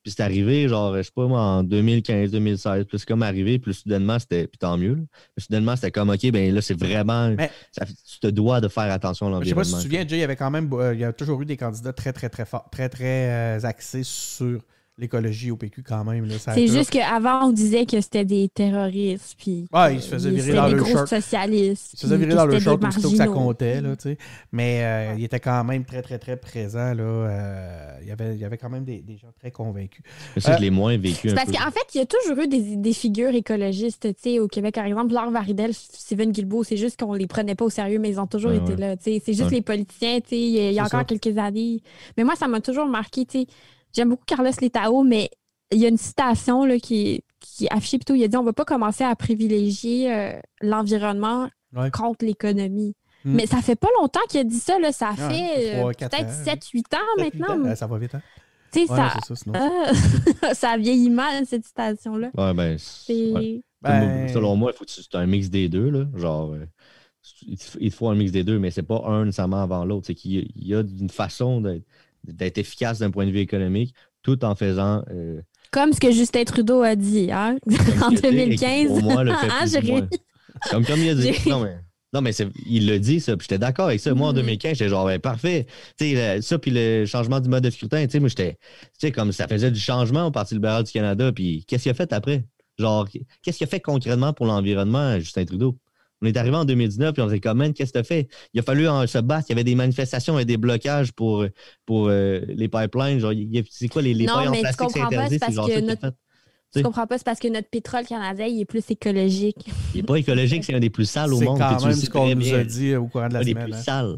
Puis 0.08 0.14
c'est 0.16 0.24
arrivé, 0.24 0.70
genre, 0.70 0.95
je 0.95 1.01
sais 1.01 1.12
pas 1.14 1.28
moi, 1.28 1.41
en 1.41 1.64
2015-2016. 1.66 2.86
Puis 2.86 2.99
c'est 2.99 3.05
comme 3.05 3.24
arrivé, 3.24 3.60
puis 3.60 3.74
soudainement, 3.74 4.18
c'était, 4.18 4.47
puis 4.47 4.58
tant 4.58 4.78
mieux. 4.78 4.95
Puis 5.36 5.43
soudainement, 5.43 5.76
c'était 5.76 5.91
comme, 5.91 6.10
OK, 6.10 6.32
ben 6.32 6.55
là, 6.55 6.62
c'est 6.62 6.80
vraiment. 6.80 7.36
ça, 7.74 7.86
tu 7.86 8.20
te 8.22 8.28
dois 8.28 8.62
de 8.62 8.70
faire 8.70 8.89
attention 8.89 9.28
à 9.28 9.32
l'environnement. 9.32 9.43
Je 9.43 9.49
sais 9.49 9.55
pas 9.55 9.64
si 9.66 9.72
tu 9.72 9.76
te 9.76 9.82
souviens, 9.82 10.08
Jay, 10.08 10.16
il 10.16 10.22
y 10.22 10.24
avait 10.24 10.38
quand 10.38 10.49
même, 10.49 10.72
euh, 10.72 10.93
il 10.93 11.01
y 11.01 11.03
a 11.03 11.12
toujours 11.12 11.41
eu 11.41 11.45
des 11.45 11.58
candidats 11.58 11.91
très, 11.91 12.14
très, 12.14 12.30
très 12.30 12.45
forts, 12.45 12.70
très, 12.72 12.88
très 12.88 13.58
euh, 13.58 13.60
axés 13.64 14.03
sur 14.03 14.62
l'écologie 14.97 15.51
au 15.51 15.57
PQ 15.57 15.83
quand 15.83 16.03
même. 16.03 16.27
C'est 16.39 16.67
juste 16.67 16.89
qu'avant, 16.89 17.47
on 17.47 17.51
disait 17.51 17.85
que 17.85 18.01
c'était 18.01 18.25
des 18.25 18.49
terroristes. 18.49 19.35
Puis 19.37 19.67
ouais, 19.71 19.95
ils 19.95 20.01
se 20.01 20.09
faisaient 20.09 20.31
virer 20.31 20.53
dans 20.53 20.67
le 20.69 20.83
short. 20.83 21.07
socialistes. 21.07 21.93
Ils 21.93 21.97
se 21.97 22.05
faisaient 22.05 22.17
virer 22.17 22.33
dans 22.33 22.45
le 22.45 22.59
short 22.59 22.81
plutôt 22.81 23.11
que 23.11 23.15
ça 23.15 23.27
comptait. 23.27 23.81
Là, 23.81 23.95
Mais 24.51 24.83
euh, 24.83 25.15
il 25.17 25.23
était 25.23 25.39
quand 25.39 25.63
même 25.63 25.85
très, 25.85 26.01
très, 26.01 26.17
très 26.17 26.37
présent. 26.37 26.93
Là. 26.93 27.03
Euh, 27.03 27.97
il, 28.01 28.07
y 28.07 28.11
avait, 28.11 28.33
il 28.33 28.39
y 28.39 28.45
avait 28.45 28.57
quand 28.57 28.69
même 28.69 28.85
des, 28.85 28.99
des 29.01 29.17
gens 29.17 29.31
très 29.39 29.51
convaincus. 29.51 30.03
ça, 30.37 30.57
je 30.57 30.61
l'ai 30.61 30.71
moins 30.71 30.97
vécu. 30.97 31.29
Un 31.29 31.35
parce 31.35 31.51
qu'en 31.51 31.71
fait, 31.71 31.93
il 31.93 31.99
y 31.99 32.01
a 32.01 32.05
toujours 32.05 32.43
eu 32.43 32.47
des, 32.47 32.75
des 32.75 32.93
figures 32.93 33.35
écologistes 33.35 34.07
au 34.39 34.47
Québec. 34.47 34.75
Par 34.75 34.85
exemple, 34.85 35.13
Laure 35.13 35.31
Varidel, 35.31 35.73
Steven 35.73 36.31
Guilbeault, 36.31 36.63
c'est 36.63 36.77
juste 36.77 36.99
qu'on 36.99 37.13
les 37.13 37.27
prenait 37.27 37.55
pas 37.55 37.65
au 37.65 37.69
sérieux, 37.69 37.99
mais 37.99 38.09
ils 38.09 38.19
ont 38.19 38.27
toujours 38.27 38.51
été 38.51 38.75
là. 38.75 38.95
C'est 38.99 39.21
juste 39.27 39.51
les 39.51 39.61
politiciens. 39.61 40.19
Il 40.31 40.37
y 40.37 40.59
a, 40.59 40.71
y 40.71 40.79
a 40.79 40.85
encore 40.85 41.05
quelques 41.05 41.37
années. 41.37 41.81
Mais 42.17 42.23
moi, 42.23 42.35
ça 42.35 42.47
m'a 42.47 42.61
toujours 42.61 42.87
marqué. 42.87 43.27
J'aime 43.97 44.09
beaucoup 44.09 44.25
Carlos 44.27 44.51
Letao, 44.61 45.01
mais 45.01 45.31
il 45.71 45.79
y 45.79 45.85
a 45.85 45.89
une 45.89 45.97
citation 45.97 46.65
là, 46.65 46.77
qui, 46.77 47.23
qui 47.39 47.65
est 47.65 47.73
affichée 47.73 47.97
plutôt. 47.97 48.13
Il 48.13 48.23
a 48.23 48.27
dit 48.27 48.37
on 48.37 48.41
ne 48.41 48.45
va 48.45 48.53
pas 48.53 48.63
commencer 48.63 49.03
à 49.03 49.15
privilégier 49.15 50.13
euh, 50.13 50.39
l'environnement 50.61 51.49
contre 51.91 52.23
l'économie. 52.23 52.95
Hmm. 53.25 53.33
Mais 53.33 53.47
ça 53.47 53.57
fait 53.57 53.75
pas 53.75 53.87
longtemps 53.99 54.19
qu'il 54.29 54.39
a 54.39 54.43
dit 54.43 54.59
ça. 54.59 54.77
Là. 54.77 54.91
Ça 54.91 55.13
fait 55.13 55.79
euh, 55.81 55.91
peut-être 55.97 56.29
7-8 56.29 56.95
ans 56.95 56.99
maintenant. 57.17 57.75
ça 57.75 57.87
va 57.87 57.97
vite, 57.97 58.13
hein? 58.13 58.21
ça, 58.85 59.15
ça, 59.33 60.53
ça 60.53 60.77
vieillit 60.77 61.09
mal, 61.09 61.47
cette 61.47 61.65
citation-là. 61.65 62.29
Ouais, 62.37 62.53
ben, 62.53 62.77
ben, 63.81 64.27
Selon 64.27 64.55
moi, 64.55 64.73
il 64.75 64.77
faut 64.77 64.85
c'est 64.87 65.15
un 65.15 65.25
mix 65.25 65.49
des 65.49 65.69
deux. 65.69 65.89
Là. 65.89 66.05
Genre, 66.13 66.53
euh, 66.53 66.67
il 67.79 67.91
faut 67.91 68.09
un 68.09 68.15
mix 68.15 68.31
des 68.31 68.43
deux, 68.43 68.59
mais 68.59 68.69
c'est 68.69 68.83
pas 68.83 69.01
un 69.07 69.25
nécessairement 69.25 69.63
avant 69.63 69.85
l'autre. 69.85 70.05
C'est 70.05 70.15
qu'il 70.15 70.51
y 70.55 70.75
a 70.75 70.81
une 70.81 71.09
façon 71.09 71.61
d'être 71.61 71.83
d'être 72.28 72.57
efficace 72.57 72.99
d'un 72.99 73.11
point 73.11 73.25
de 73.25 73.32
vue 73.32 73.39
économique, 73.39 73.93
tout 74.23 74.43
en 74.45 74.55
faisant. 74.55 75.03
Euh, 75.11 75.41
Comme 75.71 75.93
ce 75.93 75.99
que 75.99 76.11
Justin 76.11 76.43
Trudeau 76.43 76.82
a 76.82 76.95
dit 76.95 77.30
hein? 77.32 77.57
en 78.03 78.11
2015. 78.11 78.91
Au 78.91 78.99
moins, 79.01 79.23
le 79.23 79.34
fait 79.34 79.47
Ah, 79.49 79.65
plus 79.80 79.88
moins. 79.89 80.07
Comme, 80.71 80.86
comme 80.86 80.99
il 80.99 81.09
a 81.09 81.15
dit. 81.15 81.32
Non, 81.49 81.59
mais, 81.61 81.78
non, 82.13 82.21
mais 82.21 82.32
il 82.65 82.88
l'a 82.88 82.99
dit, 82.99 83.19
ça. 83.19 83.36
Puis 83.38 83.45
j'étais 83.49 83.59
d'accord 83.59 83.88
avec 83.88 83.99
ça. 83.99 84.13
Moi, 84.13 84.28
en 84.28 84.32
Mhm. 84.32 84.38
2015, 84.38 84.78
j'étais 84.78 84.89
genre, 84.89 85.05
ben, 85.05 85.19
parfait. 85.19 85.65
Tu 85.99 86.15
sais, 86.15 86.36
le- 86.38 86.41
ça, 86.41 86.57
puis 86.57 86.71
le 86.71 87.05
changement 87.05 87.39
du 87.39 87.49
mode 87.49 87.63
de 87.63 87.69
scrutin, 87.69 88.05
tu 88.05 88.11
sais, 88.11 88.19
moi, 88.19 88.30
j'étais. 88.30 88.57
Comme 89.11 89.32
ça 89.32 89.47
faisait 89.47 89.71
du 89.71 89.80
changement 89.80 90.25
au 90.28 90.32
Parti 90.32 90.53
libéral 90.55 90.84
du 90.84 90.91
Canada. 90.91 91.32
Puis 91.32 91.63
qu'est-ce 91.67 91.84
qu'il 91.84 91.91
a 91.91 91.95
fait 91.95 92.11
après? 92.13 92.43
Genre, 92.80 93.07
qu'est-ce 93.41 93.57
qu'il 93.57 93.65
a 93.65 93.69
fait 93.69 93.80
concrètement 93.80 94.34
pour 94.34 94.45
l'environnement, 94.45 95.19
Justin 95.19 95.45
Trudeau? 95.45 95.78
On 96.22 96.26
est 96.26 96.36
arrivé 96.38 96.55
en 96.55 96.65
2019, 96.65 97.13
puis 97.13 97.22
on 97.22 97.30
s'est 97.30 97.39
comme, 97.39 97.59
man, 97.59 97.74
qu'est-ce 97.74 97.93
que 97.93 97.99
t'as 97.99 98.03
fait? 98.03 98.28
Il 98.53 98.59
a 98.59 98.63
fallu 98.63 98.88
en- 98.88 99.05
se 99.05 99.20
battre. 99.20 99.45
Il 99.49 99.51
y 99.51 99.53
avait 99.53 99.63
des 99.63 99.76
manifestations 99.76 100.39
et 100.39 100.45
des 100.45 100.57
blocages 100.57 101.11
pour, 101.13 101.45
pour 101.86 102.07
euh, 102.09 102.41
les 102.47 102.68
pipelines. 102.68 103.20
Genre, 103.20 103.34
c'est 103.70 103.88
quoi 103.88 104.01
les, 104.01 104.13
les 104.15 104.26
Non, 104.26 104.34
pailles 104.36 104.47
en 104.47 104.51
mais 104.51 104.57
tu 104.57 104.61
plastique, 104.63 104.88
c'est 104.89 104.99
comprends 104.99 105.09
pas, 105.09 105.15
interdit? 105.18 105.38
c'est 105.39 105.45
C'est 105.45 105.53
genre 105.53 105.68
que 105.68 105.80
notre-. 105.80 106.11
Tu 106.76 106.82
comprends 106.84 107.07
pas, 107.07 107.18
c'est 107.18 107.24
parce 107.24 107.39
que 107.39 107.47
notre 107.47 107.70
pétrole 107.70 108.05
canadien, 108.05 108.45
il 108.45 108.59
est 108.61 108.65
plus 108.65 108.84
écologique. 108.89 109.57
Il 109.93 109.97
n'est 110.01 110.03
pas 110.03 110.15
écologique, 110.18 110.63
c'est 110.65 110.74
un 110.74 110.80
des 110.80 110.89
plus 110.89 111.05
sales 111.09 111.34
au 111.34 111.39
C'est 111.39 111.45
monde. 111.45 111.57
puis 111.59 111.65
quand 111.70 111.78
tu 111.78 111.86
même 111.88 111.95
ce 111.95 112.09
qu'on 112.09 112.36
nous 112.36 112.53
a 112.53 112.63
dit 112.63 112.95
au 112.95 113.07
courant 113.07 113.30
de 113.30 113.34
la 113.36 113.39
Un 113.39 113.43
des 113.43 113.51
semaine. 113.51 113.63
plus 113.65 113.74
hein. 113.76 113.82
sales. 113.84 114.18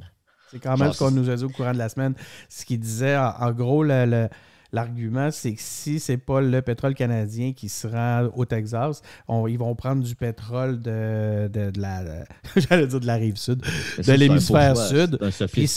C'est 0.52 0.60
quand 0.60 0.70
même 0.72 0.86
Genre, 0.86 0.95
ce 0.95 1.00
qu'on 1.00 1.10
c'est- 1.10 1.16
nous 1.16 1.30
a 1.30 1.36
dit 1.36 1.43
au 1.43 1.50
courant 1.50 1.74
de 1.74 1.78
la 1.78 1.89
semaine. 1.89 2.16
Ce 2.50 2.66
qu'il 2.66 2.80
disait, 2.80 3.16
en, 3.18 3.34
en 3.39 3.52
gros, 3.52 3.84
le- 3.84 4.06
le- 4.06 4.30
l'argument, 4.72 5.30
c'est 5.32 5.53
que 5.53 5.61
si 5.61 5.99
c'est 5.99 6.17
pas 6.17 6.41
le 6.41 6.61
pétrole 6.61 6.93
canadien 6.95 7.53
qui 7.53 7.70
se 7.70 7.88
rend 7.88 8.30
au 8.36 8.45
Texas, 8.45 9.01
on- 9.28 9.47
ils 9.47 9.57
vont 9.57 9.74
prendre 9.76 10.03
du 10.03 10.15
pétrole 10.15 10.80
de, 10.82 11.47
de- 11.47 11.72
de 11.72 11.82
la, 11.82 12.03
j'allais 12.55 12.88
dire 12.88 12.99
de 12.99 13.07
la 13.07 13.15
rive 13.15 13.38
sud, 13.38 13.61
de 13.97 14.13
l'hémisphère 14.13 14.78
sud. 14.78 15.17
puis 15.51 15.67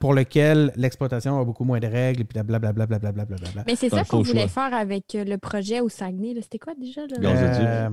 pour 0.00 0.14
lequel 0.14 0.72
l'exploitation 0.76 1.40
a 1.40 1.44
beaucoup 1.44 1.64
moins 1.64 1.80
de 1.80 1.86
règles, 1.86 2.24
puis 2.24 2.40
blablabla. 2.42 2.86
blablabla, 2.86 3.24
blablabla. 3.24 3.64
Mais 3.66 3.76
c'est 3.76 3.88
ça 3.88 4.04
qu'on 4.04 4.22
voulait 4.22 4.48
choix. 4.48 4.68
faire 4.68 4.74
avec 4.74 5.14
euh, 5.14 5.24
le 5.24 5.38
projet 5.38 5.80
au 5.80 5.88
Saguenay. 5.88 6.34
C'était 6.42 6.58
quoi 6.58 6.74
déjà? 6.80 7.02
Euh. 7.02 7.90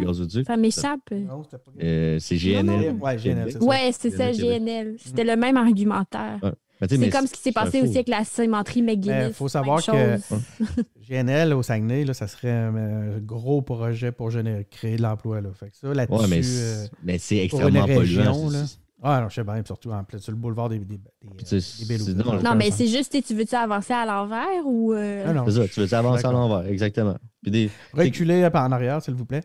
Gazoduc. 0.00 0.46
Ça 0.46 0.56
m'échappe. 0.56 1.00
Euh, 1.82 2.18
c'est 2.20 2.36
GNL. 2.36 2.96
Ouais, 3.00 3.16
GNL, 3.16 3.52
c'est 3.52 3.58
ça. 3.58 3.64
Ouais, 3.64 3.90
c'est 3.92 4.10
ça, 4.10 4.32
GNL. 4.32 4.60
GNL. 4.60 4.96
C'était 4.98 5.24
le 5.24 5.36
même 5.36 5.56
argumentaire. 5.56 6.38
Ouais. 6.42 6.52
C'est 6.88 7.10
comme 7.10 7.26
ce 7.26 7.32
qui 7.32 7.38
s'est 7.38 7.42
c'est 7.44 7.52
passé 7.52 7.80
aussi 7.82 7.94
avec 7.96 8.08
la 8.08 8.24
cimenterie 8.24 8.82
McGuinness. 8.82 9.26
Mais 9.28 9.32
faut 9.32 9.48
savoir 9.48 9.84
que- 9.84 10.18
GNL 11.08 11.52
au 11.54 11.62
Saguenay, 11.62 12.04
là, 12.04 12.14
ça 12.14 12.26
serait 12.28 12.50
un, 12.50 13.18
gros 13.18 13.62
projet 13.62 14.12
pour 14.12 14.30
générer, 14.30 14.66
créer 14.70 14.96
de 14.96 15.02
l'emploi. 15.02 15.40
Là. 15.40 15.50
Fait 15.58 15.70
que 15.70 15.76
ça, 15.76 15.92
là-dessus, 15.92 16.20
Ouais, 16.20 16.28
mais 16.28 16.38
euh, 16.38 16.42
c'est- 16.84 16.90
mais 17.02 17.18
c'est 17.18 17.48
pour 17.48 17.60
une 17.60 17.76
extrêmement 17.76 18.00
région, 18.00 18.22
polluant. 18.24 18.50
là. 18.50 18.66
c'est- 18.66 18.78
Ah 19.00 19.20
non, 19.20 19.28
je 19.28 19.34
sais 19.36 19.44
bien, 19.44 19.62
surtout 19.64 19.92
en 19.92 20.02
plein 20.02 20.18
sur 20.18 20.32
le 20.32 20.38
boulevard 20.38 20.68
des, 20.68 20.80
des, 20.80 20.96
euh, 20.96 21.28
c'est- 21.44 22.14
non, 22.14 22.40
Non, 22.42 22.54
mais 22.56 22.70
c'est 22.72 22.88
juste, 22.88 23.16
tu 23.24 23.32
veux-tu 23.34 23.54
avancer 23.54 23.92
à 23.92 24.04
l'envers 24.04 24.64
ou. 24.66 24.92
euh, 24.92 25.24
Ah 25.24 25.32
non, 25.32 25.44
C'est 25.46 25.52
ça, 25.52 25.68
tu 25.68 25.80
veux 25.80 25.94
avancer 25.94 26.26
à 26.26 26.32
l'envers, 26.32 26.66
exactement. 26.68 27.16
Puis 27.42 27.50
des- 27.52 27.70
reculez 27.92 28.48
par 28.50 28.64
en 28.68 28.72
arrière, 28.72 29.00
s'il 29.02 29.14
vous 29.14 29.24
plaît. 29.24 29.42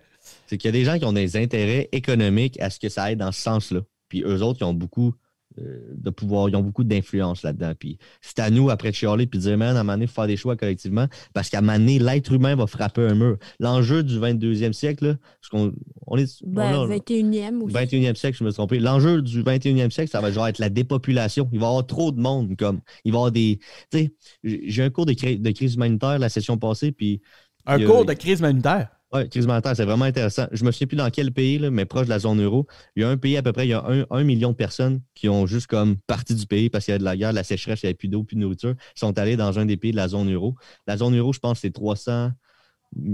c'est 0.48 0.58
qu'il 0.58 0.70
y 0.70 0.74
a 0.74 0.78
des 0.80 0.86
gens 0.86 0.98
qui 0.98 1.06
ont 1.06 1.14
des 1.14 1.38
intérêts 1.38 1.88
économiques 1.92 2.60
à 2.62 2.70
ce 2.72 2.80
que 2.80 2.90
ça 2.90 3.04
aille 3.04 3.16
dans 3.16 3.32
ce 3.32 3.42
sens-là. 3.42 3.82
Puis 4.10 4.24
eux 4.26 4.42
autres, 4.42 4.60
ils 4.62 4.66
ont 4.66 4.74
beaucoup 4.74 5.10
euh, 5.10 5.12
de 5.58 6.10
pouvoir, 6.10 6.50
ils 6.50 6.56
ont 6.56 6.62
beaucoup 6.62 6.84
d'influence 6.84 7.44
là-dedans. 7.44 7.74
Puis 7.78 7.98
c'est 8.22 8.40
à 8.40 8.50
nous, 8.50 8.70
après 8.70 8.90
de 8.92 8.96
chialer, 8.96 9.28
puis 9.28 9.40
de 9.40 9.44
dire, 9.44 9.58
man, 9.58 9.76
à 9.76 9.80
un 9.80 9.84
moment 9.84 9.94
donné, 9.94 10.06
il 10.06 10.08
faut 10.08 10.16
faire 10.16 10.28
des 10.28 10.38
choix 10.38 10.56
collectivement, 10.56 11.08
parce 11.34 11.50
qu'à 11.50 11.60
un 11.60 11.62
moment 11.62 11.78
donné, 11.78 12.00
l'être 12.00 12.32
humain 12.34 12.56
va 12.56 12.68
frapper 12.68 13.02
un 13.02 13.16
mur. 13.16 13.38
L'enjeu 13.60 14.04
du 14.04 14.20
22e 14.20 14.74
siècle, 14.74 15.08
là, 15.08 15.16
parce 15.42 15.50
qu'on 15.50 15.74
on 16.08 16.18
est... 16.18 16.42
on 16.44 16.50
Ben, 16.50 16.74
a- 16.74 16.88
21e 16.88 17.62
aussi. 17.62 17.76
21e 17.76 18.16
siècle, 18.16 18.38
je 18.40 18.44
me 18.44 18.50
suis 18.50 18.56
trompé. 18.56 18.80
L'enjeu 18.80 19.22
du 19.22 19.44
21e 19.44 19.90
siècle, 19.92 20.10
ça 20.12 20.22
va 20.22 20.32
genre 20.32 20.48
être 20.48 20.60
la 20.60 20.70
dépopulation. 20.70 21.50
Il 21.52 21.60
va 21.60 21.66
y 21.66 21.70
avoir 21.70 21.86
trop 21.88 22.12
de 22.12 22.20
monde. 22.20 22.56
Comme, 22.58 22.82
il 23.06 23.12
va 23.12 23.18
y 23.18 23.20
avoir 23.20 23.32
des. 23.32 23.60
Tu 23.92 23.98
sais, 24.00 24.14
j'ai 24.44 24.84
un 24.84 24.90
cours 24.90 25.06
de, 25.06 25.14
de 25.14 25.52
crise 25.52 25.76
humanitaire 25.76 26.20
la 26.20 26.30
session 26.30 26.58
passée, 26.58 26.92
puis. 26.92 27.22
Un 27.66 27.82
a- 27.82 27.86
cours 27.86 28.06
de 28.06 28.14
crise 28.14 28.40
humanitaire? 28.40 28.90
Ouais, 29.14 29.30
crise 29.30 29.44
humanitaire, 29.46 29.76
c'est 29.76 29.86
vraiment 29.86 30.06
intéressant. 30.06 30.48
Je 30.52 30.64
me 30.66 30.72
souviens 30.72 30.88
plus 30.88 30.96
dans 30.96 31.10
quel 31.12 31.32
pays, 31.32 31.60
là, 31.60 31.70
mais 31.70 31.86
proche 31.86 32.06
de 32.06 32.10
la 32.10 32.18
zone 32.18 32.42
euro. 32.42 32.66
Il 32.96 33.04
y 33.04 33.06
a 33.06 33.10
un 33.10 33.18
pays 33.18 33.38
à 33.38 33.44
peu 33.44 33.54
près, 33.54 33.68
il 33.68 33.70
y 33.70 33.74
a 33.74 33.84
un, 33.86 34.06
un 34.10 34.24
million 34.24 34.50
de 34.50 34.56
personnes 34.56 35.02
qui 35.14 35.30
ont 35.30 35.46
juste 35.46 35.68
comme 35.68 35.98
parti 36.08 36.34
du 36.34 36.48
pays 36.48 36.72
parce 36.72 36.86
qu'il 36.86 36.94
y 36.94 36.96
a 36.96 36.98
de 36.98 37.04
la 37.04 37.16
guerre, 37.16 37.30
de 37.30 37.36
la 37.36 37.44
sécheresse, 37.44 37.84
il 37.84 37.86
n'y 37.86 37.90
avait 37.90 37.94
plus 37.96 38.08
d'eau, 38.08 38.24
plus 38.24 38.36
de 38.36 38.42
nourriture. 38.42 38.74
Ils 38.96 39.00
sont 39.00 39.16
allés 39.20 39.36
dans 39.38 39.60
un 39.60 39.66
des 39.68 39.78
pays 39.78 39.92
de 39.92 39.98
la 39.98 40.08
zone 40.08 40.34
euro. 40.34 40.56
La 40.88 40.98
zone 40.98 41.16
euro, 41.16 41.32
je 41.32 41.40
pense, 41.40 41.60
c'est 41.60 41.70
300. 41.72 42.32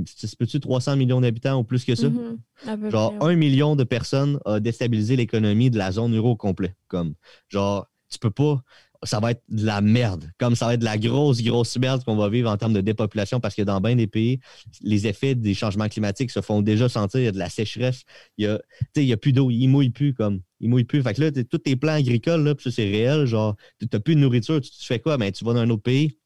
C'est 0.06 0.38
peux-tu 0.38 0.60
300 0.60 0.96
millions 0.96 1.22
d'habitants 1.22 1.60
ou 1.60 1.64
plus 1.64 1.84
que 1.86 1.96
ça? 1.96 2.08
Mhm, 2.08 2.40
peu 2.66 2.90
Genre, 2.92 3.14
un 3.22 3.36
million 3.36 3.76
de 3.76 3.84
personnes 3.84 4.40
a 4.46 4.60
déstabilisé 4.60 5.16
l'économie 5.18 5.70
de 5.70 5.78
la 5.78 5.92
zone 5.92 6.16
euro 6.16 6.32
au 6.32 6.36
complet. 6.36 6.76
Comme, 6.88 7.14
genre, 7.50 7.88
tu 8.10 8.20
peux 8.20 8.32
pas. 8.32 8.62
Ça 9.04 9.20
va 9.22 9.32
être 9.32 9.44
de 9.48 9.66
la 9.66 9.80
merde. 9.80 10.30
Comme 10.38 10.56
ça 10.56 10.66
va 10.66 10.74
être 10.74 10.82
de 10.82 10.86
la 10.86 10.98
grosse, 10.98 11.42
grosse 11.42 11.78
merde 11.78 12.04
qu'on 12.04 12.18
va 12.18 12.28
vivre 12.30 12.50
en 12.50 12.58
termes 12.58 12.74
de 12.74 12.82
dépopulation 12.82 13.40
parce 13.40 13.56
que 13.56 13.62
dans 13.62 13.80
bien 13.80 13.96
des 13.96 14.08
pays, 14.08 14.40
les 14.82 15.08
effets 15.08 15.36
des 15.36 15.54
changements 15.54 15.88
climatiques 15.88 16.32
se 16.32 16.42
font 16.42 16.62
déjà 16.62 16.90
sentir. 16.90 17.22
Il 17.22 17.24
y 17.24 17.28
a 17.28 17.32
de 17.32 17.40
la 17.40 17.50
sécheresse. 17.50 18.04
Il 18.38 18.46
y 18.46 18.48
a, 18.48 18.60
il 18.98 19.06
y 19.06 19.14
a 19.14 19.18
plus 19.18 19.32
d'eau. 19.32 19.50
Il 19.52 19.68
mouille 19.70 19.90
plus. 19.92 20.14
Comme, 20.14 20.42
il 20.60 20.70
mouille 20.70 20.84
plus. 20.84 21.02
Fait 21.02 21.14
que 21.14 21.22
là, 21.22 21.32
tous 21.32 21.60
tes 21.60 21.78
plans 21.78 21.94
agricoles, 21.94 22.44
là, 22.44 22.54
c'est 22.60 22.84
réel. 22.90 23.26
Genre, 23.26 23.56
tu 23.80 23.88
n'as 23.92 24.00
plus 24.00 24.16
de 24.16 24.20
nourriture. 24.20 24.60
Tu, 24.60 24.70
tu 24.70 24.86
fais 24.86 25.00
quoi? 25.00 25.18
Ben, 25.18 25.32
tu 25.32 25.46
vas 25.46 25.54
dans 25.54 25.62
un 25.62 25.70
autre 25.70 25.84
pays. 25.84 26.19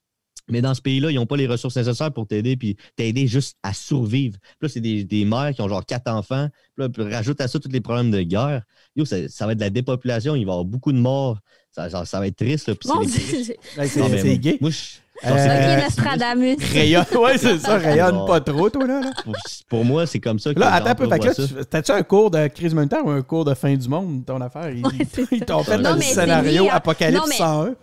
Mais 0.50 0.62
dans 0.62 0.74
ce 0.74 0.82
pays-là, 0.82 1.10
ils 1.12 1.16
n'ont 1.16 1.26
pas 1.26 1.38
les 1.38 1.48
ressources 1.48 1.76
nécessaires 1.78 2.12
pour 2.12 2.28
t'aider, 2.28 2.58
puis 2.58 2.76
t'aider 2.96 3.28
juste 3.28 3.58
à 3.64 3.74
survivre. 3.74 4.38
Puis 4.42 4.58
là, 4.64 4.70
c'est 4.70 4.82
des, 4.82 5.04
des 5.06 5.24
mères 5.26 5.52
qui 5.56 5.62
ont 5.62 5.70
genre 5.70 5.86
quatre 5.86 6.10
enfants. 6.12 6.48
Puis 6.76 6.84
là, 6.84 6.90
puis 6.90 7.04
rajoute 7.14 7.40
à 7.42 7.48
ça 7.48 7.60
tous 7.60 7.70
les 7.72 7.82
problèmes 7.82 8.12
de 8.12 8.22
guerre. 8.22 8.62
Yo, 8.96 9.06
ça, 9.06 9.28
ça 9.30 9.46
va 9.46 9.54
être 9.54 9.60
de 9.60 9.64
la 9.64 9.70
dépopulation. 9.70 10.36
Il 10.36 10.46
va 10.46 10.52
y 10.52 10.54
avoir 10.54 10.66
beaucoup 10.66 10.92
de 10.92 10.98
morts. 10.98 11.40
Ça, 11.72 11.88
genre, 11.90 12.06
ça 12.06 12.20
va 12.20 12.28
être 12.28 12.36
triste. 12.36 12.68
Là, 12.68 12.76
puis 12.76 12.90
Mon 12.90 13.04
c'est- 13.08 13.20
Dieu, 13.20 13.44
j'ai- 13.46 13.58
Ben, 13.78 13.88
c'est 13.88 14.38
gay. 14.38 14.58
Moi, 14.62 14.70
je- 14.70 14.78
Euh, 15.26 15.30
genre, 15.30 15.78
Ok, 15.78 15.84
Nostradamus. 15.86 16.58
Rayonne, 16.74 17.06
ouais, 17.22 17.38
c'est 17.38 17.58
ça, 17.60 17.78
rayonne 17.78 18.12
Bon. 18.16 18.26
pas 18.28 18.42
trop, 18.42 18.70
toi, 18.70 18.86
là. 18.88 19.00
là. 19.00 19.12
pour, 19.24 19.34
pour 19.70 19.86
moi, 19.86 20.06
c'est 20.08 20.20
comme 20.20 20.40
ça 20.40 20.54
que 20.54 20.60
Là, 20.60 20.74
attends 20.74 20.90
un 20.90 20.96
peu. 20.96 21.08
Fait 21.08 21.20
que 21.20 21.28
là, 21.28 21.64
t'as-tu 21.70 21.92
un 21.92 22.02
cours 22.04 22.32
de 22.32 22.48
crise 22.48 22.72
humanitaire 22.74 23.06
ou 23.06 23.12
un 23.12 23.22
cours 23.22 23.46
de 23.46 23.54
fin 23.54 23.74
du 23.76 23.88
monde, 23.88 24.26
ton 24.26 24.42
affaire? 24.42 24.72
Ils, 24.72 24.84
Ouais, 24.86 24.92
ils 25.32 25.42
t'ont 25.46 25.64
fait 25.64 25.78
Non, 25.78 25.84
dans 25.92 25.96
le 25.96 26.02
scénario 26.02 26.66
hein. 26.66 26.70
Apocalypse 26.74 27.22
Non, 27.22 27.28
mais- 27.30 27.36
101. 27.38 27.76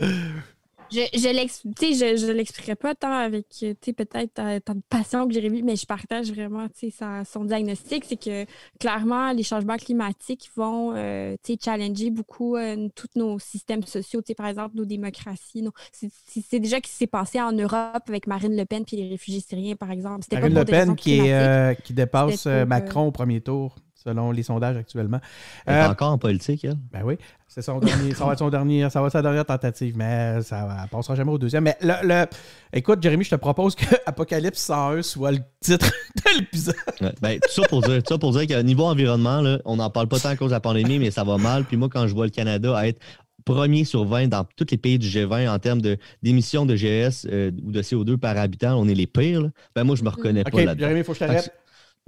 Je, 0.93 1.01
je 1.15 2.17
je, 2.17 2.33
l'expliquerai 2.33 2.75
pas 2.75 2.95
tant 2.95 3.13
avec 3.13 3.47
euh, 3.63 3.75
tu 3.75 3.77
sais, 3.87 3.93
peut-être 3.93 4.35
ta, 4.35 4.61
ta 4.61 4.75
passion 4.89 5.27
que 5.29 5.33
Jérémy, 5.35 5.63
mais 5.63 5.77
je 5.77 5.87
partage 5.87 6.31
vraiment 6.33 6.67
tu 6.69 6.75
sais, 6.79 6.91
sa- 6.91 7.25
son 7.25 7.45
diagnostic. 7.45 8.05
C'est 8.05 8.17
que 8.17 8.45
clairement, 8.79 9.33
les 9.33 9.43
changements 9.43 9.77
climatiques 9.77 10.51
vont 10.57 10.93
euh, 10.97 11.37
tu 11.45 11.53
sais, 11.55 11.59
challenger 11.65 12.11
beaucoup 12.11 12.57
euh, 12.57 12.89
tous 12.95 13.09
nos 13.17 13.39
systèmes 13.39 13.85
sociaux. 13.85 14.21
Tu 14.23 14.29
sais, 14.29 14.35
Par 14.35 14.47
exemple, 14.47 14.77
nos 14.77 14.85
démocraties. 14.85 15.63
nos- 15.63 15.73
c'est- 15.93 16.59
déjà 16.59 16.77
ce 16.77 16.83
qui 16.83 16.91
s'est 16.91 17.07
passé 17.07 17.41
en 17.41 17.53
Europe 17.53 18.03
avec 18.09 18.27
Marine 18.27 18.57
Le 18.57 18.65
Pen 18.65 18.85
et 18.91 18.97
les 18.97 19.09
réfugiés 19.09 19.41
syriens, 19.41 19.77
par 19.77 19.91
exemple. 19.91 20.27
Pas 20.29 20.41
Marine 20.41 20.55
Le 20.59 20.65
Pen 20.65 20.97
qui, 20.97 21.19
est, 21.19 21.33
euh, 21.35 21.75
qui 21.75 21.93
dépasse 21.93 22.47
euh, 22.47 22.63
euh, 22.63 22.67
Macron 22.67 23.07
au 23.07 23.13
premier 23.13 23.41
tour, 23.41 23.77
selon 24.03 24.31
les 24.33 24.43
sondages 24.43 24.77
actuellement. 24.77 25.21
Elle 25.67 25.75
est 25.75 25.79
Euh, 25.83 25.89
encore 25.91 26.13
en 26.13 26.19
politique, 26.19 26.65
elle. 26.65 26.77
Ben 26.93 27.03
oui, 27.05 27.17
c'est 27.49 27.63
son 27.63 27.79
dernier, 27.81 28.15
ça 28.15 28.25
va 28.25 28.33
être 28.33 28.39
son 28.39 28.51
dernier, 28.51 28.89
ça 28.91 29.01
va 29.01 29.07
être 29.07 29.13
sa 29.13 29.23
dernière 29.23 29.45
tentative, 29.45 29.95
mais 29.97 30.41
ça 30.43 30.83
ne 30.85 30.89
passera 30.89 31.15
jamais 31.15 31.33
au 31.33 31.39
deuxième. 31.39 31.65
Mais 31.65 31.77
le, 31.83 31.95
le- 32.07 32.27
écoute, 32.73 33.03
Jérémy, 33.03 33.25
je 33.25 33.31
te 33.31 33.35
propose 33.37 33.75
que 33.75 33.85
Apocalypse 34.07 34.59
101 34.61 35.03
soit 35.03 35.33
le 35.33 35.39
titre 35.61 35.91
de 36.17 36.39
l'épisode. 36.41 36.75
Ouais. 37.01 37.13
Ben, 37.21 37.39
tout 37.41 37.51
ça 37.63 37.69
pour 37.69 37.83
dire, 37.83 38.03
tout 38.03 38.15
ça 38.15 38.19
pour 38.19 38.33
dire 38.33 38.47
qu'au 38.47 38.63
niveau 38.63 38.85
environnement, 38.85 39.41
là, 39.41 39.59
on 39.65 39.77
n'en 39.77 39.91
parle 39.91 40.09
pas 40.09 40.19
tant 40.19 40.31
à 40.31 40.37
cause 40.37 40.49
de 40.51 40.55
la 40.55 40.61
pandémie, 40.61 40.99
mais 40.99 41.11
ça 41.11 41.25
va 41.25 41.37
mal. 41.39 41.65
Puis 41.65 41.77
moi, 41.77 41.89
quand 41.91 42.07
je 42.07 42.15
vois 42.15 42.25
le 42.27 42.31
Canada 42.31 42.87
être 42.87 43.01
premier 43.47 43.85
sur 43.85 44.05
20 44.05 44.29
dans 44.29 44.45
tous 44.55 44.67
les 44.71 44.77
pays 44.77 44.99
du 44.99 45.09
G20 45.09 45.49
en 45.49 45.59
termes 45.59 45.81
d'émissions 46.23 46.67
de, 46.67 46.77
GS 46.77 47.27
euh, 47.27 47.51
ou 47.65 47.73
de 47.73 47.83
CO2 47.83 48.17
par 48.19 48.37
habitant, 48.37 48.79
on 48.79 48.87
est 48.87 48.95
les 48.95 49.07
pires. 49.07 49.41
là. 49.43 49.49
Ben 49.75 49.83
moi, 49.83 49.97
je 49.97 50.05
me 50.05 50.11
reconnais 50.11 50.43
OK, 50.43 50.53
pas 50.53 50.59
là-dedans. 50.65 50.79
Jérémy, 50.79 51.01
il 51.01 51.05
faut 51.05 51.13
que 51.13 51.19
je 51.19 51.25
t'arrête. 51.25 51.53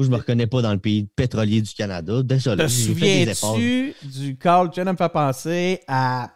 Moi, 0.03 0.07
je 0.07 0.11
me 0.11 0.17
reconnais 0.17 0.47
pas 0.49 0.63
dans 0.63 0.73
le 0.73 0.79
pays 0.79 1.05
pétrolier 1.05 1.63
du 1.63 1.73
Canada. 1.73 2.23
Désolé. 2.23 2.65
Te 2.65 2.69
souviens-tu 2.69 3.95
du 4.03 4.37
call? 4.37 4.71
Tu 4.71 4.75
viens 4.77 4.85
de 4.87 4.91
me 4.93 4.97
faire 4.97 5.13
penser 5.13 5.81
à. 5.87 6.31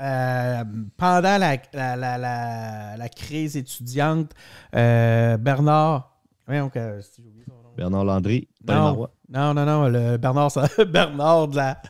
euh, 0.00 0.64
pendant 0.96 1.38
la, 1.38 1.56
la, 1.72 1.96
la, 1.96 2.18
la- 2.98 3.08
crise 3.08 3.56
étudiante, 3.56 4.32
euh, 4.74 5.36
Bernard. 5.36 6.12
Oublié 6.48 7.44
son 7.46 7.52
nom. 7.54 7.70
Bernard 7.76 8.04
Landry, 8.04 8.48
Paul 8.64 8.76
Marois. 8.76 9.10
Non, 9.28 9.54
non, 9.54 9.64
non, 9.66 9.88
le 9.88 10.16
Bernard, 10.18 10.50
ça- 10.50 10.68
Bernard 10.88 11.48
de 11.48 11.56
la. 11.56 11.82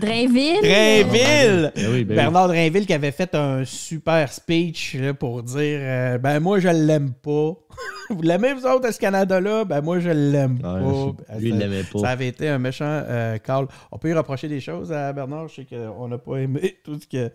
Drainville? 0.00 0.60
Drainville! 0.60 1.72
Ben 1.76 1.86
oui, 1.92 2.04
ben 2.04 2.08
oui. 2.10 2.16
Bernard 2.16 2.48
Drainville 2.48 2.84
qui 2.86 2.92
avait 2.92 3.12
fait 3.12 3.32
un 3.36 3.64
super 3.64 4.32
speech 4.32 4.96
là, 4.96 5.14
pour 5.14 5.42
dire 5.44 5.78
euh, 5.80 6.18
Ben, 6.18 6.40
moi, 6.40 6.58
je 6.58 6.68
l'aime 6.68 7.12
pas. 7.12 7.52
vous 8.10 8.22
l'aimez, 8.22 8.52
vous 8.54 8.66
autres, 8.66 8.86
à 8.88 8.92
ce 8.92 8.98
Canada-là? 8.98 9.64
Ben, 9.64 9.80
moi, 9.80 10.00
je 10.00 10.10
l'aime 10.10 10.54
Ouais, 10.56 11.14
pas. 11.26 11.38
lui, 11.38 11.50
il 11.50 11.58
l'aimait 11.58 11.84
pas. 11.84 11.98
Ça 12.00 12.08
avait 12.10 12.26
été 12.28 12.48
un 12.48 12.58
méchant 12.58 12.84
euh, 13.08 13.38
call. 13.38 13.66
On 13.92 13.98
peut 13.98 14.10
y 14.10 14.12
reprocher 14.12 14.48
des 14.48 14.60
choses 14.60 14.92
à 14.92 15.12
Bernard? 15.12 15.46
Je 15.48 15.54
sais 15.54 15.66
qu'on 15.66 16.08
n'a 16.08 16.18
pas 16.18 16.36
aimé 16.38 16.76
tout 16.84 16.98
ce 17.00 17.06
que- 17.06 17.28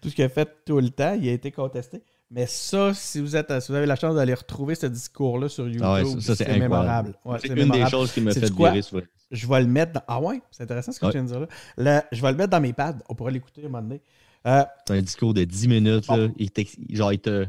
tout 0.00 0.08
ce 0.08 0.14
qu'il 0.14 0.24
a 0.24 0.28
fait 0.30 0.48
tout 0.64 0.80
le 0.80 0.88
temps. 0.88 1.16
Il 1.20 1.28
a 1.28 1.32
été 1.32 1.50
contesté. 1.50 2.00
Mais 2.30 2.46
ça, 2.46 2.92
si 2.92 3.20
vous, 3.20 3.36
êtes, 3.36 3.60
si 3.60 3.68
vous 3.70 3.76
avez 3.76 3.86
la 3.86 3.94
chance 3.96 4.16
d'aller 4.16 4.34
retrouver 4.34 4.74
ce 4.74 4.86
discours-là 4.86 5.48
sur 5.48 5.66
YouTube, 5.66 5.82
Ah 5.84 6.02
ouais, 6.02 6.20
ça, 6.20 6.34
c'est 6.34 6.58
mémorable. 6.58 7.14
Ouais, 7.24 7.38
c'est 7.40 7.48
une 7.48 7.70
des 7.70 7.86
choses 7.86 8.10
qui 8.12 8.20
me 8.20 8.32
fait 8.32 8.52
virer 8.52 8.82
sur 8.82 9.00
Je 9.30 9.46
vais 9.46 9.60
le 9.60 9.66
mettre 9.68 9.92
dans. 9.92 10.02
Ah 10.08 10.20
ouais, 10.20 10.40
c'est 10.50 10.64
intéressant 10.64 10.90
ce 10.92 10.98
que 10.98 11.06
Ouais. 11.06 11.12
tu 11.12 11.18
viens 11.18 11.24
de 11.24 11.28
dire 11.30 11.46
là. 11.76 12.04
Je 12.10 12.20
vais 12.22 12.30
le 12.32 12.36
mettre 12.36 12.50
dans 12.50 12.60
mes 12.60 12.72
pads. 12.72 12.98
On 13.08 13.14
pourra 13.14 13.30
l'écouter 13.30 13.62
à 13.62 13.66
un 13.66 13.68
moment 13.68 13.82
donné. 13.82 14.02
Euh, 14.46 14.64
C'est 14.86 14.94
un 14.98 15.02
discours 15.02 15.34
de 15.34 15.44
10 15.44 15.68
minutes. 15.68 16.08
là. 16.08 16.28
Il, 16.36 16.50
genre, 16.96 17.12
il 17.12 17.18
te, 17.20 17.46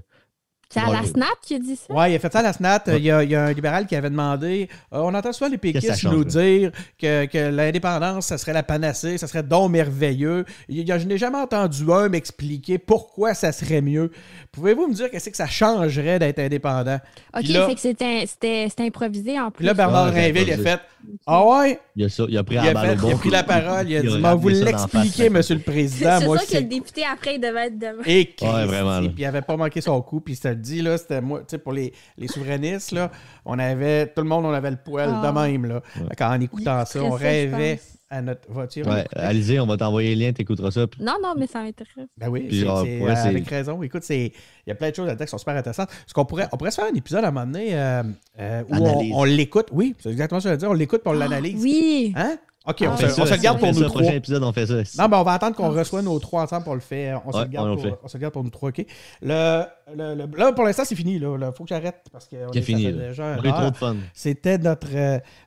C'est 0.70 0.82
à 0.82 0.91
la 0.91 1.03
SNAP 1.03 1.39
qui 1.41 1.55
a 1.55 1.59
dit 1.59 1.76
ça? 1.76 1.86
Oui, 1.89 2.11
il 2.11 2.15
a 2.15 2.20
fait 2.20 2.32
ça 2.32 2.39
à 2.39 2.41
la 2.41 2.53
SNAP. 2.53 2.89
Il, 2.97 3.03
y 3.03 3.11
a, 3.11 3.24
il, 3.24 3.30
y 3.30 3.36
a, 3.36 3.45
un 3.45 3.53
libéral 3.53 3.88
qui 3.88 3.95
avait 3.95 4.09
demandé 4.09 4.70
euh, 4.93 4.99
on 4.99 5.13
entend 5.13 5.32
souvent 5.32 5.49
les 5.49 5.57
péquistes 5.57 6.03
nous 6.03 6.24
dire 6.24 6.72
que, 6.99 7.26
que 7.26 7.49
l'indépendance, 7.49 8.28
ça 8.28 8.38
serait 8.38 8.53
la 8.53 8.63
panacée, 8.63 9.18
ça 9.18 9.28
serait 9.28 9.43
donc 9.43 9.72
merveilleux. 9.72 10.45
Il, 10.68 10.86
je 10.88 11.05
n'ai 11.05 11.18
jamais 11.18 11.38
entendu 11.38 11.89
un 11.91 12.09
m'expliquer 12.09 12.78
pourquoi 12.78 13.34
ça 13.34 13.51
serait 13.51 13.82
mieux. 13.82 14.11
Pouvez-vous 14.51 14.88
me 14.88 14.93
dire 14.93 15.09
qu'est-ce 15.09 15.30
que 15.30 15.38
ça 15.38 15.47
changerait 15.47 16.20
d'être 16.20 16.39
indépendant? 16.39 16.99
OK, 17.36 17.47
là, 17.47 17.68
fait 17.68 17.76
que 17.76 17.82
c'était 18.28 18.68
improvisé 18.80 19.39
en 19.39 19.51
plus. 19.51 19.65
Là, 19.65 19.74
Bernard 19.74 20.13
ouais, 20.13 20.32
il 20.32 20.51
a 20.51 20.57
fait 20.57 20.82
Ah 21.26 21.45
ouais? 21.45 21.80
Il 21.95 22.06
a, 22.06 22.10
ça, 22.10 22.26
il 22.28 22.38
a 22.38 22.43
pris, 22.43 22.56
il 22.56 22.60
a, 22.60 22.64
fait, 22.64 22.95
il 22.95 23.12
a 23.12 23.16
pris 23.16 23.30
la 23.30 23.43
parole, 23.43 23.89
il 23.89 23.98
a 23.98 24.02
dit 24.02 24.22
Vous 24.38 24.50
l'expliquez, 24.50 25.30
monsieur 25.30 25.56
le 25.56 25.62
président. 25.62 26.20
C'est 26.20 26.26
sûr 26.26 26.48
que 26.48 26.58
le 26.58 26.70
député, 26.70 27.04
après, 27.12 27.36
il 27.36 27.39
devait 27.39 27.68
être 27.68 27.80
demain. 27.80 28.04
Et 28.06 28.36
ouais, 28.41 28.66
vraiment. 28.66 29.00
Puis 29.00 29.14
il 29.18 29.24
n'avait 29.24 29.41
pas 29.41 29.58
manqué 29.58 29.82
son 29.82 30.02
coup, 30.02 30.22
puis 30.22 30.36
c'était 30.36 30.56
dit, 30.56 30.82
là, 30.82 30.98
c'était 30.98 31.22
moi, 31.22 31.39
tu 31.39 31.45
sais, 31.50 31.58
pour 31.58 31.74
les, 31.74 31.93
les 32.18 32.28
souverainistes, 32.28 32.91
là, 32.91 33.12
on 33.45 33.58
avait, 33.60 34.08
tout 34.08 34.22
le 34.22 34.28
monde, 34.28 34.45
on 34.45 34.54
avait 34.54 34.72
le 34.72 34.78
poil 34.78 35.10
de 35.10 35.28
ah. 35.28 35.32
même, 35.32 35.66
là. 35.66 35.82
Quand 36.18 36.30
en 36.30 36.39
écoutant 36.41 36.86
ça, 36.86 37.02
on 37.02 37.12
rêvait 37.12 37.80
à 38.10 38.22
notre 38.22 38.49
voiture. 38.51 38.88
Ouais, 38.88 39.05
Alizé, 39.16 39.60
on 39.60 39.66
va 39.66 39.78
t'envoyer 39.78 40.16
le 40.16 40.26
lien, 40.26 40.34
t'écouteras 40.34 40.72
ça. 40.72 40.86
Non, 40.99 41.16
non, 41.22 41.34
mais 41.38 41.47
ça 41.47 41.62
m'intéresse. 41.62 42.08
Ben 42.18 42.30
oui, 42.30 42.47
c'est, 42.49 42.68
euh, 42.68 43.14
avec 43.14 43.47
raison. 43.47 43.82
Écoute, 43.84 44.03
il 44.10 44.32
y 44.66 44.72
a 44.72 44.76
plein 44.76 44.91
de 44.91 44.95
choses 44.95 45.08
là-dedans 45.08 45.26
qui 45.26 45.32
sont 45.32 45.38
super 45.38 45.55
intéressantes. 45.55 45.89
Parce 45.89 46.14
qu'on 46.14 46.26
pourrait, 46.26 46.47
on 46.51 46.58
pourrait 46.58 46.72
se 46.72 46.78
faire 46.78 46.89
un 46.91 46.95
épisode 46.95 47.26
à 47.26 47.28
un 47.28 47.32
moment 47.32 47.45
donné 47.45 47.78
euh, 47.78 48.03
euh, 48.39 48.64
où 48.70 49.14
on, 49.14 49.24
l'écoute. 49.26 49.68
Oui, 49.72 49.95
c'est 49.99 50.10
exactement 50.10 50.39
ce 50.39 50.45
que 50.45 50.49
je 50.49 50.53
veux 50.53 50.60
dire. 50.60 50.70
On 50.70 50.74
l'écoute 50.74 51.03
pour 51.03 51.12
on 51.12 51.16
ah, 51.16 51.20
l'analyse. 51.20 51.62
Oui. 51.62 52.14
Hein? 52.16 52.38
OK, 52.66 52.84
on, 52.86 52.97
se, 52.97 53.05
le 53.05 53.41
garde 53.41 53.60
pour 53.60 53.72
nous 53.72 53.84
trois. 53.86 54.01
prochain 54.01 54.16
épisode, 54.16 54.43
on 54.43 54.51
fait 54.51 54.66
ça. 54.66 55.01
Non, 55.01 55.10
ben 55.10 55.20
on 55.20 55.24
va 55.24 55.34
attendre 55.34 55.55
qu'on 55.55 55.72
reçoive 55.72 56.03
nos 56.03 56.20
trois 56.20 56.43
ensemble 56.43 56.66
pour 56.66 56.76
le 56.76 56.82
faire. 56.82 57.22
On, 57.26 57.32
se, 57.32 57.39
le 57.39 57.45
garde 57.45 57.82
pour, 57.82 57.97
on 58.03 58.08
se 58.10 58.18
garde 58.18 58.34
pour 58.34 58.43
nous 58.43 58.49
trois, 58.49 58.70
OK? 58.70 58.86
Le, 59.22 59.64
le, 59.95 60.38
là, 60.38 60.51
pour 60.51 60.66
l'instant, 60.66 60.84
c'est 60.84 60.95
fini. 60.95 61.16
Il 61.16 61.51
faut 61.55 61.64
que 61.64 61.70
j'arrête 61.70 62.03
parce 62.12 62.28
que 62.28 62.36
c'est 62.53 62.62
fini. 62.62 62.91
Déjà 62.91 63.38
trop 63.38 63.72
de 63.72 63.78
fun. 63.78 63.95
C'était 64.14 64.58
notre, 64.58 64.89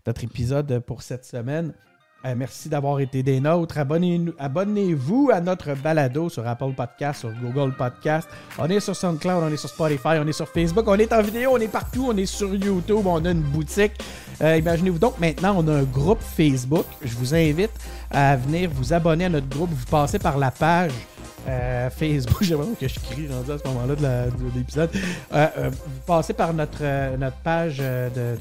notre 0.06 0.24
épisode 0.24 0.78
pour 0.80 1.02
cette 1.02 1.26
semaine. 1.26 1.74
Euh, 2.26 2.34
merci 2.36 2.68
d'avoir 2.68 3.00
été 3.00 3.22
des 3.22 3.40
nôtres. 3.40 3.78
Abonnez-vous 3.78 5.30
à 5.32 5.40
notre 5.40 5.74
balado 5.74 6.28
sur 6.28 6.46
Apple 6.46 6.72
Podcast, 6.76 7.20
sur 7.20 7.32
Google 7.32 7.74
Podcast. 7.74 8.28
On 8.58 8.66
est 8.66 8.80
sur 8.80 8.94
SoundCloud, 8.94 9.42
on 9.42 9.48
est 9.48 9.56
sur 9.56 9.70
Spotify, 9.70 10.18
on 10.22 10.26
est 10.26 10.32
sur 10.32 10.46
Facebook, 10.46 10.84
on 10.86 10.96
est 10.96 11.10
en 11.14 11.22
vidéo, 11.22 11.52
on 11.54 11.58
est 11.58 11.68
partout, 11.68 12.08
on 12.10 12.16
est 12.16 12.26
sur 12.26 12.54
YouTube, 12.54 13.06
on 13.06 13.24
a 13.24 13.30
une 13.30 13.40
boutique. 13.40 13.92
Euh, 14.42 14.58
imaginez-vous 14.58 14.98
donc, 14.98 15.18
maintenant, 15.18 15.54
on 15.56 15.66
a 15.68 15.72
un 15.72 15.84
groupe 15.84 16.20
Facebook. 16.20 16.84
Je 17.02 17.14
vous 17.16 17.34
invite 17.34 17.72
à 18.10 18.36
venir 18.36 18.68
vous 18.70 18.92
abonner 18.92 19.24
à 19.24 19.28
notre 19.30 19.48
groupe. 19.48 19.70
Vous 19.70 19.86
passez 19.86 20.18
par 20.18 20.36
la 20.36 20.50
page 20.50 20.92
euh, 21.48 21.88
Facebook, 21.88 22.36
j'ai 22.42 22.50
l'impression 22.54 22.74
que 22.78 22.86
je 22.86 23.00
crie 23.00 23.28
rendu 23.28 23.50
à 23.50 23.56
ce 23.56 23.66
moment-là 23.66 23.94
de 23.94 24.58
l'épisode. 24.58 24.90
vous 24.92 26.00
passez 26.06 26.34
par 26.34 26.52
notre, 26.52 27.16
notre 27.16 27.36
page 27.38 27.78
de 27.78 28.36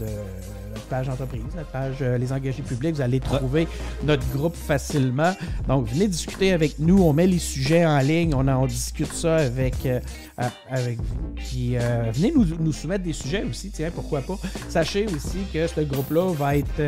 notre 0.79 0.89
page 0.89 1.09
entreprise, 1.09 1.41
notre 1.55 1.71
page 1.71 1.97
euh, 2.01 2.17
Les 2.17 2.31
engagés 2.31 2.63
publics. 2.63 2.95
Vous 2.95 3.01
allez 3.01 3.19
trouver 3.19 3.67
notre 4.03 4.25
groupe 4.29 4.55
facilement. 4.55 5.33
Donc, 5.67 5.87
venez 5.87 6.07
discuter 6.07 6.53
avec 6.53 6.79
nous. 6.79 7.01
On 7.03 7.13
met 7.13 7.27
les 7.27 7.39
sujets 7.39 7.85
en 7.85 7.99
ligne. 7.99 8.33
On, 8.33 8.47
en, 8.47 8.65
discute 8.65 9.11
ça 9.13 9.37
avec, 9.37 9.85
euh, 9.85 9.99
avec 10.69 10.97
vous. 10.97 11.33
Puis, 11.35 11.75
euh, 11.75 12.11
venez 12.13 12.31
nous, 12.31 12.45
nous, 12.59 12.73
soumettre 12.73 13.03
des 13.03 13.13
sujets 13.13 13.43
aussi. 13.43 13.71
Tiens, 13.71 13.91
pourquoi 13.93 14.21
pas. 14.21 14.37
Sachez 14.69 15.05
aussi 15.07 15.39
que 15.53 15.67
ce 15.67 15.81
groupe-là 15.81 16.33
va 16.33 16.55
être 16.55 16.81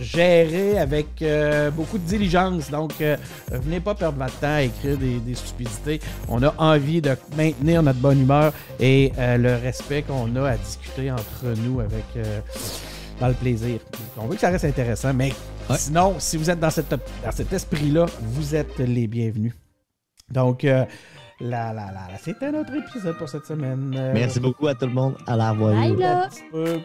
géré 0.00 0.78
avec 0.78 1.22
euh, 1.22 1.70
beaucoup 1.70 1.98
de 1.98 2.04
diligence. 2.04 2.70
Donc, 2.70 2.92
euh, 3.00 3.16
venez 3.50 3.80
pas 3.80 3.94
perdre 3.94 4.18
votre 4.18 4.38
temps 4.38 4.54
à 4.54 4.62
écrire 4.62 4.96
des, 4.96 5.34
stupidités. 5.34 6.00
On 6.28 6.42
a 6.42 6.54
envie 6.58 7.00
de 7.00 7.16
maintenir 7.36 7.82
notre 7.82 7.98
bonne 7.98 8.20
humeur 8.20 8.52
et 8.78 9.12
euh, 9.18 9.36
le 9.36 9.56
respect 9.56 10.02
qu'on 10.02 10.36
a 10.36 10.50
à 10.50 10.56
discuter 10.56 11.10
entre 11.10 11.46
nous 11.64 11.80
avec 11.80 12.04
dans 13.20 13.28
le 13.28 13.34
plaisir. 13.34 13.80
On 14.16 14.26
veut 14.26 14.34
que 14.34 14.40
ça 14.40 14.50
reste 14.50 14.64
intéressant, 14.64 15.12
mais 15.14 15.32
sinon, 15.76 16.16
si 16.18 16.36
vous 16.36 16.50
êtes 16.50 16.60
dans, 16.60 16.70
cette, 16.70 16.90
dans 16.90 17.32
cet 17.32 17.52
esprit-là, 17.52 18.06
vous 18.20 18.54
êtes 18.54 18.78
les 18.78 19.06
bienvenus. 19.06 19.54
Donc, 20.30 20.64
la, 21.40 21.72
la, 21.72 21.90
la, 21.92 22.08
C'était 22.22 22.52
notre 22.52 22.74
épisode 22.74 23.18
pour 23.18 23.28
cette 23.28 23.44
semaine. 23.44 23.94
Euh, 23.98 24.12
Merci 24.14 24.38
beaucoup 24.38 24.68
à 24.68 24.74
tout 24.74 24.86
le 24.86 24.92
monde. 24.92 25.16
À 25.26 25.36
la 25.36 25.50
revoir. 25.50 25.74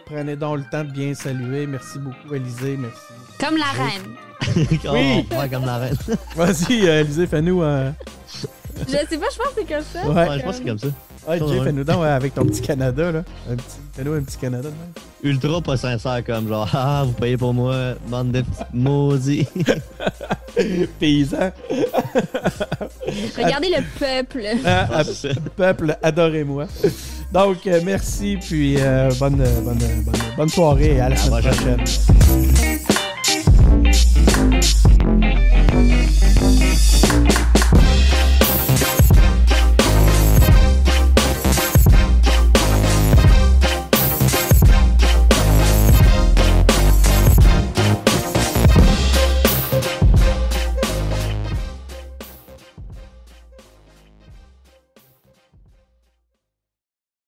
Prenez 0.06 0.36
donc 0.36 0.58
le 0.58 0.64
temps 0.64 0.84
de 0.84 0.90
bien 0.90 1.14
saluer. 1.14 1.66
Merci 1.66 1.98
beaucoup, 1.98 2.34
Élisée. 2.34 2.76
Merci. 2.76 2.98
Comme 3.38 3.56
la 3.56 3.66
reine. 3.66 4.16
oui. 4.92 5.26
Ouais, 5.38 5.48
comme 5.48 5.64
la 5.64 5.78
reine. 5.78 5.96
Vas-y, 6.34 6.88
euh, 6.88 7.00
Élisée, 7.02 7.26
fais-nous 7.26 7.62
un. 7.62 7.94
je 8.86 8.92
sais 8.92 9.18
pas, 9.18 9.26
je 9.32 9.38
pense 9.38 9.48
que 9.48 9.54
c'est 9.56 9.64
comme 9.64 9.84
ça. 9.84 10.08
Ouais, 10.08 10.38
je 10.38 10.44
pense 10.44 10.52
que 10.52 10.62
c'est 10.62 10.68
comme 10.68 10.78
ça. 10.78 10.88
Ah, 11.28 11.36
Jay, 11.38 11.60
fais-nous 11.62 11.84
donc 11.84 12.04
avec 12.04 12.34
ton 12.34 12.44
petit 12.44 12.62
Canada, 12.62 13.12
là. 13.12 13.22
Un 13.50 13.56
petit... 13.56 13.76
Fais-nous 13.92 14.14
un 14.14 14.22
petit 14.22 14.38
Canada. 14.38 14.68
Ultra 15.22 15.60
pas 15.60 15.76
sincère, 15.76 16.24
comme 16.24 16.48
genre, 16.48 16.68
ah, 16.74 17.02
vous 17.06 17.12
payez 17.12 17.36
pour 17.36 17.52
moi, 17.52 17.94
bande 18.08 18.32
de 18.32 18.40
petits 18.40 18.62
maudits. 18.72 19.46
Paysans. 20.98 21.52
Regardez 23.36 23.68
le 23.68 23.82
peuple. 23.98 24.44
Ah, 24.64 24.88
ah 24.92 25.02
peuple, 25.56 25.96
adorez-moi. 26.02 26.66
Donc, 27.32 27.66
euh, 27.66 27.80
merci, 27.84 28.38
puis 28.40 28.76
euh, 28.78 29.10
bonne, 29.18 29.40
euh, 29.40 29.60
bonne, 29.60 29.78
bonne, 30.36 30.48
soirée 30.48 30.96
et 30.96 31.00
à 31.00 31.10
la 31.10 31.16
semaine 31.16 31.42
prochaine. 31.42 31.76
prochaine. 31.76 32.80